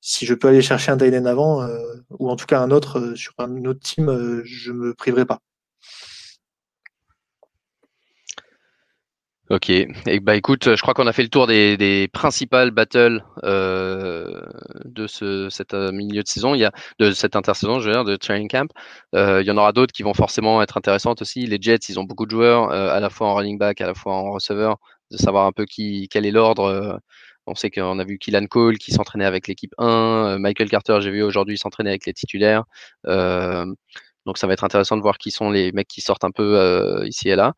si 0.01 0.26
je 0.26 0.34
peux 0.34 0.47
aller 0.47 0.63
chercher 0.63 0.91
un 0.91 0.97
Tyden 0.97 1.28
avant, 1.28 1.67
ou 2.09 2.30
en 2.30 2.36
tout 2.36 2.47
cas 2.47 2.59
un 2.59 2.71
autre 2.71 3.13
sur 3.15 3.34
un 3.38 3.65
autre 3.65 3.82
team, 3.82 4.41
je 4.43 4.71
me 4.71 4.95
priverai 4.95 5.26
pas. 5.26 5.39
Ok, 9.54 9.70
et 9.70 10.20
bah 10.20 10.36
écoute, 10.36 10.76
je 10.76 10.82
crois 10.82 10.95
qu'on 10.95 11.06
a 11.06 11.14
fait 11.14 11.22
le 11.22 11.30
tour 11.30 11.45
des, 11.45 12.10
principales 12.12 12.72
battles 12.72 13.24
euh, 13.43 14.41
de 14.84 15.06
ce 15.06 15.47
euh, 15.76 15.91
milieu 15.91 16.24
de 16.24 16.28
saison. 16.28 16.56
Il 16.56 16.62
y 16.62 16.66
a 16.66 16.72
de 16.97 17.12
cette 17.12 17.36
intersaison, 17.36 17.80
je 17.80 17.86
veux 17.86 17.93
dire, 17.93 18.04
de 18.04 18.16
training 18.16 18.47
camp. 18.49 18.68
Euh, 19.14 19.43
il 19.43 19.47
y 19.47 19.51
en 19.51 19.58
aura 19.58 19.72
d'autres 19.72 19.93
qui 19.93 20.01
vont 20.01 20.16
forcément 20.16 20.64
être 20.64 20.76
intéressantes 20.78 21.22
aussi. 21.22 21.45
Les 21.45 21.60
Jets, 21.62 21.86
ils 21.89 21.99
ont 21.99 22.04
beaucoup 22.04 22.26
de 22.26 22.32
joueurs, 22.32 22.72
à 22.72 22.99
la 22.99 23.12
fois 23.12 23.28
en 23.28 23.36
running 23.36 23.60
back, 23.60 23.80
à 23.82 23.86
la 23.86 23.93
fois 23.93 24.16
en 24.16 24.32
receveur, 24.32 24.78
de 25.12 25.18
savoir 25.18 25.45
un 25.45 25.51
peu 25.51 25.66
qui 25.66 26.08
quel 26.10 26.26
est 26.26 26.32
l'ordre. 26.32 26.99
On 27.45 27.54
sait 27.54 27.70
qu'on 27.70 27.99
a 27.99 28.04
vu 28.06 28.18
Killan 28.18 28.47
Cole 28.47 28.80
qui 28.80 28.91
s'entraînait 28.91 29.26
avec 29.26 29.47
l'équipe 29.47 29.74
1, 29.78 30.39
Michael 30.39 30.70
Carter, 30.70 30.97
j'ai 31.01 31.12
vu 31.12 31.22
aujourd'hui 31.22 31.60
s'entraîner 31.60 31.91
avec 31.91 32.08
les 32.08 32.14
titulaires. 32.14 32.64
donc 33.06 34.38
ça 34.38 34.47
va 34.47 34.54
être 34.54 34.64
intéressant 34.64 34.97
de 34.97 35.01
voir 35.04 35.20
qui 35.20 35.30
sont 35.30 35.51
les 35.51 35.72
mecs 35.74 35.88
qui 35.88 36.01
sortent 36.01 36.24
un 36.24 36.32
peu 36.32 37.04
ici 37.06 37.30
et 37.30 37.36
là. 37.36 37.54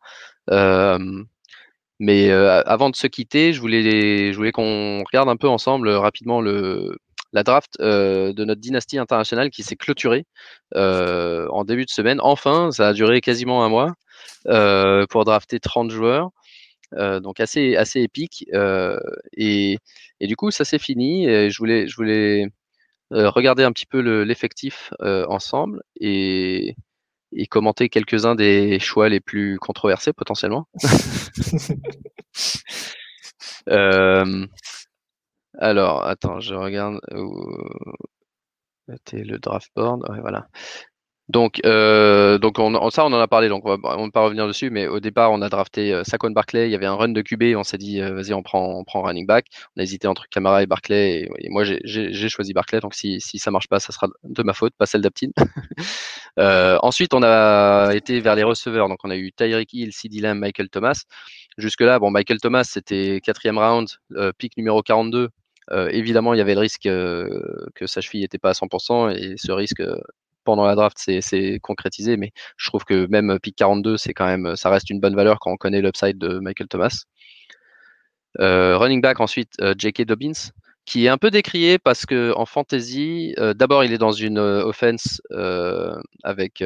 Mais 1.98 2.30
euh, 2.30 2.62
avant 2.66 2.90
de 2.90 2.96
se 2.96 3.06
quitter, 3.06 3.52
je 3.52 3.60
voulais, 3.60 4.32
je 4.32 4.36
voulais 4.36 4.52
qu'on 4.52 5.02
regarde 5.04 5.28
un 5.28 5.36
peu 5.36 5.48
ensemble 5.48 5.88
euh, 5.88 5.98
rapidement 5.98 6.40
le, 6.40 6.96
la 7.32 7.42
draft 7.42 7.76
euh, 7.80 8.32
de 8.32 8.44
notre 8.44 8.60
dynastie 8.60 8.98
internationale 8.98 9.50
qui 9.50 9.62
s'est 9.62 9.76
clôturée 9.76 10.24
euh, 10.74 11.46
en 11.50 11.64
début 11.64 11.84
de 11.84 11.90
semaine. 11.90 12.18
Enfin, 12.22 12.70
ça 12.72 12.88
a 12.88 12.92
duré 12.94 13.20
quasiment 13.20 13.64
un 13.64 13.68
mois 13.68 13.92
euh, 14.48 15.06
pour 15.10 15.24
drafter 15.24 15.60
30 15.60 15.90
joueurs. 15.90 16.30
donc 16.96 17.40
assez, 17.40 17.76
assez 17.76 18.00
épique. 18.00 18.46
Et, 19.36 19.78
et, 20.20 20.26
du 20.26 20.36
coup, 20.36 20.50
ça 20.50 20.64
s'est 20.64 20.78
fini. 20.78 21.26
Et 21.26 21.50
je 21.50 21.58
voulais, 21.58 21.88
je 21.88 21.96
voulais 21.96 22.46
regarder 23.10 23.64
un 23.64 23.72
petit 23.72 23.86
peu 23.86 24.00
l'effectif 24.22 24.92
ensemble. 25.00 25.82
Et, 26.00 26.74
et 27.32 27.46
commenter 27.46 27.88
quelques-uns 27.88 28.34
des 28.34 28.78
choix 28.78 29.08
les 29.08 29.20
plus 29.20 29.58
controversés 29.58 30.12
potentiellement. 30.12 30.68
euh, 33.68 34.46
alors, 35.58 36.04
attends, 36.04 36.40
je 36.40 36.54
regarde. 36.54 37.00
C'était 38.88 39.24
le 39.24 39.38
draft 39.38 39.70
board? 39.74 40.08
Ouais, 40.08 40.20
voilà. 40.20 40.48
Donc, 41.28 41.60
euh, 41.66 42.38
donc 42.38 42.60
on, 42.60 42.90
ça, 42.90 43.04
on 43.04 43.12
en 43.12 43.18
a 43.18 43.26
parlé, 43.26 43.48
donc 43.48 43.64
on 43.64 43.76
va, 43.76 43.96
va 43.96 44.10
pas 44.10 44.20
revenir 44.20 44.46
dessus, 44.46 44.70
mais 44.70 44.86
au 44.86 45.00
départ, 45.00 45.32
on 45.32 45.42
a 45.42 45.48
drafté 45.48 45.92
euh, 45.92 46.04
Saquon 46.04 46.30
Barclay, 46.30 46.68
il 46.68 46.70
y 46.70 46.76
avait 46.76 46.86
un 46.86 46.94
run 46.94 47.08
de 47.08 47.20
QB, 47.20 47.56
on 47.56 47.64
s'est 47.64 47.78
dit, 47.78 48.00
euh, 48.00 48.14
vas-y, 48.14 48.32
on 48.32 48.44
prend, 48.44 48.78
on 48.78 48.84
prend 48.84 49.02
running 49.02 49.26
back. 49.26 49.46
On 49.76 49.80
a 49.80 49.82
hésité 49.82 50.06
entre 50.06 50.28
Camara 50.28 50.62
et 50.62 50.66
Barclay, 50.66 51.28
et, 51.38 51.48
moi, 51.48 51.64
j'ai 51.64 52.28
choisi 52.28 52.52
Barclay, 52.52 52.78
donc 52.80 52.94
si, 52.94 53.20
si 53.20 53.38
ça 53.38 53.50
marche 53.50 53.66
pas, 53.66 53.80
ça 53.80 53.92
sera 53.92 54.06
de 54.22 54.42
ma 54.44 54.52
faute, 54.52 54.72
pas 54.78 54.86
celle 54.86 55.00
d'Aptine. 55.00 55.32
euh, 56.38 56.78
ensuite, 56.82 57.12
on 57.12 57.22
a 57.24 57.90
été 57.94 58.20
vers 58.20 58.36
les 58.36 58.44
receveurs, 58.44 58.88
donc 58.88 58.98
on 59.02 59.10
a 59.10 59.16
eu 59.16 59.32
Tyreek 59.32 59.72
Hill, 59.72 59.92
CD 59.92 60.20
Lamb, 60.20 60.38
Michael 60.38 60.68
Thomas. 60.68 61.02
Jusque-là, 61.58 61.98
bon, 61.98 62.12
Michael 62.12 62.38
Thomas, 62.38 62.64
c'était 62.64 63.20
quatrième 63.20 63.58
round, 63.58 63.88
euh, 64.12 64.30
pick 64.38 64.56
numéro 64.56 64.80
42. 64.80 65.30
Euh, 65.72 65.88
évidemment, 65.88 66.34
il 66.34 66.38
y 66.38 66.40
avait 66.40 66.54
le 66.54 66.60
risque 66.60 66.82
que 66.82 67.86
sa 67.86 68.00
cheville 68.00 68.20
n'était 68.20 68.38
pas 68.38 68.50
à 68.50 68.52
100%, 68.52 69.10
et 69.10 69.34
ce 69.36 69.50
risque 69.50 69.82
pendant 70.46 70.64
la 70.64 70.74
draft, 70.74 70.96
c'est 70.98 71.58
concrétisé, 71.60 72.16
mais 72.16 72.32
je 72.56 72.68
trouve 72.68 72.84
que 72.84 73.06
même 73.08 73.38
pick 73.40 73.56
42, 73.56 73.98
c'est 73.98 74.14
quand 74.14 74.26
même, 74.26 74.56
ça 74.56 74.70
reste 74.70 74.88
une 74.90 75.00
bonne 75.00 75.16
valeur 75.16 75.38
quand 75.40 75.52
on 75.52 75.56
connaît 75.58 75.82
l'upside 75.82 76.18
de 76.18 76.38
Michael 76.38 76.68
Thomas. 76.68 77.04
Euh, 78.40 78.76
running 78.78 79.00
back 79.00 79.20
ensuite, 79.20 79.52
euh, 79.60 79.74
J.K. 79.76 80.02
Dobbins, 80.02 80.50
qui 80.84 81.06
est 81.06 81.08
un 81.08 81.18
peu 81.18 81.30
décrié 81.30 81.78
parce 81.78 82.06
que 82.06 82.32
en 82.36 82.46
fantasy, 82.46 83.34
euh, 83.38 83.54
d'abord 83.54 83.84
il 83.84 83.92
est 83.92 83.98
dans 83.98 84.12
une 84.12 84.38
offense 84.38 85.20
avec 86.22 86.62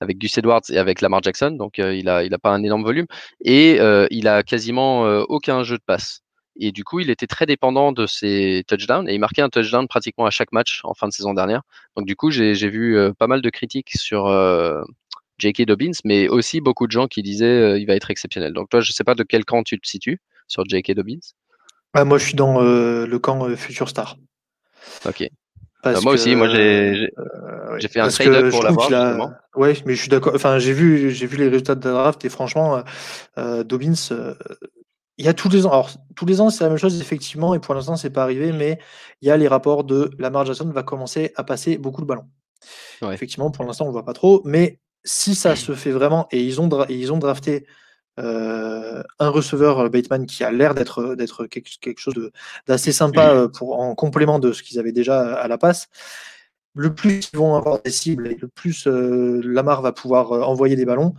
avec 0.00 0.18
Gus 0.18 0.36
Edwards 0.36 0.62
et 0.70 0.78
avec 0.78 1.00
Lamar 1.00 1.22
Jackson, 1.22 1.52
donc 1.52 1.78
il 1.78 2.08
a 2.08 2.24
il 2.24 2.34
a 2.34 2.38
pas 2.38 2.50
un 2.50 2.62
énorme 2.62 2.82
volume 2.82 3.06
et 3.44 3.78
il 4.10 4.28
a 4.28 4.42
quasiment 4.42 5.02
aucun 5.28 5.62
jeu 5.62 5.78
de 5.78 5.82
passe. 5.84 6.22
Et 6.56 6.72
du 6.72 6.84
coup, 6.84 7.00
il 7.00 7.10
était 7.10 7.26
très 7.26 7.46
dépendant 7.46 7.92
de 7.92 8.06
ses 8.06 8.64
touchdowns 8.68 9.08
et 9.08 9.14
il 9.14 9.18
marquait 9.18 9.42
un 9.42 9.48
touchdown 9.48 9.88
pratiquement 9.88 10.26
à 10.26 10.30
chaque 10.30 10.52
match 10.52 10.80
en 10.84 10.94
fin 10.94 11.08
de 11.08 11.12
saison 11.12 11.32
dernière. 11.32 11.62
Donc 11.96 12.06
du 12.06 12.14
coup, 12.14 12.30
j'ai 12.30 12.52
vu 12.68 12.96
euh, 12.96 13.12
pas 13.12 13.26
mal 13.26 13.40
de 13.40 13.50
critiques 13.50 13.92
sur 13.94 14.26
euh, 14.26 14.82
J.K. 15.38 15.62
Dobbins, 15.62 15.92
mais 16.04 16.28
aussi 16.28 16.60
beaucoup 16.60 16.86
de 16.86 16.92
gens 16.92 17.06
qui 17.08 17.22
disaient 17.22 17.46
euh, 17.46 17.78
il 17.78 17.86
va 17.86 17.94
être 17.94 18.10
exceptionnel. 18.10 18.52
Donc 18.52 18.68
toi, 18.68 18.80
je 18.80 18.92
sais 18.92 19.04
pas 19.04 19.14
de 19.14 19.22
quel 19.22 19.44
camp 19.44 19.62
tu 19.62 19.80
te 19.80 19.86
situes 19.86 20.20
sur 20.46 20.64
J.K. 20.68 20.92
Dobbins. 20.92 21.20
Ah, 21.94 22.04
moi, 22.04 22.18
je 22.18 22.24
suis 22.24 22.34
dans 22.34 22.60
le 22.60 23.18
camp 23.18 23.54
Future 23.56 23.88
Star. 23.88 24.16
Ok. 25.06 25.26
Bah, 25.84 26.00
moi 26.00 26.12
aussi, 26.12 26.36
moi 26.36 26.48
j'ai 26.48 27.08
fait 27.88 27.98
un 27.98 28.08
trade 28.08 28.50
pour 28.50 28.62
l'avoir. 28.62 29.32
Ouais, 29.56 29.74
mais 29.84 29.94
je 29.94 30.00
suis 30.00 30.08
d'accord. 30.08 30.32
Enfin, 30.34 30.58
j'ai 30.58 30.72
vu, 30.72 31.10
j'ai 31.10 31.26
vu 31.26 31.36
les 31.38 31.48
résultats 31.48 31.74
de 31.74 31.84
la 31.88 31.94
draft 31.94 32.24
et 32.24 32.28
franchement, 32.28 32.82
Dobbins, 33.36 33.94
il 35.22 35.26
y 35.26 35.28
a 35.28 35.34
tous 35.34 35.48
les 35.48 35.66
ans, 35.66 35.70
alors 35.70 35.90
tous 36.16 36.26
les 36.26 36.40
ans 36.40 36.50
c'est 36.50 36.64
la 36.64 36.70
même 36.70 36.78
chose 36.78 37.00
effectivement, 37.00 37.54
et 37.54 37.60
pour 37.60 37.76
l'instant 37.76 37.94
c'est 37.94 38.10
pas 38.10 38.24
arrivé, 38.24 38.50
mais 38.50 38.80
il 39.20 39.28
y 39.28 39.30
a 39.30 39.36
les 39.36 39.46
rapports 39.46 39.84
de 39.84 40.10
Lamar 40.18 40.44
Jackson 40.44 40.68
va 40.74 40.82
commencer 40.82 41.32
à 41.36 41.44
passer 41.44 41.78
beaucoup 41.78 42.00
de 42.00 42.06
ballons. 42.06 42.28
Effectivement, 43.12 43.52
pour 43.52 43.64
l'instant 43.64 43.84
on 43.84 43.88
ne 43.88 43.92
voit 43.92 44.04
pas 44.04 44.14
trop, 44.14 44.42
mais 44.44 44.80
si 45.04 45.36
ça 45.36 45.54
se 45.66 45.74
fait 45.76 45.92
vraiment, 45.92 46.26
et 46.32 46.42
ils 46.42 46.60
ont, 46.60 46.68
ils 46.88 47.12
ont 47.12 47.18
drafté 47.18 47.66
un 48.18 49.04
receveur 49.20 49.88
Bateman 49.90 50.26
qui 50.26 50.42
a 50.42 50.50
l'air 50.50 50.74
d'être 50.74 51.14
d'être 51.14 51.46
quelque, 51.46 51.98
chose 51.98 52.32
d'assez 52.66 52.90
sympa 52.90 53.46
pour 53.56 53.78
en 53.80 53.94
complément 53.94 54.40
de 54.40 54.52
ce 54.52 54.64
qu'ils 54.64 54.80
avaient 54.80 54.92
déjà 54.92 55.34
à 55.34 55.46
la 55.46 55.56
passe. 55.56 55.88
Le 56.74 56.92
plus 56.92 57.30
ils 57.32 57.38
vont 57.38 57.54
avoir 57.54 57.80
des 57.80 57.92
cibles 57.92 58.26
et 58.26 58.36
le 58.40 58.48
plus 58.48 58.86
Lamar 58.86 59.82
va 59.82 59.92
pouvoir 59.92 60.32
envoyer 60.48 60.74
des 60.74 60.84
ballons, 60.84 61.14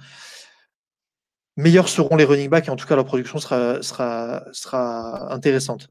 meilleurs 1.58 1.90
seront 1.90 2.16
les 2.16 2.26
running 2.26 2.50
backs 2.50 2.68
et 2.68 2.72
en 2.72 2.76
tout 2.76 2.88
cas 2.88 2.96
leur 2.96 3.06
production 3.06 3.40
sera, 3.40 3.82
sera, 3.82 4.44
sera 4.52 5.34
intéressante. 5.34 5.90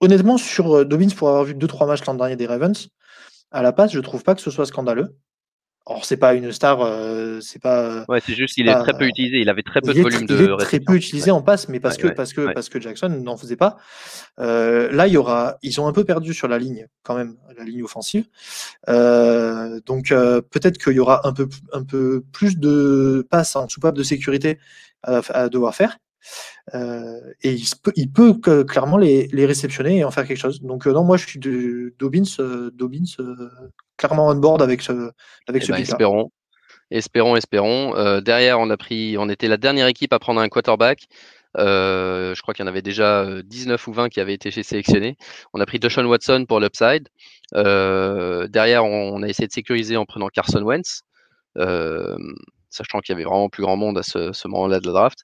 Honnêtement, 0.00 0.36
sur 0.36 0.84
Dobbins, 0.84 1.10
pour 1.16 1.28
avoir 1.28 1.44
vu 1.44 1.54
2-3 1.54 1.86
matchs 1.86 2.04
l'an 2.06 2.14
dernier 2.14 2.36
des 2.36 2.46
Ravens, 2.46 2.88
à 3.52 3.62
la 3.62 3.72
passe, 3.72 3.92
je 3.92 4.00
trouve 4.00 4.24
pas 4.24 4.34
que 4.34 4.40
ce 4.40 4.50
soit 4.50 4.66
scandaleux. 4.66 5.16
Alors 5.84 6.04
c'est 6.04 6.16
pas 6.16 6.34
une 6.34 6.52
star, 6.52 6.80
euh, 6.80 7.40
c'est 7.40 7.60
pas. 7.60 7.80
Euh, 7.82 8.04
ouais, 8.08 8.20
c'est 8.24 8.34
juste 8.34 8.54
qu'il 8.54 8.68
est 8.68 8.74
très 8.74 8.96
peu 8.96 9.04
utilisé. 9.04 9.40
Il 9.40 9.48
avait 9.48 9.62
très 9.62 9.80
peu 9.80 9.92
de 9.92 10.00
volume 10.00 10.26
de. 10.26 10.36
Il 10.36 10.52
est 10.52 10.56
très 10.58 10.78
peu 10.78 10.94
utilisé 10.94 11.32
en 11.32 11.42
passe, 11.42 11.68
mais 11.68 11.80
parce 11.80 11.96
que 11.96 12.06
parce 12.06 12.32
que 12.32 12.52
parce 12.52 12.68
que 12.68 12.80
Jackson 12.80 13.08
n'en 13.08 13.36
faisait 13.36 13.56
pas. 13.56 13.78
Euh, 14.38 14.92
là, 14.92 15.08
il 15.08 15.14
y 15.14 15.16
aura, 15.16 15.56
ils 15.62 15.80
ont 15.80 15.88
un 15.88 15.92
peu 15.92 16.04
perdu 16.04 16.34
sur 16.34 16.46
la 16.46 16.58
ligne 16.58 16.86
quand 17.02 17.16
même, 17.16 17.36
la 17.56 17.64
ligne 17.64 17.82
offensive. 17.82 18.26
donc 18.86 20.08
peut-être 20.10 20.78
qu'il 20.78 20.92
y 20.94 21.00
aura 21.00 21.26
un 21.26 21.32
peu 21.32 21.48
un 21.72 21.82
peu 21.82 22.22
plus 22.32 22.58
de 22.58 23.26
passes 23.28 23.56
en 23.56 23.68
soupape 23.68 23.96
de 23.96 24.04
sécurité 24.04 24.58
à, 25.02 25.48
devoir 25.48 25.74
faire. 25.74 25.98
Et 26.74 27.52
il 27.52 27.64
peut, 27.82 27.92
il 27.96 28.10
peut 28.10 28.64
clairement 28.64 28.98
les, 28.98 29.28
les, 29.32 29.46
réceptionner 29.46 29.98
et 29.98 30.04
en 30.04 30.10
faire 30.10 30.26
quelque 30.26 30.38
chose. 30.38 30.60
Donc 30.62 30.86
non, 30.86 31.04
moi 31.04 31.16
je 31.16 31.26
suis 31.26 31.38
de 31.38 31.94
Dobbins, 31.98 32.22
Dobbins 32.74 33.04
clairement 33.96 34.28
on 34.28 34.34
board 34.34 34.62
avec 34.62 34.82
ce, 34.82 35.10
avec 35.46 35.62
eh 35.62 35.66
ce 35.66 35.72
ben, 35.72 35.78
Espérons. 35.78 36.30
Espérons, 36.90 37.36
espérons. 37.36 37.96
Euh, 37.96 38.20
derrière, 38.20 38.60
on 38.60 38.68
a 38.68 38.76
pris, 38.76 39.16
on 39.18 39.30
était 39.30 39.48
la 39.48 39.56
dernière 39.56 39.86
équipe 39.86 40.12
à 40.12 40.18
prendre 40.18 40.40
un 40.40 40.48
quarterback. 40.48 41.06
Euh, 41.58 42.34
je 42.34 42.42
crois 42.42 42.54
qu'il 42.54 42.64
y 42.64 42.68
en 42.68 42.70
avait 42.70 42.82
déjà 42.82 43.42
19 43.42 43.80
euh, 43.86 43.90
ou 43.90 43.94
20 43.94 44.08
qui 44.10 44.20
avaient 44.20 44.34
été 44.34 44.50
sélectionnés. 44.50 45.16
On 45.54 45.60
a 45.60 45.66
pris 45.66 45.78
Deshaun 45.78 46.04
Watson 46.04 46.44
pour 46.46 46.60
l'upside. 46.60 47.08
derrière, 47.54 48.84
on, 48.84 49.22
a 49.22 49.28
essayé 49.28 49.46
de 49.46 49.52
sécuriser 49.52 49.96
en 49.96 50.04
prenant 50.04 50.28
Carson 50.28 50.62
Wentz, 50.62 51.02
sachant 52.72 53.00
qu'il 53.00 53.12
y 53.12 53.16
avait 53.16 53.24
vraiment 53.24 53.48
plus 53.48 53.62
grand 53.62 53.76
monde 53.76 53.98
à 53.98 54.02
ce, 54.02 54.48
moment-là 54.48 54.80
de 54.80 54.86
la 54.86 54.92
draft. 54.92 55.20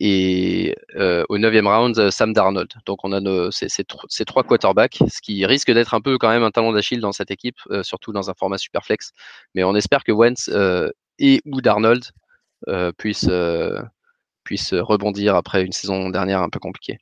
Et 0.00 0.74
au 1.28 1.38
neuvième 1.38 1.66
round, 1.66 2.10
Sam 2.10 2.32
Darnold. 2.32 2.72
Donc 2.86 2.98
on 3.04 3.12
a 3.12 3.50
ces, 3.50 4.24
trois 4.24 4.42
quarterbacks, 4.42 4.98
ce 5.08 5.20
qui 5.20 5.44
risque 5.46 5.70
d'être 5.70 5.94
un 5.94 6.00
peu 6.00 6.18
quand 6.18 6.28
même 6.28 6.42
un 6.42 6.50
talon 6.50 6.72
d'Achille 6.72 7.00
dans 7.00 7.12
cette 7.12 7.30
équipe, 7.30 7.58
surtout 7.82 8.12
dans 8.12 8.30
un 8.30 8.34
format 8.34 8.58
super 8.58 8.84
flex. 8.84 9.12
Mais 9.54 9.64
on 9.64 9.74
espère 9.74 10.04
que 10.04 10.12
Wentz 10.12 10.50
et 11.18 11.40
ou 11.46 11.60
Darnold 11.60 12.04
puissent 12.98 13.28
rebondir 14.72 15.36
après 15.36 15.62
une 15.62 15.72
saison 15.72 16.10
dernière 16.10 16.42
un 16.42 16.50
peu 16.50 16.58
compliquée. 16.58 16.98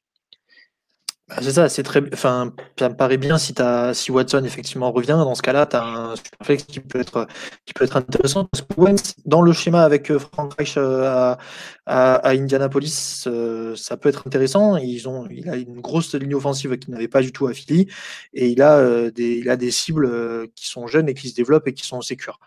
Bah, 1.31 1.37
c'est 1.43 1.53
ça, 1.53 1.69
c'est 1.69 1.85
très. 1.85 2.03
Enfin, 2.13 2.53
ça 2.77 2.89
me 2.89 2.97
paraît 2.97 3.17
bien 3.17 3.39
si, 3.39 3.55
as, 3.59 3.95
si 3.95 4.11
Watson 4.11 4.43
effectivement 4.45 4.91
revient. 4.91 5.11
Dans 5.11 5.37
ce 5.37 5.43
cas-là, 5.43 5.65
tu 5.67 5.77
as 5.77 5.85
un 5.85 6.17
superflex 6.17 6.65
qui 6.65 6.81
peut 6.81 6.99
être, 6.99 7.29
qui 7.67 7.73
peut 7.73 7.85
être 7.85 7.97
intéressant. 7.97 8.47
Parce 8.47 8.63
que 8.63 8.81
Wentz, 8.81 9.15
dans 9.27 9.41
le 9.41 9.53
schéma 9.53 9.85
avec 9.85 10.11
euh, 10.11 10.19
Frank 10.19 10.53
Reich 10.59 10.77
euh, 10.77 11.05
à, 11.07 11.39
à, 11.87 12.31
Indianapolis, 12.31 13.25
euh, 13.29 13.77
ça 13.77 13.97
peut 13.97 14.09
être 14.09 14.27
intéressant. 14.27 14.77
Ils 14.77 15.09
ont, 15.09 15.29
il 15.31 15.49
a 15.49 15.55
une 15.57 15.81
grosse 15.81 16.15
ligne 16.17 16.35
offensive 16.35 16.77
qu'il 16.79 16.93
n'avait 16.93 17.09
pas 17.09 17.23
du 17.23 17.31
tout 17.31 17.47
à 17.47 17.53
Philly. 17.53 17.87
Et 18.35 18.49
il 18.49 18.61
a, 18.61 19.11
des, 19.11 19.37
il 19.39 19.49
a 19.51 19.57
des 19.57 19.71
cibles 19.71 20.49
qui 20.57 20.67
sont 20.67 20.89
jeunes 20.89 21.09
et 21.09 21.15
qui 21.15 21.29
se 21.29 21.35
développent 21.37 21.69
et 21.69 21.75
qui 21.75 21.87
sont 21.87 22.01
sécures. 22.01 22.41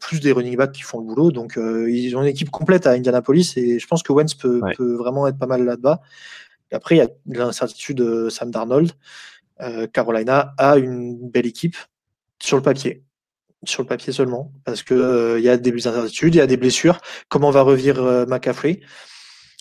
plus 0.00 0.20
des 0.20 0.30
running 0.30 0.56
backs 0.56 0.72
qui 0.72 0.82
font 0.82 1.00
le 1.00 1.06
boulot. 1.06 1.32
Donc, 1.32 1.56
ils 1.56 2.14
ont 2.16 2.22
une 2.22 2.28
équipe 2.28 2.50
complète 2.50 2.86
à 2.86 2.92
Indianapolis 2.92 3.56
et 3.56 3.80
je 3.80 3.86
pense 3.88 4.04
que 4.04 4.12
Wentz 4.12 4.34
peut, 4.34 4.60
peut 4.76 4.94
vraiment 4.94 5.26
être 5.26 5.38
pas 5.38 5.46
mal 5.46 5.64
là-bas 5.64 6.00
après, 6.72 6.96
il 6.96 6.98
y 6.98 7.02
a 7.02 7.08
l'incertitude 7.26 7.98
de 7.98 8.28
Sam 8.28 8.50
Darnold. 8.50 8.92
Euh, 9.60 9.86
Carolina 9.86 10.54
a 10.58 10.76
une 10.78 11.28
belle 11.28 11.46
équipe 11.46 11.76
sur 12.40 12.56
le 12.56 12.62
papier. 12.62 13.02
Sur 13.64 13.82
le 13.82 13.88
papier 13.88 14.12
seulement. 14.12 14.52
Parce 14.64 14.82
qu'il 14.82 14.96
euh, 14.96 15.38
il 15.38 15.44
y 15.44 15.48
a 15.48 15.56
des 15.56 15.86
incertitudes, 15.86 16.34
il 16.34 16.38
y 16.38 16.42
a 16.42 16.46
des 16.46 16.56
blessures. 16.56 16.98
Comment 17.28 17.50
va 17.50 17.62
revenir 17.62 18.02
euh, 18.02 18.24
McCaffrey? 18.26 18.80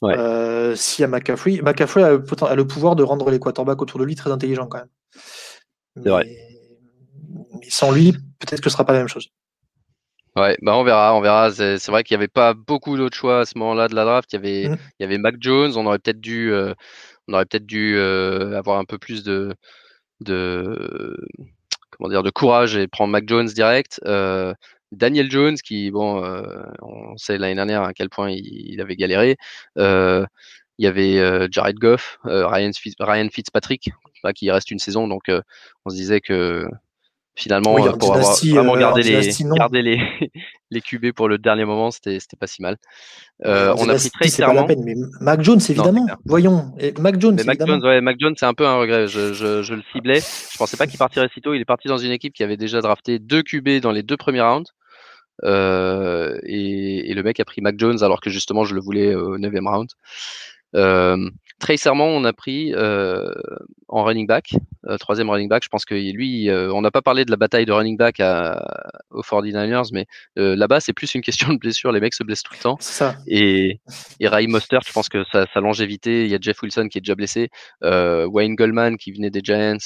Ouais. 0.02 0.16
S'il 0.78 1.02
y 1.02 1.06
a 1.06 1.08
McCaffrey, 1.08 1.62
McCaffrey 1.62 2.04
a 2.04 2.12
le, 2.56 2.66
pouvoir 2.66 2.96
de 2.96 3.04
rendre 3.04 3.30
les 3.32 3.40
quarterbacks 3.40 3.82
autour 3.82 4.00
de 4.00 4.06
lui 4.06 4.16
très 4.16 4.32
intelligents 4.32 4.68
quand 4.68 4.78
même. 4.78 4.88
Vrai. 5.98 6.26
Mais 7.60 7.70
sans 7.70 7.92
lui, 7.92 8.14
peut-être 8.40 8.62
que 8.62 8.70
ce 8.70 8.74
sera 8.74 8.86
pas 8.86 8.94
la 8.94 9.00
même 9.00 9.10
chose. 9.10 9.30
Ouais, 10.40 10.58
bah 10.62 10.78
on 10.78 10.84
verra, 10.84 11.16
on 11.16 11.22
verra. 11.22 11.52
C'est 11.52 11.86
vrai 11.88 12.04
qu'il 12.04 12.16
n'y 12.16 12.20
avait 12.20 12.30
pas 12.30 12.54
beaucoup 12.54 12.96
d'autres 12.98 13.18
choix 13.18 13.42
à 13.42 13.46
ce 13.46 13.58
moment-là 13.58 13.88
de 13.90 13.96
la 13.96 14.06
draft. 14.06 14.32
Il 14.32 14.36
y 14.36 14.40
avait, 14.40 14.70
mmh. 14.70 14.78
il 15.00 15.04
y 15.04 15.06
avait 15.06 15.18
Mac 15.18 15.36
Jones. 15.40 15.74
On 15.76 15.86
aurait 15.86 16.00
peut-être 16.00 16.22
dû, 16.22 16.52
euh, 16.54 16.74
on 17.28 17.34
aurait 17.34 17.46
peut-être 17.46 17.66
dû 17.66 17.96
euh, 17.98 18.58
avoir 18.58 18.80
un 18.80 18.86
peu 18.86 18.98
plus 18.98 19.24
de, 19.24 19.54
de, 20.22 21.18
comment 21.92 22.10
dire, 22.10 22.24
de 22.24 22.30
courage 22.30 22.78
et 22.78 22.88
prendre 22.88 23.12
Mac 23.12 23.28
Jones 23.28 23.48
direct. 23.48 24.00
Euh, 24.06 24.54
Daniel 24.92 25.30
Jones, 25.30 25.58
qui, 25.58 25.92
bon, 25.92 26.24
on 26.82 27.18
sait 27.18 27.38
l'année 27.38 27.56
dernière 27.56 27.84
à 27.84 27.94
quel 27.94 28.10
point 28.10 28.32
il, 28.32 28.82
avait 28.82 28.96
galéré. 28.96 29.38
il 29.76 30.26
y 30.80 30.88
avait 30.88 31.48
Jared 31.52 31.78
Goff, 31.78 32.18
Ryan, 32.24 32.72
Ryan 33.00 33.28
Fitzpatrick, 33.32 33.92
qui 34.36 34.52
reste 34.52 34.72
une 34.72 34.80
saison, 34.80 35.08
donc 35.08 35.30
on 35.86 35.90
se 35.92 35.96
disait 35.96 36.22
que 36.22 36.66
finalement 37.40 37.76
pour 37.98 38.16
avoir 38.16 38.36
vraiment 38.36 38.76
euh, 38.76 38.80
gardé, 38.80 39.02
les, 39.02 39.22
les, 39.82 40.32
les 40.72 40.82
QB 40.82 41.14
pour 41.14 41.28
le 41.28 41.38
dernier 41.38 41.66
moment, 41.66 41.90
c'était 41.90 42.20
pas 42.40 42.48
si 42.48 42.62
mal. 42.62 42.78
Euh, 43.46 43.74
on 43.78 43.88
a 43.88 43.96
pris 43.96 44.10
très 44.10 44.30
clairement. 44.30 44.68
mais 44.68 44.96
Mac 45.22 45.42
Jones, 45.42 45.62
évidemment. 45.70 46.06
Voyons. 46.26 46.74
Et 46.80 46.94
Mac 47.00 47.20
Jones, 47.20 47.40
Mac 47.46 47.66
Jones, 47.66 47.84
ouais, 47.84 48.02
Mac 48.02 48.18
Jones, 48.20 48.36
c'est 48.38 48.46
un 48.46 48.54
peu 48.54 48.68
un 48.68 48.78
regret. 48.78 49.08
Je, 49.08 49.34
je, 49.34 49.64
je, 49.64 49.74
le 49.74 49.82
ciblais. 49.94 50.20
Je 50.20 50.58
pensais 50.58 50.78
pas 50.78 50.88
qu'il 50.88 51.00
partirait 51.00 51.30
si 51.34 51.42
tôt. 51.42 51.54
Il 51.54 51.62
est 51.62 51.66
parti 51.66 51.88
dans 51.88 51.98
une 51.98 52.12
équipe 52.12 52.34
qui 52.34 52.44
avait 52.44 52.58
déjà 52.58 52.82
drafté 52.82 53.20
deux 53.20 53.42
QB 53.42 53.80
dans 53.82 53.92
les 53.92 54.04
deux 54.04 54.18
premiers 54.18 54.42
rounds. 54.42 54.70
Euh, 55.46 56.38
et, 56.44 57.10
et, 57.10 57.14
le 57.14 57.24
mec 57.24 57.40
a 57.40 57.46
pris 57.46 57.62
Mac 57.62 57.76
Jones 57.80 58.04
alors 58.04 58.20
que 58.20 58.30
justement 58.30 58.66
je 58.66 58.76
le 58.76 58.82
voulais 58.82 59.16
au 59.16 59.38
9 59.38 59.54
round. 59.64 59.90
Euh, 60.76 61.30
Très 61.60 61.76
on 61.88 62.24
a 62.24 62.32
pris 62.32 62.74
euh, 62.74 63.34
en 63.90 64.04
running 64.06 64.26
back, 64.26 64.54
euh, 64.88 64.98
troisième 64.98 65.30
running 65.30 65.50
back. 65.50 65.62
Je 65.64 65.68
pense 65.68 65.84
que 65.84 65.94
lui, 65.94 66.50
euh, 66.50 66.72
on 66.72 66.82
n'a 66.82 66.90
pas 66.90 67.02
parlé 67.02 67.26
de 67.26 67.32
la 67.32 67.38
bataille 67.38 67.66
de 67.66 67.74
running 67.74 67.98
back 67.98 68.22
à, 68.22 68.66
aux 69.12 69.22
49ers, 69.22 69.90
mais 69.92 70.06
là-bas, 70.38 70.80
c'est 70.80 70.94
plus 70.94 71.14
une 71.16 71.22
question 71.30 71.52
de 71.54 71.58
blessure. 71.58 71.92
Les 71.92 72.00
mecs 72.00 72.14
se 72.14 72.24
blessent 72.24 72.44
tout 72.44 72.54
le 72.54 72.60
temps. 72.60 72.78
Ça. 72.80 73.16
Et, 73.28 73.82
et 74.22 74.28
Ray 74.30 74.48
Mostert, 74.48 74.82
je 74.88 74.94
pense 74.94 75.10
que 75.10 75.26
sa, 75.32 75.46
sa, 75.54 75.60
longévité, 75.60 76.24
il 76.24 76.32
y 76.32 76.36
a 76.36 76.38
Jeff 76.40 76.62
Wilson 76.62 76.88
qui 76.90 76.98
est 76.98 77.02
déjà 77.02 77.16
blessé, 77.16 77.50
Wayne 77.82 78.56
Goldman 78.56 78.98
qui 78.98 79.12
venait 79.12 79.30
des 79.30 79.42
Giants, 79.44 79.78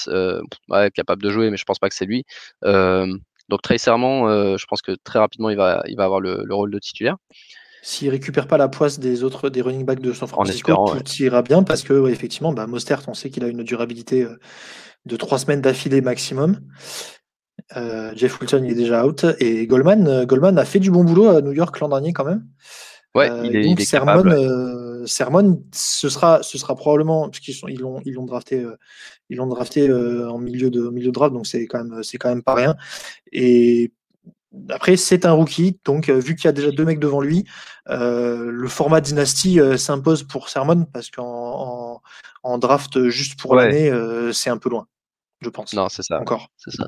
ouais, 0.69 0.91
capable 0.91 1.23
de 1.23 1.31
jouer, 1.31 1.49
mais 1.49 1.57
je 1.57 1.65
pense 1.65 1.79
pas 1.79 1.89
que 1.89 1.95
c'est 1.95 2.05
lui. 2.05 2.23
donc 2.63 3.61
très 3.63 3.77
je 3.77 4.65
pense 4.67 4.81
que 4.83 4.95
très 5.03 5.17
rapidement, 5.17 5.49
il 5.49 5.57
va, 5.57 5.83
il 5.87 5.97
va 5.97 6.03
avoir 6.03 6.19
le, 6.19 6.43
le 6.45 6.53
rôle 6.53 6.71
de 6.71 6.79
titulaire 6.79 7.17
s'il 7.85 8.09
récupère 8.09 8.47
pas 8.47 8.57
la 8.57 8.69
poisse 8.69 8.97
des 8.97 9.25
autres 9.25 9.49
des 9.49 9.61
running 9.61 9.85
backs 9.85 9.99
de 9.99 10.13
San 10.13 10.27
Francisco, 10.27 10.73
tout 10.87 11.21
ira 11.21 11.41
bien 11.41 11.63
parce 11.63 11.83
que 11.83 12.09
effectivement, 12.09 12.53
bah, 12.53 12.65
Mostert, 12.65 13.01
on 13.07 13.13
sait 13.13 13.29
qu'il 13.29 13.43
a 13.43 13.47
une 13.47 13.61
durabilité 13.63 14.23
euh, 14.23 14.39
de 15.05 15.17
trois 15.17 15.37
semaines 15.37 15.59
d'affilée 15.59 15.99
maximum. 15.99 16.61
Euh, 17.75 18.13
Jeff 18.15 18.39
Wilson 18.39 18.61
il 18.63 18.71
est 18.71 18.75
déjà 18.75 19.05
out 19.05 19.25
et 19.39 19.67
Goldman, 19.67 20.07
euh, 20.07 20.25
Goldman 20.25 20.57
a 20.57 20.63
fait 20.63 20.79
du 20.79 20.91
bon 20.91 21.03
boulot 21.03 21.27
à 21.27 21.41
New 21.41 21.51
York 21.51 21.77
l'an 21.81 21.89
dernier 21.89 22.13
quand 22.13 22.23
même. 22.23 22.47
Ouais, 23.15 23.29
il 23.43 23.55
est, 23.55 23.63
donc 23.65 23.81
Sermon, 23.81 25.05
Sermon, 25.05 25.61
ce 25.73 26.07
sera, 26.07 26.41
ce 26.41 26.57
sera 26.57 26.75
probablement 26.75 27.29
parce 27.29 27.41
qu'ils 27.41 27.53
sont, 27.53 27.67
ils 27.67 27.79
l'ont, 27.79 28.01
ils 28.05 28.13
l'ont 28.13 28.25
drafté, 28.25 28.65
ils 29.29 29.37
l'ont 29.37 29.45
drafté 29.45 29.91
en 29.91 30.39
milieu 30.39 30.71
de 30.71 30.89
milieu 30.89 31.09
de 31.09 31.11
draft, 31.11 31.33
donc 31.33 31.45
c'est 31.45 31.67
quand 31.67 31.83
même, 31.83 32.01
c'est 32.01 32.17
quand 32.17 32.29
même 32.29 32.41
pas 32.41 32.55
rien. 32.55 32.75
Et 33.31 33.91
après, 34.69 34.97
c'est 34.97 35.25
un 35.25 35.31
rookie, 35.31 35.79
donc 35.83 36.09
euh, 36.09 36.19
vu 36.19 36.35
qu'il 36.35 36.45
y 36.45 36.47
a 36.47 36.51
déjà 36.51 36.71
deux 36.71 36.85
mecs 36.85 36.99
devant 36.99 37.21
lui, 37.21 37.45
euh, 37.89 38.51
le 38.51 38.67
format 38.67 39.01
dynastie 39.01 39.59
euh, 39.59 39.77
s'impose 39.77 40.23
pour 40.23 40.49
Sermon 40.49 40.85
parce 40.93 41.09
qu'en 41.09 42.01
en, 42.43 42.57
draft 42.57 43.09
juste 43.09 43.39
pour 43.39 43.55
l'année, 43.55 43.91
c'est 44.31 44.49
un 44.49 44.57
peu 44.57 44.69
loin, 44.69 44.87
je 45.41 45.49
pense. 45.49 45.73
Non, 45.73 45.89
c'est 45.89 46.03
ça. 46.03 46.19
Encore. 46.19 46.49
C'est 46.57 46.71
ça. 46.71 46.85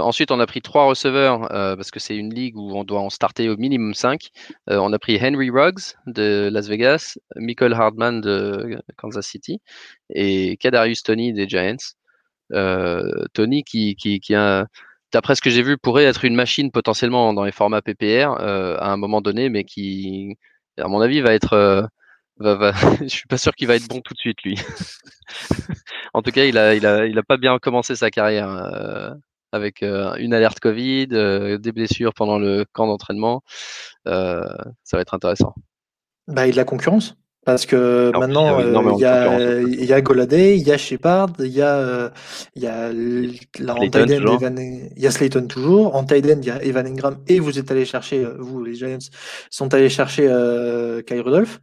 ensuite, 0.00 0.30
on 0.30 0.40
a 0.40 0.46
pris 0.46 0.62
trois 0.62 0.86
receveurs 0.86 1.48
parce 1.48 1.90
que 1.90 2.00
c'est 2.00 2.16
une 2.16 2.32
ligue 2.32 2.56
où 2.56 2.74
on 2.76 2.84
doit 2.84 3.00
en 3.00 3.10
starter 3.10 3.48
au 3.48 3.56
minimum 3.56 3.94
5. 3.94 4.30
on 4.68 4.92
a 4.92 4.98
pris 4.98 5.18
Henry 5.20 5.50
Ruggs 5.50 5.96
de 6.06 6.48
Las 6.52 6.68
Vegas, 6.68 7.18
Michael 7.36 7.74
Hardman 7.74 8.20
de 8.20 8.80
Kansas 8.96 9.26
City 9.26 9.60
et 10.08 10.56
Kadarius 10.56 11.02
Tony 11.02 11.32
des 11.32 11.48
Giants. 11.48 11.94
Tony 13.34 13.64
qui, 13.64 13.96
qui, 13.96 14.20
qui 14.20 14.34
a 14.34 14.66
d'après 15.12 15.34
ce 15.34 15.42
que 15.42 15.50
j'ai 15.50 15.62
vu, 15.62 15.78
pourrait 15.78 16.04
être 16.04 16.24
une 16.24 16.34
machine 16.34 16.70
potentiellement 16.70 17.32
dans 17.32 17.44
les 17.44 17.52
formats 17.52 17.82
PPR 17.82 18.36
euh, 18.40 18.76
à 18.78 18.90
un 18.90 18.96
moment 18.96 19.20
donné, 19.20 19.48
mais 19.48 19.64
qui, 19.64 20.36
à 20.78 20.88
mon 20.88 21.00
avis, 21.00 21.20
va 21.20 21.34
être. 21.34 21.52
Euh, 21.52 21.82
va, 22.38 22.72
je 23.00 23.08
suis 23.08 23.26
pas 23.26 23.38
sûr 23.38 23.54
qu'il 23.54 23.68
va 23.68 23.76
être 23.76 23.88
bon 23.88 24.00
tout 24.00 24.14
de 24.14 24.18
suite, 24.18 24.42
lui. 24.42 24.58
en 26.14 26.22
tout 26.22 26.30
cas, 26.32 26.44
il 26.44 26.58
a, 26.58 26.74
il 26.74 26.86
a, 26.86 27.06
il 27.06 27.18
a 27.18 27.22
pas 27.22 27.36
bien 27.36 27.58
commencé 27.58 27.94
sa 27.94 28.10
carrière. 28.10 28.48
Euh, 28.48 29.10
avec 29.54 29.82
une 29.82 30.32
alerte 30.32 30.60
Covid, 30.60 31.08
des 31.08 31.72
blessures 31.72 32.14
pendant 32.14 32.38
le 32.38 32.64
camp 32.72 32.86
d'entraînement. 32.86 33.42
ça 34.06 34.56
va 34.94 35.00
être 35.00 35.12
intéressant. 35.12 35.54
Bah, 36.26 36.42
a 36.42 36.50
de 36.50 36.56
la 36.56 36.64
concurrence. 36.64 37.18
Parce 37.44 37.66
que 37.66 38.12
maintenant, 38.16 38.60
il 38.60 39.00
y, 39.00 39.04
a, 39.04 39.60
y 39.62 39.92
a 39.92 40.00
Goladay, 40.00 40.56
il 40.56 40.66
y 40.66 40.70
a 40.70 40.78
Shepard, 40.78 41.30
il 41.40 41.48
y 41.48 41.60
a, 41.60 42.12
il 42.54 42.62
y 42.62 42.68
a 42.68 42.92
la 43.58 43.74
Evan, 43.82 44.58
il 44.58 45.02
y 45.02 45.06
a 45.08 45.10
Slayton 45.10 45.48
toujours. 45.48 45.96
En 45.96 46.04
Tiden, 46.04 46.38
il 46.40 46.46
y 46.46 46.50
a 46.50 46.62
Evan 46.62 46.86
Ingram 46.86 47.16
et 47.26 47.40
vous 47.40 47.58
êtes 47.58 47.68
allé 47.72 47.84
chercher, 47.84 48.24
vous 48.38 48.62
les 48.62 48.74
Giants 48.74 48.98
sont 49.50 49.74
allés 49.74 49.88
chercher 49.88 50.28
euh, 50.28 51.02
Kai 51.02 51.18
Rudolph. 51.18 51.60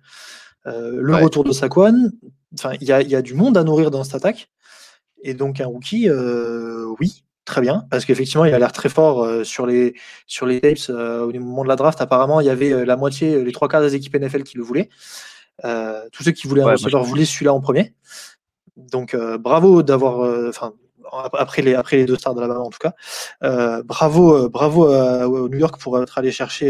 le 0.66 1.16
retour 1.16 1.46
de 1.46 1.54
Saquon. 1.54 2.12
Enfin, 2.56 2.74
il 2.82 2.88
y 2.88 2.92
a, 2.92 3.02
il 3.02 3.10
y 3.10 3.16
a 3.16 3.22
du 3.22 3.34
monde 3.34 3.56
à 3.58 3.64
nourrir 3.64 3.90
dans 3.90 4.04
cette 4.04 4.16
attaque. 4.16 4.50
Et 5.24 5.34
donc 5.34 5.62
un 5.62 5.68
rookie, 5.68 6.10
oui, 7.00 7.24
très 7.46 7.62
bien, 7.62 7.86
parce 7.90 8.04
qu'effectivement, 8.04 8.44
il 8.44 8.54
a 8.54 8.60
l'air 8.60 8.74
très 8.74 8.90
fort 8.90 9.46
sur 9.46 9.66
les 9.66 9.94
sur 10.28 10.46
les 10.46 10.60
tapes 10.60 10.90
au 10.90 11.32
moment 11.32 11.64
de 11.64 11.70
la 11.70 11.78
draft. 11.78 12.02
Apparemment, 12.02 12.42
il 12.42 12.48
y 12.48 12.50
avait 12.50 12.86
la 12.86 12.98
moitié, 12.98 13.42
les 13.42 13.52
trois 13.54 13.70
quarts 13.70 13.82
des 13.82 13.96
équipes 13.96 14.18
NFL 14.18 14.44
qui 14.44 14.58
le 14.58 14.64
voulaient. 14.64 14.90
Euh, 15.66 16.08
tous 16.12 16.24
ceux 16.24 16.32
qui 16.32 16.48
voulaient 16.48 16.62
un 16.62 16.72
receveur 16.72 17.04
voulaient 17.04 17.26
celui-là 17.26 17.54
en 17.54 17.62
premier. 17.62 17.94
Donc 18.78 19.14
euh, 19.14 19.38
bravo 19.38 19.84
d'avoir, 19.84 20.22
euh, 20.22 20.50
enfin 20.50 20.74
après 21.34 21.62
les 21.62 21.74
après 21.74 21.98
les 21.98 22.06
deux 22.06 22.16
stars 22.16 22.36
de 22.36 22.42
la 22.42 22.48
main 22.48 22.60
en 22.60 22.70
tout 22.70 22.80
cas, 22.80 22.94
bravo 23.84 24.48
bravo 24.50 24.88
au 24.88 25.50
New 25.50 25.58
York 25.58 25.80
pour 25.80 26.02
être 26.02 26.18
allé 26.18 26.32
chercher 26.32 26.70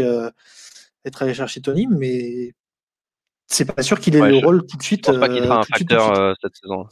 être 1.04 1.22
allé 1.22 1.34
chercher 1.34 1.60
Tony, 1.60 1.86
mais 1.86 2.54
c'est 3.46 3.66
pas 3.66 3.82
sûr 3.82 4.00
qu'il 4.00 4.16
ait 4.16 4.28
le 4.28 4.38
rôle 4.38 4.66
tout 4.66 4.76
de 4.76 4.82
suite. 4.82 5.06
Je 5.06 5.12
pense 5.12 5.20
pas 5.20 5.28
qu'il 5.28 5.42
sera 5.44 5.58
un 5.58 5.62
facteur 5.62 6.36
cette 6.40 6.56
saison. 6.56 6.86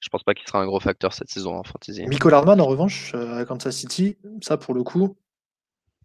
Je 0.00 0.08
pense 0.08 0.22
pas 0.22 0.34
qu'il 0.34 0.46
sera 0.46 0.60
un 0.60 0.66
gros 0.66 0.80
facteur 0.80 1.12
cette 1.12 1.30
saison 1.30 1.56
en 1.56 1.62
fantasy. 1.62 2.06
Michael 2.06 2.34
Hardman 2.34 2.60
en 2.60 2.66
revanche 2.66 3.14
à 3.14 3.44
Kansas 3.44 3.74
City, 3.74 4.16
ça 4.42 4.56
pour 4.56 4.74
le 4.74 4.82
coup, 4.82 5.16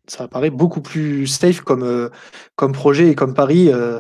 ça 0.08 0.28
paraît 0.28 0.50
beaucoup 0.50 0.82
plus 0.82 1.28
safe 1.28 1.62
comme 1.62 2.10
comme 2.56 2.72
projet 2.72 3.10
et 3.10 3.16
comme 3.16 3.34
pari. 3.34 3.72
Euh, 3.72 4.00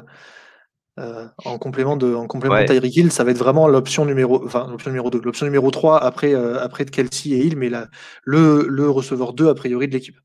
en 0.97 1.57
complément 1.57 1.97
de, 1.97 2.13
en 2.13 2.27
complément 2.27 2.59
de 2.59 2.65
Tyreek 2.65 2.95
Hill, 2.95 3.11
ça 3.11 3.23
va 3.23 3.31
être 3.31 3.37
vraiment 3.37 3.67
l'option 3.67 4.05
numéro, 4.05 4.45
enfin 4.45 4.67
l'option 4.69 4.91
numéro 4.91 5.09
2, 5.09 5.19
l'option 5.21 5.45
numéro 5.45 5.69
3 5.69 6.01
après, 6.01 6.33
euh, 6.33 6.63
après 6.63 6.85
de 6.85 6.89
Kelsey 6.89 7.31
et 7.31 7.45
Hill, 7.45 7.57
mais 7.57 7.69
la, 7.69 7.87
le, 8.23 8.65
le 8.69 8.89
receveur 8.89 9.33
2 9.33 9.49
a 9.49 9.55
priori 9.55 9.87
de 9.87 9.93
l'équipe. 9.93 10.17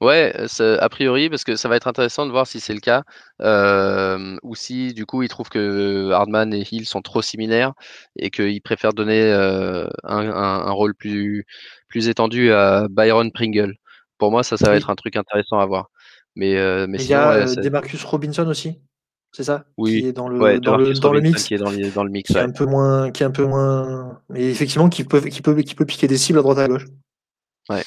Ouais, 0.00 0.34
a 0.60 0.88
priori, 0.90 1.30
parce 1.30 1.44
que 1.44 1.56
ça 1.56 1.68
va 1.68 1.76
être 1.76 1.88
intéressant 1.88 2.26
de 2.26 2.30
voir 2.30 2.46
si 2.46 2.60
c'est 2.60 2.74
le 2.74 2.80
cas, 2.80 3.04
euh, 3.40 4.36
ou 4.42 4.54
si 4.54 4.92
du 4.92 5.06
coup 5.06 5.22
ils 5.22 5.28
trouvent 5.28 5.48
que 5.48 6.10
Hardman 6.10 6.52
et 6.52 6.66
Hill 6.70 6.84
sont 6.84 7.00
trop 7.00 7.22
similaires 7.22 7.72
et 8.16 8.30
qu'ils 8.30 8.60
préfèrent 8.60 8.92
donner 8.92 9.32
un, 9.32 9.88
un, 10.02 10.70
rôle 10.72 10.94
plus, 10.94 11.46
plus 11.88 12.08
étendu 12.08 12.52
à 12.52 12.86
Byron 12.90 13.32
Pringle. 13.32 13.76
Pour 14.18 14.30
moi, 14.30 14.42
ça, 14.42 14.58
ça 14.58 14.68
va 14.68 14.76
être 14.76 14.90
un 14.90 14.94
truc 14.94 15.16
intéressant 15.16 15.58
à 15.58 15.64
voir. 15.64 15.88
Mais, 16.36 16.54
mais 16.86 16.98
il 16.98 17.08
y 17.08 17.14
a 17.14 17.46
Demarcus 17.46 18.04
Robinson 18.04 18.46
aussi 18.46 18.82
c'est 19.34 19.42
ça 19.42 19.64
Oui. 19.76 20.02
Qui 20.02 20.06
est 20.06 20.12
dans 20.12 20.28
le, 20.28 20.38
dans, 20.60 20.76
le, 20.76 20.92
dans 20.94 21.12
le, 21.12 21.20
mix. 21.20 21.42
Qui 21.42 21.54
est 21.54 21.58
dans, 21.58 21.70
le 21.70 22.10
mix. 22.10 22.30
Qui 22.30 22.38
est 22.38 22.40
un 22.40 22.52
peu 22.52 22.66
moins, 22.66 23.10
qui 23.10 23.24
est 23.24 23.26
un 23.26 23.32
peu 23.32 23.44
moins, 23.44 24.20
mais 24.28 24.44
effectivement, 24.44 24.88
qui 24.88 25.02
peut, 25.02 25.20
qui 25.20 25.42
peut, 25.42 25.60
qui 25.62 25.74
peut 25.74 25.84
piquer 25.84 26.06
des 26.06 26.18
cibles 26.18 26.38
à 26.38 26.42
droite 26.42 26.58
à 26.58 26.68
gauche. 26.68 26.84
Ouais. 27.68 27.82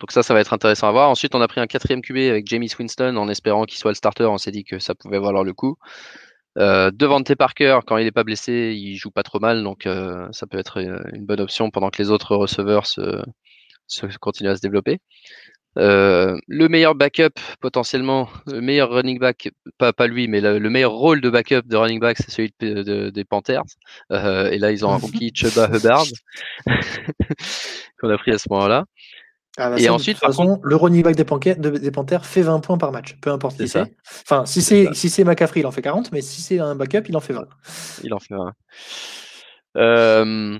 Donc 0.00 0.10
ça, 0.10 0.22
ça 0.22 0.32
va 0.32 0.40
être 0.40 0.54
intéressant 0.54 0.88
à 0.88 0.92
voir. 0.92 1.10
Ensuite, 1.10 1.34
on 1.34 1.42
a 1.42 1.48
pris 1.48 1.60
un 1.60 1.66
quatrième 1.66 2.00
QB 2.00 2.16
avec 2.16 2.46
Jamie 2.46 2.70
Winston 2.78 3.14
en 3.16 3.28
espérant 3.28 3.66
qu'il 3.66 3.78
soit 3.78 3.90
le 3.90 3.94
starter. 3.94 4.24
On 4.24 4.38
s'est 4.38 4.50
dit 4.52 4.64
que 4.64 4.78
ça 4.78 4.94
pouvait 4.94 5.20
valoir 5.20 5.44
le 5.44 5.52
coup. 5.52 5.76
Euh, 6.56 6.90
Devante 6.90 7.34
Parker, 7.34 7.80
quand 7.86 7.98
il 7.98 8.04
n'est 8.04 8.10
pas 8.10 8.24
blessé, 8.24 8.74
il 8.74 8.96
joue 8.96 9.10
pas 9.10 9.22
trop 9.22 9.38
mal, 9.38 9.62
donc 9.62 9.86
euh, 9.86 10.28
ça 10.32 10.46
peut 10.46 10.58
être 10.58 10.80
euh, 10.80 10.98
une 11.12 11.26
bonne 11.26 11.40
option 11.40 11.70
pendant 11.70 11.90
que 11.90 12.02
les 12.02 12.10
autres 12.10 12.36
receveurs 12.36 12.86
se, 12.86 13.22
se 13.86 14.06
continuent 14.18 14.50
à 14.50 14.56
se 14.56 14.62
développer. 14.62 15.00
Euh, 15.78 16.36
le 16.48 16.68
meilleur 16.68 16.94
backup 16.94 17.38
potentiellement, 17.60 18.28
le 18.46 18.60
meilleur 18.60 18.90
running 18.90 19.18
back, 19.18 19.50
pas, 19.78 19.92
pas 19.92 20.06
lui, 20.06 20.28
mais 20.28 20.40
le, 20.40 20.58
meilleur 20.70 20.92
rôle 20.92 21.20
de 21.20 21.30
backup 21.30 21.62
de 21.64 21.76
running 21.76 22.00
back, 22.00 22.18
c'est 22.18 22.30
celui 22.30 22.52
des 22.60 23.24
Panthers. 23.24 23.62
Euh, 24.10 24.50
et 24.50 24.58
là, 24.58 24.70
ils 24.70 24.84
ont 24.84 24.92
un 24.92 24.96
rookie 24.98 25.32
Chuba 25.34 25.70
Hubbard 25.72 26.04
qu'on 28.00 28.10
a 28.10 28.18
pris 28.18 28.32
à 28.32 28.38
ce 28.38 28.48
moment-là. 28.50 28.84
Ah 29.58 29.68
bah 29.68 29.76
et 29.78 29.90
ensuite, 29.90 30.16
de 30.16 30.20
toute 30.20 30.28
façon, 30.28 30.60
le 30.62 30.76
running 30.76 31.02
back 31.02 31.14
des, 31.14 31.78
des, 31.78 31.90
Panthers 31.90 32.24
fait 32.24 32.40
20 32.40 32.60
points 32.60 32.78
par 32.78 32.90
match, 32.90 33.16
peu 33.20 33.30
importe 33.30 33.58
qui 33.58 33.68
c'est. 33.68 33.84
Enfin, 34.24 34.46
si 34.46 34.62
c'est 34.62 34.88
si 34.94 35.10
c'est 35.10 35.24
McCaffrey, 35.24 35.60
il 35.60 35.66
en 35.66 35.70
fait 35.70 35.82
40, 35.82 36.10
mais 36.10 36.22
si 36.22 36.40
c'est 36.40 36.58
un 36.58 36.74
backup, 36.74 37.02
il 37.06 37.16
en 37.18 37.20
fait 37.20 37.34
20. 37.34 37.46
Il 38.02 38.14
en 38.14 38.18
fait 38.18 38.34
20. 38.34 38.52
Euh, 39.76 40.24
euh, 40.24 40.58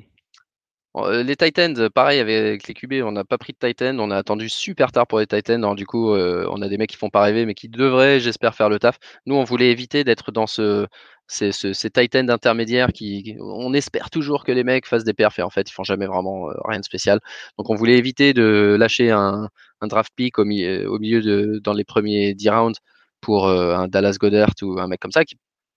les 0.94 1.36
Titans, 1.36 1.88
pareil 1.90 2.20
avec 2.20 2.66
les 2.68 2.74
QB, 2.74 3.02
on 3.04 3.12
n'a 3.12 3.24
pas 3.24 3.38
pris 3.38 3.54
de 3.54 3.66
Titans, 3.66 3.98
on 3.98 4.10
a 4.10 4.16
attendu 4.18 4.48
super 4.50 4.92
tard 4.92 5.06
pour 5.06 5.20
les 5.20 5.26
Titans. 5.26 5.74
du 5.74 5.86
coup, 5.86 6.12
euh, 6.12 6.46
on 6.50 6.60
a 6.60 6.68
des 6.68 6.76
mecs 6.76 6.90
qui 6.90 6.96
font 6.96 7.08
pas 7.08 7.22
rêver, 7.22 7.46
mais 7.46 7.54
qui 7.54 7.68
devraient, 7.68 8.20
j'espère, 8.20 8.54
faire 8.54 8.68
le 8.68 8.78
taf. 8.78 8.98
Nous, 9.24 9.34
on 9.34 9.44
voulait 9.44 9.70
éviter 9.70 10.04
d'être 10.04 10.32
dans 10.32 10.46
ce, 10.46 10.86
ces, 11.28 11.50
Titans 11.90 12.28
intermédiaires 12.28 12.92
qui, 12.92 13.36
on 13.40 13.72
espère 13.72 14.10
toujours 14.10 14.44
que 14.44 14.52
les 14.52 14.64
mecs 14.64 14.86
fassent 14.86 15.04
des 15.04 15.14
perfs 15.14 15.38
et 15.38 15.42
en 15.42 15.50
fait, 15.50 15.70
ils 15.70 15.72
font 15.72 15.84
jamais 15.84 16.06
vraiment 16.06 16.50
euh, 16.50 16.54
rien 16.66 16.80
de 16.80 16.84
spécial. 16.84 17.20
Donc, 17.58 17.70
on 17.70 17.74
voulait 17.74 17.96
éviter 17.96 18.34
de 18.34 18.76
lâcher 18.78 19.10
un, 19.10 19.48
draft 19.82 20.12
pick 20.14 20.38
au, 20.38 20.42
au, 20.42 20.44
milieu 20.44 21.22
de, 21.22 21.58
dans 21.64 21.72
les 21.72 21.84
premiers 21.84 22.34
10 22.34 22.50
rounds 22.50 22.78
pour 23.20 23.48
un 23.48 23.88
Dallas 23.88 24.16
Goddard 24.20 24.52
ou 24.62 24.78
un 24.80 24.88
mec 24.88 25.00
comme 25.00 25.12
ça 25.12 25.24
qui 25.24 25.36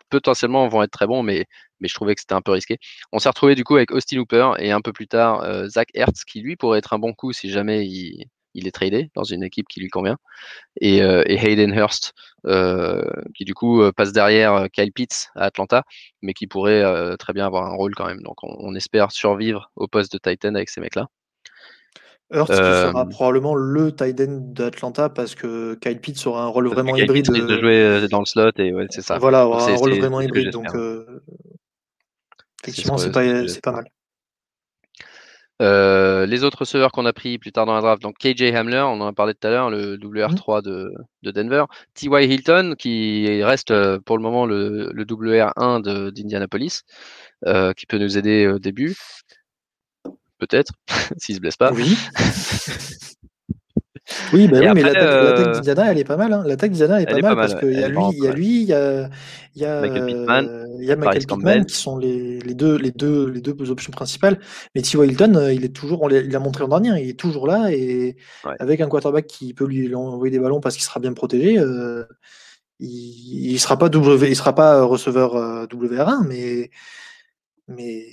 potentiellement 0.09 0.67
vont 0.67 0.83
être 0.83 0.91
très 0.91 1.07
bons, 1.07 1.23
mais, 1.23 1.45
mais 1.79 1.87
je 1.87 1.93
trouvais 1.93 2.15
que 2.15 2.21
c'était 2.21 2.33
un 2.33 2.41
peu 2.41 2.51
risqué. 2.51 2.77
On 3.11 3.19
s'est 3.19 3.29
retrouvé 3.29 3.55
du 3.55 3.63
coup 3.63 3.75
avec 3.75 3.91
Austin 3.91 4.17
Hooper 4.17 4.51
et 4.59 4.71
un 4.71 4.81
peu 4.81 4.93
plus 4.93 5.07
tard 5.07 5.43
euh, 5.43 5.67
Zach 5.67 5.89
Hertz, 5.93 6.23
qui 6.23 6.41
lui 6.41 6.55
pourrait 6.55 6.79
être 6.79 6.93
un 6.93 6.99
bon 6.99 7.13
coup 7.13 7.33
si 7.33 7.49
jamais 7.49 7.85
il, 7.85 8.25
il 8.53 8.67
est 8.67 8.71
tradé 8.71 9.11
dans 9.15 9.23
une 9.23 9.43
équipe 9.43 9.67
qui 9.67 9.79
lui 9.79 9.89
convient. 9.89 10.17
Et, 10.81 11.01
euh, 11.01 11.23
et 11.25 11.35
Hayden 11.35 11.73
Hurst, 11.73 12.13
euh, 12.45 13.03
qui 13.35 13.45
du 13.45 13.53
coup 13.53 13.81
passe 13.95 14.11
derrière 14.11 14.67
Kyle 14.71 14.91
Pitts 14.91 15.29
à 15.35 15.45
Atlanta, 15.45 15.83
mais 16.21 16.33
qui 16.33 16.47
pourrait 16.47 16.83
très 17.17 17.33
bien 17.33 17.45
avoir 17.45 17.65
un 17.65 17.75
rôle 17.75 17.95
quand 17.95 18.05
même. 18.05 18.21
Donc 18.21 18.43
on, 18.43 18.55
on 18.59 18.75
espère 18.75 19.11
survivre 19.11 19.71
au 19.75 19.87
poste 19.87 20.13
de 20.13 20.17
Titan 20.17 20.55
avec 20.55 20.69
ces 20.69 20.81
mecs-là. 20.81 21.07
Hurts 22.33 22.47
qui 22.47 22.55
sera 22.55 23.05
probablement 23.07 23.53
le 23.53 23.95
tight 23.95 24.19
end 24.19 24.39
d'Atlanta 24.41 25.09
parce 25.09 25.35
que 25.35 25.75
Kyle 25.75 25.99
Pitts 25.99 26.25
aura 26.25 26.43
un 26.43 26.47
rôle 26.47 26.67
vraiment 26.69 26.95
hybride. 26.95 27.27
de 27.27 27.39
euh, 27.39 27.99
jouer 27.99 28.07
dans 28.09 28.19
le 28.19 28.25
slot 28.25 28.51
et 28.57 28.73
ouais, 28.73 28.87
c'est 28.89 29.03
ça. 29.03 29.19
Voilà, 29.19 29.47
aura 29.47 29.69
un 29.69 29.75
rôle 29.75 29.93
vraiment 29.93 30.21
hybride. 30.21 30.49
Donc, 30.49 30.65
effectivement, 32.67 32.97
c'est 32.97 33.11
pas, 33.11 33.23
pas, 33.63 33.71
mal. 33.71 33.89
Euh, 35.61 36.25
les 36.25 36.43
autres 36.43 36.59
receveurs 36.59 36.91
qu'on 36.91 37.05
a 37.05 37.13
pris 37.13 37.37
plus 37.37 37.53
tard 37.53 37.65
dans 37.65 37.75
la 37.75 37.81
draft, 37.81 38.01
donc 38.01 38.17
KJ 38.17 38.53
Hamler, 38.53 38.81
on 38.81 38.99
en 38.99 39.07
a 39.07 39.13
parlé 39.13 39.33
tout 39.33 39.47
à 39.47 39.51
l'heure, 39.51 39.69
le 39.69 39.95
WR3 39.95 40.61
de, 40.61 40.91
de, 41.23 41.31
Denver, 41.31 41.65
T.Y. 41.93 42.29
Hilton, 42.29 42.75
qui 42.77 43.41
reste 43.41 43.73
pour 43.99 44.17
le 44.17 44.23
moment 44.23 44.45
le, 44.45 44.91
le 44.91 45.05
WR1 45.05 46.11
d'Indianapolis, 46.11 46.81
euh, 47.45 47.71
qui 47.73 47.85
peut 47.85 47.97
nous 47.97 48.17
aider 48.17 48.47
au 48.47 48.59
début 48.59 48.95
peut-être, 50.37 50.73
s'il 51.17 51.35
se 51.35 51.39
blesse 51.39 51.57
pas. 51.57 51.71
Oui. 51.71 51.97
oui, 54.33 54.47
bah 54.47 54.59
oui 54.59 54.67
mais 54.75 54.83
l'attaque 54.83 55.03
euh... 55.03 55.53
d'Indiana, 55.53 55.91
elle 55.91 55.97
est 55.97 56.03
pas 56.03 56.17
mal. 56.17 56.31
Hein. 56.31 56.43
L'attaque 56.45 56.71
d'Indiana, 56.71 57.01
elle 57.01 57.09
est 57.09 57.21
pas 57.21 57.33
mal, 57.33 57.35
parce 57.35 57.55
qu'il 57.55 57.73
y 57.73 57.83
a 57.83 57.87
lui, 57.87 58.03
il 58.11 58.23
y 58.23 58.27
a 58.27 58.31
lui, 58.31 58.61
il 58.61 58.67
y 58.67 58.73
a, 58.73 59.09
il 59.55 59.61
y 59.61 59.65
a 59.65 59.81
Michael 59.81 60.05
Pittman, 60.05 60.67
il 60.79 60.85
y 60.85 60.91
a 60.91 60.95
Michael 60.95 61.25
Pittman 61.25 61.65
qui 61.65 61.75
sont 61.75 61.97
les, 61.97 62.39
les, 62.39 62.53
deux, 62.53 62.77
les, 62.77 62.91
deux, 62.91 63.29
les 63.29 63.41
deux 63.41 63.71
options 63.71 63.91
principales. 63.91 64.39
Mais 64.75 64.81
T. 64.81 64.97
Hilton, 64.97 65.49
il 65.51 65.65
est 65.65 65.75
toujours, 65.75 66.03
on 66.03 66.09
il 66.09 66.35
a 66.35 66.39
montré 66.39 66.63
en 66.63 66.67
dernier, 66.67 67.01
il 67.01 67.09
est 67.09 67.19
toujours 67.19 67.47
là 67.47 67.71
et 67.71 68.15
avec 68.59 68.81
un 68.81 68.87
quarterback 68.87 69.25
qui 69.25 69.53
peut 69.53 69.65
lui 69.65 69.93
envoyer 69.95 70.31
des 70.31 70.39
ballons 70.39 70.59
parce 70.59 70.75
qu'il 70.75 70.83
sera 70.83 70.99
bien 70.99 71.13
protégé. 71.13 71.57
Euh, 71.57 72.03
il, 72.79 73.53
il 73.53 73.59
sera 73.59 73.77
pas 73.77 73.89
W, 73.89 74.29
il 74.29 74.35
sera 74.35 74.53
pas 74.53 74.83
receveur 74.83 75.35
euh, 75.35 75.65
WR1, 75.65 76.27
mais 76.27 76.69
mais 77.67 78.05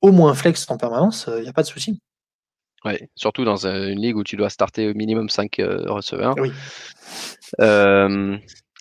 au 0.00 0.12
moins 0.12 0.34
flex 0.34 0.66
en 0.70 0.76
permanence, 0.78 1.26
il 1.28 1.32
euh, 1.34 1.42
n'y 1.42 1.48
a 1.48 1.52
pas 1.52 1.62
de 1.62 1.66
souci. 1.66 2.00
Oui, 2.84 2.94
surtout 3.14 3.44
dans 3.44 3.66
une 3.66 4.00
ligue 4.00 4.16
où 4.16 4.24
tu 4.24 4.36
dois 4.36 4.50
starter 4.50 4.88
au 4.88 4.94
minimum 4.94 5.28
5 5.28 5.58
euh, 5.58 5.84
receveurs. 5.86 6.34
Oui. 6.38 6.50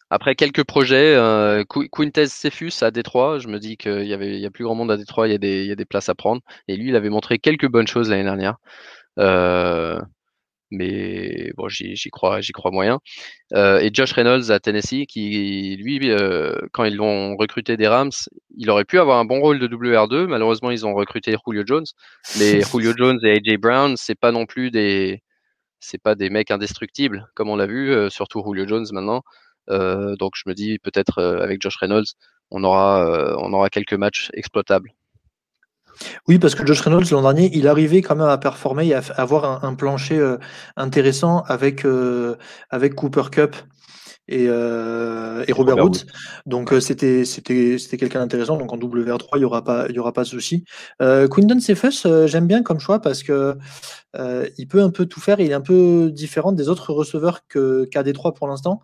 après 0.09 0.35
quelques 0.35 0.63
projets, 0.63 1.15
euh, 1.15 1.63
Quintez 1.65 2.27
Cephus 2.27 2.71
à 2.81 2.91
Détroit, 2.91 3.39
je 3.39 3.47
me 3.47 3.59
dis 3.59 3.77
qu'il 3.77 4.05
y 4.05 4.13
avait, 4.13 4.35
il 4.35 4.41
y 4.41 4.45
a 4.45 4.51
plus 4.51 4.63
grand 4.63 4.75
monde 4.75 4.91
à 4.91 4.97
Détroit, 4.97 5.27
il 5.27 5.31
y, 5.31 5.35
a 5.35 5.37
des, 5.37 5.63
il 5.63 5.67
y 5.67 5.71
a 5.71 5.75
des 5.75 5.85
places 5.85 6.09
à 6.09 6.15
prendre. 6.15 6.41
Et 6.67 6.77
lui, 6.77 6.89
il 6.89 6.95
avait 6.95 7.09
montré 7.09 7.39
quelques 7.39 7.67
bonnes 7.67 7.87
choses 7.87 8.09
l'année 8.09 8.23
dernière. 8.23 8.57
Mais 10.71 11.51
bon, 11.57 11.67
j'y 11.67 11.95
crois, 12.11 12.41
j'y 12.41 12.51
crois 12.51 12.71
moyen. 12.71 12.99
Euh, 13.53 13.79
et 13.79 13.89
Josh 13.93 14.11
Reynolds 14.11 14.51
à 14.51 14.59
Tennessee, 14.59 15.07
qui 15.07 15.75
lui, 15.77 16.11
euh, 16.11 16.53
quand 16.73 16.83
ils 16.83 16.95
l'ont 16.95 17.35
recruté 17.37 17.75
des 17.75 17.87
Rams, 17.87 18.11
il 18.55 18.69
aurait 18.69 18.85
pu 18.85 18.99
avoir 18.99 19.19
un 19.19 19.25
bon 19.25 19.39
rôle 19.39 19.59
de 19.59 19.67
WR2. 19.67 20.27
Malheureusement, 20.27 20.71
ils 20.71 20.85
ont 20.85 20.93
recruté 20.93 21.35
Julio 21.45 21.63
Jones. 21.65 21.85
Mais 22.39 22.61
Julio 22.71 22.93
Jones 22.95 23.19
et 23.23 23.31
AJ 23.37 23.57
Brown, 23.57 23.95
c'est 23.97 24.15
pas 24.19 24.31
non 24.31 24.45
plus 24.45 24.69
des, 24.71 25.23
c'est 25.79 26.01
pas 26.01 26.15
des 26.15 26.29
mecs 26.29 26.51
indestructibles, 26.51 27.27
comme 27.35 27.49
on 27.49 27.55
l'a 27.55 27.67
vu, 27.67 27.91
euh, 27.91 28.09
surtout 28.09 28.43
Julio 28.45 28.67
Jones 28.67 28.87
maintenant. 28.93 29.23
donc 29.69 30.33
je 30.35 30.43
me 30.47 30.53
dis 30.53 30.79
peut-être 30.79 31.21
avec 31.21 31.61
Josh 31.61 31.77
Reynolds, 31.77 32.13
on 32.51 32.63
aura, 32.63 33.37
on 33.39 33.53
aura 33.53 33.69
quelques 33.69 33.93
matchs 33.93 34.29
exploitables. 34.33 34.91
Oui, 36.27 36.39
parce 36.39 36.55
que 36.55 36.65
Josh 36.65 36.81
Reynolds, 36.81 37.05
l'an 37.11 37.21
dernier, 37.21 37.49
il 37.53 37.67
arrivait 37.67 38.01
quand 38.01 38.15
même 38.15 38.27
à 38.27 38.37
performer 38.37 38.87
et 38.87 38.93
à 38.93 39.01
avoir 39.17 39.63
un, 39.63 39.73
plancher 39.75 40.17
euh, 40.17 40.37
intéressant 40.77 41.43
avec, 41.47 41.85
euh, 41.85 42.35
avec 42.69 42.95
Cooper 42.95 43.23
Cup 43.31 43.55
et, 44.27 44.45
euh, 44.47 45.43
et 45.47 45.53
Robert, 45.53 45.77
Woods. 45.77 46.05
Donc 46.45 46.71
c'était 46.81 47.25
c'était 47.25 47.77
c'était 47.79 47.97
quelqu'un 47.97 48.19
d'intéressant. 48.19 48.57
Donc 48.57 48.71
en 48.71 48.77
WR3, 48.77 49.25
il 49.37 49.41
y 49.41 49.45
aura 49.45 49.63
pas 49.63 49.87
il 49.89 49.95
y 49.95 49.99
aura 49.99 50.13
pas 50.13 50.21
de 50.21 50.27
souci. 50.27 50.65
Quinton 50.99 51.59
Cephus, 51.59 52.05
j'aime 52.27 52.45
bien 52.45 52.61
comme 52.61 52.79
choix 52.79 52.99
parce 52.99 53.23
que 53.23 53.57
il 54.15 54.67
peut 54.67 54.83
un 54.83 54.91
peu 54.91 55.07
tout 55.07 55.19
faire. 55.19 55.39
Il 55.39 55.49
est 55.49 55.55
un 55.55 55.61
peu 55.61 56.11
différent 56.11 56.51
des 56.51 56.69
autres 56.69 56.93
receveurs 56.93 57.47
que 57.47 57.85
KD3 57.85 58.35
pour 58.35 58.47
l'instant. 58.47 58.81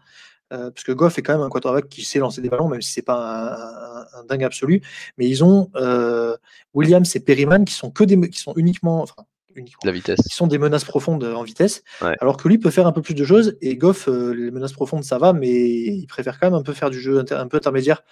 Euh, 0.54 0.70
parce 0.70 0.84
que 0.84 0.92
Goff 0.92 1.18
est 1.18 1.24
quand 1.24 1.34
même 1.34 1.42
un 1.42 1.50
quarterback 1.50 1.90
qui 1.90 2.04
sait 2.04 2.20
lancer 2.20 2.42
des 2.42 2.50
ballons, 2.50 2.68
même 2.68 2.82
si 2.82 2.92
c'est 2.92 3.02
pas 3.02 4.06
un, 4.14 4.24
dingue 4.26 4.44
absolu. 4.44 4.82
Mais 5.18 5.28
ils 5.28 5.44
ont 5.44 5.72
euh, 5.76 6.38
Williams 6.74 7.16
et 7.16 7.20
Perryman 7.20 7.66
qui 7.66 7.74
sont 7.74 7.92
que 7.92 8.04
des, 8.04 8.30
qui 8.30 8.40
sont 8.40 8.54
uniquement, 8.56 9.02
enfin, 9.02 9.26
uniquement, 9.56 9.80
la 9.84 9.92
vitesse, 9.92 10.22
qui 10.22 10.36
sont 10.36 10.48
des 10.48 10.58
menaces 10.58 10.86
profondes 10.86 11.24
en 11.24 11.44
vitesse, 11.44 11.84
alors 12.20 12.38
que 12.38 12.48
lui 12.48 12.58
peut 12.58 12.70
faire 12.70 12.88
un 12.88 12.92
peu 12.92 13.02
plus 13.02 13.16
de 13.16 13.24
choses. 13.24 13.58
Et 13.62 13.76
Goff, 13.76 14.08
euh, 14.08 14.34
les 14.34 14.52
menaces 14.52 14.74
profondes, 14.74 15.04
ça 15.04 15.18
va, 15.18 15.34
mais 15.34 15.52
il 15.52 16.06
préfère 16.08 16.40
quand 16.40 16.48
même 16.48 16.60
un 16.60 16.64
peu 16.64 16.74
faire 16.74 16.90
du 16.90 17.00
jeu 17.00 17.20
un 17.32 17.48
peu 17.48 17.58
intermédiaire. 17.58 18.04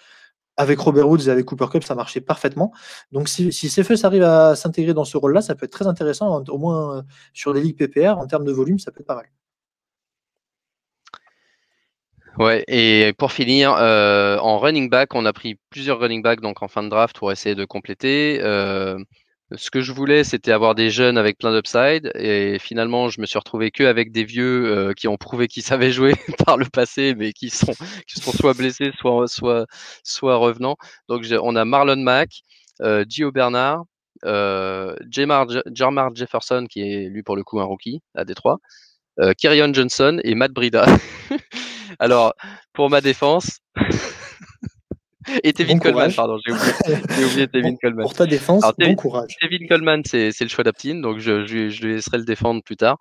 Avec 0.55 0.77
Robert 0.79 1.09
Woods 1.09 1.27
et 1.27 1.29
avec 1.29 1.45
Cooper 1.45 1.65
Cup, 1.71 1.83
ça 1.83 1.95
marchait 1.95 2.21
parfaitement. 2.21 2.71
Donc, 3.11 3.27
si, 3.27 3.51
si 3.51 3.69
Cephus 3.69 3.97
arrive 4.03 4.21
à 4.21 4.55
s'intégrer 4.55 4.93
dans 4.93 5.03
ce 5.03 5.17
rôle-là, 5.17 5.41
ça 5.41 5.55
peut 5.55 5.65
être 5.65 5.71
très 5.71 5.87
intéressant, 5.87 6.43
au 6.47 6.57
moins 6.59 7.03
sur 7.33 7.55
des 7.55 7.61
ligues 7.61 7.75
PPR, 7.75 8.19
en 8.19 8.27
termes 8.27 8.45
de 8.45 8.51
volume, 8.51 8.77
ça 8.77 8.91
peut 8.91 8.99
être 8.99 9.07
pas 9.07 9.15
mal. 9.15 9.25
Ouais, 12.39 12.63
et 12.67 13.13
pour 13.17 13.31
finir, 13.31 13.75
euh, 13.77 14.37
en 14.39 14.57
running 14.57 14.89
back, 14.89 15.13
on 15.13 15.25
a 15.25 15.33
pris 15.33 15.55
plusieurs 15.69 15.99
running 15.99 16.23
backs 16.23 16.41
donc 16.41 16.63
en 16.63 16.67
fin 16.67 16.81
de 16.81 16.89
draft 16.89 17.15
pour 17.17 17.31
essayer 17.31 17.53
de 17.53 17.65
compléter. 17.65 18.39
Euh, 18.41 18.97
ce 19.55 19.69
que 19.69 19.81
je 19.81 19.91
voulais, 19.91 20.23
c'était 20.23 20.51
avoir 20.51 20.73
des 20.73 20.89
jeunes 20.89 21.19
avec 21.19 21.37
plein 21.37 21.53
d'upside, 21.53 22.11
et 22.15 22.57
finalement, 22.59 23.09
je 23.09 23.21
me 23.21 23.27
suis 23.27 23.37
retrouvé 23.37 23.69
que 23.69 23.83
avec 23.83 24.11
des 24.11 24.23
vieux 24.23 24.65
euh, 24.65 24.93
qui 24.93 25.07
ont 25.07 25.17
prouvé 25.17 25.47
qu'ils 25.47 25.61
savaient 25.63 25.91
jouer 25.91 26.15
par 26.45 26.57
le 26.57 26.65
passé, 26.65 27.13
mais 27.15 27.33
qui 27.33 27.51
sont, 27.51 27.73
qui 28.07 28.19
sont 28.19 28.31
soit 28.31 28.55
blessés, 28.55 28.91
soit, 28.99 29.27
soit, 29.27 29.67
soit 30.03 30.35
revenants. 30.37 30.77
Donc, 31.09 31.25
on 31.41 31.55
a 31.55 31.65
Marlon 31.65 31.97
Mack, 31.97 32.31
Gio 33.09 33.31
Bernard, 33.31 33.83
Jamar, 34.23 35.47
Jarmar 35.71 36.15
Jefferson, 36.15 36.65
qui 36.67 36.81
est 36.81 37.09
lui 37.09 37.21
pour 37.21 37.35
le 37.35 37.43
coup 37.43 37.59
un 37.59 37.65
rookie 37.65 38.01
à 38.15 38.25
Détroit, 38.25 38.57
euh, 39.19 39.33
Johnson 39.39 40.19
et 40.23 40.35
Matt 40.35 40.51
Brida. 40.51 40.85
Alors, 41.99 42.33
pour 42.73 42.89
ma 42.89 43.01
défense. 43.01 43.59
Et 45.43 45.53
Tevin 45.53 45.79
Coleman, 45.79 46.11
pardon, 46.13 46.37
j'ai 46.45 46.51
oublié, 46.51 47.47
Tevin 47.47 47.75
Coleman. 47.77 48.03
Pour 48.03 48.13
ta 48.13 48.25
défense, 48.25 48.63
bon 48.77 48.95
courage. 48.95 49.35
Tevin 49.39 49.67
Coleman, 49.67 50.01
c'est 50.05 50.37
le 50.41 50.47
choix 50.47 50.63
d'Aptine, 50.63 51.01
donc 51.01 51.19
je, 51.19 51.45
je, 51.45 51.69
je, 51.69 51.81
lui 51.85 51.93
laisserai 51.95 52.17
le 52.17 52.25
défendre 52.25 52.61
plus 52.61 52.75
tard. 52.75 52.97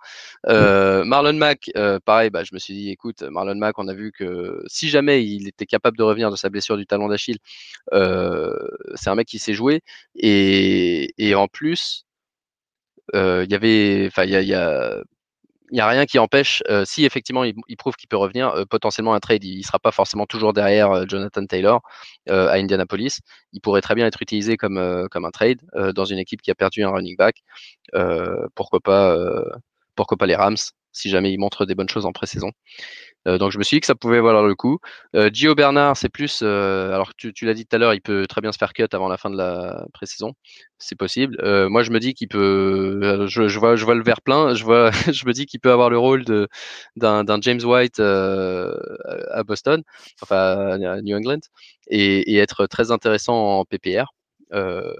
Euh, 0.48 1.05
Marlon 1.05 1.32
Mack, 1.32 1.70
euh, 1.77 1.98
pareil, 2.05 2.31
bah, 2.31 2.44
je 2.44 2.55
me 2.55 2.59
suis 2.59 2.74
dit, 2.74 2.90
écoute, 2.90 3.23
Marlon 3.23 3.56
Mack, 3.56 3.78
on 3.78 3.89
a 3.89 3.94
vu 3.94 4.12
que 4.12 4.62
si 4.66 4.89
jamais 4.89 5.24
il 5.24 5.48
était 5.48 5.66
capable 5.66 5.97
de 5.97 6.02
revenir 6.02 6.31
de 6.31 6.36
sa 6.36 6.48
blessure 6.48 6.77
du 6.77 6.86
talon 6.86 7.09
d'Achille, 7.09 7.39
euh, 7.93 8.55
c'est 8.94 9.10
un 9.10 9.14
mec 9.14 9.27
qui 9.27 9.39
sait 9.39 9.55
jouer. 9.55 9.81
Et, 10.14 11.12
et 11.19 11.35
en 11.35 11.48
plus, 11.48 12.05
il 13.14 13.47
y 13.51 13.55
avait, 13.55 14.06
enfin, 14.06 14.24
il 14.24 14.31
y 14.31 14.36
a, 14.36 14.43
y 14.43 14.55
a 14.55 15.02
il 15.02 15.22
n'y 15.77 15.81
a 15.81 15.89
rien 15.89 16.07
qui 16.07 16.19
empêche, 16.19 16.62
euh, 16.69 16.85
si 16.85 17.05
effectivement 17.05 17.44
il, 17.44 17.55
prouve 17.78 17.97
qu'il 17.97 18.09
peut 18.09 18.16
revenir, 18.16 18.49
euh, 18.51 18.65
potentiellement 18.65 19.15
un 19.15 19.20
trade, 19.20 19.43
il 19.44 19.59
ne 19.59 19.62
sera 19.62 19.78
pas 19.78 19.93
forcément 19.93 20.27
toujours 20.27 20.53
derrière 20.53 20.90
euh, 20.90 21.05
Jonathan 21.09 21.47
Taylor 21.47 21.81
à 22.28 22.55
Indianapolis. 22.55 23.20
Il 23.53 23.61
pourrait 23.61 23.81
très 23.81 23.94
bien 23.94 24.07
être 24.07 24.23
utilisé 24.23 24.57
comme, 24.57 25.09
comme 25.11 25.24
un 25.24 25.31
trade 25.31 25.59
dans 25.94 26.05
une 26.05 26.19
équipe 26.19 26.43
qui 26.43 26.51
a 26.51 26.55
perdu 26.55 26.85
un 26.85 26.90
running 26.90 27.16
back. 27.16 27.43
pourquoi, 28.55 28.81
pas, 28.81 29.16
pourquoi 29.97 30.16
pas 30.16 30.27
les 30.27 30.36
Rams, 30.36 30.57
si 30.93 31.09
jamais 31.10 31.32
il 31.32 31.39
montre 31.39 31.66
des 31.66 31.74
bonnes 31.74 31.89
choses 31.89 32.06
en 32.06 32.12
pré-saison. 32.12 32.52
Euh, 33.28 33.39
donc 33.39 33.52
je 33.52 33.59
me 33.59 33.62
suis 33.62 33.77
dit 33.77 33.81
que 33.81 33.86
ça 33.86 33.94
pouvait 33.94 34.20
valoir 34.20 34.44
le 34.44 34.55
coup. 34.55 34.78
Euh, 35.14 35.31
Gio 35.32 35.55
Bernard, 35.55 35.97
c'est 35.97 36.09
plus, 36.09 36.40
euh, 36.43 36.93
alors 36.93 37.14
tu, 37.14 37.32
tu 37.32 37.47
l'as 37.47 37.55
dit 37.55 37.66
tout 37.66 37.77
à 37.77 37.78
l'heure, 37.78 37.94
il 37.94 38.01
peut 38.01 38.27
très 38.27 38.40
bien 38.40 38.52
se 38.52 38.59
faire 38.59 38.73
cut 38.73 38.86
avant 38.93 39.09
la 39.09 39.16
fin 39.16 39.31
de 39.31 39.36
la 39.36 39.86
pré-saison, 39.93 40.32
c'est 40.78 40.97
possible. 40.97 41.36
moi 41.69 41.82
je 41.82 41.90
me 41.90 42.01
dis 42.01 42.14
qu'il 42.14 42.28
peut, 42.28 43.27
je, 43.28 43.59
vois, 43.59 43.94
le 43.94 44.02
verre 44.02 44.23
plein, 44.23 44.55
je 44.55 44.64
me 45.27 45.32
dis 45.32 45.47
qu'il 45.47 45.60
peut 45.60 45.73
avoir 45.73 45.90
le 45.90 45.98
rôle 45.98 46.24
d'un 46.97 47.40
James 47.43 47.62
White 47.62 48.01
à 48.01 49.43
Boston, 49.44 49.82
enfin 50.23 50.81
à 50.82 51.01
New 51.02 51.16
England, 51.16 51.40
et 51.89 52.36
être 52.39 52.66
très 52.66 52.90
intéressant 52.90 53.60
en 53.60 53.64
PPR 53.64 54.06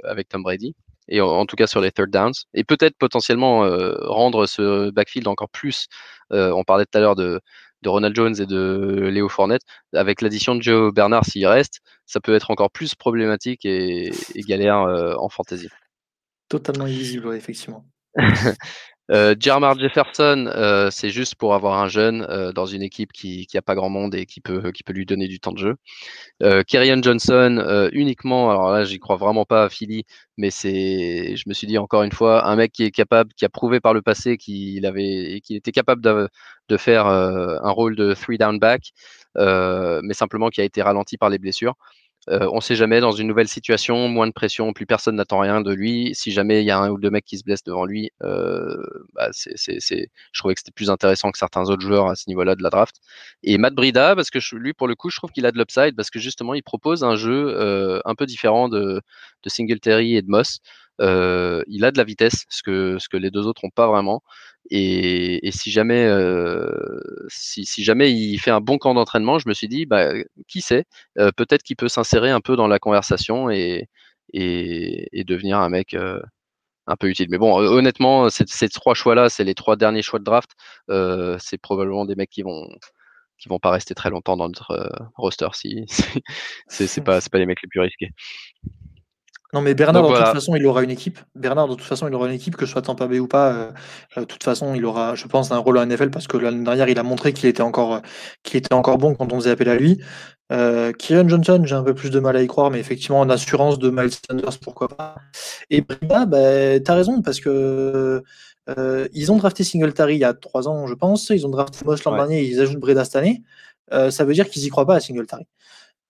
avec 0.05 0.29
Tom 0.29 0.43
Brady 0.43 0.75
et 1.09 1.21
en, 1.21 1.47
tout 1.47 1.57
cas 1.57 1.67
sur 1.67 1.81
les 1.81 1.91
third 1.91 2.11
downs, 2.11 2.33
et 2.55 2.65
peut-être 2.65 2.97
potentiellement 2.99 3.61
rendre 4.03 4.47
ce 4.47 4.91
backfield 4.91 5.29
encore 5.29 5.51
plus. 5.51 5.87
on 6.31 6.65
parlait 6.65 6.85
tout 6.85 6.99
à 6.99 7.01
l'heure 7.01 7.17
de, 7.17 7.41
de 7.83 7.89
Ronald 7.89 8.15
Jones 8.15 8.41
et 8.41 8.47
de 8.47 9.09
Léo 9.13 9.29
Fournette, 9.29 9.63
avec 9.95 10.23
l'addition 10.23 10.55
de 10.55 10.63
Joe 10.63 10.95
Bernard 10.95 11.25
s'il 11.25 11.47
reste, 11.47 11.81
ça 12.07 12.21
peut 12.21 12.35
être 12.35 12.51
encore 12.51 12.71
plus 12.71 12.95
problématique 12.95 13.65
et, 13.65 14.11
galère 14.49 14.83
euh, 14.83 15.15
en 15.19 15.29
fantasy. 15.29 15.69
Totalement 16.49 16.87
illisible, 16.87 17.35
effectivement. 17.35 17.85
euh, 19.11 19.35
Jermar 19.39 19.79
Jefferson, 19.79 20.47
euh, 20.55 20.91
c'est 20.91 21.11
juste 21.11 21.35
pour 21.35 21.55
avoir 21.55 21.83
un 21.83 21.89
jeune 21.89 22.23
euh, 22.31 22.53
dans 22.53 22.67
une 22.67 22.83
équipe 22.83 23.13
qui 23.13 23.47
n'a 23.53 23.63
pas 23.63 23.75
grand 23.75 23.91
monde 23.91 24.15
et 24.15 24.27
qui 24.27 24.41
peut, 24.41 24.73
lui 24.89 25.07
donner 25.07 25.29
du 25.29 25.41
temps 25.41 25.53
de 25.53 25.59
jeu. 25.59 25.77
Euh, 26.43 26.63
Johnson, 27.03 27.89
uniquement, 27.93 28.51
alors 28.51 28.71
là, 28.71 28.85
j'y 28.85 28.99
crois 28.99 29.17
vraiment 29.17 29.45
pas 29.45 29.65
à 29.65 29.69
Philly, 29.69 30.05
mais 30.37 30.51
c'est, 30.51 31.37
je 31.37 31.49
me 31.49 31.55
suis 31.55 31.67
dit 31.67 31.79
encore 31.79 32.03
une 32.05 32.13
fois, 32.13 32.47
un 32.47 32.57
mec 32.57 32.73
qui 32.73 32.85
est 32.85 32.91
capable, 32.91 33.33
qui 33.35 33.45
a 33.45 33.49
prouvé 33.49 33.81
par 33.81 33.95
le 33.95 34.03
passé 34.03 34.37
qu'il 34.37 34.85
était 35.51 35.73
capable 35.73 36.03
de 36.03 36.77
faire 36.77 37.07
un 37.07 37.71
rôle 37.71 37.97
de 37.97 38.15
three 38.15 38.39
down 38.39 38.59
back, 38.59 38.93
mais 39.37 40.15
simplement 40.15 40.49
qui 40.49 40.61
a 40.61 40.65
été 40.65 40.83
ralenti 40.83 41.19
par 41.19 41.31
les 41.31 41.39
blessures. 41.39 41.75
On 42.29 42.57
ne 42.57 42.61
sait 42.61 42.77
jamais, 42.77 43.01
dans 43.01 43.13
une 43.13 43.27
nouvelle 43.27 43.49
situation, 43.49 44.09
moins 44.09 44.27
de 44.29 44.33
pression, 44.33 44.73
plus 44.73 44.87
personne 44.87 45.17
n'attend 45.17 45.41
rien 45.41 45.61
de 45.61 45.73
lui. 45.73 46.15
Si 46.15 46.31
jamais 46.31 46.63
il 46.63 46.67
y 46.67 46.71
a 46.71 46.79
un 46.79 46.91
ou 46.91 46.99
deux 46.99 47.11
mecs 47.11 47.25
qui 47.25 47.37
se 47.37 47.45
blessent 47.45 47.65
devant 47.65 47.85
lui, 47.85 48.11
euh, 48.23 48.77
bah, 49.15 49.31
je 49.35 50.39
trouvais 50.39 50.55
que 50.55 50.61
c'était 50.61 50.73
plus 50.73 50.91
intéressant 50.91 51.33
que 51.33 51.39
certains 51.39 51.69
autres 51.69 51.83
joueurs 51.83 52.07
à 52.09 52.15
ce 52.15 52.25
niveau-là 52.29 52.55
de 52.55 52.63
la 52.63 52.71
draft. 52.71 52.97
Et 53.43 53.59
Matt 53.59 53.75
Brida, 53.75 54.15
parce 54.15 54.31
que 54.31 54.39
lui, 54.55 54.73
pour 54.73 54.87
le 54.87 54.95
coup, 54.95 55.11
je 55.11 55.17
trouve 55.17 55.33
qu'il 55.33 55.47
a 55.47 55.51
de 55.53 55.59
l'upside, 55.59 55.97
parce 55.97 56.11
que 56.11 56.21
justement, 56.21 56.55
il 56.55 56.63
propose 56.63 57.03
un 57.03 57.17
jeu 57.17 58.01
un 58.05 58.15
peu 58.15 58.27
différent 58.27 58.69
de, 58.69 59.01
de 59.43 59.49
Singletary 59.49 60.17
et 60.17 60.23
de 60.23 60.29
Moss. 60.29 60.61
Euh, 61.03 61.63
il 61.67 61.85
a 61.85 61.91
de 61.91 61.99
la 61.99 62.05
vitesse, 62.05 62.45
ce 62.49 62.63
que, 62.63 62.99
ce 62.99 63.09
que 63.09 63.17
les 63.17 63.31
deux 63.31 63.47
autres 63.47 63.63
n'ont 63.65 63.71
pas 63.71 63.87
vraiment. 63.89 64.23
Et, 64.71 65.51
si 65.53 65.71
jamais, 65.71 66.05
euh, 66.07 67.01
si, 67.29 67.65
jamais 67.85 68.13
il 68.13 68.39
fait 68.39 68.51
un 68.53 68.61
bon 68.61 68.79
camp 68.79 68.95
d'entraînement, 68.95 69.39
je 69.39 69.49
me 69.49 69.55
suis 69.55 69.69
dit, 69.69 69.87
bah, 69.87 70.13
qui 70.49 70.61
sait, 70.61 70.85
euh, 71.19 71.31
peut-être 71.37 71.63
qu'il 71.63 71.77
peut 71.77 71.89
s'insérer 71.89 72.31
un 72.31 72.41
peu 72.41 72.57
dans 72.57 72.69
la 72.69 72.79
conversation 72.79 73.51
et, 73.51 73.89
devenir 74.35 75.59
un 75.59 75.69
mec 75.69 75.95
un 76.87 76.97
peu 76.97 77.09
utile. 77.09 77.29
Mais 77.31 77.39
bon, 77.39 77.57
honnêtement, 77.57 78.29
ces, 78.31 78.69
trois 78.69 78.95
choix-là, 78.95 79.29
c'est 79.29 79.45
les 79.45 79.55
trois 79.55 79.77
derniers 79.77 80.03
choix 80.03 80.19
de 80.21 80.25
draft. 80.25 80.51
c'est 81.39 81.59
probablement 81.61 82.05
des 82.07 82.15
mecs 82.17 82.31
qui 82.31 82.43
vont 82.43 82.69
qui 83.39 83.49
vont 83.49 83.59
pas 83.59 83.71
rester 83.73 83.95
très 83.95 84.11
longtemps 84.11 84.37
dans 84.37 84.49
notre 84.49 84.89
roster 85.17 85.49
si 85.55 85.85
c'est 86.69 87.05
pas 87.05 87.21
pas 87.21 87.39
les 87.39 87.47
mecs 87.47 87.63
les 87.63 87.69
plus 87.69 87.81
risqués. 87.81 88.11
Non, 89.55 89.61
mais 89.61 89.75
Bernard, 89.75 90.09
de 90.09 90.17
toute 90.17 90.33
façon, 90.33 90.57
il 90.57 90.67
aura 90.67 90.83
une 90.83 90.91
équipe. 90.91 91.19
Bernard, 91.35 91.69
de 91.69 91.75
toute 91.75 91.85
façon, 91.85 92.09
il 92.09 92.15
aura 92.15 92.27
une 92.27 92.33
équipe, 92.33 92.57
que 92.57 92.65
ce 92.65 92.73
soit 92.73 92.81
Tampa 92.81 93.07
Bay 93.07 93.19
ou 93.19 93.29
pas. 93.29 93.53
Euh, 93.53 93.71
euh, 94.17 94.21
de 94.21 94.25
toute 94.25 94.43
façon, 94.43 94.75
il 94.75 94.85
aura, 94.87 95.15
je 95.15 95.27
pense, 95.27 95.53
un 95.53 95.59
rôle 95.59 95.77
en 95.77 95.85
NFL 95.85 96.09
parce 96.09 96.27
que 96.27 96.39
l'année 96.39 96.65
dernière, 96.65 96.89
il 96.89 96.99
a 96.99 97.03
montré 97.03 97.35
qu'il 97.35 97.51
était 97.51 97.63
encore, 97.63 98.01
qu'il 98.43 98.57
était 98.57 98.73
encore 98.73 98.97
bon 98.97 99.15
quand 99.15 99.31
on 99.31 99.37
faisait 99.37 99.51
appel 99.51 99.69
à 99.69 99.77
lui. 99.77 100.01
Euh, 100.53 100.93
Kieran 100.93 101.29
Johnson, 101.29 101.63
j'ai 101.67 101.75
un 101.75 101.83
peu 101.83 101.95
plus 101.95 102.09
de 102.11 102.19
mal 102.19 102.35
à 102.37 102.43
y 102.43 102.47
croire, 102.47 102.71
mais 102.71 102.81
effectivement, 102.81 103.21
en 103.21 103.29
assurance 103.29 103.79
de 103.79 103.91
Miles 103.91 104.13
Sanders, 104.27 104.59
pourquoi 104.59 104.89
pas. 104.89 105.17
Et 105.69 105.83
Brida, 105.83 106.25
bah, 106.25 106.81
t'as 106.81 106.95
raison, 106.95 107.21
parce 107.21 107.41
que 107.41 108.23
euh, 108.71 109.09
ils 109.13 109.33
ont 109.33 109.37
drafté 109.37 109.65
Singletary 109.65 110.15
il 110.15 110.21
y 110.21 110.25
a 110.25 110.33
trois 110.33 110.67
ans, 110.67 110.87
je 110.87 110.95
pense. 110.95 111.29
Ils 111.29 111.47
ont 111.47 111.51
drafté 111.51 111.85
Moss 111.85 112.03
l'an 112.05 112.17
dernier, 112.17 112.43
ils 112.43 112.61
ajoutent 112.61 112.81
Breda 112.81 113.05
cette 113.05 113.17
année. 113.17 113.43
ça 113.91 114.25
veut 114.25 114.33
dire 114.33 114.49
qu'ils 114.49 114.65
y 114.65 114.69
croient 114.71 114.87
pas 114.87 114.97
à 114.97 115.01
Singletary. 115.01 115.47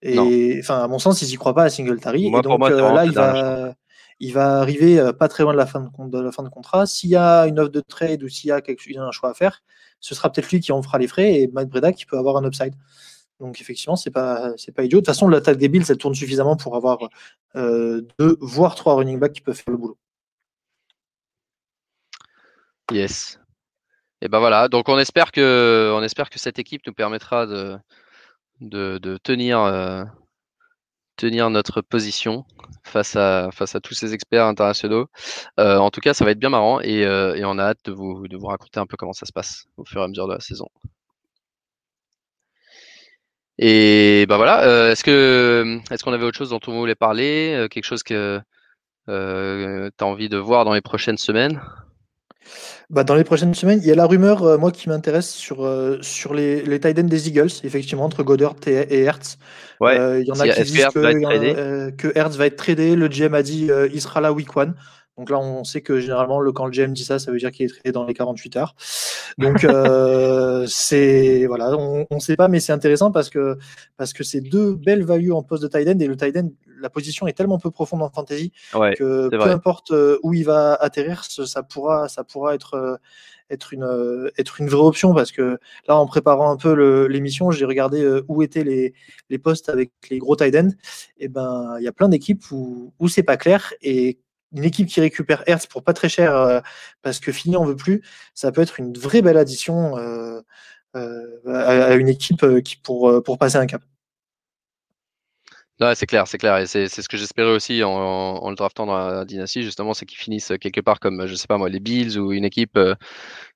Et 0.02 0.58
enfin, 0.60 0.82
à 0.82 0.88
mon 0.88 0.98
sens, 0.98 1.22
ils 1.22 1.28
n'y 1.28 1.36
croient 1.36 1.54
pas 1.54 1.64
à 1.64 1.70
Singletary. 1.70 2.26
et 2.26 2.30
donc 2.30 2.60
euh, 2.62 2.92
là, 2.92 3.04
il 3.04 3.12
va, 3.12 3.74
il 4.18 4.32
va 4.32 4.58
arriver 4.58 4.98
euh, 4.98 5.12
pas 5.12 5.28
très 5.28 5.44
loin 5.44 5.52
de 5.52 5.58
la 5.58 5.66
fin 5.66 5.80
de, 5.80 6.10
de 6.10 6.20
la 6.20 6.32
fin 6.32 6.42
de 6.42 6.48
contrat. 6.48 6.86
S'il 6.86 7.10
y 7.10 7.16
a 7.16 7.46
une 7.46 7.60
offre 7.60 7.70
de 7.70 7.80
trade 7.80 8.22
ou 8.24 8.28
s'il 8.28 8.48
y 8.48 8.52
a 8.52 8.60
quelque, 8.60 8.98
un 8.98 9.12
choix 9.12 9.30
à 9.30 9.34
faire, 9.34 9.62
ce 10.00 10.14
sera 10.14 10.30
peut-être 10.30 10.50
lui 10.50 10.60
qui 10.60 10.72
en 10.72 10.82
fera 10.82 10.98
les 10.98 11.06
frais 11.06 11.40
et 11.40 11.48
Mike 11.48 11.68
Breda 11.68 11.92
qui 11.92 12.04
peut 12.04 12.18
avoir 12.18 12.36
un 12.36 12.44
upside. 12.44 12.74
Donc 13.38 13.60
effectivement, 13.60 13.96
c'est 13.96 14.10
pas 14.10 14.52
c'est 14.56 14.72
pas 14.72 14.84
idiot. 14.84 14.98
De 14.98 15.00
toute 15.00 15.06
façon, 15.06 15.28
l'attaque 15.28 15.56
des 15.58 15.68
Bills, 15.68 15.84
elle 15.88 15.98
tourne 15.98 16.14
suffisamment 16.14 16.56
pour 16.56 16.76
avoir 16.76 16.98
euh, 17.54 18.02
deux 18.18 18.36
voire 18.40 18.74
trois 18.74 18.94
running 18.94 19.18
backs 19.18 19.32
qui 19.32 19.40
peuvent 19.40 19.56
faire 19.56 19.72
le 19.72 19.78
boulot. 19.78 19.98
Yes. 22.92 23.40
Et 24.20 24.28
ben 24.28 24.38
voilà. 24.38 24.68
Donc 24.68 24.88
on 24.88 24.98
espère 24.98 25.32
que 25.32 25.92
on 25.94 26.02
espère 26.02 26.30
que 26.30 26.38
cette 26.38 26.58
équipe 26.58 26.82
nous 26.86 26.92
permettra 26.92 27.46
de 27.46 27.76
de, 28.62 29.18
tenir, 29.22 29.60
euh, 29.60 30.04
tenir 31.16 31.50
notre 31.50 31.80
position 31.82 32.44
face 32.84 33.16
à, 33.16 33.50
face 33.52 33.74
à 33.74 33.80
tous 33.80 33.94
ces 33.94 34.14
experts 34.14 34.46
internationaux. 34.46 35.08
en 35.58 35.90
tout 35.90 36.00
cas, 36.00 36.14
ça 36.14 36.24
va 36.24 36.32
être 36.32 36.38
bien 36.38 36.50
marrant 36.50 36.80
et, 36.80 37.02
et, 37.02 37.44
on 37.44 37.58
a 37.58 37.64
hâte 37.64 37.84
de 37.84 37.92
vous, 37.92 38.28
de 38.28 38.36
vous 38.36 38.46
raconter 38.46 38.80
un 38.80 38.86
peu 38.86 38.96
comment 38.96 39.12
ça 39.12 39.26
se 39.26 39.32
passe 39.32 39.66
au 39.76 39.84
fur 39.84 40.00
et 40.00 40.04
à 40.04 40.08
mesure 40.08 40.28
de 40.28 40.34
la 40.34 40.40
saison. 40.40 40.68
Et 43.58 44.26
ben 44.28 44.36
voilà, 44.38 44.90
est-ce 44.90 45.02
est-ce 45.92 46.04
qu'on 46.04 46.12
avait 46.12 46.24
autre 46.24 46.38
chose 46.38 46.50
dont 46.50 46.60
on 46.66 46.72
voulait 46.78 46.94
parler, 46.94 47.66
quelque 47.70 47.84
chose 47.84 48.02
que 48.02 48.40
euh, 49.08 49.90
tu 49.96 50.04
as 50.04 50.06
envie 50.06 50.28
de 50.28 50.36
voir 50.36 50.64
dans 50.64 50.74
les 50.74 50.80
prochaines 50.80 51.18
semaines? 51.18 51.60
Bah, 52.90 53.04
dans 53.04 53.14
les 53.14 53.24
prochaines 53.24 53.54
semaines, 53.54 53.80
il 53.82 53.88
y 53.88 53.92
a 53.92 53.94
la 53.94 54.06
rumeur, 54.06 54.42
euh, 54.42 54.58
moi, 54.58 54.70
qui 54.70 54.88
m'intéresse 54.88 55.30
sur, 55.30 55.64
euh, 55.64 55.98
sur 56.02 56.34
les, 56.34 56.62
les 56.62 56.80
tight 56.80 56.94
des 56.94 57.28
Eagles, 57.28 57.50
effectivement, 57.64 58.04
entre 58.04 58.22
Goddard 58.22 58.56
et, 58.66 59.02
Hertz. 59.02 59.38
Ouais. 59.80 60.20
il 60.20 60.26
y 60.26 60.30
en 60.30 60.38
a 60.38 60.48
qui 60.48 60.62
disent 60.62 60.86
que, 60.94 61.90
que, 61.90 62.12
Hertz 62.14 62.36
va 62.36 62.46
être 62.46 62.56
tradé. 62.56 62.94
Le 62.94 63.08
GM 63.08 63.34
a 63.34 63.42
dit 63.42 63.70
il 63.92 64.00
sera 64.00 64.20
là 64.20 64.32
week 64.32 64.56
one. 64.56 64.74
Donc 65.18 65.28
là, 65.28 65.38
on 65.38 65.62
sait 65.62 65.82
que 65.82 66.00
généralement, 66.00 66.40
le, 66.40 66.52
quand 66.52 66.64
le 66.64 66.72
GM 66.72 66.92
dit 66.92 67.04
ça, 67.04 67.18
ça 67.18 67.30
veut 67.30 67.38
dire 67.38 67.50
qu'il 67.50 67.66
est 67.66 67.68
traité 67.68 67.92
dans 67.92 68.04
les 68.04 68.14
48 68.14 68.56
heures. 68.56 68.74
Donc 69.36 69.62
euh, 69.64 70.64
c'est 70.68 71.44
voilà, 71.46 71.76
on 71.76 72.06
ne 72.10 72.18
sait 72.18 72.36
pas, 72.36 72.48
mais 72.48 72.60
c'est 72.60 72.72
intéressant 72.72 73.10
parce 73.10 73.28
que 73.28 73.58
parce 73.98 74.14
que 74.14 74.24
c'est 74.24 74.40
deux 74.40 74.74
belles 74.74 75.04
values 75.04 75.32
en 75.32 75.42
poste 75.42 75.62
de 75.62 75.68
tight 75.68 75.86
end 75.86 75.98
et 75.98 76.06
le 76.06 76.16
tight 76.16 76.36
end, 76.36 76.50
la 76.80 76.88
position 76.88 77.26
est 77.26 77.34
tellement 77.34 77.58
peu 77.58 77.70
profonde 77.70 78.02
en 78.02 78.08
fantasy 78.08 78.52
que 78.72 79.28
peu 79.28 79.42
importe 79.42 79.90
euh, 79.90 80.18
où 80.22 80.32
il 80.32 80.44
va 80.44 80.74
atterrir, 80.74 81.24
ça 81.24 81.62
pourra 81.62 82.08
ça 82.08 82.24
pourra 82.24 82.54
être 82.54 82.74
euh, 82.74 82.96
être 83.50 83.74
une 83.74 84.30
être 84.38 84.62
une 84.62 84.68
vraie 84.68 84.86
option 84.86 85.12
parce 85.12 85.30
que 85.30 85.58
là, 85.86 85.96
en 85.96 86.06
préparant 86.06 86.50
un 86.50 86.56
peu 86.56 87.06
l'émission, 87.06 87.50
j'ai 87.50 87.66
regardé 87.66 88.20
où 88.28 88.42
étaient 88.42 88.64
les, 88.64 88.94
les 89.28 89.38
postes 89.38 89.68
avec 89.68 89.90
les 90.08 90.18
gros 90.18 90.36
tight 90.36 90.56
ends. 90.56 90.70
Et 91.18 91.28
ben, 91.28 91.76
il 91.78 91.84
y 91.84 91.88
a 91.88 91.92
plein 91.92 92.08
d'équipes 92.08 92.50
où 92.50 92.94
où 92.98 93.08
c'est 93.08 93.22
pas 93.22 93.36
clair 93.36 93.74
et 93.82 94.18
une 94.52 94.64
équipe 94.64 94.88
qui 94.88 95.00
récupère 95.00 95.42
Hertz 95.46 95.66
pour 95.66 95.82
pas 95.82 95.92
très 95.92 96.08
cher 96.08 96.34
euh, 96.36 96.60
parce 97.02 97.18
que 97.20 97.32
Fini 97.32 97.56
en 97.56 97.64
veut 97.64 97.76
plus, 97.76 98.02
ça 98.34 98.52
peut 98.52 98.60
être 98.60 98.78
une 98.80 98.96
vraie 98.96 99.22
belle 99.22 99.38
addition 99.38 99.96
euh, 99.96 100.40
euh, 100.96 101.40
à, 101.46 101.94
une 101.94 102.08
équipe 102.08 102.44
qui 102.62 102.76
pour, 102.76 103.38
passer 103.38 103.56
un 103.56 103.66
cap. 103.66 103.82
c'est 105.94 106.06
clair, 106.06 106.28
c'est 106.28 106.38
clair. 106.38 106.58
Et 106.58 106.66
c'est 106.66 106.88
ce 106.88 107.08
que 107.08 107.16
j'espérais 107.16 107.50
aussi 107.50 107.82
en, 107.82 108.48
le 108.48 108.54
draftant 108.56 108.86
dans 108.86 108.96
la 108.96 109.24
dynastie, 109.24 109.62
justement, 109.62 109.94
c'est 109.94 110.06
qu'ils 110.06 110.18
finissent 110.18 110.52
quelque 110.60 110.80
part 110.80 111.00
comme, 111.00 111.26
je 111.26 111.34
sais 111.34 111.46
pas 111.46 111.58
moi, 111.58 111.68
les 111.68 111.80
Bills 111.80 112.18
ou 112.18 112.32
une 112.32 112.44
équipe 112.44 112.78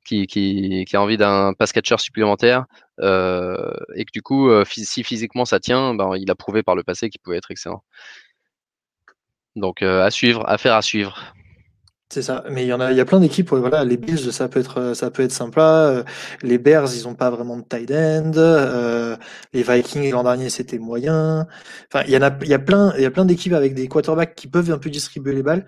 qui, 0.05 0.27
qui, 0.27 0.87
a 0.97 1.01
envie 1.01 1.19
d'un 1.19 1.53
pass 1.53 1.73
catcher 1.73 1.99
supplémentaire. 1.99 2.65
et 3.01 4.05
que 4.05 4.13
du 4.13 4.23
coup, 4.23 4.51
si 4.65 5.05
physiquement 5.05 5.45
ça 5.45 5.61
tient, 5.61 5.95
ben, 5.95 6.17
il 6.17 6.31
a 6.31 6.35
prouvé 6.35 6.63
par 6.63 6.75
le 6.75 6.83
passé 6.83 7.11
qu'il 7.11 7.21
pouvait 7.21 7.37
être 7.37 7.51
excellent. 7.51 7.85
Donc 9.57 9.83
euh, 9.83 10.05
à 10.05 10.11
suivre, 10.11 10.45
affaire 10.47 10.75
à 10.75 10.83
suivre. 10.83 11.19
C'est 12.09 12.23
ça, 12.23 12.45
mais 12.49 12.65
il 12.65 12.69
y 12.69 12.73
en 12.73 12.79
a, 12.79 12.93
il 12.93 12.97
y 12.97 13.01
a 13.01 13.05
plein 13.05 13.19
d'équipes. 13.19 13.53
voilà, 13.53 13.85
les 13.85 13.97
Bills, 13.97 14.33
ça 14.33 14.49
peut 14.49 14.61
être, 14.61 14.95
ça 14.95 15.11
peut 15.11 15.25
être 15.25 15.33
sympa. 15.33 15.89
Euh, 15.91 16.05
les 16.43 16.57
Bears, 16.57 16.95
ils 16.95 17.09
ont 17.09 17.17
pas 17.17 17.31
vraiment 17.31 17.57
de 17.57 17.63
tight 17.63 17.91
end. 17.91 18.31
Euh, 18.37 19.17
les 19.53 19.65
Vikings 19.65 20.13
l'an 20.13 20.23
dernier, 20.23 20.49
c'était 20.49 20.79
moyen. 20.79 21.49
Enfin, 21.93 22.05
il 22.07 22.13
y 22.13 22.17
en 22.17 22.23
a, 22.23 22.31
il 22.43 22.49
y 22.49 22.55
a 22.55 22.61
plein, 22.61 22.95
il 22.97 23.03
y 23.03 23.07
a 23.07 23.11
plein 23.11 23.25
d'équipes 23.25 23.55
avec 23.55 23.75
des 23.75 23.89
quarterbacks 23.89 24.37
qui 24.37 24.47
peuvent 24.47 24.71
un 24.71 24.79
peu 24.79 24.89
distribuer 24.89 25.35
les 25.35 25.43
balles 25.43 25.67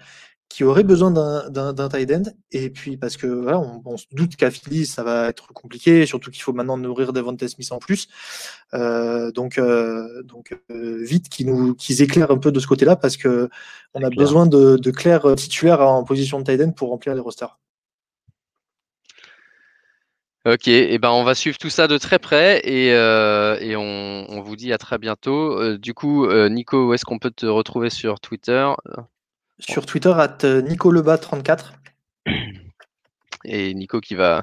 qui 0.49 0.65
aurait 0.65 0.83
besoin 0.83 1.11
d'un 1.11 1.89
tight 1.89 2.11
end. 2.11 2.23
Et 2.53 2.71
puis, 2.71 2.97
parce 2.97 3.17
que 3.17 3.27
voilà, 3.27 3.61
on, 3.61 3.97
se 3.97 4.07
doute 4.13 4.37
qu'à 4.37 4.51
Philly, 4.51 4.87
ça 4.87 5.03
va 5.03 5.29
être 5.29 5.53
compliqué, 5.53 6.07
surtout 6.07 6.31
qu'il 6.31 6.43
faut 6.43 6.53
maintenant 6.53 6.79
nourrir 6.79 7.13
Devonta 7.13 7.47
Smith 7.49 7.71
en 7.71 7.79
plus. 7.79 8.09
Euh, 8.75 9.31
donc, 9.31 9.59
euh, 9.59 10.23
donc 10.23 10.59
euh, 10.71 11.05
vite 11.05 11.29
qu'ils 11.29 11.47
nous 11.47 11.75
qu'ils 11.75 12.03
éclairent 12.03 12.31
un 12.31 12.39
peu 12.39 12.51
de 12.51 12.61
ce 12.61 12.67
côté-là, 12.67 12.97
parce 12.97 13.17
que 13.17 13.49
on 13.95 14.03
a 14.03 14.11
besoin 14.11 14.47
de, 14.47 14.77
de 14.77 14.91
clairs 14.91 15.35
titulaires 15.37 15.81
en 15.81 16.05
position 16.05 16.41
de 16.41 16.45
tight 16.45 16.61
end 16.61 16.73
pour 16.73 16.89
remplir 16.89 17.15
les 17.15 17.21
rosters. 17.21 17.59
Ok, 20.47 20.69
et 20.69 20.95
eh 20.95 20.99
ben 20.99 21.11
on 21.11 21.25
va 21.25 21.35
suivre 21.35 21.59
tout 21.59 21.69
ça 21.69 21.89
de 21.89 21.99
très 21.99 22.19
près 22.19 22.61
et, 22.61 22.87
et 22.89 23.77
on, 23.77 24.27
on, 24.31 24.41
vous 24.41 24.57
dit 24.57 24.73
à 24.73 24.79
très 24.79 24.97
bientôt. 24.97 25.77
du 25.77 25.93
coup, 25.93 26.27
Nico, 26.49 26.89
où 26.89 26.95
est-ce 26.95 27.05
qu'on 27.05 27.19
peut 27.19 27.31
te 27.31 27.45
retrouver 27.45 27.91
sur 27.91 28.19
Twitter? 28.19 28.73
Sur 29.59 29.87
Twitter, 29.87 30.13
at 30.17 30.39
euh, 30.45 30.63
NicoLeba34. 30.63 31.73
Et 33.45 33.73
Nico 33.73 34.01
qui 34.01 34.15
va 34.15 34.43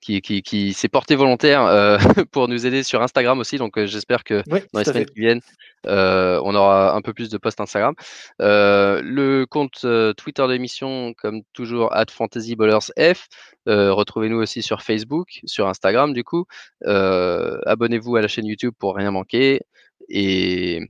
qui, 0.00 0.22
qui, 0.22 0.42
qui 0.42 0.72
s'est 0.72 0.88
porté 0.88 1.14
volontaire 1.14 1.62
euh, 1.62 1.98
pour 2.32 2.48
nous 2.48 2.66
aider 2.66 2.82
sur 2.82 3.02
Instagram 3.02 3.38
aussi. 3.38 3.58
Donc 3.58 3.78
euh, 3.78 3.86
j'espère 3.86 4.24
que 4.24 4.42
dans 4.48 4.78
les 4.78 4.84
semaines 4.84 5.04
qui 5.04 5.20
viennent, 5.20 5.40
on 5.84 6.54
aura 6.54 6.94
un 6.94 7.02
peu 7.02 7.12
plus 7.12 7.28
de 7.28 7.38
posts 7.38 7.60
Instagram. 7.60 7.94
le 8.38 9.44
compte 9.44 9.86
Twitter 10.16 10.42
de 10.42 10.52
l'émission, 10.52 11.14
comme 11.14 11.42
toujours, 11.52 11.94
at 11.94 12.06
FantasyBallersF. 12.10 13.28
Retrouvez-nous 13.66 14.38
aussi 14.38 14.62
sur 14.62 14.82
Facebook, 14.82 15.40
sur 15.44 15.68
Instagram 15.68 16.12
du 16.12 16.24
coup. 16.24 16.46
Abonnez-vous 16.84 18.16
à 18.16 18.22
la 18.22 18.28
chaîne 18.28 18.46
YouTube 18.46 18.74
pour 18.78 18.96
rien 18.96 19.10
manquer. 19.10 19.60
Et 20.08 20.80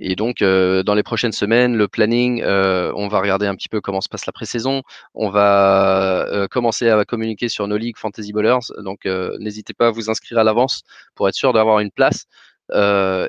et 0.00 0.16
donc, 0.16 0.40
euh, 0.40 0.82
dans 0.82 0.94
les 0.94 1.02
prochaines 1.02 1.32
semaines, 1.32 1.76
le 1.76 1.86
planning, 1.86 2.42
euh, 2.42 2.90
on 2.96 3.08
va 3.08 3.20
regarder 3.20 3.46
un 3.46 3.54
petit 3.54 3.68
peu 3.68 3.82
comment 3.82 4.00
se 4.00 4.08
passe 4.08 4.24
la 4.24 4.32
pré-saison. 4.32 4.82
On 5.14 5.28
va 5.28 6.26
euh, 6.28 6.48
commencer 6.48 6.88
à 6.88 7.04
communiquer 7.04 7.48
sur 7.50 7.68
nos 7.68 7.76
ligues 7.76 7.98
Fantasy 7.98 8.32
Ballers. 8.32 8.72
Donc, 8.78 9.04
n'hésitez 9.38 9.74
pas 9.74 9.88
à 9.88 9.90
vous 9.90 10.10
inscrire 10.10 10.38
à 10.38 10.44
l'avance 10.44 10.82
pour 11.14 11.28
être 11.28 11.34
sûr 11.34 11.52
d'avoir 11.52 11.80
une 11.80 11.90
place. 11.90 12.24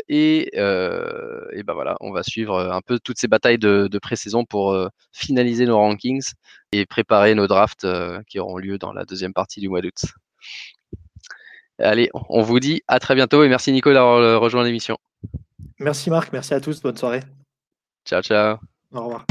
et, 0.08 0.50
et 0.56 1.64
ben 1.64 1.74
voilà, 1.74 1.98
on 2.00 2.12
va 2.12 2.24
suivre 2.24 2.58
un 2.58 2.82
peu 2.82 3.00
toutes 3.00 3.20
ces 3.20 3.28
batailles 3.28 3.58
de, 3.60 3.88
de 3.92 4.00
pré-saison 4.00 4.46
pour 4.46 4.78
finaliser 5.12 5.66
nos 5.66 5.78
rankings 5.78 6.32
et 6.72 6.86
préparer 6.86 7.36
nos 7.36 7.48
drafts 7.48 7.88
qui 8.28 8.40
auront 8.40 8.58
lieu 8.58 8.78
dans 8.78 8.94
la 8.94 9.04
deuxième 9.04 9.34
partie 9.34 9.60
du 9.60 9.68
mois 9.68 9.82
d'août. 9.82 10.06
Allez, 11.80 12.10
on 12.14 12.44
vous 12.44 12.60
dit 12.60 12.82
à 12.88 13.00
très 13.00 13.16
bientôt 13.16 13.44
et 13.44 13.50
merci 13.50 13.72
Nico 13.72 13.92
d'avoir 13.92 14.40
rejoint 14.40 14.64
l'émission. 14.64 14.98
Merci 15.80 16.10
Marc, 16.10 16.32
merci 16.34 16.54
à 16.54 16.62
tous, 16.62 16.82
bonne 16.82 16.98
soirée. 16.98 17.22
Ciao, 18.06 18.22
ciao. 18.22 18.58
Au 18.94 19.04
revoir. 19.04 19.26